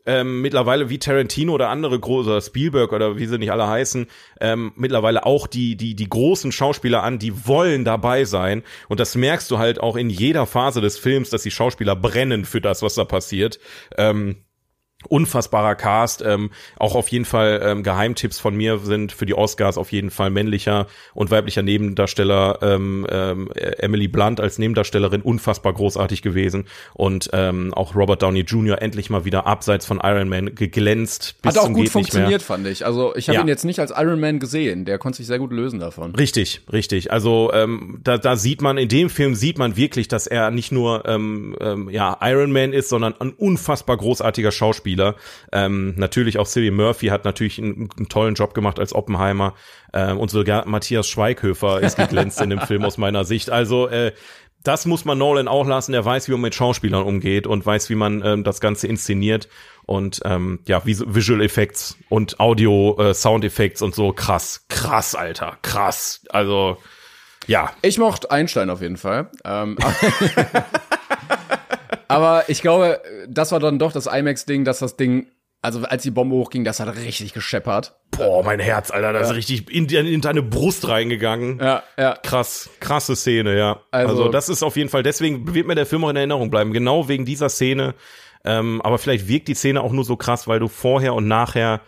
ähm, 0.05 0.41
mittlerweile 0.41 0.89
wie 0.89 0.99
Tarantino 0.99 1.53
oder 1.53 1.69
andere 1.69 1.99
große 1.99 2.41
Spielberg 2.41 2.93
oder 2.93 3.17
wie 3.17 3.25
sie 3.25 3.37
nicht 3.37 3.51
alle 3.51 3.67
heißen, 3.67 4.07
ähm, 4.39 4.71
mittlerweile 4.75 5.25
auch 5.25 5.47
die 5.47 5.75
die 5.75 5.95
die 5.95 6.09
großen 6.09 6.51
Schauspieler 6.51 7.03
an, 7.03 7.19
die 7.19 7.47
wollen 7.47 7.85
dabei 7.85 8.25
sein 8.25 8.63
und 8.87 8.99
das 8.99 9.15
merkst 9.15 9.49
du 9.51 9.57
halt 9.57 9.79
auch 9.79 9.95
in 9.95 10.09
jeder 10.09 10.45
Phase 10.45 10.81
des 10.81 10.97
Films, 10.97 11.29
dass 11.29 11.43
die 11.43 11.51
Schauspieler 11.51 11.95
brennen 11.95 12.45
für 12.45 12.61
das, 12.61 12.81
was 12.81 12.95
da 12.95 13.05
passiert. 13.05 13.59
Ähm, 13.97 14.44
unfassbarer 15.07 15.75
Cast. 15.75 16.21
Ähm, 16.21 16.51
auch 16.77 16.95
auf 16.95 17.09
jeden 17.09 17.25
Fall 17.25 17.61
ähm, 17.63 17.83
Geheimtipps 17.83 18.39
von 18.39 18.55
mir 18.55 18.79
sind 18.79 19.11
für 19.11 19.25
die 19.25 19.33
Oscars 19.35 19.77
auf 19.77 19.91
jeden 19.91 20.11
Fall 20.11 20.29
männlicher 20.29 20.87
und 21.13 21.31
weiblicher 21.31 21.61
Nebendarsteller. 21.61 22.59
Ähm, 22.61 23.05
ähm, 23.09 23.49
Emily 23.55 24.07
Blunt 24.07 24.39
als 24.39 24.57
Nebendarstellerin 24.57 25.21
unfassbar 25.21 25.73
großartig 25.73 26.21
gewesen 26.21 26.65
und 26.93 27.29
ähm, 27.33 27.73
auch 27.73 27.95
Robert 27.95 28.21
Downey 28.21 28.41
Jr. 28.41 28.81
endlich 28.81 29.09
mal 29.09 29.25
wieder 29.25 29.45
abseits 29.47 29.85
von 29.85 29.99
Iron 30.03 30.29
Man 30.29 30.55
geglänzt. 30.55 31.35
Bis 31.41 31.55
Hat 31.55 31.63
auch 31.63 31.71
gut 31.73 31.89
funktioniert, 31.89 32.41
fand 32.41 32.67
ich. 32.67 32.85
Also 32.85 33.15
ich 33.15 33.27
habe 33.27 33.35
Ja. 33.35 33.41
ihn 33.41 33.47
jetzt 33.47 33.65
nicht 33.65 33.79
als 33.79 33.91
Iron 33.95 34.19
Man 34.19 34.39
gesehen. 34.39 34.85
Der 34.85 34.97
konnte 34.97 35.17
sich 35.17 35.27
sehr 35.27 35.39
gut 35.39 35.51
lösen 35.51 35.79
davon. 35.79 36.15
Richtig, 36.15 36.61
richtig. 36.71 37.11
Also 37.11 37.51
ähm, 37.53 37.99
da, 38.03 38.17
da 38.17 38.35
sieht 38.35 38.61
man, 38.61 38.77
in 38.77 38.87
dem 38.89 39.09
Film 39.09 39.35
sieht 39.35 39.57
man 39.57 39.75
wirklich, 39.77 40.07
dass 40.07 40.27
er 40.27 40.51
nicht 40.51 40.71
nur 40.71 41.05
ähm, 41.07 41.55
ähm, 41.59 41.89
ja, 41.89 42.17
Iron 42.21 42.51
Man 42.51 42.73
ist, 42.73 42.89
sondern 42.89 43.13
ein 43.19 43.31
unfassbar 43.31 43.97
großartiger 43.97 44.51
Schauspieler. 44.51 44.94
Ähm, 45.51 45.93
natürlich 45.97 46.37
auch 46.37 46.47
Cillian 46.47 46.75
Murphy 46.75 47.07
hat 47.07 47.25
natürlich 47.25 47.59
einen, 47.59 47.89
einen 47.97 48.09
tollen 48.09 48.35
Job 48.35 48.53
gemacht 48.53 48.79
als 48.79 48.93
Oppenheimer 48.93 49.55
ähm, 49.93 50.17
und 50.17 50.29
sogar 50.29 50.67
Matthias 50.67 51.07
Schweighöfer 51.07 51.81
ist 51.81 51.97
geglänzt 51.97 52.41
in 52.41 52.49
dem 52.49 52.61
Film 52.61 52.83
aus 52.83 52.97
meiner 52.97 53.25
Sicht. 53.25 53.49
Also 53.49 53.87
äh, 53.87 54.13
das 54.63 54.85
muss 54.85 55.05
man 55.05 55.17
Nolan 55.17 55.47
auch 55.47 55.67
lassen. 55.67 55.91
Der 55.91 56.03
weiß, 56.03 56.27
wie 56.27 56.31
man 56.33 56.41
mit 56.41 56.55
Schauspielern 56.55 57.03
umgeht 57.03 57.47
und 57.47 57.65
weiß, 57.65 57.89
wie 57.89 57.95
man 57.95 58.23
ähm, 58.25 58.43
das 58.43 58.59
Ganze 58.59 58.87
inszeniert 58.87 59.47
und 59.85 60.21
ähm, 60.25 60.59
ja, 60.65 60.85
Vis 60.85 61.03
Visual 61.05 61.41
Effects 61.41 61.97
und 62.09 62.39
Audio, 62.39 62.97
äh, 62.99 63.13
Sound 63.13 63.45
Effects 63.45 63.81
und 63.81 63.93
so 63.93 64.11
krass, 64.11 64.65
krass, 64.67 65.13
Alter, 65.15 65.57
krass. 65.61 66.21
Also 66.29 66.77
ja, 67.47 67.71
Ich 67.83 67.99
mochte 67.99 68.31
Einstein 68.31 68.69
auf 68.69 68.81
jeden 68.81 68.97
Fall. 68.97 69.29
Ähm, 69.43 69.77
aber 72.07 72.45
ich 72.49 72.61
glaube, 72.61 73.01
das 73.27 73.51
war 73.51 73.59
dann 73.59 73.79
doch 73.79 73.91
das 73.91 74.05
IMAX-Ding, 74.07 74.63
dass 74.65 74.79
das 74.79 74.95
Ding 74.97 75.27
Also 75.61 75.81
als 75.83 76.03
die 76.03 76.11
Bombe 76.11 76.35
hochging, 76.35 76.63
das 76.63 76.79
hat 76.79 76.95
richtig 76.95 77.33
gescheppert. 77.33 77.95
Boah, 78.11 78.43
mein 78.43 78.59
Herz, 78.59 78.91
Alter, 78.91 79.13
das 79.13 79.29
ist 79.31 79.35
richtig 79.35 79.69
in, 79.71 79.87
in 79.89 80.21
deine 80.21 80.43
Brust 80.43 80.87
reingegangen. 80.87 81.57
Ja, 81.59 81.81
ja. 81.97 82.17
Krass, 82.21 82.69
krasse 82.79 83.15
Szene, 83.15 83.57
ja. 83.57 83.79
Also, 83.89 84.09
Also- 84.09 84.29
das 84.29 84.47
ist 84.49 84.61
auf 84.61 84.75
jeden 84.77 84.89
Fall, 84.89 85.01
deswegen 85.01 85.53
wird 85.55 85.65
mir 85.65 85.73
der 85.75 85.87
Film 85.87 86.03
auch 86.05 86.09
in 86.11 86.15
Erinnerung 86.17 86.51
bleiben, 86.51 86.71
genau 86.71 87.07
wegen 87.07 87.25
dieser 87.25 87.49
Szene. 87.49 87.95
Ähm, 88.43 88.79
aber 88.83 88.99
vielleicht 88.99 89.27
wirkt 89.27 89.47
die 89.47 89.55
Szene 89.55 89.81
auch 89.81 89.91
nur 89.91 90.03
so 90.05 90.15
krass, 90.17 90.47
weil 90.47 90.59
du 90.59 90.67
vorher 90.67 91.15
und 91.15 91.27
nachher 91.27 91.81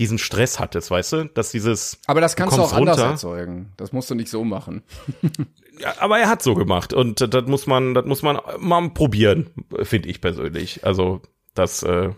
diesen 0.00 0.18
Stress 0.18 0.58
hattest, 0.58 0.90
weißt 0.90 1.12
du? 1.12 1.24
Dass 1.26 1.52
dieses. 1.52 2.00
Aber 2.06 2.20
das 2.20 2.34
kannst 2.34 2.56
du 2.56 2.60
kommst 2.62 2.74
auch 2.74 2.78
anders 2.78 2.98
runter. 2.98 3.10
erzeugen. 3.12 3.72
Das 3.76 3.92
musst 3.92 4.10
du 4.10 4.16
nicht 4.16 4.28
so 4.28 4.42
machen. 4.44 4.82
Aber 5.98 6.18
er 6.18 6.28
hat 6.28 6.42
so 6.42 6.54
gemacht 6.54 6.92
und 6.92 7.20
das 7.34 7.46
muss 7.46 7.66
man, 7.66 7.94
das 7.94 8.04
muss 8.04 8.22
man 8.22 8.38
mal 8.58 8.88
probieren, 8.90 9.50
finde 9.82 10.08
ich 10.08 10.20
persönlich. 10.20 10.84
Also 10.84 11.20
das, 11.54 11.82
äh, 11.82 12.10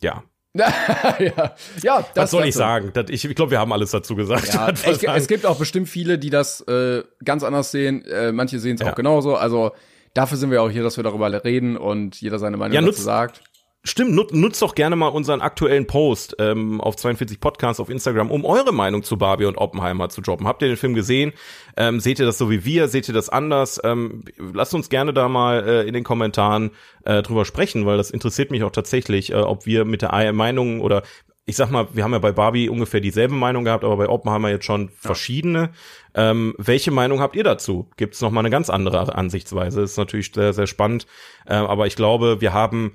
ja. 0.00 0.22
ja, 0.54 1.54
ja, 1.82 2.00
das 2.14 2.24
Was 2.24 2.30
soll 2.30 2.44
ich 2.44 2.54
sagen? 2.54 2.90
Das, 2.92 3.06
ich 3.08 3.24
ich 3.24 3.34
glaube, 3.34 3.52
wir 3.52 3.58
haben 3.58 3.72
alles 3.72 3.90
dazu 3.92 4.14
gesagt. 4.14 4.52
Ja, 4.52 4.66
Was 4.70 4.84
es, 4.86 5.00
sagen. 5.00 5.18
es 5.18 5.26
gibt 5.26 5.46
auch 5.46 5.58
bestimmt 5.58 5.88
viele, 5.88 6.18
die 6.18 6.28
das 6.28 6.60
äh, 6.62 7.02
ganz 7.24 7.42
anders 7.42 7.70
sehen. 7.70 8.04
Äh, 8.04 8.32
manche 8.32 8.58
sehen 8.58 8.74
es 8.74 8.82
Ja. 8.82 8.90
auch 8.90 8.94
genauso. 8.94 9.34
Also 9.34 9.72
dafür 10.12 10.36
sind 10.36 10.50
wir 10.50 10.60
auch 10.62 10.68
hier, 10.70 10.82
dass 10.82 10.98
wir 10.98 11.04
darüber 11.04 11.42
reden 11.44 11.78
und 11.78 12.20
jeder 12.20 12.38
seine 12.38 12.58
Meinung 12.58 12.74
Ja, 12.74 12.82
dazu 12.82 13.00
sagt. 13.00 13.40
Stimmt, 13.84 14.12
nut, 14.12 14.32
nutzt 14.32 14.62
doch 14.62 14.76
gerne 14.76 14.94
mal 14.94 15.08
unseren 15.08 15.40
aktuellen 15.40 15.88
Post 15.88 16.36
ähm, 16.38 16.80
auf 16.80 16.94
42 16.94 17.40
Podcasts 17.40 17.80
auf 17.80 17.90
Instagram, 17.90 18.30
um 18.30 18.44
eure 18.44 18.72
Meinung 18.72 19.02
zu 19.02 19.18
Barbie 19.18 19.46
und 19.46 19.58
Oppenheimer 19.58 20.08
zu 20.08 20.20
droppen. 20.20 20.46
Habt 20.46 20.62
ihr 20.62 20.68
den 20.68 20.76
Film 20.76 20.94
gesehen? 20.94 21.32
Ähm, 21.76 21.98
seht 21.98 22.20
ihr 22.20 22.24
das 22.26 22.38
so 22.38 22.48
wie 22.48 22.64
wir? 22.64 22.86
Seht 22.86 23.08
ihr 23.08 23.14
das 23.14 23.28
anders? 23.28 23.80
Ähm, 23.82 24.24
lasst 24.38 24.72
uns 24.72 24.88
gerne 24.88 25.12
da 25.12 25.28
mal 25.28 25.66
äh, 25.68 25.82
in 25.88 25.94
den 25.94 26.04
Kommentaren 26.04 26.70
äh, 27.04 27.22
drüber 27.22 27.44
sprechen, 27.44 27.84
weil 27.84 27.96
das 27.96 28.12
interessiert 28.12 28.52
mich 28.52 28.62
auch 28.62 28.70
tatsächlich, 28.70 29.32
äh, 29.32 29.36
ob 29.36 29.66
wir 29.66 29.84
mit 29.84 30.00
der 30.02 30.14
Ei- 30.14 30.30
Meinung 30.32 30.80
oder 30.80 31.02
ich 31.44 31.56
sag 31.56 31.72
mal, 31.72 31.88
wir 31.92 32.04
haben 32.04 32.12
ja 32.12 32.20
bei 32.20 32.30
Barbie 32.30 32.68
ungefähr 32.68 33.00
dieselbe 33.00 33.34
Meinung 33.34 33.64
gehabt, 33.64 33.82
aber 33.82 33.96
bei 33.96 34.08
Oppenheimer 34.08 34.48
jetzt 34.48 34.64
schon 34.64 34.90
verschiedene. 34.90 35.72
Ähm, 36.14 36.54
welche 36.56 36.92
Meinung 36.92 37.18
habt 37.18 37.34
ihr 37.34 37.42
dazu? 37.42 37.90
Gibt 37.96 38.14
es 38.14 38.20
noch 38.20 38.30
mal 38.30 38.40
eine 38.40 38.50
ganz 38.50 38.70
andere 38.70 39.12
Ansichtsweise? 39.16 39.82
Ist 39.82 39.96
natürlich 39.96 40.30
sehr, 40.32 40.52
sehr 40.52 40.68
spannend. 40.68 41.08
Äh, 41.46 41.54
aber 41.54 41.88
ich 41.88 41.96
glaube, 41.96 42.40
wir 42.40 42.52
haben 42.52 42.92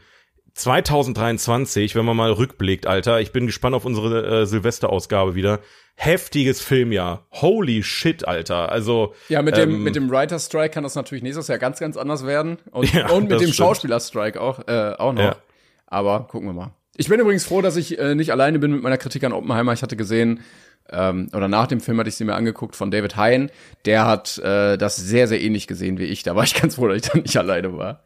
2023, 0.58 1.96
wenn 1.96 2.04
man 2.04 2.18
mal 2.18 2.32
rückblickt, 2.32 2.88
Alter, 2.88 3.22
ich 3.22 3.32
bin 3.32 3.46
gespannt 3.46 3.76
auf 3.76 3.86
unsere 3.86 4.42
äh, 4.42 4.46
Silvesterausgabe 4.46 5.36
wieder. 5.36 5.60
Heftiges 5.96 6.62
Filmjahr. 6.62 7.26
Holy 7.32 7.84
shit, 7.84 8.28
Alter. 8.28 8.72
Also 8.72 9.14
Ja, 9.30 9.42
mit 9.42 9.56
dem, 9.56 9.70
ähm, 9.70 9.84
mit 9.84 9.96
dem 9.96 10.10
Writer 10.10 10.40
Strike 10.40 10.72
kann 10.72 10.84
das 10.84 10.96
natürlich 10.96 11.24
nächstes 11.24 11.48
Jahr 11.48 11.60
ganz, 11.60 11.80
ganz 11.80 11.96
anders 11.96 12.26
werden. 12.26 12.58
Und, 12.72 12.92
Ja, 12.94 13.10
und 13.10 13.30
mit 13.30 13.40
dem. 13.40 13.54
Schauspieler 13.54 14.00
Strike 14.00 14.42
auch, 14.42 14.68
äh, 14.68 14.94
auch 14.98 15.14
noch. 15.14 15.22
Ja. 15.22 15.36
Aber 15.86 16.22
gucken 16.28 16.50
wir 16.50 16.54
mal. 16.54 16.72
Ich 16.96 17.08
bin 17.08 17.20
übrigens 17.20 17.46
froh, 17.46 17.62
dass 17.62 17.76
ich 17.78 18.00
äh, 18.00 18.16
nicht 18.16 18.32
alleine 18.32 18.58
bin 18.58 18.72
mit 18.72 18.82
meiner 18.82 18.98
Kritik 18.98 19.24
an 19.24 19.34
Oppenheimer. 19.34 19.74
Ich 19.74 19.84
hatte 19.84 19.96
gesehen, 19.96 20.42
ähm, 20.90 21.30
oder 21.36 21.48
nach 21.48 21.68
dem 21.68 21.82
Film 21.82 22.00
hatte 22.00 22.10
ich 22.10 22.16
sie 22.16 22.26
mir 22.26 22.34
angeguckt 22.36 22.76
von 22.76 22.90
David 22.90 23.16
Hein. 23.16 23.52
Der 23.86 24.06
hat 24.06 24.40
äh, 24.40 24.78
das 24.78 24.96
sehr, 24.96 25.28
sehr 25.28 25.40
ähnlich 25.40 25.68
gesehen 25.68 26.00
wie 26.00 26.06
ich. 26.06 26.24
Da 26.24 26.36
war 26.36 26.44
ich 26.44 26.56
ganz 26.62 26.76
froh, 26.76 26.88
dass 26.88 26.98
ich 26.98 27.12
dann 27.12 27.22
nicht 27.22 27.38
alleine 27.38 27.78
war. 27.78 28.04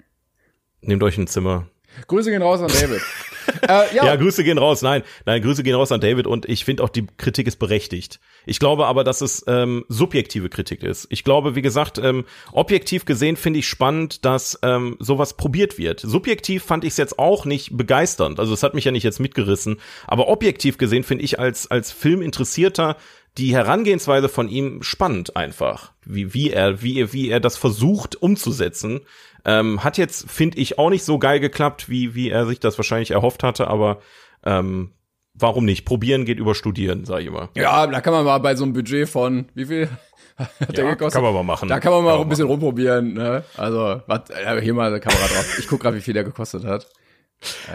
nehmt 0.81 1.03
euch 1.03 1.17
ein 1.17 1.27
Zimmer. 1.27 1.67
Grüße 2.07 2.29
gehen 2.29 2.41
raus 2.41 2.61
an 2.61 2.67
David. 2.67 3.01
äh, 3.63 3.95
ja, 3.95 4.05
Ja, 4.05 4.15
Grüße 4.15 4.43
gehen 4.43 4.57
raus. 4.57 4.81
Nein, 4.81 5.03
nein, 5.25 5.41
Grüße 5.41 5.63
gehen 5.63 5.75
raus 5.75 5.91
an 5.91 6.01
David 6.01 6.27
und 6.27 6.47
ich 6.47 6.65
finde 6.65 6.83
auch 6.83 6.89
die 6.89 7.07
Kritik 7.17 7.47
ist 7.47 7.57
berechtigt. 7.57 8.19
Ich 8.45 8.59
glaube 8.59 8.87
aber, 8.87 9.03
dass 9.03 9.21
es 9.21 9.43
ähm, 9.47 9.85
subjektive 9.87 10.49
Kritik 10.49 10.83
ist. 10.83 11.07
Ich 11.09 11.23
glaube, 11.23 11.55
wie 11.55 11.61
gesagt, 11.61 11.97
ähm, 11.97 12.25
objektiv 12.51 13.05
gesehen 13.05 13.37
finde 13.37 13.59
ich 13.59 13.67
spannend, 13.67 14.25
dass 14.25 14.59
ähm, 14.63 14.97
sowas 14.99 15.35
probiert 15.37 15.77
wird. 15.77 15.99
Subjektiv 15.99 16.63
fand 16.63 16.83
ich 16.83 16.91
es 16.91 16.97
jetzt 16.97 17.19
auch 17.19 17.45
nicht 17.45 17.75
begeisternd. 17.77 18.39
Also 18.39 18.53
es 18.53 18.63
hat 18.63 18.73
mich 18.73 18.85
ja 18.85 18.91
nicht 18.91 19.03
jetzt 19.03 19.19
mitgerissen. 19.19 19.79
Aber 20.07 20.27
objektiv 20.27 20.77
gesehen 20.77 21.03
finde 21.03 21.23
ich 21.23 21.39
als 21.39 21.69
als 21.69 21.91
Filminteressierter 21.91 22.97
die 23.37 23.53
Herangehensweise 23.55 24.27
von 24.29 24.49
ihm 24.49 24.83
spannend 24.83 25.35
einfach, 25.37 25.93
wie 26.05 26.33
wie 26.33 26.51
er 26.51 26.81
wie 26.81 26.99
er 26.99 27.13
wie 27.13 27.29
er 27.29 27.39
das 27.39 27.57
versucht 27.57 28.21
umzusetzen. 28.21 29.01
Ähm, 29.45 29.83
hat 29.83 29.97
jetzt 29.97 30.29
finde 30.29 30.57
ich 30.59 30.77
auch 30.77 30.89
nicht 30.89 31.03
so 31.03 31.17
geil 31.17 31.39
geklappt, 31.39 31.89
wie 31.89 32.13
wie 32.13 32.29
er 32.29 32.45
sich 32.45 32.59
das 32.59 32.77
wahrscheinlich 32.77 33.11
erhofft 33.11 33.41
hatte, 33.43 33.67
aber 33.67 33.99
ähm, 34.43 34.91
warum 35.33 35.65
nicht? 35.65 35.85
Probieren 35.85 36.25
geht 36.25 36.39
über 36.39 36.55
Studieren, 36.55 37.05
sage 37.05 37.21
ich 37.21 37.27
immer. 37.27 37.49
ja, 37.55 37.87
da 37.87 38.01
kann 38.01 38.13
man 38.13 38.25
mal 38.25 38.37
bei 38.39 38.55
so 38.55 38.63
einem 38.65 38.73
Budget 38.73 39.07
von, 39.09 39.45
wie 39.55 39.65
viel 39.65 39.89
hat 40.37 40.77
der 40.77 40.83
Ja, 40.85 40.91
gekostet? 40.91 41.13
kann 41.13 41.23
man 41.23 41.33
mal 41.33 41.43
machen. 41.43 41.69
Da 41.69 41.79
kann 41.79 41.91
man 41.93 42.03
mal 42.03 42.13
Kann 42.13 42.21
ein 42.23 42.29
bisschen 42.29 42.47
rumprobieren. 42.47 43.13
Ne? 43.13 43.43
Also, 43.57 44.01
was, 44.07 44.29
äh, 44.29 44.61
hier 44.61 44.73
mal 44.73 44.87
eine 44.87 44.99
Kamera 44.99 45.21
drauf. 45.27 45.57
Ich 45.59 45.67
guck 45.67 45.79
gerade, 45.79 45.95
wie 45.97 46.01
viel 46.01 46.13
der 46.13 46.23
gekostet 46.23 46.65
hat. 46.65 46.87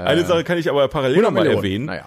Eine 0.04 0.24
Sache 0.24 0.44
kann 0.44 0.58
ich 0.58 0.70
aber 0.70 0.86
parallel 0.88 1.28
mal 1.30 1.46
erwähnen. 1.46 1.86
Naja. 1.86 2.06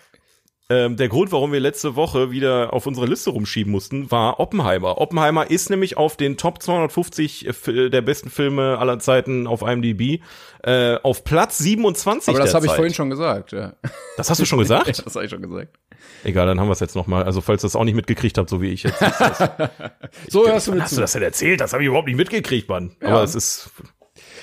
Ähm, 0.72 0.97
der 0.97 1.09
Grund, 1.09 1.32
warum 1.32 1.51
wir 1.51 1.59
letzte 1.59 1.95
Woche 1.95 2.30
wieder 2.30 2.74
auf 2.74 2.86
unsere 2.86 3.07
Liste 3.07 3.32
rumschieben 3.32 3.72
mussten, 3.72 4.11
war 4.11 4.39
Oppenheimer. 4.39 4.99
Oppenheimer 5.01 5.49
ist 5.49 5.72
nämlich 5.72 5.97
auf 5.97 6.15
den 6.15 6.38
Top 6.38 6.61
250 6.61 7.47
Fi- 7.59 7.89
der 7.89 8.01
besten 8.03 8.30
Filme 8.30 8.78
aller 8.78 8.99
Zeiten 8.99 9.47
auf 9.47 9.63
IMDb 9.63 10.22
äh, 10.63 10.97
auf 11.01 11.24
Platz 11.24 11.57
27 11.57 12.30
Aber 12.30 12.38
das 12.43 12.53
habe 12.53 12.67
ich 12.67 12.72
vorhin 12.72 12.93
schon 12.93 13.09
gesagt. 13.09 13.51
Ja. 13.51 13.74
Das 14.15 14.30
hast 14.30 14.39
du 14.39 14.45
schon 14.45 14.59
gesagt? 14.59 14.88
das 15.05 15.15
habe 15.15 15.26
ich 15.26 15.32
schon 15.32 15.41
gesagt. 15.41 15.76
Egal, 16.24 16.45
dann 16.45 16.59
haben 16.59 16.67
wir 16.67 16.74
es 16.74 16.80
jetzt 16.82 16.95
noch 16.95 17.07
mal. 17.07 17.24
Also 17.24 17.41
falls 17.41 17.61
du 17.61 17.65
das 17.65 17.76
auch 17.76 17.84
nicht 17.84 17.95
mitgekriegt 17.95 18.38
habt, 18.38 18.49
so 18.49 18.61
wie 18.61 18.70
ich 18.70 18.84
jetzt. 18.84 18.99
So 20.28 20.47
hörst 20.47 20.67
du 20.67 20.74
mir 20.74 20.82
hast 20.84 20.95
du 20.95 21.01
das 21.01 21.13
denn 21.13 21.24
erzählt? 21.24 21.61
Das 21.61 21.74
habe 21.74 21.82
ich 21.84 21.88
überhaupt 21.88 22.07
nicht 22.07 22.17
mitgekriegt, 22.17 22.70
Mann. 22.70 22.95
Aber 23.01 23.24
es 23.24 23.34
ist, 23.36 23.72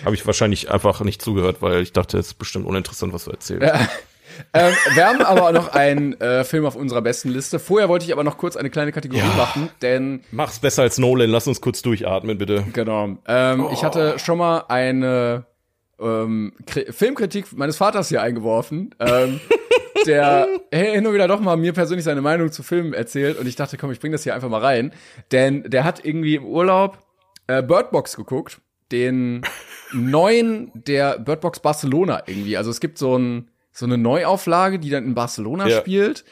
habe 0.04 0.14
ich 0.16 0.26
wahrscheinlich 0.26 0.70
einfach 0.70 1.00
nicht 1.02 1.22
zugehört, 1.22 1.58
weil 1.60 1.82
ich 1.82 1.92
dachte, 1.92 2.18
es 2.18 2.28
ist 2.28 2.34
bestimmt 2.34 2.66
uninteressant, 2.66 3.12
was 3.12 3.24
du 3.26 3.30
erzählst. 3.30 3.72
Ähm, 4.54 4.74
wir 4.94 5.06
haben 5.06 5.20
aber 5.22 5.52
noch 5.52 5.68
einen 5.68 6.20
äh, 6.20 6.44
Film 6.44 6.64
auf 6.66 6.76
unserer 6.76 7.02
besten 7.02 7.28
Liste. 7.30 7.58
Vorher 7.58 7.88
wollte 7.88 8.04
ich 8.04 8.12
aber 8.12 8.24
noch 8.24 8.38
kurz 8.38 8.56
eine 8.56 8.70
kleine 8.70 8.92
Kategorie 8.92 9.22
machen, 9.36 9.68
denn 9.82 10.20
Mach's 10.30 10.58
besser 10.58 10.82
als 10.82 10.98
Nolan. 10.98 11.30
Lass 11.30 11.46
uns 11.46 11.60
kurz 11.60 11.82
durchatmen, 11.82 12.38
bitte. 12.38 12.64
genau, 12.72 13.16
ähm, 13.26 13.66
ich 13.72 13.82
hatte 13.84 14.18
schon 14.18 14.38
mal 14.38 14.64
eine 14.68 15.44
ähm, 16.00 16.52
Kri- 16.66 16.92
Filmkritik 16.92 17.52
meines 17.56 17.76
Vaters 17.76 18.08
hier 18.08 18.20
eingeworfen, 18.22 18.94
ähm, 18.98 19.40
der 20.06 20.46
hin 20.72 21.06
und 21.06 21.14
wieder 21.14 21.26
doch 21.28 21.40
mal 21.40 21.56
mir 21.56 21.72
persönlich 21.72 22.04
seine 22.04 22.20
Meinung 22.20 22.52
zu 22.52 22.62
Filmen 22.62 22.92
erzählt 22.92 23.38
und 23.38 23.46
ich 23.46 23.56
dachte, 23.56 23.76
komm, 23.78 23.90
ich 23.92 24.00
bring 24.00 24.12
das 24.12 24.22
hier 24.22 24.34
einfach 24.34 24.48
mal 24.50 24.60
rein, 24.60 24.92
denn 25.32 25.62
der 25.64 25.84
hat 25.84 26.04
irgendwie 26.04 26.34
im 26.36 26.44
Urlaub 26.44 26.98
äh, 27.46 27.62
Bird 27.62 27.90
Box 27.92 28.16
geguckt, 28.16 28.60
den 28.92 29.42
neuen 29.92 30.70
der 30.74 31.18
Bird 31.18 31.40
Box 31.40 31.60
Barcelona 31.60 32.22
irgendwie. 32.26 32.56
Also 32.56 32.70
es 32.70 32.80
gibt 32.80 32.98
so 32.98 33.16
ein 33.16 33.48
so 33.76 33.84
eine 33.86 33.98
Neuauflage, 33.98 34.78
die 34.78 34.88
dann 34.90 35.04
in 35.04 35.14
Barcelona 35.14 35.68
Ja. 35.68 35.78
spielt. 35.80 36.24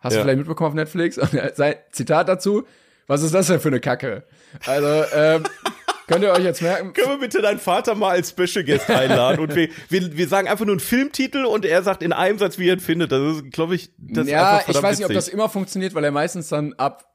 Hast 0.00 0.12
Ja. 0.12 0.18
du 0.18 0.24
vielleicht 0.24 0.38
mitbekommen 0.38 0.68
auf 0.68 0.74
Netflix? 0.74 1.16
Und 1.18 1.30
sein 1.54 1.74
Zitat 1.90 2.28
dazu: 2.28 2.64
Was 3.06 3.22
ist 3.22 3.34
das 3.34 3.46
denn 3.46 3.60
für 3.60 3.68
eine 3.68 3.80
Kacke? 3.80 4.24
Also 4.66 5.04
ähm, 5.14 5.44
könnt 6.06 6.22
ihr 6.22 6.32
euch 6.32 6.44
jetzt 6.44 6.60
merken? 6.60 6.92
Können 6.92 7.08
wir 7.12 7.18
bitte 7.18 7.40
deinen 7.40 7.58
Vater 7.60 7.94
mal 7.94 8.10
als 8.10 8.30
Special 8.30 8.64
Guest 8.64 8.90
einladen? 8.90 9.40
und 9.40 9.54
wir, 9.54 9.68
wir, 9.88 10.16
wir 10.16 10.28
sagen 10.28 10.48
einfach 10.48 10.66
nur 10.66 10.74
einen 10.74 10.80
Filmtitel 10.80 11.46
und 11.46 11.64
er 11.64 11.82
sagt 11.82 12.02
in 12.02 12.12
einem 12.12 12.38
Satz, 12.38 12.58
wie 12.58 12.68
er 12.68 12.74
ihn 12.74 12.80
findet. 12.80 13.10
Das 13.10 13.36
ist, 13.36 13.50
glaube 13.52 13.74
ich, 13.74 13.90
das 13.96 14.26
ist 14.26 14.32
ja, 14.32 14.58
einfach 14.58 14.68
ich 14.68 14.82
weiß 14.82 14.98
nicht, 14.98 15.06
ob 15.06 15.14
das 15.14 15.28
immer 15.28 15.48
funktioniert, 15.48 15.94
weil 15.94 16.04
er 16.04 16.10
meistens 16.10 16.48
dann 16.48 16.74
ab 16.74 17.06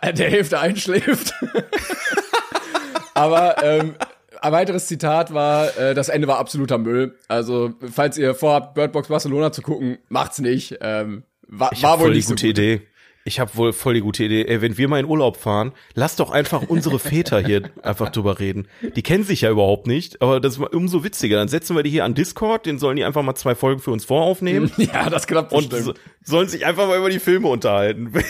äh, 0.00 0.14
der 0.14 0.30
Hälfte 0.30 0.58
einschläft. 0.58 1.34
Aber 3.14 3.62
ähm, 3.62 3.94
ein 4.42 4.52
weiteres 4.52 4.86
Zitat 4.86 5.32
war, 5.34 5.76
äh, 5.78 5.94
das 5.94 6.08
Ende 6.08 6.28
war 6.28 6.38
absoluter 6.38 6.78
Müll. 6.78 7.16
Also, 7.28 7.72
falls 7.92 8.18
ihr 8.18 8.34
vorhabt, 8.34 8.74
Bird 8.74 8.92
Box 8.92 9.08
Barcelona 9.08 9.52
zu 9.52 9.62
gucken, 9.62 9.98
macht's 10.08 10.38
nicht. 10.38 10.76
Ähm, 10.80 11.22
war, 11.46 11.72
Ich 11.72 11.82
war 11.82 11.98
wohl 11.98 12.06
voll 12.06 12.10
die 12.12 12.16
nicht 12.18 12.26
so 12.28 12.32
gute 12.34 12.46
gut. 12.48 12.58
Idee. 12.58 12.80
Ich 13.24 13.40
habe 13.40 13.50
wohl 13.56 13.74
voll 13.74 13.92
die 13.92 14.00
gute 14.00 14.24
Idee. 14.24 14.46
Ey, 14.46 14.62
wenn 14.62 14.78
wir 14.78 14.88
mal 14.88 15.00
in 15.00 15.04
Urlaub 15.04 15.36
fahren, 15.36 15.72
lass 15.92 16.16
doch 16.16 16.30
einfach 16.30 16.62
unsere 16.62 16.98
Väter 17.10 17.40
hier 17.44 17.68
einfach 17.82 18.08
drüber 18.08 18.38
reden. 18.38 18.68
Die 18.96 19.02
kennen 19.02 19.22
sich 19.22 19.42
ja 19.42 19.50
überhaupt 19.50 19.86
nicht, 19.86 20.22
aber 20.22 20.40
das 20.40 20.56
ist 20.56 20.60
umso 20.72 21.04
witziger. 21.04 21.36
Dann 21.36 21.48
setzen 21.48 21.76
wir 21.76 21.82
die 21.82 21.90
hier 21.90 22.06
an 22.06 22.14
Discord, 22.14 22.64
den 22.64 22.78
sollen 22.78 22.96
die 22.96 23.04
einfach 23.04 23.22
mal 23.22 23.34
zwei 23.34 23.54
Folgen 23.54 23.80
für 23.80 23.90
uns 23.90 24.06
voraufnehmen. 24.06 24.72
Ja, 24.78 25.10
das 25.10 25.26
klappt 25.26 25.52
Und 25.52 25.74
so, 25.74 25.92
sollen 26.24 26.48
sich 26.48 26.64
einfach 26.64 26.86
mal 26.88 26.96
über 26.96 27.10
die 27.10 27.18
Filme 27.18 27.48
unterhalten. 27.48 28.12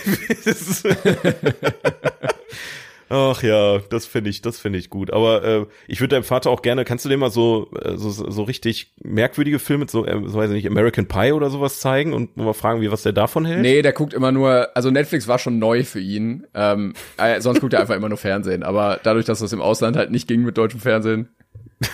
Ach 3.11 3.43
ja, 3.43 3.79
das 3.79 4.05
finde 4.07 4.31
ich, 4.31 4.43
das 4.43 4.59
finde 4.59 4.79
ich 4.79 4.91
gut. 4.91 5.13
Aber 5.13 5.45
äh, 5.45 5.67
ich 5.87 6.01
würde 6.01 6.15
deinem 6.15 6.25
Vater 6.25 6.51
auch 6.51 6.63
gerne, 6.63 6.85
kannst 6.85 7.05
du 7.05 7.09
dem 7.09 7.21
mal 7.21 7.31
so 7.31 7.71
äh, 7.83 7.97
so, 7.97 8.11
so 8.11 8.43
richtig 8.43 8.93
merkwürdige 9.03 9.59
Filme, 9.59 9.87
so, 9.89 10.05
äh, 10.05 10.21
so 10.27 10.39
weiß 10.39 10.51
ich 10.51 10.57
nicht, 10.57 10.67
American 10.67 11.07
Pie 11.07 11.33
oder 11.33 11.49
sowas 11.49 11.81
zeigen 11.81 12.13
und 12.13 12.37
mal 12.37 12.53
fragen, 12.53 12.81
wie 12.81 12.91
was 12.93 13.03
der 13.03 13.13
davon 13.13 13.47
hält? 13.47 13.63
Nee, 13.63 13.83
der 13.83 13.93
guckt 13.93 14.13
immer 14.13 14.33
nur, 14.33 14.69
also 14.75 14.91
Netflix 14.91 15.27
war 15.27 15.39
schon 15.39 15.59
neu 15.59 15.85
für 15.85 16.01
ihn. 16.01 16.47
Ähm, 16.55 16.93
äh, 17.17 17.41
sonst 17.41 17.61
guckt 17.61 17.73
er 17.73 17.81
einfach 17.81 17.97
immer 17.97 18.09
nur 18.09 18.19
Fernsehen. 18.19 18.63
Aber 18.63 19.01
dadurch, 19.03 19.25
dass 19.25 19.41
das 19.41 19.53
im 19.53 19.63
Ausland 19.63 19.97
halt 19.97 20.11
nicht 20.11 20.29
ging 20.29 20.43
mit 20.43 20.59
deutschem 20.59 20.81
Fernsehen, 20.81 21.29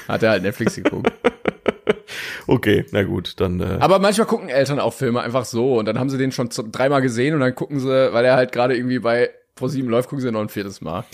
hat 0.09 0.23
er 0.23 0.31
halt 0.31 0.43
Netflix 0.43 0.77
geguckt. 0.77 1.13
Okay, 2.47 2.85
na 2.93 3.03
gut, 3.05 3.41
dann. 3.41 3.61
Äh, 3.61 3.79
Aber 3.81 3.99
manchmal 3.99 4.27
gucken 4.27 4.49
Eltern 4.51 4.79
auch 4.79 4.93
Filme 4.93 5.23
einfach 5.23 5.47
so 5.47 5.79
und 5.79 5.87
dann 5.87 5.99
haben 5.99 6.11
sie 6.11 6.19
den 6.19 6.31
schon 6.31 6.51
dreimal 6.71 7.01
gesehen 7.01 7.35
und 7.35 7.41
dann 7.41 7.55
gucken 7.55 7.81
sie, 7.81 7.89
weil 7.89 8.25
er 8.25 8.37
halt 8.37 8.53
gerade 8.53 8.77
irgendwie 8.77 8.99
bei 8.99 9.31
ProSieben 9.55 9.91
läuft, 9.91 10.09
gucken 10.09 10.23
sie 10.23 10.31
noch 10.31 10.41
ein 10.41 10.49
viertes 10.49 10.81
Mal. 10.81 11.05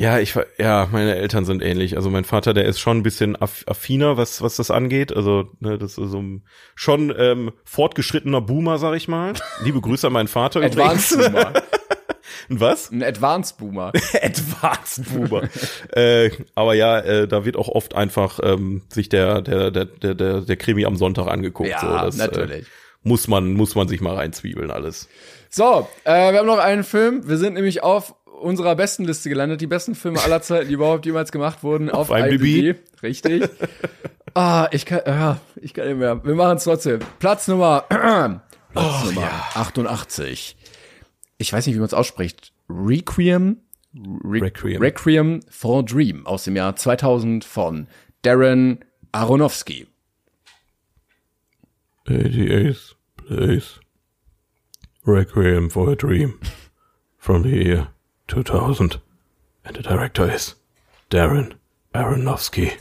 Ja, 0.00 0.18
ich 0.18 0.34
war, 0.34 0.46
ja, 0.56 0.88
meine 0.90 1.14
Eltern 1.14 1.44
sind 1.44 1.62
ähnlich. 1.62 1.98
Also 1.98 2.08
mein 2.08 2.24
Vater, 2.24 2.54
der 2.54 2.64
ist 2.64 2.80
schon 2.80 2.96
ein 2.96 3.02
bisschen 3.02 3.36
aff 3.36 3.64
affiner, 3.66 4.16
was 4.16 4.40
was 4.40 4.56
das 4.56 4.70
angeht. 4.70 5.14
Also 5.14 5.50
ne, 5.60 5.76
das 5.76 5.98
ist 5.98 6.10
so 6.10 6.22
ein 6.22 6.42
schon 6.74 7.14
ähm, 7.18 7.52
fortgeschrittener 7.64 8.40
Boomer, 8.40 8.78
sag 8.78 8.96
ich 8.96 9.08
mal. 9.08 9.34
Liebe 9.62 9.82
Grüße 9.82 10.06
an 10.06 10.14
meinen 10.14 10.28
Vater. 10.28 10.60
Advanced 10.64 11.18
Boomer. 11.18 11.52
Ein 12.48 12.60
was? 12.60 12.90
Ein 12.90 13.02
Advanced 13.02 13.58
Boomer. 13.58 13.92
Advanced 14.22 15.04
Boomer. 15.12 15.42
äh, 15.94 16.30
aber 16.54 16.72
ja, 16.72 16.98
äh, 17.00 17.28
da 17.28 17.44
wird 17.44 17.58
auch 17.58 17.68
oft 17.68 17.94
einfach 17.94 18.40
ähm, 18.42 18.80
sich 18.88 19.10
der 19.10 19.42
der 19.42 19.70
der 19.70 19.84
der 19.84 20.14
der, 20.14 20.40
der 20.40 20.56
Krimi 20.56 20.86
am 20.86 20.96
Sonntag 20.96 21.26
angeguckt. 21.26 21.68
Ja, 21.68 21.80
so, 21.80 21.88
das, 21.88 22.16
natürlich. 22.16 22.62
Äh, 22.62 22.70
muss 23.02 23.28
man 23.28 23.52
muss 23.52 23.74
man 23.74 23.86
sich 23.86 24.00
mal 24.00 24.14
reinzwiebeln 24.14 24.70
alles. 24.70 25.10
So, 25.50 25.88
äh, 26.04 26.32
wir 26.32 26.38
haben 26.38 26.46
noch 26.46 26.58
einen 26.58 26.84
Film. 26.84 27.28
Wir 27.28 27.36
sind 27.36 27.54
nämlich 27.54 27.82
auf 27.82 28.14
unserer 28.40 28.76
besten 28.76 29.04
Liste 29.04 29.28
gelandet. 29.28 29.60
Die 29.60 29.66
besten 29.66 29.96
Filme 29.96 30.20
aller 30.22 30.40
Zeiten, 30.42 30.68
die 30.68 30.74
überhaupt 30.74 31.04
jemals 31.04 31.32
gemacht 31.32 31.64
wurden. 31.64 31.90
Auf, 31.90 32.10
Auf 32.10 32.18
IMDb. 32.18 32.42
IMDb. 32.42 33.02
Richtig. 33.02 33.48
ah, 34.34 34.68
ich 34.70 34.86
kann, 34.86 35.00
ja, 35.04 35.40
ich 35.56 35.74
kann 35.74 35.88
nicht 35.88 35.98
mehr. 35.98 36.24
Wir 36.24 36.34
machen 36.36 36.56
es 36.56 36.64
trotzdem. 36.64 37.00
Platz 37.18 37.48
Nummer, 37.48 37.84
Platz 38.72 39.04
Nummer 39.04 39.30
88. 39.54 40.56
Ich 41.38 41.52
weiß 41.52 41.66
nicht, 41.66 41.74
wie 41.74 41.80
man 41.80 41.86
es 41.86 41.94
ausspricht. 41.94 42.52
Requiem? 42.68 43.56
Re 44.24 44.42
Requiem. 44.42 44.80
Requiem 44.80 45.40
for 45.50 45.80
a 45.80 45.82
Dream 45.82 46.26
aus 46.26 46.44
dem 46.44 46.54
Jahr 46.54 46.76
2000 46.76 47.44
von 47.44 47.88
Darren 48.22 48.84
Aronofsky. 49.10 49.88
88th 52.06 52.94
place. 53.16 53.79
Requiem 55.10 55.68
for 55.68 55.90
a 55.90 55.96
Dream. 55.96 56.40
From 57.18 57.42
the 57.42 57.50
year 57.50 57.88
2000. 58.28 59.00
And 59.64 59.76
the 59.76 59.82
director 59.82 60.30
is 60.30 60.54
Darren 61.10 61.54
Aronofsky. 61.92 62.78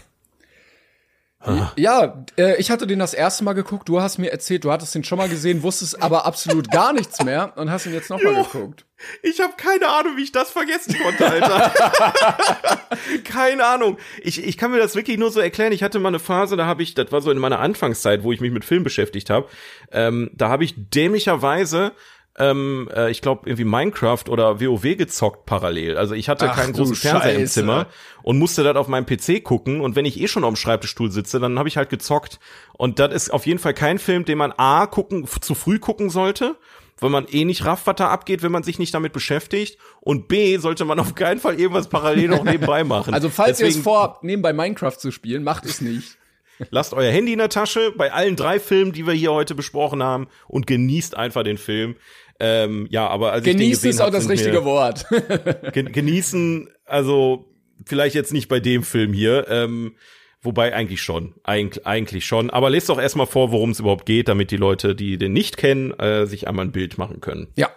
Ja, 1.77 2.25
äh, 2.37 2.59
ich 2.59 2.69
hatte 2.69 2.85
den 2.85 2.99
das 2.99 3.13
erste 3.13 3.45
Mal 3.45 3.53
geguckt. 3.53 3.87
Du 3.87 4.01
hast 4.01 4.17
mir 4.17 4.29
erzählt, 4.29 4.65
du 4.65 4.71
hattest 4.71 4.93
den 4.93 5.05
schon 5.05 5.17
mal 5.17 5.29
gesehen, 5.29 5.63
wusstest 5.63 6.01
aber 6.01 6.25
absolut 6.25 6.69
gar 6.69 6.91
nichts 6.91 7.23
mehr 7.23 7.53
und 7.55 7.71
hast 7.71 7.85
ihn 7.85 7.93
jetzt 7.93 8.09
nochmal 8.09 8.43
geguckt. 8.43 8.85
Ich 9.23 9.39
habe 9.39 9.53
keine 9.55 9.87
Ahnung, 9.87 10.17
wie 10.17 10.23
ich 10.23 10.33
das 10.33 10.51
vergessen 10.51 10.97
konnte, 11.01 11.25
Alter. 11.25 11.71
keine 13.23 13.65
Ahnung. 13.65 13.97
Ich, 14.21 14.45
ich 14.45 14.57
kann 14.57 14.71
mir 14.71 14.79
das 14.79 14.95
wirklich 14.95 15.17
nur 15.17 15.31
so 15.31 15.39
erklären. 15.39 15.71
Ich 15.71 15.81
hatte 15.81 15.99
mal 15.99 16.09
eine 16.09 16.19
Phase, 16.19 16.57
da 16.57 16.65
habe 16.65 16.83
ich, 16.83 16.93
das 16.93 17.09
war 17.13 17.21
so 17.21 17.31
in 17.31 17.37
meiner 17.37 17.59
Anfangszeit, 17.59 18.23
wo 18.23 18.33
ich 18.33 18.41
mich 18.41 18.51
mit 18.51 18.65
Film 18.65 18.83
beschäftigt 18.83 19.29
habe. 19.29 19.47
Ähm, 19.93 20.31
da 20.33 20.49
habe 20.49 20.65
ich 20.65 20.73
dämlicherweise 20.75 21.93
ähm, 22.39 22.89
äh, 22.95 23.11
ich 23.11 23.21
glaube, 23.21 23.41
irgendwie 23.45 23.65
Minecraft 23.65 24.23
oder 24.29 24.61
WoW 24.61 24.97
gezockt 24.97 25.45
parallel. 25.45 25.97
Also 25.97 26.15
ich 26.15 26.29
hatte 26.29 26.49
Ach 26.49 26.55
keinen 26.55 26.73
großen 26.73 26.95
Fernseher 26.95 27.33
im 27.33 27.41
Scheiße. 27.41 27.53
Zimmer 27.53 27.87
und 28.23 28.39
musste 28.39 28.63
das 28.63 28.75
auf 28.75 28.87
meinem 28.87 29.05
PC 29.05 29.43
gucken. 29.43 29.81
Und 29.81 29.95
wenn 29.95 30.05
ich 30.05 30.19
eh 30.19 30.27
schon 30.27 30.43
auf 30.43 30.53
dem 30.53 30.55
Schreibtischstuhl 30.55 31.11
sitze, 31.11 31.39
dann 31.39 31.59
habe 31.59 31.67
ich 31.67 31.77
halt 31.77 31.89
gezockt. 31.89 32.39
Und 32.73 32.99
das 32.99 33.13
ist 33.13 33.33
auf 33.33 33.45
jeden 33.45 33.59
Fall 33.59 33.73
kein 33.73 33.99
Film, 33.99 34.25
den 34.25 34.37
man 34.37 34.53
A 34.53 34.87
gucken, 34.87 35.27
zu 35.27 35.53
früh 35.53 35.79
gucken 35.79 36.09
sollte, 36.09 36.55
weil 36.99 37.09
man 37.09 37.27
eh 37.29 37.43
nicht 37.43 37.65
rafft, 37.65 37.87
was 37.87 37.95
da 37.95 38.09
abgeht, 38.09 38.41
wenn 38.41 38.51
man 38.51 38.63
sich 38.63 38.79
nicht 38.79 38.93
damit 38.93 39.11
beschäftigt. 39.11 39.77
Und 39.99 40.29
B, 40.29 40.57
sollte 40.57 40.85
man 40.85 40.99
auf 40.99 41.15
keinen 41.15 41.39
Fall 41.39 41.59
irgendwas 41.59 41.89
parallel 41.89 42.29
noch 42.29 42.43
nebenbei 42.43 42.83
machen. 42.85 43.13
Also 43.13 43.29
falls 43.29 43.59
ihr 43.59 43.67
es 43.67 43.73
Deswegen 43.73 43.83
vorhabt, 43.83 44.23
nebenbei 44.23 44.53
Minecraft 44.53 44.97
zu 44.97 45.11
spielen, 45.11 45.43
macht 45.43 45.65
es 45.65 45.81
nicht. 45.81 46.17
lasst 46.71 46.93
euer 46.93 47.11
Handy 47.11 47.33
in 47.33 47.39
der 47.39 47.49
Tasche 47.49 47.91
bei 47.95 48.11
allen 48.11 48.35
drei 48.35 48.59
Filmen, 48.59 48.91
die 48.91 49.07
wir 49.07 49.13
hier 49.13 49.31
heute 49.31 49.55
besprochen 49.55 50.03
haben 50.03 50.27
und 50.47 50.67
genießt 50.67 51.15
einfach 51.15 51.43
den 51.43 51.57
Film. 51.57 51.95
Ähm, 52.39 52.87
ja, 52.89 53.07
aber 53.07 53.33
als 53.33 53.45
ich 53.45 53.51
den 53.51 53.59
Genießen 53.59 53.71
gesehen 53.71 53.89
ist 53.89 54.01
auch 54.01 54.05
hab, 54.05 54.13
das 54.13 54.29
richtige 54.29 54.63
Wort. 54.63 55.05
Gen 55.73 55.91
genießen, 55.91 56.69
also 56.85 57.49
vielleicht 57.85 58.15
jetzt 58.15 58.33
nicht 58.33 58.47
bei 58.47 58.59
dem 58.59 58.83
Film 58.83 59.13
hier, 59.13 59.47
ähm, 59.49 59.95
wobei 60.41 60.73
eigentlich 60.73 61.01
schon, 61.01 61.35
Eig 61.43 61.81
eigentlich 61.83 62.25
schon. 62.25 62.49
Aber 62.49 62.69
lest 62.69 62.89
doch 62.89 62.99
erstmal 62.99 63.27
vor, 63.27 63.51
worum 63.51 63.71
es 63.71 63.79
überhaupt 63.79 64.05
geht, 64.05 64.29
damit 64.29 64.51
die 64.51 64.57
Leute, 64.57 64.95
die 64.95 65.17
den 65.17 65.33
nicht 65.33 65.57
kennen, 65.57 65.91
äh, 65.99 66.25
sich 66.25 66.47
einmal 66.47 66.65
ein 66.65 66.71
Bild 66.71 66.97
machen 66.97 67.19
können. 67.19 67.47
Ja, 67.55 67.69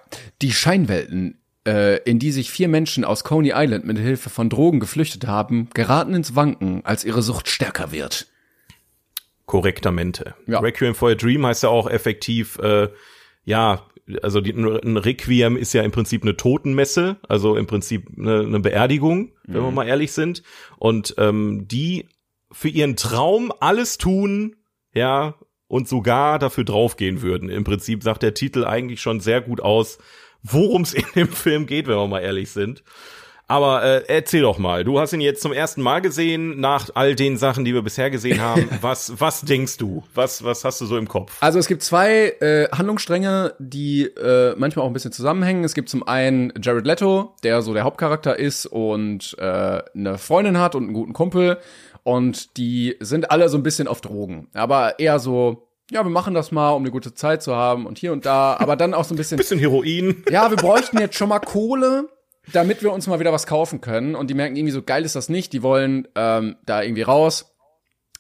die 0.43 0.53
Scheinwelten, 0.53 1.41
äh, 1.67 1.99
in 2.05 2.21
die 2.21 2.31
sich 2.31 2.51
vier 2.51 2.69
Menschen 2.69 3.05
aus 3.05 3.25
Coney 3.25 3.53
Island 3.55 3.85
mit 3.85 3.99
Hilfe 3.99 4.31
von 4.31 4.49
Drogen 4.49 4.79
geflüchtet 4.79 5.27
haben, 5.27 5.71
geraten 5.75 6.15
ins 6.15 6.37
Wanken, 6.37 6.85
als 6.85 7.05
ihre 7.05 7.23
Sucht 7.23 7.49
stärker 7.49 7.91
wird. 7.91 8.29
Korrektamente. 9.47 10.35
Ja. 10.47 10.61
Requiem 10.61 10.95
for 10.95 11.11
a 11.11 11.15
Dream 11.15 11.45
heißt 11.45 11.65
ja 11.65 11.69
auch 11.69 11.91
effektiv, 11.91 12.59
äh, 12.59 12.89
ja, 13.45 13.87
also 14.23 14.41
die, 14.41 14.53
ein 14.53 14.97
Requiem 14.97 15.57
ist 15.57 15.73
ja 15.73 15.83
im 15.83 15.91
Prinzip 15.91 16.23
eine 16.23 16.37
Totenmesse, 16.37 17.17
also 17.29 17.57
im 17.57 17.67
Prinzip 17.67 18.09
eine, 18.17 18.41
eine 18.41 18.61
Beerdigung, 18.61 19.33
wenn 19.45 19.63
wir 19.63 19.71
mal 19.71 19.87
ehrlich 19.87 20.13
sind. 20.13 20.43
Und 20.79 21.15
ähm, 21.19 21.67
die 21.69 22.09
für 22.51 22.69
ihren 22.69 22.97
Traum 22.97 23.53
alles 23.61 23.99
tun, 23.99 24.57
ja, 24.95 25.37
und 25.69 25.89
sogar 25.89 26.39
dafür 26.39 26.65
draufgehen 26.65 27.23
würden. 27.23 27.49
Im 27.49 27.65
Prinzip 27.65 28.03
sagt 28.03 28.23
der 28.23 28.35
Titel 28.35 28.65
eigentlich 28.65 29.01
schon 29.01 29.21
sehr 29.21 29.41
gut 29.41 29.61
aus, 29.63 29.99
worum 30.43 30.83
es 30.83 30.93
in 30.93 31.05
dem 31.15 31.29
Film 31.29 31.67
geht, 31.67 31.87
wenn 31.87 31.97
wir 31.97 32.07
mal 32.07 32.21
ehrlich 32.21 32.51
sind. 32.51 32.85
Aber 33.49 33.83
äh, 33.85 34.03
erzähl 34.09 34.43
doch 34.43 34.59
mal, 34.59 34.83
du 34.85 34.99
hast 34.99 35.13
ihn 35.13 35.21
jetzt 35.21 35.43
zum 35.43 35.53
ersten 35.53 35.83
Mal 35.83 36.01
gesehen, 36.01 36.59
nach 36.61 36.89
all 36.95 37.15
den 37.15 37.37
Sachen, 37.37 37.65
die 37.65 37.75
wir 37.75 37.83
bisher 37.83 38.11
gesehen 38.11 38.41
haben. 38.41 38.69
Was, 38.81 39.21
was 39.21 39.43
denkst 39.43 39.77
du? 39.77 40.03
Was, 40.15 40.43
was 40.43 40.65
hast 40.65 40.81
du 40.81 40.87
so 40.87 40.97
im 40.97 41.07
Kopf? 41.07 41.37
Also 41.41 41.59
es 41.59 41.67
gibt 41.67 41.83
zwei 41.83 42.35
äh, 42.41 42.69
Handlungsstränge, 42.71 43.55
die 43.59 44.05
äh, 44.05 44.55
manchmal 44.57 44.85
auch 44.85 44.91
ein 44.91 44.95
bisschen 44.95 45.13
zusammenhängen. 45.13 45.65
Es 45.65 45.75
gibt 45.75 45.89
zum 45.91 46.07
einen 46.07 46.53
Jared 46.63 46.87
Leto, 46.87 47.35
der 47.43 47.63
so 47.63 47.75
der 47.75 47.85
Hauptcharakter 47.85 48.39
ist 48.39 48.67
und 48.67 49.37
äh, 49.39 49.43
eine 49.95 50.17
Freundin 50.19 50.59
hat 50.59 50.75
und 50.75 50.85
einen 50.85 50.95
guten 50.95 51.13
Kumpel. 51.13 51.59
Und 52.05 52.57
die 52.57 52.97
sind 53.01 53.31
alle 53.31 53.49
so 53.49 53.59
ein 53.59 53.63
bisschen 53.63 53.87
auf 53.87 54.01
Drogen. 54.01 54.49
Aber 54.55 54.99
eher 54.99 55.19
so, 55.19 55.69
ja, 55.91 56.03
wir 56.05 56.11
machen 56.11 56.35
das 56.35 56.51
mal, 56.53 56.71
um 56.71 56.83
eine 56.83 56.91
gute 56.91 57.15
Zeit 57.15 57.43
zu 57.43 57.55
haben 57.55 57.87
und 57.87 57.99
hier 57.99 58.13
und 58.13 58.25
da. 58.27 58.57
Aber 58.59 58.77
dann 58.77 58.95
auch 58.95 59.05
so 59.05 59.15
ein 59.15 59.19
bisschen, 59.19 59.37
Bisschen 59.43 59.59
Heroin. 59.61 60.25
ja, 60.31 60.49
wir 60.51 60.57
bräuchten 60.57 60.99
jetzt 60.99 61.17
schon 61.17 61.29
mal 61.29 61.39
Kohle, 61.41 62.09
damit 62.53 62.83
wir 62.83 62.93
uns 62.93 63.07
mal 63.07 63.21
wieder 63.21 63.33
was 63.33 63.47
kaufen 63.47 63.81
können. 63.81 64.15
Und 64.15 64.29
die 64.29 64.35
merken 64.35 64.57
irgendwie 64.57 64.73
so, 64.73 64.83
geil 64.83 65.05
ist 65.05 65.15
das 65.15 65.29
nicht. 65.29 65.53
Die 65.53 65.63
wollen 65.63 66.09
ähm, 66.15 66.57
da 66.67 66.83
irgendwie 66.83 67.03
raus, 67.03 67.55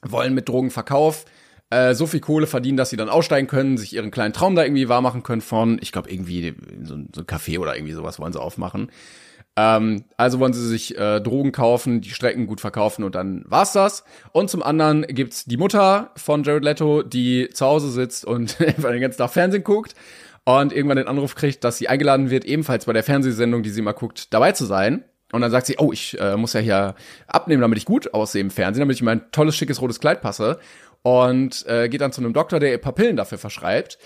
wollen 0.02 0.34
mit 0.34 0.48
Drogenverkauf 0.48 1.24
äh, 1.70 1.94
so 1.94 2.06
viel 2.06 2.20
Kohle 2.20 2.46
verdienen, 2.46 2.76
dass 2.76 2.90
sie 2.90 2.96
dann 2.96 3.08
aussteigen 3.08 3.48
können, 3.48 3.78
sich 3.78 3.94
ihren 3.94 4.10
kleinen 4.10 4.34
Traum 4.34 4.54
da 4.54 4.62
irgendwie 4.62 4.88
wahrmachen 4.88 5.22
können 5.22 5.40
von, 5.40 5.78
ich 5.80 5.90
glaube, 5.90 6.10
irgendwie 6.10 6.54
so, 6.82 6.96
so 7.14 7.22
ein 7.22 7.26
Café 7.26 7.58
oder 7.58 7.74
irgendwie 7.74 7.94
sowas 7.94 8.18
wollen 8.18 8.32
sie 8.32 8.40
aufmachen. 8.40 8.92
Ähm, 9.56 10.04
also 10.16 10.38
wollen 10.38 10.52
sie 10.52 10.66
sich 10.66 10.98
äh, 10.98 11.20
Drogen 11.20 11.50
kaufen, 11.52 12.02
die 12.02 12.10
Strecken 12.10 12.46
gut 12.46 12.60
verkaufen 12.60 13.04
und 13.04 13.14
dann 13.14 13.44
war's 13.46 13.72
das. 13.72 14.04
Und 14.32 14.50
zum 14.50 14.62
anderen 14.62 15.02
gibt's 15.02 15.46
die 15.46 15.56
Mutter 15.56 16.10
von 16.16 16.42
Jared 16.42 16.64
Leto, 16.64 17.02
die 17.02 17.48
zu 17.52 17.64
Hause 17.64 17.90
sitzt 17.90 18.24
und 18.24 18.60
einfach 18.60 18.90
den 18.90 19.00
ganzen 19.00 19.18
Tag 19.18 19.30
Fernsehen 19.30 19.64
guckt 19.64 19.94
und 20.44 20.72
irgendwann 20.72 20.96
den 20.96 21.08
Anruf 21.08 21.34
kriegt, 21.34 21.64
dass 21.64 21.78
sie 21.78 21.88
eingeladen 21.88 22.30
wird, 22.30 22.44
ebenfalls 22.44 22.86
bei 22.86 22.92
der 22.92 23.02
Fernsehsendung, 23.02 23.62
die 23.62 23.70
sie 23.70 23.82
mal 23.82 23.92
guckt, 23.92 24.32
dabei 24.34 24.52
zu 24.52 24.64
sein. 24.64 25.04
Und 25.32 25.40
dann 25.40 25.50
sagt 25.50 25.66
sie, 25.66 25.76
oh, 25.78 25.92
ich 25.92 26.20
äh, 26.20 26.36
muss 26.36 26.52
ja 26.52 26.60
hier 26.60 26.94
abnehmen, 27.26 27.62
damit 27.62 27.78
ich 27.78 27.86
gut 27.86 28.12
aussehe 28.12 28.42
im 28.42 28.50
Fernsehen, 28.50 28.80
damit 28.80 28.96
ich 28.96 29.00
in 29.00 29.06
mein 29.06 29.30
tolles, 29.32 29.56
schickes, 29.56 29.80
rotes 29.80 29.98
Kleid 29.98 30.20
passe. 30.20 30.58
Und 31.02 31.66
äh, 31.66 31.88
geht 31.88 32.00
dann 32.00 32.12
zu 32.12 32.20
einem 32.20 32.32
Doktor, 32.32 32.60
der 32.60 32.70
ihr 32.70 32.78
Papillen 32.78 33.16
dafür 33.16 33.38
verschreibt 33.38 33.98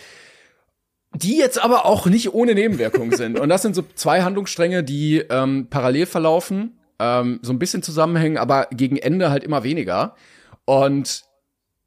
die 1.17 1.39
jetzt 1.39 1.63
aber 1.63 1.87
auch 1.87 2.07
nicht 2.07 2.35
ohne 2.35 2.55
Nebenwirkungen 2.55 3.17
sind. 3.17 3.39
Und 3.39 3.49
das 3.49 3.63
sind 3.63 3.75
so 3.75 3.85
zwei 3.95 4.23
Handlungsstränge, 4.23 4.85
die 4.85 5.19
ähm, 5.19 5.69
parallel 5.71 6.07
verlaufen, 6.07 6.79
ähm, 6.99 7.39
so 7.43 7.53
ein 7.53 7.59
bisschen 7.59 7.83
zusammenhängen, 7.83 8.39
aber 8.39 8.69
gegen 8.71 8.97
Ende 8.97 9.31
halt 9.31 9.45
immer 9.45 9.63
weniger. 9.63 10.15
Und 10.65 11.25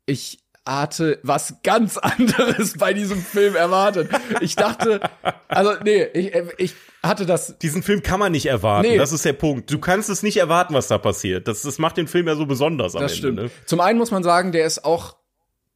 ich 0.05 0.39
hatte 0.77 1.19
was 1.23 1.55
ganz 1.63 1.97
anderes 1.97 2.77
bei 2.77 2.93
diesem 2.93 3.21
Film 3.21 3.55
erwartet. 3.55 4.09
Ich 4.41 4.55
dachte, 4.55 4.99
also 5.47 5.73
nee, 5.83 6.03
ich, 6.13 6.33
ich 6.57 6.73
hatte 7.03 7.25
das 7.25 7.57
Diesen 7.59 7.81
Film 7.83 8.03
kann 8.03 8.19
man 8.19 8.31
nicht 8.31 8.45
erwarten. 8.45 8.89
Nee. 8.89 8.97
Das 8.97 9.11
ist 9.11 9.25
der 9.25 9.33
Punkt. 9.33 9.71
Du 9.71 9.79
kannst 9.79 10.09
es 10.09 10.21
nicht 10.23 10.37
erwarten, 10.37 10.73
was 10.73 10.87
da 10.87 10.97
passiert. 10.97 11.47
Das, 11.47 11.61
das 11.61 11.79
macht 11.79 11.97
den 11.97 12.07
Film 12.07 12.27
ja 12.27 12.35
so 12.35 12.45
besonders 12.45 12.95
am 12.95 13.01
Das 13.01 13.13
Ende. 13.13 13.17
stimmt. 13.19 13.37
Ne? 13.43 13.51
Zum 13.65 13.79
einen 13.79 13.97
muss 13.97 14.11
man 14.11 14.23
sagen, 14.23 14.51
der 14.51 14.65
ist 14.65 14.83
auch 14.85 15.15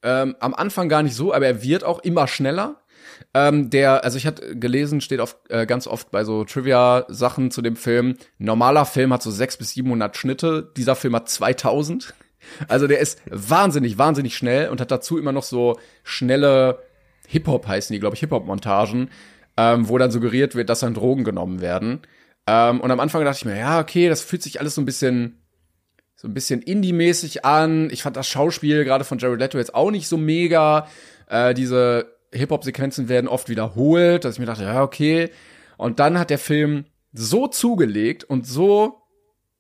ähm, 0.04 0.36
am 0.40 0.54
Anfang 0.54 0.90
gar 0.90 1.02
nicht 1.02 1.16
so, 1.16 1.34
aber 1.34 1.46
er 1.46 1.64
wird 1.64 1.84
auch 1.84 2.00
immer 2.00 2.28
schneller. 2.28 2.82
Ähm, 3.34 3.70
der, 3.70 4.04
also 4.04 4.18
ich 4.18 4.28
hatte 4.28 4.58
gelesen, 4.58 5.00
steht 5.02 5.20
auf, 5.22 5.38
äh, 5.50 5.66
ganz 5.66 5.88
oft 5.88 6.12
bei 6.12 6.24
so 6.24 6.44
Trivia-Sachen 6.44 7.52
zu 7.52 7.62
dem 7.62 7.76
Film. 7.76 8.18
Ein 8.40 8.46
normaler 8.46 8.86
Film 8.86 9.14
hat 9.14 9.24
so 9.24 9.32
600 9.32 9.60
bis 9.60 9.72
700 9.72 10.18
Schnitte. 10.18 10.72
Dieser 10.76 10.96
Film 10.96 11.16
hat 11.16 11.30
2000. 11.30 12.14
Also 12.68 12.88
der 12.88 13.00
ist 13.00 13.22
wahnsinnig, 13.30 13.98
wahnsinnig 13.98 14.36
schnell 14.36 14.70
und 14.70 14.82
hat 14.82 14.92
dazu 14.92 15.18
immer 15.18 15.32
noch 15.32 15.44
so 15.44 15.80
schnelle 16.04 16.80
Hip-Hop 17.28 17.68
heißen 17.68 17.94
die, 17.94 18.00
glaube 18.00 18.16
ich, 18.16 18.20
Hip-Hop-Montagen, 18.20 19.10
ähm, 19.58 19.88
wo 19.88 19.98
dann 19.98 20.12
suggeriert 20.12 20.56
wird, 20.56 20.70
dass 20.70 20.82
dann 20.82 20.94
Drogen 20.94 21.24
genommen 21.24 21.62
werden. 21.62 22.02
Ähm, 22.48 22.82
und 22.82 22.92
am 22.92 23.00
Anfang 23.00 23.24
dachte 23.24 23.38
ich 23.38 23.46
mir, 23.46 23.58
ja, 23.58 23.80
okay, 23.80 24.10
das 24.10 24.22
fühlt 24.22 24.44
sich 24.44 24.60
alles 24.60 24.76
so 24.76 24.82
ein 24.82 24.86
bisschen 24.86 25.40
so 26.16 26.30
ein 26.30 26.34
bisschen 26.34 26.62
Indie-mäßig 26.62 27.44
an. 27.44 27.90
Ich 27.90 28.04
fand 28.04 28.16
das 28.16 28.28
Schauspiel 28.28 28.86
gerade 28.86 29.04
von 29.04 29.18
Jared 29.18 29.40
Leto 29.40 29.58
jetzt 29.58 29.76
auch 29.76 29.92
nicht 29.92 30.08
so 30.08 30.16
mega. 30.16 30.88
Äh, 31.28 31.54
diese 31.54 32.16
Hip-Hop-Sequenzen 32.32 33.10
werden 33.10 33.28
oft 33.28 33.50
wiederholt, 33.50 34.24
dass 34.24 34.36
ich 34.36 34.40
mir 34.40 34.46
dachte, 34.46 34.64
ja, 34.64 34.84
okay. 34.84 35.32
Und 35.76 36.00
dann 36.00 36.18
hat 36.18 36.30
der 36.30 36.40
Film 36.40 36.86
so 37.12 37.48
zugelegt 37.48 38.24
und 38.24 38.48
so 38.48 39.03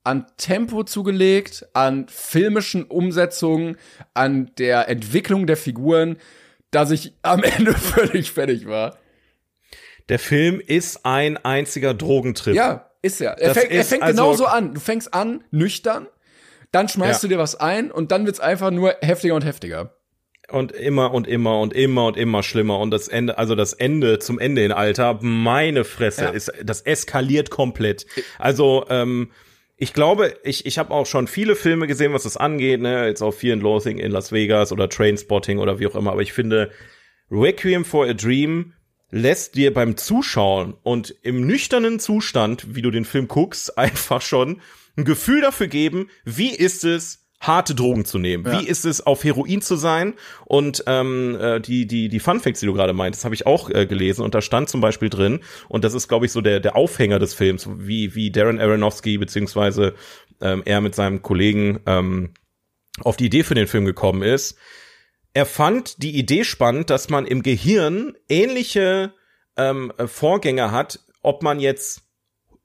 an 0.03 0.25
Tempo 0.37 0.83
zugelegt, 0.83 1.65
an 1.73 2.07
filmischen 2.09 2.83
Umsetzungen, 2.83 3.77
an 4.13 4.51
der 4.57 4.89
Entwicklung 4.89 5.47
der 5.47 5.57
Figuren, 5.57 6.17
dass 6.71 6.91
ich 6.91 7.13
am 7.21 7.43
Ende 7.43 7.73
völlig 7.73 8.31
fertig 8.31 8.67
war. 8.67 8.97
Der 10.09 10.19
Film 10.19 10.59
ist 10.59 11.05
ein 11.05 11.37
einziger 11.37 11.93
Drogentrip. 11.93 12.55
Ja, 12.55 12.89
ist 13.01 13.21
er. 13.21 13.37
Er 13.39 13.49
Das 13.53 13.57
fängt, 13.57 13.71
er 13.71 13.85
fängt 13.85 14.03
also- 14.03 14.21
genauso 14.23 14.45
an. 14.45 14.73
Du 14.73 14.79
fängst 14.81 15.13
an, 15.13 15.43
nüchtern, 15.51 16.07
dann 16.71 16.89
schmeißt 16.89 17.23
Ja. 17.23 17.29
du 17.29 17.35
dir 17.35 17.39
was 17.39 17.55
ein 17.55 17.89
und 17.91 18.11
dann 18.11 18.25
wird's 18.25 18.39
einfach 18.41 18.71
nur 18.71 18.95
heftiger 19.01 19.35
und 19.35 19.45
heftiger. 19.45 19.95
Und 20.49 20.73
immer 20.73 21.13
und 21.13 21.25
immer 21.25 21.59
und 21.61 21.73
immer 21.73 22.05
und 22.07 22.17
immer 22.17 22.43
schlimmer. 22.43 22.79
Und 22.79 22.91
das 22.91 23.07
Ende, 23.07 23.37
also 23.37 23.55
das 23.55 23.71
Ende 23.71 24.19
zum 24.19 24.39
Ende 24.39 24.65
in 24.65 24.73
Alter, 24.73 25.19
meine 25.21 25.85
Fresse, 25.85 26.25
Ja. 26.25 26.29
ist, 26.31 26.51
das 26.61 26.81
eskaliert 26.81 27.49
komplett. 27.49 28.05
Also, 28.39 28.85
ähm, 28.89 29.31
ich 29.75 29.93
glaube, 29.93 30.37
ich, 30.43 30.65
ich 30.65 30.77
habe 30.77 30.93
auch 30.93 31.05
schon 31.05 31.27
viele 31.27 31.55
Filme 31.55 31.87
gesehen, 31.87 32.13
was 32.13 32.23
das 32.23 32.37
angeht, 32.37 32.81
ne, 32.81 33.07
jetzt 33.07 33.21
auch 33.21 33.33
Fear 33.33 33.53
and 33.53 33.63
Loathing 33.63 33.97
in 33.97 34.11
Las 34.11 34.31
Vegas 34.31 34.71
oder 34.71 34.89
Trainspotting 34.89 35.59
oder 35.59 35.79
wie 35.79 35.87
auch 35.87 35.95
immer, 35.95 36.11
aber 36.11 36.21
ich 36.21 36.33
finde, 36.33 36.71
Requiem 37.31 37.83
for 37.83 38.05
a 38.05 38.13
Dream 38.13 38.73
lässt 39.09 39.55
dir 39.55 39.73
beim 39.73 39.97
Zuschauen 39.97 40.75
und 40.83 41.15
im 41.21 41.45
nüchternen 41.45 41.99
Zustand, 41.99 42.75
wie 42.75 42.81
du 42.81 42.91
den 42.91 43.05
Film 43.05 43.27
guckst, 43.27 43.77
einfach 43.77 44.21
schon 44.21 44.61
ein 44.95 45.05
Gefühl 45.05 45.41
dafür 45.41 45.67
geben, 45.67 46.09
wie 46.23 46.53
ist 46.53 46.83
es, 46.83 47.22
harte 47.47 47.75
Drogen 47.75 48.05
zu 48.05 48.17
nehmen? 48.17 48.45
Wie 48.45 48.65
ist 48.65 48.85
es, 48.85 49.05
auf 49.05 49.23
Heroin 49.23 49.61
zu 49.61 49.75
sein? 49.75 50.13
Und 50.45 50.83
ähm, 50.87 51.37
äh, 51.39 51.59
die, 51.59 51.85
die, 51.85 52.09
die 52.09 52.19
Fun 52.19 52.39
Facts, 52.39 52.61
die 52.61 52.65
du 52.65 52.73
gerade 52.73 52.93
meintest, 52.93 53.25
habe 53.25 53.35
ich 53.35 53.45
auch 53.45 53.69
äh, 53.69 53.85
gelesen 53.85 54.23
und 54.23 54.33
da 54.33 54.41
stand 54.41 54.69
zum 54.69 54.81
Beispiel 54.81 55.09
drin, 55.09 55.41
und 55.67 55.83
das 55.83 55.93
ist, 55.93 56.07
glaube 56.07 56.25
ich, 56.25 56.31
so 56.31 56.41
der, 56.41 56.59
der 56.59 56.75
Aufhänger 56.75 57.19
des 57.19 57.33
Films, 57.33 57.67
wie, 57.77 58.15
wie 58.15 58.31
Darren 58.31 58.59
Aronofsky 58.59 59.17
beziehungsweise 59.17 59.93
ähm, 60.41 60.63
er 60.65 60.81
mit 60.81 60.95
seinem 60.95 61.21
Kollegen 61.21 61.79
ähm, 61.85 62.33
auf 63.01 63.17
die 63.17 63.25
Idee 63.25 63.43
für 63.43 63.55
den 63.55 63.67
Film 63.67 63.85
gekommen 63.85 64.21
ist, 64.21 64.57
er 65.33 65.45
fand 65.45 66.03
die 66.03 66.15
Idee 66.15 66.43
spannend, 66.43 66.89
dass 66.89 67.09
man 67.09 67.25
im 67.25 67.41
Gehirn 67.41 68.15
ähnliche 68.29 69.13
ähm, 69.57 69.91
äh, 69.97 70.07
Vorgänge 70.07 70.71
hat, 70.71 70.99
ob 71.21 71.41
man 71.41 71.59
jetzt 71.59 72.03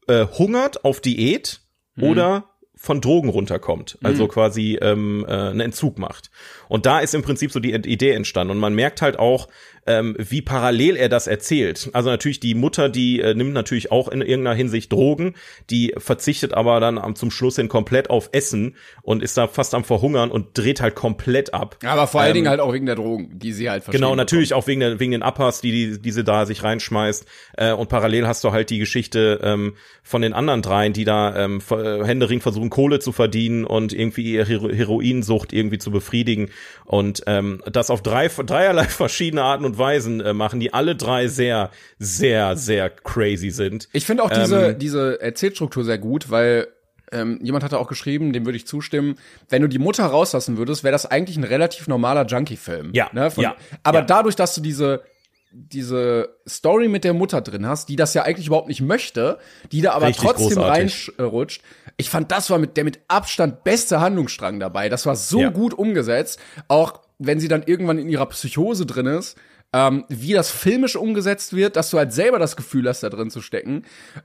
äh, 0.07 0.27
hungert 0.27 0.85
auf 0.85 1.01
Diät 1.01 1.63
oder 2.01 2.48
von 2.79 3.01
Drogen 3.01 3.29
runterkommt, 3.29 3.99
also 4.03 4.29
quasi 4.29 4.79
ähm, 4.81 5.25
äh, 5.29 5.33
einen 5.33 5.61
Entzug 5.61 5.99
macht. 5.99 6.31
Und 6.69 6.87
da 6.87 7.01
ist 7.01 7.15
im 7.15 7.23
Prinzip 7.23 7.51
so 7.51 7.59
die 7.59 7.75
Idee 7.75 8.13
entstanden. 8.13 8.53
Und 8.53 8.59
man 8.59 8.75
merkt 8.75 9.03
halt 9.03 9.19
auch, 9.19 9.49
ähm, 9.89 10.15
wie 10.19 10.43
parallel 10.43 10.97
er 10.97 11.09
das 11.09 11.27
erzählt. 11.27 11.91
Also 11.95 12.11
natürlich 12.11 12.39
die 12.41 12.55
Mutter, 12.55 12.89
die 12.89 13.21
äh, 13.21 13.35
nimmt 13.35 13.53
natürlich 13.55 13.91
auch 13.91 14.09
in 14.09 14.21
irgendeiner 14.21 14.55
Hinsicht 14.55 14.93
Drogen, 14.93 15.35
die 15.71 15.95
verzichtet 15.99 16.55
aber 16.55 16.79
dann 16.81 16.99
am, 16.99 17.17
zum 17.17 17.31
Schluss 17.31 17.57
hin 17.57 17.69
komplett 17.69 18.11
auf 18.11 18.29
Essen 18.33 18.77
und 19.03 19.23
ist 19.23 19.37
da 19.37 19.47
fast 19.49 19.75
am 19.75 19.85
Verhungern 19.85 20.31
und 20.31 20.57
dreht 20.57 20.81
halt 20.81 20.95
komplett 20.95 21.55
ab. 21.55 21.77
Aber 21.85 22.07
vor 22.07 22.21
allen 22.21 22.31
Ähm, 22.31 22.35
Dingen 22.35 22.49
halt 22.49 22.61
auch 22.61 22.73
wegen 22.73 22.87
der 22.87 22.95
Drogen, 22.97 23.39
die 23.39 23.53
sie 23.53 23.71
halt 23.71 23.85
Genau, 23.91 24.15
natürlich 24.15 24.51
bekommen. 24.51 24.63
auch 24.63 24.67
wegen, 24.69 24.81
der, 24.81 25.01
wegen 25.01 25.13
den 25.13 25.23
Uppers, 25.23 25.61
die, 25.63 25.73
die 25.73 25.99
diese 26.03 26.25
da 26.25 26.45
sich 26.47 26.63
reinschmeißt. 26.63 27.27
Äh, 27.57 27.73
und 27.73 27.89
parallel 27.89 28.27
hast 28.27 28.45
du 28.45 28.53
halt 28.53 28.71
die 28.71 28.79
Geschichte 28.79 29.41
ähm, 29.43 29.75
von 30.03 30.21
den 30.23 30.33
anderen 30.35 30.63
dreien, 30.63 30.93
die 30.93 31.05
da 31.05 31.35
ähm, 31.37 31.61
äh, 31.71 32.05
händeringend 32.05 32.43
versuchen, 32.43 32.69
Kohle 32.71 32.99
zu 32.99 33.13
verdienen 33.13 33.65
und 33.65 33.93
irgendwie 33.93 34.35
ihre 34.35 34.47
Hero 34.47 34.69
Heroinsucht 34.69 35.53
irgendwie 35.53 35.79
zu 35.79 35.91
befriedigen. 35.91 36.51
Und 36.85 37.23
ähm, 37.27 37.63
das 37.71 37.91
auf 37.91 38.03
drei, 38.03 38.29
dreierlei 38.29 38.85
verschiedene 38.89 39.43
Arten 39.43 39.65
und 39.65 39.78
Weisen 39.79 40.21
äh, 40.21 40.33
machen, 40.33 40.61
die 40.61 40.73
alle 40.75 40.97
drei 40.97 41.29
sehr, 41.29 41.71
sehr, 41.99 42.57
sehr 42.57 42.91
crazy 42.91 43.51
sind. 43.51 43.89
Ich 43.93 44.05
finde 44.07 44.23
auch 44.25 44.31
diese, 44.31 44.71
Ähm, 44.71 44.79
diese 44.79 45.21
Erzählstruktur 45.21 45.85
sehr 45.85 45.99
gut, 45.99 46.31
weil 46.31 46.69
ähm, 47.11 47.39
jemand 47.43 47.65
hatte 47.65 47.79
auch 47.79 47.89
geschrieben, 47.89 48.33
dem 48.35 48.45
würde 48.45 48.57
ich 48.57 48.67
zustimmen, 48.67 49.15
wenn 49.49 49.63
du 49.63 49.69
die 49.69 49.79
Mutter 49.79 50.05
rauslassen 50.05 50.59
würdest, 50.59 50.85
wäre 50.85 50.93
das 50.93 51.07
eigentlich 51.07 51.37
ein 51.39 51.45
relativ 51.45 51.89
normaler 51.89 52.27
Junkie-Film. 52.27 52.91
Ja, 52.93 53.09
ne? 53.13 53.31
Von, 53.31 53.45
ja, 53.45 53.57
Aber 53.83 54.01
ja. 54.01 54.05
dadurch, 54.05 54.37
dass 54.37 54.55
du 54.55 54.61
diese 54.61 55.03
diese 55.51 56.29
Story 56.47 56.89
mit 56.89 57.05
der 57.05 57.15
Mutter 57.15 57.41
drin 57.41 57.67
hast, 57.67 57.89
die 57.89 57.97
das 57.97 58.13
ja 58.13 58.23
eigentlich 58.25 58.49
überhaupt 58.49 58.69
nicht 58.69 58.83
möchte, 58.83 59.39
die 59.73 59.81
da 59.81 59.93
aber 59.93 60.09
Richtig 60.09 60.25
trotzdem 60.25 60.59
großartig. 60.59 61.13
reinrutscht. 61.19 61.63
Ich 61.97 62.11
fand, 62.11 62.31
das 62.31 62.51
war 62.51 62.59
mit 62.59 62.77
der 62.77 62.85
mit 62.85 63.01
Abstand 63.09 63.65
beste 63.65 63.99
Handlungsstrang 64.01 64.61
dabei. 64.61 64.91
Das 64.91 65.07
war 65.07 65.17
so 65.17 65.41
Ja. 65.41 65.49
gut 65.49 65.73
umgesetzt, 65.73 66.39
auch 66.69 67.01
wenn 67.19 67.41
sie 67.41 67.49
dann 67.49 67.63
irgendwann 67.65 67.99
in 67.99 68.11
ihrer 68.11 68.27
Psychose 68.27 68.85
drin 68.85 69.07
ist, 69.07 69.39
ähm, 69.73 70.05
wie 70.09 70.33
das 70.33 70.51
filmisch 70.51 70.97
umgesetzt 70.97 71.55
wird, 71.55 71.77
dass 71.77 71.91
du 71.91 71.99
halt 71.99 72.13
selber 72.13 72.39
das 72.39 72.57
Gefühl 72.57 72.89
hast, 72.89 73.03
da 73.03 73.11
drin 73.11 73.31
zu 73.31 73.43
stecken. 73.43 73.85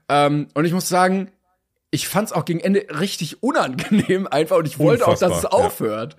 Ähm, 0.10 0.48
und 0.54 0.66
ich 0.66 0.74
muss 0.74 0.88
sagen, 0.88 1.32
ich 1.92 2.08
fand's 2.08 2.32
auch 2.32 2.46
gegen 2.46 2.60
Ende 2.60 2.86
richtig 3.00 3.44
unangenehm 3.44 4.28
einfach 4.28 4.58
und 4.58 4.68
ich 4.68 4.80
wollte 4.80 5.08
auch, 5.08 5.18
dass 5.18 5.40
es 5.40 5.46
Unfassbar, 5.46 5.60
ja. 5.62 6.18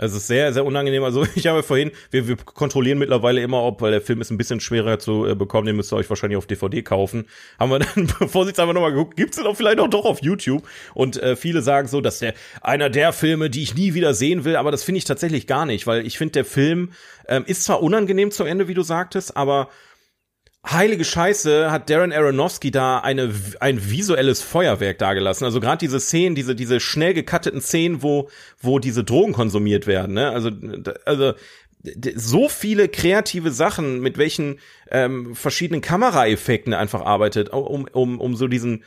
Aufhört. 0.00 0.10
Es 0.10 0.14
ist 0.14 0.26
sehr, 0.26 0.52
sehr 0.52 0.64
unangenehm. 0.64 1.04
Also 1.04 1.26
ich 1.34 1.46
habe 1.46 1.62
vorhin, 1.62 1.90
wir, 2.10 2.28
wir 2.28 2.36
kontrollieren 2.36 2.98
mittlerweile 2.98 3.40
immer, 3.40 3.62
ob, 3.62 3.80
weil 3.80 3.92
der 3.92 4.00
Film 4.00 4.20
ist 4.20 4.30
ein 4.30 4.38
bisschen 4.38 4.60
schwerer 4.60 4.98
zu 4.98 5.26
äh, 5.26 5.34
bekommen, 5.34 5.66
den 5.66 5.76
müsst 5.76 5.92
ihr 5.92 5.96
euch 5.96 6.08
wahrscheinlich 6.08 6.36
auf 6.36 6.46
DVD 6.46 6.82
kaufen. 6.82 7.26
Haben 7.58 7.70
wir 7.70 7.78
dann 7.80 8.08
vorsichtshalber 8.28 8.72
nochmal 8.72 8.92
geguckt, 8.92 9.16
gibt's 9.16 9.36
den 9.36 9.46
auch 9.46 9.56
vielleicht 9.56 9.78
auch 9.78 9.88
doch 9.88 10.04
auf 10.04 10.22
YouTube? 10.22 10.66
Und 10.94 11.22
äh, 11.22 11.36
viele 11.36 11.62
sagen 11.62 11.88
so, 11.88 12.00
dass 12.00 12.18
der 12.18 12.34
einer 12.60 12.90
der 12.90 13.12
Filme, 13.12 13.50
die 13.50 13.62
ich 13.62 13.74
nie 13.74 13.94
wieder 13.94 14.14
sehen 14.14 14.44
will, 14.44 14.56
aber 14.56 14.70
das 14.70 14.82
finde 14.82 14.98
ich 14.98 15.04
tatsächlich 15.04 15.46
gar 15.46 15.66
nicht, 15.66 15.86
weil 15.86 16.06
ich 16.06 16.18
finde, 16.18 16.32
der 16.32 16.44
Film 16.44 16.92
ähm, 17.28 17.44
ist 17.46 17.64
zwar 17.64 17.82
unangenehm 17.82 18.30
zu 18.30 18.44
Ende, 18.44 18.68
wie 18.68 18.74
du 18.74 18.82
sagtest, 18.82 19.36
aber 19.36 19.68
heilige 20.66 21.04
Scheiße 21.04 21.70
hat 21.70 21.88
Darren 21.88 22.12
Aronofsky 22.12 22.70
da 22.70 22.98
eine 22.98 23.32
ein 23.60 23.90
visuelles 23.90 24.42
Feuerwerk 24.42 24.98
dargelassen. 24.98 25.44
Also 25.44 25.60
gerade 25.60 25.78
diese 25.78 26.00
Szenen, 26.00 26.34
diese 26.34 26.54
diese 26.54 26.80
schnell 26.80 27.14
gekatteten 27.14 27.60
Szenen, 27.60 28.02
wo 28.02 28.28
wo 28.60 28.78
diese 28.78 29.04
Drogen 29.04 29.32
konsumiert 29.32 29.86
werden, 29.86 30.14
ne? 30.14 30.30
Also 30.30 30.50
also 31.04 31.32
so 32.14 32.48
viele 32.48 32.88
kreative 32.88 33.50
Sachen, 33.50 34.00
mit 34.00 34.18
welchen 34.18 34.58
ähm, 34.90 35.34
verschiedenen 35.34 35.80
Kameraeffekten 35.80 36.74
er 36.74 36.78
einfach 36.78 37.00
arbeitet, 37.00 37.48
um 37.50 37.86
um 37.90 38.20
um 38.20 38.36
so 38.36 38.46
diesen 38.48 38.84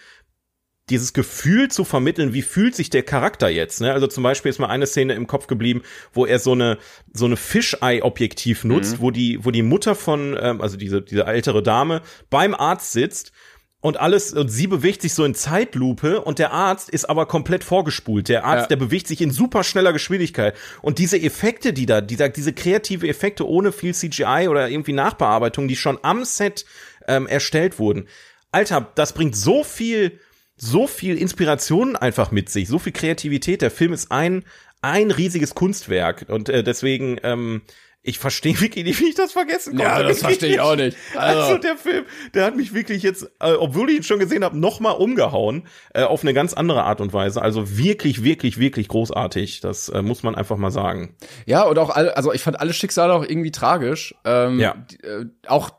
dieses 0.90 1.14
Gefühl 1.14 1.70
zu 1.72 1.86
vermitteln, 1.86 2.34
wie 2.34 2.42
fühlt 2.42 2.76
sich 2.76 2.90
der 2.90 3.04
Charakter 3.04 3.48
jetzt, 3.50 3.80
ne? 3.80 3.94
Also 3.94 4.08
zum 4.08 4.24
Beispiel 4.24 4.50
ist 4.50 4.60
mal 4.60 4.68
eine 4.68 4.86
Szene 4.86 5.14
im 5.14 5.28
Kopf 5.28 5.48
geblieben, 5.48 5.82
wo 6.12 6.26
er 6.26 6.40
so 6.40 6.52
eine 6.52 6.78
so 7.14 7.26
eine 7.26 7.38
Fisheye-Objektiv 7.38 8.64
nutzt, 8.66 9.00
wo 9.00 9.12
die 9.12 9.44
wo 9.46 9.52
die 9.52 9.62
Mutter 9.64 9.96
von 9.96 10.38
ähm, 10.40 10.62
also 10.62 10.78
diese 10.78 11.02
diese 11.02 11.26
ältere 11.26 11.64
Dame 11.64 12.02
beim 12.30 12.54
Arzt 12.54 12.92
sitzt 12.92 13.32
und 13.80 13.98
alles 14.00 14.34
und 14.34 14.50
sie 14.50 14.68
bewegt 14.68 15.02
sich 15.02 15.14
so 15.14 15.24
in 15.24 15.36
Zeitlupe 15.36 16.22
und 16.22 16.38
der 16.40 16.52
Arzt 16.52 16.90
ist 16.90 17.06
aber 17.10 17.26
komplett 17.28 17.64
vorgespult. 17.64 18.28
Der 18.30 18.44
Arzt, 18.46 18.64
Ja. 18.64 18.68
der 18.68 18.76
bewegt 18.78 19.08
sich 19.08 19.22
in 19.22 19.32
super 19.32 19.64
schneller 19.64 19.94
Geschwindigkeit 19.94 20.56
und 20.82 21.00
diese 21.00 21.18
Effekte, 21.22 21.72
die 21.72 21.86
da, 21.86 22.02
dieser 22.02 22.28
diese 22.28 22.52
kreative 22.54 23.08
Effekte 23.08 23.48
ohne 23.48 23.72
viel 23.72 23.94
CGI 23.94 24.48
oder 24.50 24.70
irgendwie 24.70 24.94
Nachbearbeitung, 24.94 25.68
die 25.70 25.76
schon 25.78 25.98
am 26.02 26.26
Set 26.26 26.66
ähm, 27.08 27.26
erstellt 27.28 27.80
wurden. 27.80 28.08
Alter, 28.52 28.92
das 28.96 29.14
bringt 29.14 29.36
so 29.36 29.64
viel 29.64 30.20
so 30.56 30.88
viel 30.88 31.18
Inspiration 31.18 31.96
einfach 31.96 32.32
mit 32.32 32.50
sich, 32.50 32.68
so 32.68 32.80
viel 32.80 32.94
Kreativität. 32.94 33.62
Der 33.62 33.72
Film 33.72 33.94
ist 33.94 34.12
ein 34.12 34.44
ein 34.82 35.12
riesiges 35.12 35.56
Kunstwerk 35.56 36.26
und 36.28 36.50
äh, 36.50 36.62
deswegen 36.64 37.18
ähm, 37.24 37.62
ich 38.06 38.20
verstehe 38.20 38.60
wirklich 38.60 38.84
nicht, 38.84 39.00
wie 39.00 39.06
ich 39.08 39.16
das 39.16 39.32
vergessen 39.32 39.78
konnte. 39.78 39.84
Ja, 39.90 40.04
das 40.04 40.20
verstehe 40.20 40.50
ich 40.56 40.60
auch 40.60 40.76
nicht. 40.76 40.98
Also, 41.16 41.40
Also- 41.42 41.58
der 41.58 41.78
Film, 41.78 42.04
der 42.34 42.44
hat 42.44 42.58
mich 42.58 42.74
wirklich 42.74 43.02
jetzt, 43.02 43.24
äh, 43.40 43.54
obwohl 43.54 43.90
ich 43.90 43.96
ihn 43.96 44.04
schon 44.04 44.20
gesehen 44.20 44.44
habe, 44.44 44.58
noch 44.58 44.82
mal 44.82 44.92
umgehauen 44.92 45.68
äh, 45.94 46.04
auf 46.04 46.22
eine 46.24 46.34
ganz 46.34 46.54
andere 46.54 46.84
Art 46.84 47.00
und 47.00 47.14
Weise. 47.14 47.42
Also 47.42 47.78
wirklich, 47.78 48.26
wirklich, 48.26 48.60
wirklich 48.60 48.90
großartig. 48.90 49.62
Das 49.62 49.88
äh, 49.88 50.02
muss 50.02 50.22
man 50.22 50.36
einfach 50.36 50.58
mal 50.58 50.70
sagen. 50.72 51.16
Ja, 51.46 51.64
und 51.64 51.80
auch 51.80 51.92
alle, 51.92 52.18
also 52.18 52.34
ich 52.34 52.42
fand 52.42 52.60
alle 52.60 52.74
Schicksale 52.74 53.14
auch 53.14 53.24
irgendwie 53.24 53.52
tragisch. 53.52 54.14
Ähm, 54.26 54.60
Ja. 54.60 54.76
die, 54.92 54.98
äh, 55.02 55.26
auch 55.48 55.72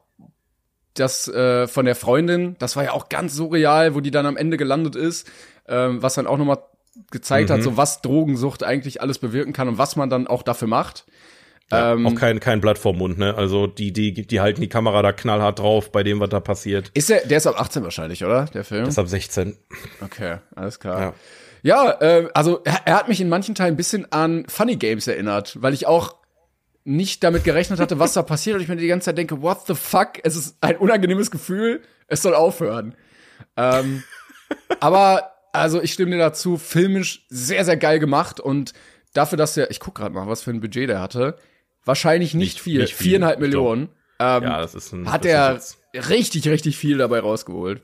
das 0.94 1.28
äh, 1.28 1.66
von 1.66 1.84
der 1.86 1.94
Freundin, 1.96 2.56
das 2.58 2.76
war 2.76 2.84
ja 2.84 2.92
auch 2.92 3.08
ganz 3.08 3.34
surreal, 3.34 3.94
wo 3.94 4.00
die 4.00 4.10
dann 4.10 4.26
am 4.26 4.36
Ende 4.36 4.56
gelandet 4.56 4.96
ist, 4.96 5.28
ähm, 5.68 6.02
was 6.02 6.14
dann 6.14 6.26
auch 6.26 6.38
nochmal 6.38 6.58
gezeigt 7.10 7.48
Mhm. 7.50 7.54
hat, 7.54 7.62
so 7.62 7.76
was 7.76 8.00
Drogensucht 8.02 8.62
eigentlich 8.62 9.00
alles 9.00 9.18
bewirken 9.18 9.52
kann 9.52 9.66
und 9.68 9.78
was 9.78 9.96
man 9.96 10.08
dann 10.10 10.26
auch 10.28 10.42
dafür 10.42 10.68
macht. 10.68 11.04
Ja, 11.72 11.92
Ähm, 11.94 12.06
auch 12.06 12.14
kein 12.14 12.40
kein 12.40 12.60
Blatt 12.60 12.78
vorm 12.78 12.98
Mund, 12.98 13.18
ne? 13.18 13.34
Also 13.36 13.66
die 13.66 13.92
die 13.92 14.12
die 14.12 14.40
halten 14.40 14.60
die 14.60 14.68
Kamera 14.68 15.00
da 15.02 15.12
knallhart 15.12 15.58
drauf 15.58 15.90
bei 15.90 16.02
dem, 16.02 16.20
was 16.20 16.28
da 16.28 16.38
passiert. 16.38 16.90
Ist 16.94 17.08
der, 17.08 17.26
der 17.26 17.38
ist 17.38 17.46
ab 17.46 17.58
18 17.58 17.82
wahrscheinlich, 17.82 18.22
oder? 18.24 18.44
Der 18.54 18.64
Film? 18.64 18.84
Das 18.84 18.98
ab 18.98 19.08
16. 19.08 19.56
Okay, 20.02 20.36
alles 20.54 20.78
klar. 20.78 21.00
Ja. 21.00 21.14
Ja, 21.62 21.90
äh, 22.02 22.28
also 22.34 22.60
er, 22.64 22.82
er 22.84 22.96
hat 22.96 23.08
mich 23.08 23.20
in 23.22 23.30
manchen 23.30 23.54
Teilen 23.54 23.72
ein 23.74 23.76
bisschen 23.78 24.06
an 24.12 24.44
Funny 24.48 24.76
Games 24.76 25.06
erinnert, 25.08 25.56
weil 25.62 25.72
ich 25.72 25.86
auch 25.86 26.14
nicht 26.84 27.24
damit 27.24 27.44
gerechnet 27.44 27.80
hatte, 27.80 27.98
was 27.98 28.12
da 28.12 28.22
passiert 28.22 28.56
und 28.56 28.62
ich 28.62 28.68
mir 28.68 28.76
die 28.76 28.86
ganze 28.86 29.06
Zeit 29.06 29.18
denke, 29.18 29.40
what 29.42 29.66
the 29.66 29.74
fuck? 29.74 30.12
Es 30.22 30.36
ist 30.36 30.56
ein 30.60 30.76
unangenehmes 30.76 31.30
Gefühl, 31.30 31.82
es 32.08 32.22
soll 32.22 32.34
aufhören. 32.34 32.94
Ähm, 33.56 34.02
aber 34.80 35.30
also 35.52 35.80
ich 35.80 35.92
stimme 35.92 36.12
dir 36.12 36.18
dazu, 36.18 36.56
filmisch 36.56 37.24
sehr 37.28 37.64
sehr 37.64 37.76
geil 37.76 37.98
gemacht 37.98 38.40
und 38.40 38.72
dafür, 39.12 39.38
dass 39.38 39.56
er, 39.56 39.70
ich 39.70 39.80
guck 39.80 39.94
gerade 39.94 40.14
mal, 40.14 40.26
was 40.28 40.42
für 40.42 40.50
ein 40.50 40.60
Budget 40.60 40.88
der 40.88 41.00
hatte, 41.00 41.36
wahrscheinlich 41.84 42.34
nicht, 42.34 42.54
Nicht- 42.56 42.60
viel, 42.60 42.80
nicht 42.80 42.94
viel. 42.94 43.10
viereinhalb 43.10 43.40
Millionen. 43.40 43.88
Ähm, 44.18 44.42
Ja, 44.44 44.60
das 44.60 44.74
ist 44.74 44.92
ein 44.92 45.10
hat 45.10 45.24
er 45.24 45.60
richtig 45.94 46.48
richtig 46.48 46.76
viel 46.76 46.98
dabei 46.98 47.20
rausgeholt. 47.20 47.82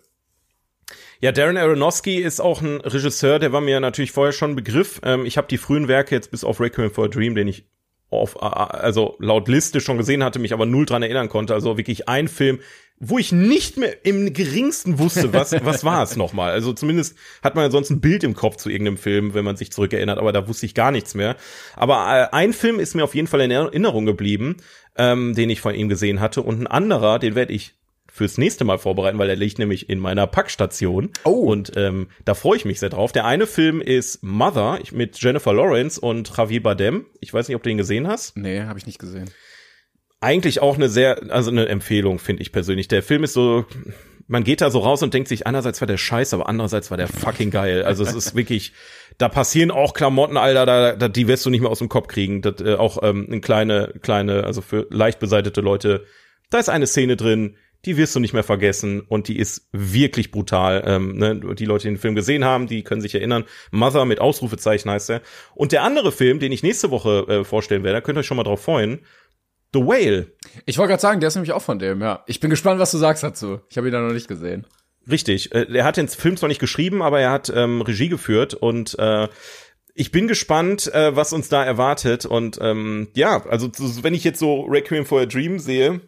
Ja, 1.21 1.33
Darren 1.33 1.57
Aronofsky 1.57 2.17
ist 2.17 2.41
auch 2.41 2.63
ein 2.63 2.81
Regisseur, 2.81 3.39
der 3.39 3.53
war 3.53 3.61
mir 3.61 3.79
natürlich 3.81 4.11
vorher 4.13 4.33
schon 4.33 4.53
ein 4.53 4.57
Begriff. 4.57 5.01
Ähm, 5.05 5.25
ich 5.27 5.37
habe 5.37 5.49
die 5.49 5.59
frühen 5.59 5.87
Werke 5.87 6.15
jetzt 6.15 6.31
bis 6.31 6.45
auf 6.45 6.61
Requiem 6.61 6.91
for 6.91 7.05
a 7.05 7.09
Dream, 7.09 7.35
den 7.35 7.47
ich 7.49 7.67
auf, 8.11 8.43
also 8.43 9.17
laut 9.19 9.49
Liste 9.49 9.81
schon 9.81 9.99
gesehen 9.99 10.25
hatte, 10.25 10.39
mich 10.39 10.53
aber 10.53 10.67
null 10.67 10.87
dran 10.87 11.03
erinnern 11.03 11.29
konnte. 11.29 11.55
Also 11.55 11.77
wirklich 11.77 12.09
ein 12.09 12.29
Film, 12.29 12.61
wo 12.99 13.19
ich 13.19 13.33
nicht 13.33 13.79
mehr 13.79 14.05
im 14.05 14.33
geringsten 14.33 14.99
wusste, 14.99 15.33
was, 15.33 15.53
was 15.65 15.85
war 15.85 16.03
es 16.03 16.17
nochmal. 16.17 16.53
Also 16.53 16.73
zumindest 16.73 17.17
hat 17.43 17.55
man 17.55 17.65
ja 17.65 17.71
sonst 17.71 17.91
ein 17.91 18.01
Bild 18.01 18.23
im 18.23 18.35
Kopf 18.35 18.57
zu 18.57 18.69
irgendeinem 18.69 18.99
Film, 18.99 19.33
wenn 19.33 19.45
man 19.45 19.57
sich 19.57 19.73
zurückerinnert, 19.73 20.19
aber 20.19 20.33
da 20.33 20.47
wusste 20.47 20.67
ich 20.67 20.75
gar 20.75 20.91
nichts 20.91 21.15
mehr. 21.15 21.37
Aber 21.77 22.29
äh, 22.33 22.37
ein 22.37 22.53
Film 22.53 22.79
ist 22.79 22.95
mir 22.95 23.05
auf 23.05 23.15
jeden 23.15 23.27
Fall 23.27 23.41
in 23.41 23.51
Erinnerung 23.51 24.05
geblieben, 24.05 24.59
ähm, 24.97 25.35
den 25.35 25.49
ich 25.49 25.61
von 25.63 25.75
ihm 25.75 25.89
gesehen 25.89 26.21
hatte 26.21 26.43
und 26.43 26.61
ein 26.61 26.67
anderer, 26.67 27.19
den 27.19 27.35
werde 27.35 27.55
ich 27.55 27.75
fürs 28.21 28.37
nächste 28.37 28.65
Mal 28.67 28.77
vorbereiten, 28.77 29.19
weil 29.19 29.29
der 29.29 29.37
liegt 29.37 29.59
nämlich 29.59 29.89
in 29.89 29.99
meiner 29.99 30.27
Packstation. 30.27 31.09
Oh. 31.25 31.31
Und 31.31 31.73
ähm, 31.77 32.09
da 32.27 32.35
freue 32.35 32.59
ich 32.59 32.67
mich 32.67 32.79
sehr 32.79 32.91
drauf. 32.91 33.13
Der 33.13 33.25
eine 33.25 33.47
Film 33.47 33.81
ist 33.81 34.23
Mother 34.23 34.79
mit 34.93 35.19
Jennifer 35.23 35.55
Lawrence 35.55 35.99
und 35.99 36.31
Javier 36.37 36.63
Bardem. 36.63 37.07
Ich 37.21 37.33
weiß 37.33 37.49
nicht, 37.49 37.57
ob 37.57 37.63
du 37.63 37.71
den 37.71 37.79
gesehen 37.79 38.07
hast. 38.07 38.37
Nee, 38.37 38.61
habe 38.61 38.79
ich 38.79 38.85
nicht 38.85 38.99
gesehen. 38.99 39.31
Eigentlich 40.21 40.61
auch 40.61 40.75
eine 40.75 40.91
sehr, 40.91 41.33
also 41.33 41.51
eine 41.51 41.67
Empfehlung, 41.69 42.19
finde 42.19 42.43
ich 42.43 42.53
persönlich. 42.53 42.89
Der 42.89 43.03
Film 43.03 43.25
ist 43.25 43.33
so, 43.33 43.65
man 44.27 44.45
geht 44.45 44.61
da 44.61 44.71
so 44.71 44.81
raus 44.81 45.03
und 45.03 45.15
denkt 45.15 45.31
sich, 45.31 45.47
einerseits 45.47 45.81
war 45.81 45.87
der 45.87 45.97
scheiße, 45.97 46.37
aber 46.37 46.47
andererseits 46.47 46.91
war 46.91 46.99
der 46.99 47.09
fucking 47.09 47.51
geil. 47.51 47.85
Also 47.85 48.05
es 48.05 48.13
ist 48.13 48.35
wirklich, 48.35 48.75
da 49.17 49.31
passieren 49.31 49.71
auch 49.71 49.95
Klamotten, 49.95 50.37
Alter, 50.37 50.67
da, 50.67 50.93
da, 50.95 51.09
die 51.09 51.27
wirst 51.27 51.47
du 51.47 51.49
nicht 51.49 51.63
mehr 51.63 51.71
aus 51.71 51.79
dem 51.79 51.89
Kopf 51.89 52.09
kriegen. 52.09 52.43
Das, 52.43 52.61
äh, 52.61 52.75
auch 52.75 53.03
ähm, 53.03 53.29
eine 53.31 53.41
kleine, 53.41 53.95
kleine, 54.03 54.45
also 54.45 54.61
für 54.61 54.87
leicht 54.91 55.21
beseitete 55.21 55.63
Leute. 55.63 56.05
Da 56.51 56.59
ist 56.59 56.69
eine 56.69 56.87
Szene 56.87 57.17
drin, 57.17 57.57
die 57.85 57.97
wirst 57.97 58.15
du 58.15 58.21
nicht 58.21 58.35
mehr 58.35 58.43
vergessen 58.43 59.01
und 59.01 59.29
die 59.29 59.39
ist 59.39 59.69
wirklich 59.73 60.31
brutal. 60.31 60.83
Ähm, 60.87 61.17
ne? 61.17 61.41
Die 61.55 61.65
Leute, 61.65 61.83
die 61.83 61.95
den 61.95 61.99
Film 61.99 62.15
gesehen 62.15 62.45
haben, 62.45 62.67
die 62.67 62.83
können 62.83 63.01
sich 63.01 63.15
erinnern. 63.15 63.45
Mother 63.71 64.05
mit 64.05 64.21
Ausrufezeichen 64.21 64.91
heißt 64.91 65.11
er. 65.11 65.23
Und 65.55 65.73
der 65.73 65.83
andere 65.83 66.13
Film, 66.13 66.41
den 66.41 66.53
ich 66.53 66.63
nächste 66.63 66.91
Woche 66.91 67.27
äh, 67.29 67.45
vorstellen 67.45 67.83
werde, 67.83 67.97
da 67.97 68.01
könnt 68.01 68.19
ihr 68.19 68.21
euch 68.21 68.27
schon 68.27 68.37
mal 68.37 68.45
drauf 68.45 68.63
freuen. 68.63 69.01
The 69.73 69.81
Whale. 69.81 70.33
Ich 70.67 70.79
wollte 70.79 70.91
gerade 70.91 71.01
sagen, 71.01 71.21
der 71.21 71.29
ist 71.29 71.37
nämlich 71.37 71.53
auch 71.53 71.63
von 71.63 71.79
dem, 71.79 72.01
ja. 72.01 72.25
Ich 72.27 72.41
bin 72.41 72.51
gespannt, 72.51 72.81
was 72.81 72.91
du 72.91 72.99
sagst 72.99 73.23
dazu. 73.23 73.61
Ich 73.69 73.77
habe 73.77 73.89
ihn 73.89 73.93
da 73.93 74.01
noch 74.01 74.13
nicht 74.13 74.29
gesehen. 74.29 74.67
Richtig. 75.09 75.55
Äh, 75.55 75.67
er 75.73 75.85
hat 75.85 75.97
den 75.97 76.09
Film 76.09 76.37
zwar 76.37 76.49
nicht 76.49 76.61
geschrieben, 76.61 77.03
aber 77.03 77.21
er 77.21 77.31
hat 77.31 77.53
ähm, 77.55 77.81
Regie 77.81 78.09
geführt 78.09 78.55
und 78.55 78.99
äh, 78.99 79.29
ich 79.95 80.13
bin 80.13 80.29
gespannt, 80.29 80.93
äh, 80.95 81.15
was 81.15 81.33
uns 81.33 81.49
da 81.49 81.65
erwartet. 81.65 82.27
Und 82.27 82.59
ähm, 82.61 83.09
ja, 83.15 83.45
also 83.47 83.71
wenn 84.03 84.15
ich 84.15 84.25
jetzt 84.25 84.39
so 84.39 84.63
Requiem 84.63 85.05
for 85.05 85.21
a 85.21 85.27
Dream 85.27 85.59
sehe, 85.59 86.01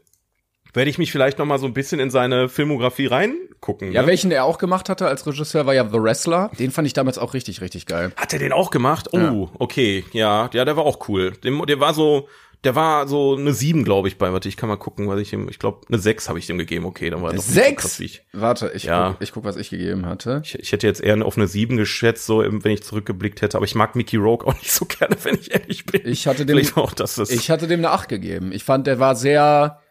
werde 0.74 0.90
ich 0.90 0.98
mich 0.98 1.12
vielleicht 1.12 1.38
noch 1.38 1.46
mal 1.46 1.58
so 1.58 1.66
ein 1.66 1.74
bisschen 1.74 2.00
in 2.00 2.10
seine 2.10 2.48
Filmografie 2.48 3.06
reingucken. 3.06 3.92
Ja, 3.92 4.02
ne? 4.02 4.06
welchen 4.08 4.30
er 4.30 4.44
auch 4.44 4.58
gemacht 4.58 4.88
hatte 4.88 5.06
als 5.06 5.26
Regisseur, 5.26 5.66
war 5.66 5.74
ja 5.74 5.86
The 5.88 6.00
Wrestler. 6.00 6.50
Den 6.58 6.70
fand 6.70 6.86
ich 6.86 6.92
damals 6.94 7.18
auch 7.18 7.34
richtig, 7.34 7.60
richtig 7.60 7.86
geil. 7.86 8.12
Hat 8.16 8.32
er 8.32 8.38
den 8.38 8.52
auch 8.52 8.70
gemacht? 8.70 9.08
Oh, 9.12 9.18
Ja. 9.18 9.48
okay. 9.58 10.04
Ja, 10.12 10.50
ja, 10.52 10.64
der 10.64 10.76
war 10.76 10.84
auch 10.84 11.08
cool. 11.08 11.32
Dem, 11.44 11.64
der 11.66 11.78
war 11.80 11.92
so, 11.94 12.28
der 12.64 12.74
war 12.76 13.08
so 13.08 13.36
eine 13.36 13.52
sieben, 13.52 13.82
glaube 13.84 14.06
ich, 14.08 14.18
bei. 14.18 14.32
Warte, 14.32 14.48
ich 14.48 14.56
kann 14.56 14.68
mal 14.68 14.76
gucken, 14.76 15.08
was 15.08 15.18
ich 15.20 15.32
ihm, 15.32 15.48
ich 15.48 15.58
glaube, 15.58 15.80
eine 15.88 15.98
sechs 15.98 16.28
habe 16.28 16.38
ich 16.38 16.46
dem 16.46 16.58
gegeben. 16.58 16.84
Okay, 16.86 17.10
dann 17.10 17.20
war 17.20 17.32
er 17.32 17.38
so 17.40 17.42
krass 17.42 17.96
Sechs? 17.96 18.00
ich. 18.00 18.22
Warte, 18.32 18.70
ich, 18.74 18.84
Ja. 18.84 19.10
guck, 19.10 19.22
ich 19.22 19.32
guck, 19.32 19.44
was 19.44 19.56
ich 19.56 19.68
gegeben 19.70 20.06
hatte. 20.06 20.40
Ich, 20.44 20.56
ich 20.58 20.70
hätte 20.72 20.86
jetzt 20.86 21.00
eher 21.02 21.20
auf 21.26 21.36
eine 21.36 21.48
sieben 21.48 21.76
geschätzt, 21.76 22.24
so 22.24 22.38
wenn 22.38 22.70
ich 22.72 22.82
zurückgeblickt 22.84 23.42
hätte. 23.42 23.56
Aber 23.56 23.66
ich 23.66 23.74
mag 23.74 23.96
Mickey 23.96 24.16
Rourke 24.16 24.46
auch 24.46 24.54
nicht 24.58 24.70
so 24.72 24.84
gerne, 24.84 25.16
wenn 25.24 25.34
ich 25.34 25.52
ehrlich 25.52 25.84
bin. 25.86 26.02
Ich 26.04 26.26
hatte 26.28 26.46
dem- 26.46 26.56
Vielleicht 26.56 26.76
auch, 26.76 26.94
das. 26.94 27.18
Ich 27.18 27.50
hatte 27.50 27.66
dem 27.66 27.80
eine 27.80 27.90
8 27.90 28.08
gegeben. 28.08 28.52
Ich 28.52 28.62
fand, 28.64 28.86
der 28.86 28.98
war 29.00 29.16
sehr. 29.16 29.81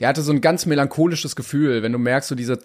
Der 0.00 0.08
hatte 0.08 0.22
so 0.22 0.32
ein 0.32 0.40
ganz 0.40 0.66
melancholisches 0.66 1.36
Gefühl, 1.36 1.82
wenn 1.82 1.92
du 1.92 1.98
merkst, 1.98 2.28
so 2.28 2.34
diese, 2.34 2.58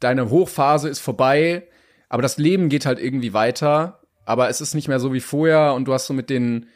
deine 0.00 0.30
Hochphase 0.30 0.88
ist 0.88 1.00
vorbei, 1.00 1.66
aber 2.08 2.22
das 2.22 2.38
Leben 2.38 2.68
geht 2.68 2.86
halt 2.86 2.98
irgendwie 3.00 3.32
weiter, 3.32 4.00
aber 4.24 4.48
es 4.48 4.60
ist 4.60 4.74
nicht 4.74 4.88
mehr 4.88 5.00
so 5.00 5.12
wie 5.12 5.20
vorher 5.20 5.74
und 5.74 5.86
du 5.86 5.92
hast 5.94 6.06
so 6.06 6.14
mit 6.14 6.30
den, 6.30 6.66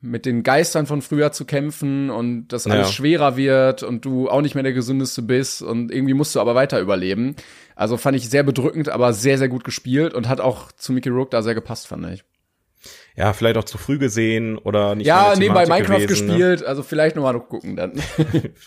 mit 0.00 0.26
den 0.26 0.42
Geistern 0.42 0.84
von 0.84 1.00
früher 1.00 1.32
zu 1.32 1.46
kämpfen 1.46 2.10
und 2.10 2.48
das 2.48 2.66
alles 2.66 2.88
Ja. 2.88 2.92
schwerer 2.92 3.36
wird 3.38 3.82
und 3.82 4.04
du 4.04 4.28
auch 4.28 4.42
nicht 4.42 4.54
mehr 4.54 4.62
der 4.64 4.74
gesündeste 4.74 5.22
bist 5.22 5.62
und 5.62 5.90
irgendwie 5.90 6.12
musst 6.14 6.34
du 6.34 6.40
aber 6.40 6.54
weiter 6.54 6.78
überleben. 6.80 7.36
Also 7.76 7.96
fand 7.96 8.16
ich 8.16 8.28
sehr 8.28 8.42
bedrückend, 8.42 8.90
aber 8.90 9.14
sehr, 9.14 9.38
sehr 9.38 9.48
gut 9.48 9.64
gespielt 9.64 10.12
und 10.12 10.28
hat 10.28 10.40
auch 10.40 10.70
zu 10.72 10.92
Mickey 10.92 11.08
Rourke 11.08 11.30
da 11.30 11.40
sehr 11.42 11.54
gepasst, 11.54 11.86
fand 11.86 12.06
ich. 12.10 12.24
Ja, 13.16 13.32
vielleicht 13.32 13.56
auch 13.56 13.64
zu 13.64 13.78
früh 13.78 13.98
gesehen 13.98 14.58
oder 14.58 14.94
nicht. 14.94 15.06
Ja, 15.06 15.34
nebenbei 15.36 15.66
Minecraft 15.66 15.98
gewesen, 15.98 16.26
ne? 16.26 16.32
gespielt, 16.32 16.64
also 16.64 16.82
vielleicht 16.82 17.16
noch 17.16 17.22
mal 17.22 17.32
noch 17.32 17.48
gucken 17.48 17.76
dann. 17.76 17.92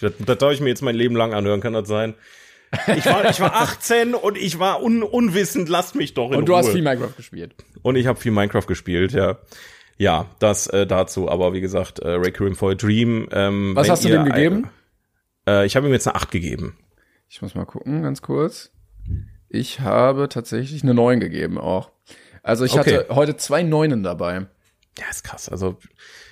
Das, 0.02 0.14
das 0.26 0.38
darf 0.38 0.53
ich 0.53 0.61
mir 0.61 0.69
jetzt 0.69 0.82
mein 0.82 0.95
Leben 0.95 1.15
lang 1.15 1.34
anhören, 1.34 1.61
kann 1.61 1.74
das 1.74 1.88
sein? 1.88 2.14
Ich 2.95 3.06
war, 3.06 3.30
ich 3.30 3.40
war 3.40 3.56
18 3.56 4.14
und 4.14 4.38
ich 4.38 4.60
war 4.60 4.82
un, 4.84 5.03
unwissend, 5.03 5.69
lasst 5.69 5.95
mich 5.95 6.14
doch 6.14 6.32
in 6.32 6.38
Und 6.38 6.45
du 6.49 6.53
Ruhe. 6.53 6.60
hast 6.60 6.69
viel 6.72 6.82
Minecraft 6.82 7.15
gespielt. 7.15 7.56
Und 7.82 7.95
ich 7.95 8.07
habe 8.07 8.19
viel 8.19 8.32
Minecraft 8.32 8.68
gespielt, 8.68 9.14
ja. 9.14 9.38
Ja, 9.98 10.26
das 10.40 10.68
äh, 10.68 10.86
dazu. 10.86 11.30
Aber 11.30 11.53
wie 11.53 11.61
gesagt, 11.61 11.99
äh, 11.99 12.10
Requiem 12.10 12.56
for 12.56 12.72
a 12.72 12.76
Dream. 12.76 13.28
Ähm, 13.32 13.72
Was 13.76 13.90
hast 13.90 14.03
du 14.03 14.10
dem 14.10 14.26
gegeben? 14.26 14.69
Ein, 15.45 15.53
äh, 15.53 15.65
ich 15.65 15.76
habe 15.76 15.88
ihm 15.88 15.94
jetzt 15.94 16.07
eine 16.07 16.15
8 16.15 16.30
gegeben. 16.30 16.78
Ich 17.30 17.41
muss 17.41 17.56
mal 17.56 17.65
gucken, 17.65 18.03
ganz 18.03 18.22
kurz. 18.22 18.72
Ich 19.49 19.80
habe 19.80 20.30
tatsächlich 20.30 20.84
eine 20.84 20.94
9 20.94 21.19
gegeben 21.19 21.57
auch. 21.57 21.91
Also 22.48 22.65
ich 22.65 22.74
Okay. 22.74 22.98
hatte 22.99 23.15
heute 23.15 23.38
zwei 23.38 23.64
Neunen 23.64 24.03
dabei. 24.03 24.48
Ja, 24.98 25.06
ist 25.11 25.24
krass. 25.24 25.48
Also, 25.49 25.78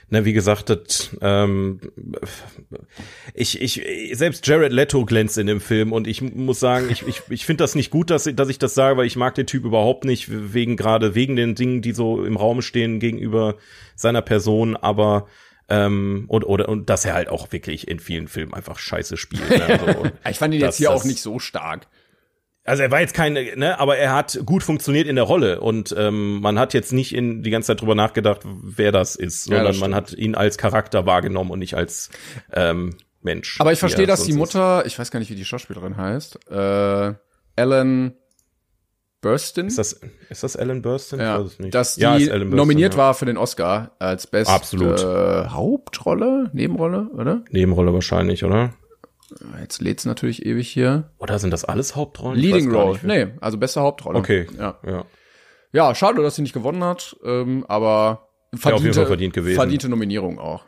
ne, 0.10 0.26
wie 0.26 0.34
gesagt, 0.34 0.70
das, 0.70 1.16
ähm, 1.22 1.80
ich, 3.34 3.62
ich, 3.62 3.84
selbst 4.18 4.46
Jared 4.48 4.72
Leto 4.74 5.06
glänzt 5.06 5.38
in 5.38 5.48
dem 5.48 5.62
Film 5.62 5.92
und 5.92 6.08
ich 6.08 6.22
muss 6.22 6.60
sagen, 6.60 6.90
ich, 6.90 7.06
ich, 7.08 7.22
ich 7.30 7.46
finde 7.46 7.64
das 7.64 7.76
nicht 7.76 7.92
gut, 7.92 8.10
dass, 8.10 8.24
dass 8.24 8.50
ich 8.50 8.58
das 8.60 8.74
sage, 8.74 8.98
weil 8.98 9.06
ich 9.06 9.16
mag 9.16 9.36
den 9.36 9.46
Typ 9.48 9.66
überhaupt 9.66 10.06
nicht, 10.06 10.28
wegen 10.54 10.78
gerade 10.78 11.16
wegen 11.16 11.36
den 11.36 11.56
Dingen, 11.56 11.82
die 11.82 11.92
so 11.92 12.24
im 12.26 12.38
Raum 12.38 12.62
stehen 12.62 13.00
gegenüber 13.00 13.56
seiner 13.96 14.22
Person, 14.22 14.76
aber 14.76 15.28
ähm, 15.70 16.26
und 16.28 16.44
oder 16.44 16.70
und 16.70 16.90
dass 16.90 17.06
er 17.06 17.14
halt 17.16 17.28
auch 17.30 17.52
wirklich 17.52 17.88
in 17.88 18.00
vielen 18.00 18.28
Filmen 18.28 18.54
einfach 18.54 18.78
Scheiße 18.80 19.18
spielt. 19.18 19.50
Ne? 19.50 19.80
Also, 19.86 20.06
Ich 20.30 20.38
fand 20.38 20.54
ihn 20.54 20.62
jetzt 20.62 20.78
hier 20.78 20.90
das- 20.90 21.02
auch 21.02 21.06
nicht 21.06 21.22
so 21.22 21.40
stark. 21.40 21.88
Also 22.66 22.84
er 22.84 22.92
war 22.92 23.00
jetzt 23.00 23.14
keine, 23.14 23.56
ne, 23.56 23.80
aber 23.80 23.98
er 23.98 24.14
hat 24.14 24.40
gut 24.46 24.64
funktioniert 24.64 25.08
in 25.08 25.16
der 25.16 25.26
Rolle 25.26 25.62
und 25.62 25.96
ähm, 25.98 26.42
man 26.42 26.60
hat 26.60 26.74
jetzt 26.74 26.92
nicht 26.92 27.14
in 27.16 27.44
die 27.44 27.52
ganze 27.52 27.68
Zeit 27.68 27.82
drüber 27.82 27.96
nachgedacht, 27.96 28.42
wer 28.44 28.92
das 28.92 29.16
ist, 29.16 29.48
Ja, 29.48 29.58
sondern 29.58 29.68
das 29.74 29.80
man 29.80 29.96
hat 29.96 30.14
ihn 30.14 30.36
als 30.36 30.58
Charakter 30.58 31.06
wahrgenommen 31.06 31.52
und 31.52 31.60
nicht 31.60 31.76
als 31.76 32.10
ähm, 32.52 32.96
Mensch. 33.22 33.60
Aber 33.62 33.72
ich 33.72 33.80
verstehe, 33.80 34.06
er 34.06 34.08
dass 34.08 34.24
die 34.24 34.34
sonst 34.34 34.50
ist. 34.50 34.56
Mutter, 34.56 34.86
ich 34.86 35.00
weiß 35.00 35.12
gar 35.12 35.20
nicht, 35.20 35.30
wie 35.32 35.36
die 35.36 35.46
Schauspielerin 35.46 35.96
heißt, 35.98 36.50
äh, 36.52 37.14
Ellen 37.56 38.14
Burstyn, 39.22 39.66
Ist 39.68 39.80
das, 39.80 40.00
ist 40.30 40.44
das 40.44 40.56
Ellen 40.56 40.82
Burstyn? 40.84 41.20
ja, 41.20 41.38
Ich 41.38 41.46
weiß 41.46 41.52
es 41.54 41.60
nicht. 41.60 41.74
dass 41.74 41.96
die 41.96 42.02
Ja, 42.02 42.16
ist 42.16 42.28
Ellen 42.28 42.42
Burstyn, 42.50 42.58
nominiert 42.58 42.94
ja. 42.94 43.00
war 43.00 43.14
für 43.16 43.26
den 43.26 43.38
Oscar 43.38 43.92
als 43.98 44.28
beste 44.28 44.54
Absolut. 44.54 45.00
Äh, 45.02 45.48
Hauptrolle, 45.50 46.52
Nebenrolle, 46.54 47.10
oder? 47.14 47.44
Nebenrolle 47.50 47.92
wahrscheinlich, 47.94 48.44
oder? 48.44 48.74
Jetzt 49.60 49.82
lädt's 49.82 50.06
natürlich 50.06 50.46
ewig 50.46 50.68
hier. 50.70 51.12
Oder 51.18 51.40
sind 51.40 51.52
das 51.52 51.66
alles 51.66 51.96
Hauptrollen? 51.96 52.40
Leading 52.40 52.72
Role, 52.74 53.00
nee, 53.04 53.28
also 53.42 53.58
beste 53.58 53.82
Hauptrolle. 53.82 54.20
Okay. 54.20 54.48
Ja. 54.58 54.78
Ja. 54.86 55.06
Ja, 55.74 55.94
schade, 55.96 56.22
dass 56.22 56.36
sie 56.36 56.42
nicht 56.42 56.54
gewonnen 56.54 56.84
hat, 56.84 57.16
ähm, 57.26 57.66
aber 57.68 58.30
verdiente, 58.56 58.94
Fall 58.94 59.08
verdient 59.08 59.34
gewesen. 59.34 59.56
verdiente 59.56 59.90
Nominierung 59.90 60.40
auch. 60.40 60.64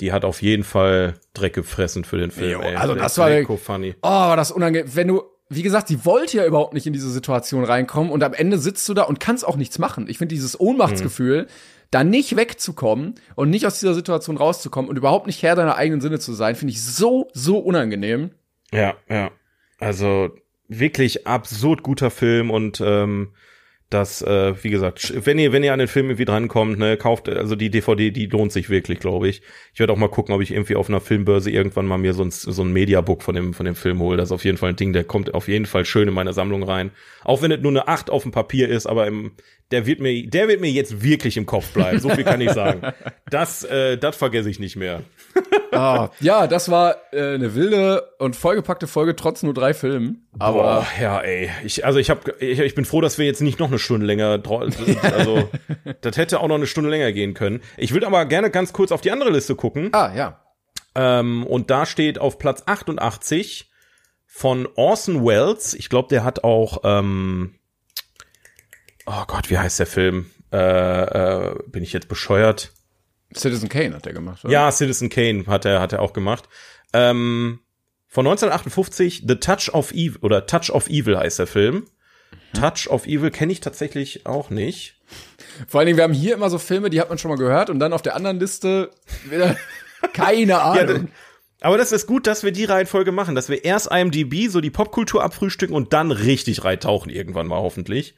Die 0.00 0.12
hat 0.12 0.24
auf 0.24 0.42
jeden 0.42 0.64
Fall 0.64 1.14
Dreck 1.34 1.54
gefressen 1.54 2.04
für 2.04 2.18
den 2.18 2.30
Film. 2.30 2.50
Jo, 2.52 2.60
ey. 2.60 2.76
also 2.76 2.94
das 2.94 3.16
war- 3.18 3.30
Dreco 3.30 3.56
funny. 3.56 3.94
Oh, 4.02 4.08
war 4.08 4.36
das 4.36 4.50
unangenehm. 4.52 4.88
Wenn 4.94 5.08
du, 5.08 5.22
wie 5.48 5.62
gesagt, 5.62 5.88
sie 5.88 6.04
wollte 6.04 6.36
ja 6.36 6.46
überhaupt 6.46 6.74
nicht 6.74 6.86
in 6.86 6.92
diese 6.92 7.10
Situation 7.10 7.64
reinkommen 7.64 8.10
und 8.12 8.22
am 8.22 8.32
Ende 8.34 8.58
sitzt 8.58 8.88
du 8.88 8.94
da 8.94 9.02
und 9.02 9.18
kannst 9.20 9.46
auch 9.46 9.56
nichts 9.56 9.78
machen. 9.78 10.06
Ich 10.08 10.18
finde 10.18 10.34
dieses 10.34 10.58
Ohnmachtsgefühl, 10.58 11.46
da 11.90 12.04
nicht 12.04 12.36
wegzukommen 12.36 13.14
und 13.34 13.50
nicht 13.50 13.66
aus 13.66 13.80
dieser 13.80 13.94
Situation 13.94 14.36
rauszukommen 14.36 14.90
und 14.90 14.96
überhaupt 14.96 15.26
nicht 15.26 15.42
Herr 15.42 15.56
deiner 15.56 15.76
eigenen 15.76 16.00
Sinne 16.00 16.18
zu 16.18 16.32
sein, 16.32 16.56
finde 16.56 16.72
ich 16.72 16.82
so, 16.82 17.28
so 17.32 17.58
unangenehm. 17.58 18.30
Ja, 18.72 18.94
ja. 19.08 19.30
Also 19.78 20.30
wirklich 20.68 21.26
absurd 21.26 21.82
guter 21.82 22.10
Film 22.10 22.50
und 22.50 22.80
ähm, 22.80 23.32
das, 23.90 24.22
äh, 24.22 24.54
wie 24.64 24.70
gesagt, 24.70 25.12
wenn 25.24 25.38
ihr, 25.38 25.52
wenn 25.52 25.62
ihr 25.62 25.72
an 25.72 25.78
den 25.78 25.88
Film 25.88 26.06
irgendwie 26.06 26.24
drankommt, 26.24 26.78
ne, 26.78 26.96
kauft, 26.96 27.28
also 27.28 27.54
die 27.54 27.70
DVD, 27.70 28.10
die 28.10 28.26
lohnt 28.26 28.50
sich 28.50 28.68
wirklich, 28.68 28.98
glaube 28.98 29.28
ich. 29.28 29.42
Ich 29.72 29.78
werde 29.78 29.92
auch 29.92 29.96
mal 29.96 30.08
gucken, 30.08 30.34
ob 30.34 30.40
ich 30.40 30.50
irgendwie 30.50 30.74
auf 30.74 30.88
einer 30.88 31.00
Filmbörse 31.00 31.50
irgendwann 31.50 31.86
mal 31.86 31.98
mir 31.98 32.12
so 32.12 32.24
ein, 32.24 32.30
so 32.30 32.62
ein 32.62 32.72
Mediabook 32.72 33.22
von 33.22 33.34
dem, 33.34 33.54
von 33.54 33.66
dem 33.66 33.76
Film 33.76 34.00
hole. 34.00 34.16
Das 34.16 34.28
ist 34.28 34.32
auf 34.32 34.44
jeden 34.44 34.58
Fall 34.58 34.70
ein 34.70 34.76
Ding, 34.76 34.92
der 34.92 35.04
kommt 35.04 35.32
auf 35.34 35.46
jeden 35.48 35.66
Fall 35.66 35.84
schön 35.84 36.08
in 36.08 36.14
meine 36.14 36.32
Sammlung 36.32 36.64
rein. 36.64 36.90
Auch 37.22 37.42
wenn 37.42 37.52
es 37.52 37.60
nur 37.60 37.70
eine 37.70 37.86
8 37.86 38.10
auf 38.10 38.22
dem 38.22 38.32
Papier 38.32 38.68
ist, 38.68 38.86
aber 38.86 39.06
im, 39.06 39.32
der 39.74 39.86
wird 39.86 39.98
mir, 39.98 40.24
der 40.28 40.46
wird 40.46 40.60
mir 40.60 40.70
jetzt 40.70 41.02
wirklich 41.02 41.36
im 41.36 41.46
Kopf 41.46 41.72
bleiben. 41.72 41.98
So 41.98 42.08
viel 42.08 42.22
kann 42.22 42.40
ich 42.40 42.52
sagen. 42.52 42.80
Das, 43.30 43.64
äh, 43.64 43.98
das 43.98 44.14
vergesse 44.14 44.48
ich 44.48 44.60
nicht 44.60 44.76
mehr. 44.76 45.02
Ah, 45.72 46.10
ja, 46.20 46.46
das 46.46 46.70
war 46.70 46.96
äh, 47.10 47.34
eine 47.34 47.56
wilde 47.56 48.12
und 48.18 48.36
vollgepackte 48.36 48.86
Folge, 48.86 49.16
trotz 49.16 49.42
nur 49.42 49.54
drei 49.54 49.74
Filmen. 49.74 50.28
Aber 50.38 50.62
Boah, 50.62 50.86
ja, 51.00 51.20
ey. 51.20 51.50
Ich, 51.64 51.84
also 51.84 51.98
ich 51.98 52.10
hab, 52.10 52.40
ich, 52.40 52.60
ich 52.60 52.74
bin 52.76 52.84
froh, 52.84 53.00
dass 53.00 53.18
wir 53.18 53.26
jetzt 53.26 53.40
nicht 53.40 53.58
noch 53.58 53.68
eine 53.68 53.80
Stunde 53.80 54.06
länger, 54.06 54.40
also 55.02 55.48
das 56.02 56.16
hätte 56.16 56.38
auch 56.38 56.46
noch 56.46 56.54
eine 56.54 56.68
Stunde 56.68 56.90
länger 56.90 57.10
gehen 57.10 57.34
können. 57.34 57.60
Ich 57.76 57.92
würde 57.92 58.06
aber 58.06 58.24
gerne 58.26 58.50
ganz 58.50 58.72
kurz 58.72 58.92
auf 58.92 59.00
die 59.00 59.10
andere 59.10 59.30
Liste 59.30 59.56
gucken. 59.56 59.88
ah, 59.92 60.12
ja. 60.14 60.40
Ähm, 60.94 61.44
und 61.44 61.70
da 61.70 61.86
steht 61.86 62.20
auf 62.20 62.38
Platz 62.38 62.62
88 62.66 63.68
von 64.26 64.68
Orson 64.76 65.24
Welles. 65.24 65.74
Ich 65.74 65.88
glaube, 65.88 66.08
der 66.08 66.22
hat 66.22 66.44
auch, 66.44 66.82
ähm, 66.84 67.56
oh 69.06 69.24
Gott, 69.26 69.50
wie 69.50 69.58
heißt 69.58 69.78
der 69.78 69.86
Film? 69.86 70.30
Äh, 70.52 70.56
äh, 70.56 71.54
bin 71.66 71.82
ich 71.82 71.92
jetzt 71.92 72.08
bescheuert? 72.08 72.72
Citizen 73.34 73.68
Kane 73.68 73.94
hat 73.94 74.06
er 74.06 74.12
gemacht, 74.12 74.44
oder? 74.44 74.52
Ja, 74.52 74.70
Citizen 74.70 75.08
Kane 75.08 75.44
hat 75.46 75.64
er, 75.64 75.80
hat 75.80 75.92
er 75.92 76.02
auch 76.02 76.12
gemacht. 76.12 76.48
Ähm, 76.92 77.60
von 78.06 78.26
1958, 78.26 79.24
The 79.26 79.36
Touch 79.36 79.70
of 79.72 79.90
Evil, 79.92 80.18
oder 80.20 80.46
Touch 80.46 80.70
of 80.70 80.88
Evil 80.88 81.18
heißt 81.18 81.40
der 81.40 81.48
Film. 81.48 81.86
Touch 82.52 82.88
of 82.88 83.06
Evil 83.06 83.30
kenne 83.30 83.52
ich 83.52 83.60
tatsächlich 83.60 84.26
auch 84.26 84.50
nicht. 84.50 85.00
Vor 85.66 85.80
allen 85.80 85.86
Dingen, 85.86 85.96
wir 85.96 86.04
haben 86.04 86.12
hier 86.12 86.34
immer 86.34 86.50
so 86.50 86.58
Filme, 86.58 86.90
die 86.90 87.00
hat 87.00 87.08
man 87.08 87.18
schon 87.18 87.30
mal 87.30 87.38
gehört 87.38 87.70
und 87.70 87.80
dann 87.80 87.92
auf 87.92 88.02
der 88.02 88.14
anderen 88.14 88.38
Liste 88.38 88.90
wieder 89.28 89.56
keine 90.12 90.60
Ahnung. 90.60 91.08
Aber 91.60 91.78
das 91.78 91.92
ist 91.92 92.06
gut, 92.06 92.26
dass 92.26 92.42
wir 92.42 92.52
die 92.52 92.64
Reihenfolge 92.64 93.10
machen, 93.10 93.34
dass 93.34 93.48
wir 93.48 93.64
erst 93.64 93.90
IMDb, 93.90 94.48
so 94.48 94.60
die 94.60 94.70
Popkultur 94.70 95.22
abfrühstücken 95.22 95.74
und 95.74 95.92
dann 95.92 96.10
richtig 96.10 96.62
reintauchen 96.62 97.10
irgendwann 97.10 97.46
mal 97.46 97.60
hoffentlich. 97.60 98.14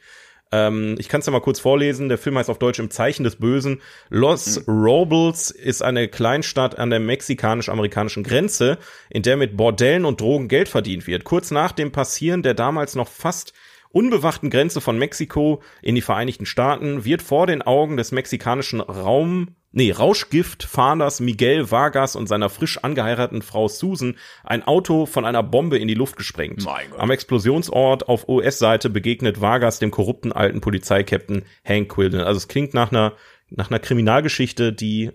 Ähm, 0.51 0.95
ich 0.97 1.09
kann 1.09 1.19
es 1.19 1.25
ja 1.25 1.31
mal 1.31 1.41
kurz 1.41 1.59
vorlesen. 1.59 2.09
Der 2.09 2.17
Film 2.17 2.37
heißt 2.37 2.49
auf 2.49 2.59
Deutsch 2.59 2.79
Im 2.79 2.89
Zeichen 2.89 3.23
des 3.23 3.35
Bösen. 3.37 3.81
Los 4.09 4.63
Robles 4.67 5.51
ist 5.51 5.81
eine 5.81 6.07
Kleinstadt 6.07 6.77
an 6.77 6.89
der 6.89 6.99
mexikanisch-amerikanischen 6.99 8.23
Grenze, 8.23 8.77
in 9.09 9.23
der 9.23 9.37
mit 9.37 9.57
Bordellen 9.57 10.05
und 10.05 10.21
Drogen 10.21 10.47
Geld 10.47 10.69
verdient 10.69 11.07
wird. 11.07 11.23
Kurz 11.23 11.51
nach 11.51 11.71
dem 11.71 11.91
Passieren 11.91 12.43
der 12.43 12.53
damals 12.53 12.95
noch 12.95 13.07
fast 13.07 13.53
unbewachten 13.89 14.49
Grenze 14.49 14.81
von 14.81 14.97
Mexiko 14.97 15.61
in 15.81 15.95
die 15.95 16.01
Vereinigten 16.01 16.45
Staaten 16.45 17.05
wird 17.05 17.21
vor 17.21 17.47
den 17.47 17.61
Augen 17.61 17.97
des 17.97 18.11
mexikanischen 18.11 18.79
Raum 18.81 19.55
nee, 19.77 19.91
Rauschgiftfahnders 19.91 21.19
Miguel 21.19 21.69
Vargas 21.71 22.15
und 22.15 22.27
seiner 22.27 22.49
frisch 22.49 22.79
angeheirateten 22.83 23.43
Frau 23.43 23.67
Susan 23.67 24.15
ein 24.43 24.63
Auto 24.63 25.05
von 25.05 25.23
einer 25.23 25.43
Bombe 25.43 25.77
in 25.77 25.87
die 25.87 25.93
Luft 25.93 26.17
gesprengt. 26.17 26.65
Mein 26.65 26.89
Gott. 26.89 26.99
Am 26.99 27.11
Explosionsort 27.11 28.09
auf 28.09 28.27
US-Seite 28.27 28.89
begegnet 28.89 29.39
Vargas 29.39 29.79
dem 29.79 29.91
korrupten 29.91 30.33
alten 30.33 30.61
Polizeikapitän 30.61 31.43
Hank 31.63 31.89
Quillen. 31.89 32.21
Also 32.21 32.37
es 32.37 32.47
klingt 32.47 32.73
nach 32.73 32.91
einer, 32.91 33.13
nach 33.49 33.69
einer 33.69 33.79
Kriminalgeschichte, 33.79 34.73
die 34.73 35.11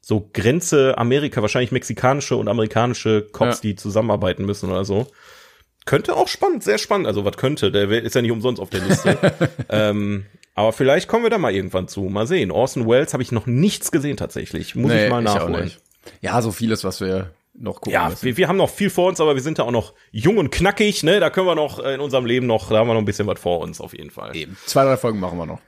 so 0.00 0.28
Grenze 0.32 0.98
Amerika, 0.98 1.40
wahrscheinlich 1.40 1.72
mexikanische 1.72 2.36
und 2.36 2.48
amerikanische 2.48 3.22
Cops, 3.32 3.58
Ja. 3.58 3.62
die 3.62 3.76
zusammenarbeiten 3.76 4.44
müssen 4.44 4.70
oder 4.70 4.84
so. 4.84 5.06
Könnte 5.86 6.16
auch 6.16 6.28
spannend, 6.28 6.64
sehr 6.64 6.78
spannend. 6.78 7.06
Also 7.06 7.24
was 7.24 7.36
könnte, 7.36 7.70
der 7.70 7.88
ist 7.90 8.14
ja 8.14 8.22
nicht 8.22 8.32
umsonst 8.32 8.60
auf 8.60 8.70
der 8.70 8.80
Liste. 8.80 9.18
ähm, 9.68 10.26
aber 10.54 10.72
vielleicht 10.72 11.08
kommen 11.08 11.24
wir 11.24 11.30
da 11.30 11.38
mal 11.38 11.52
irgendwann 11.54 11.88
zu. 11.88 12.02
Mal 12.02 12.26
sehen. 12.26 12.50
Orson 12.50 12.88
Welles 12.88 13.12
habe 13.12 13.22
ich 13.22 13.32
noch 13.32 13.46
nichts 13.46 13.90
gesehen 13.90 14.16
tatsächlich. 14.16 14.74
Muss 14.74 14.92
ich 14.92 15.10
mal 15.10 15.22
nachholen. 15.22 15.64
nicht. 15.64 15.80
Ja, 16.20 16.40
so 16.42 16.52
vieles, 16.52 16.84
was 16.84 17.00
wir 17.00 17.30
noch 17.54 17.76
gucken 17.76 17.92
Ja, 17.92 18.08
müssen. 18.08 18.24
wir, 18.24 18.36
wir 18.36 18.48
haben 18.48 18.56
noch 18.56 18.70
viel 18.70 18.90
vor 18.90 19.08
uns, 19.08 19.20
aber 19.20 19.34
wir 19.34 19.42
sind 19.42 19.58
da 19.58 19.62
auch 19.62 19.70
noch 19.70 19.94
jung 20.10 20.38
und 20.38 20.50
knackig, 20.50 21.02
ne? 21.02 21.20
Da 21.20 21.30
können 21.30 21.46
wir 21.46 21.54
noch 21.54 21.78
äh, 21.82 21.94
in 21.94 22.00
unserem 22.00 22.26
Leben 22.26 22.46
noch, 22.46 22.68
da 22.68 22.78
haben 22.78 22.88
wir 22.88 22.94
noch 22.94 23.00
ein 23.02 23.04
bisschen 23.06 23.26
was 23.26 23.38
vor 23.40 23.60
uns 23.60 23.80
auf 23.80 23.96
jeden 23.96 24.10
Fall. 24.10 24.34
Eben. 24.36 24.56
Zwei, 24.66 24.84
drei 24.84 24.96
Folgen 24.96 25.20
machen 25.20 25.38
wir 25.38 25.46
noch. 25.46 25.60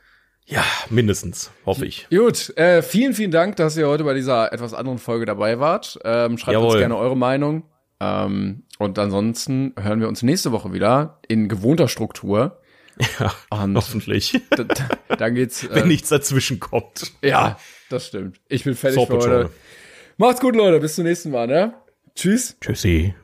Ja, 0.49 0.65
mindestens, 0.91 1.51
hoffe 1.65 1.87
ich. 1.87 2.07
Gut, 2.11 2.57
äh, 2.57 2.83
vielen, 2.83 3.15
vielen 3.15 3.31
Dank, 3.33 3.57
dass 3.57 3.77
ihr 3.77 3.89
heute 3.89 4.05
bei 4.05 4.15
dieser 4.15 4.53
etwas 4.53 4.75
anderen 4.75 4.99
Folge 4.99 5.27
dabei 5.27 5.59
wart. 5.59 5.99
Ähm, 6.05 6.39
schreibt 6.39 6.57
uns 6.59 6.67
Jawohl. 6.67 6.79
gerne 6.79 6.97
eure 6.97 7.17
Meinung. 7.17 7.65
Ähm, 7.99 8.63
und 8.79 8.99
ansonsten 8.99 9.75
hören 9.81 10.01
wir 10.01 10.07
uns 10.09 10.23
nächste 10.23 10.53
Woche 10.53 10.73
wieder 10.73 11.19
in 11.27 11.49
gewohnter 11.49 11.89
Struktur. 11.89 12.61
Ja, 13.21 13.35
Und 13.51 13.77
hoffentlich. 13.77 14.41
dann 15.19 15.35
geht's. 15.35 15.65
Äh, 15.65 15.75
Wenn 15.75 15.89
nichts 15.89 16.09
dazwischen 16.09 16.61
kommt. 16.61 17.13
Ja, 17.23 17.59
das 17.91 18.07
stimmt. 18.07 18.41
Ich 18.49 18.65
bin 18.65 18.75
fertig 18.75 18.99
Saw 19.01 19.07
für 19.07 19.19
heute. 19.19 19.51
Macht's 20.17 20.41
gut, 20.41 20.57
Leute. 20.57 20.81
Bis 20.81 20.95
zum 20.95 21.05
nächsten 21.05 21.31
Mal, 21.31 21.47
ne? 21.47 21.75
Tschüss. 22.15 22.57
Tschüssi. 22.61 23.15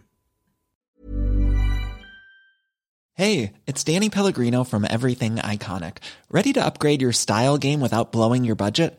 Hey, 3.15 3.53
it's 3.67 3.85
Danny 3.85 4.09
Pellegrino 4.11 4.65
from 4.65 4.85
Everything 4.85 5.37
Iconic. 5.37 5.99
Ready 6.31 6.53
to 6.55 6.61
upgrade 6.65 7.03
your 7.03 7.13
style 7.13 7.59
game 7.59 7.81
without 7.81 8.11
blowing 8.13 8.45
your 8.45 8.57
budget? 8.57 8.99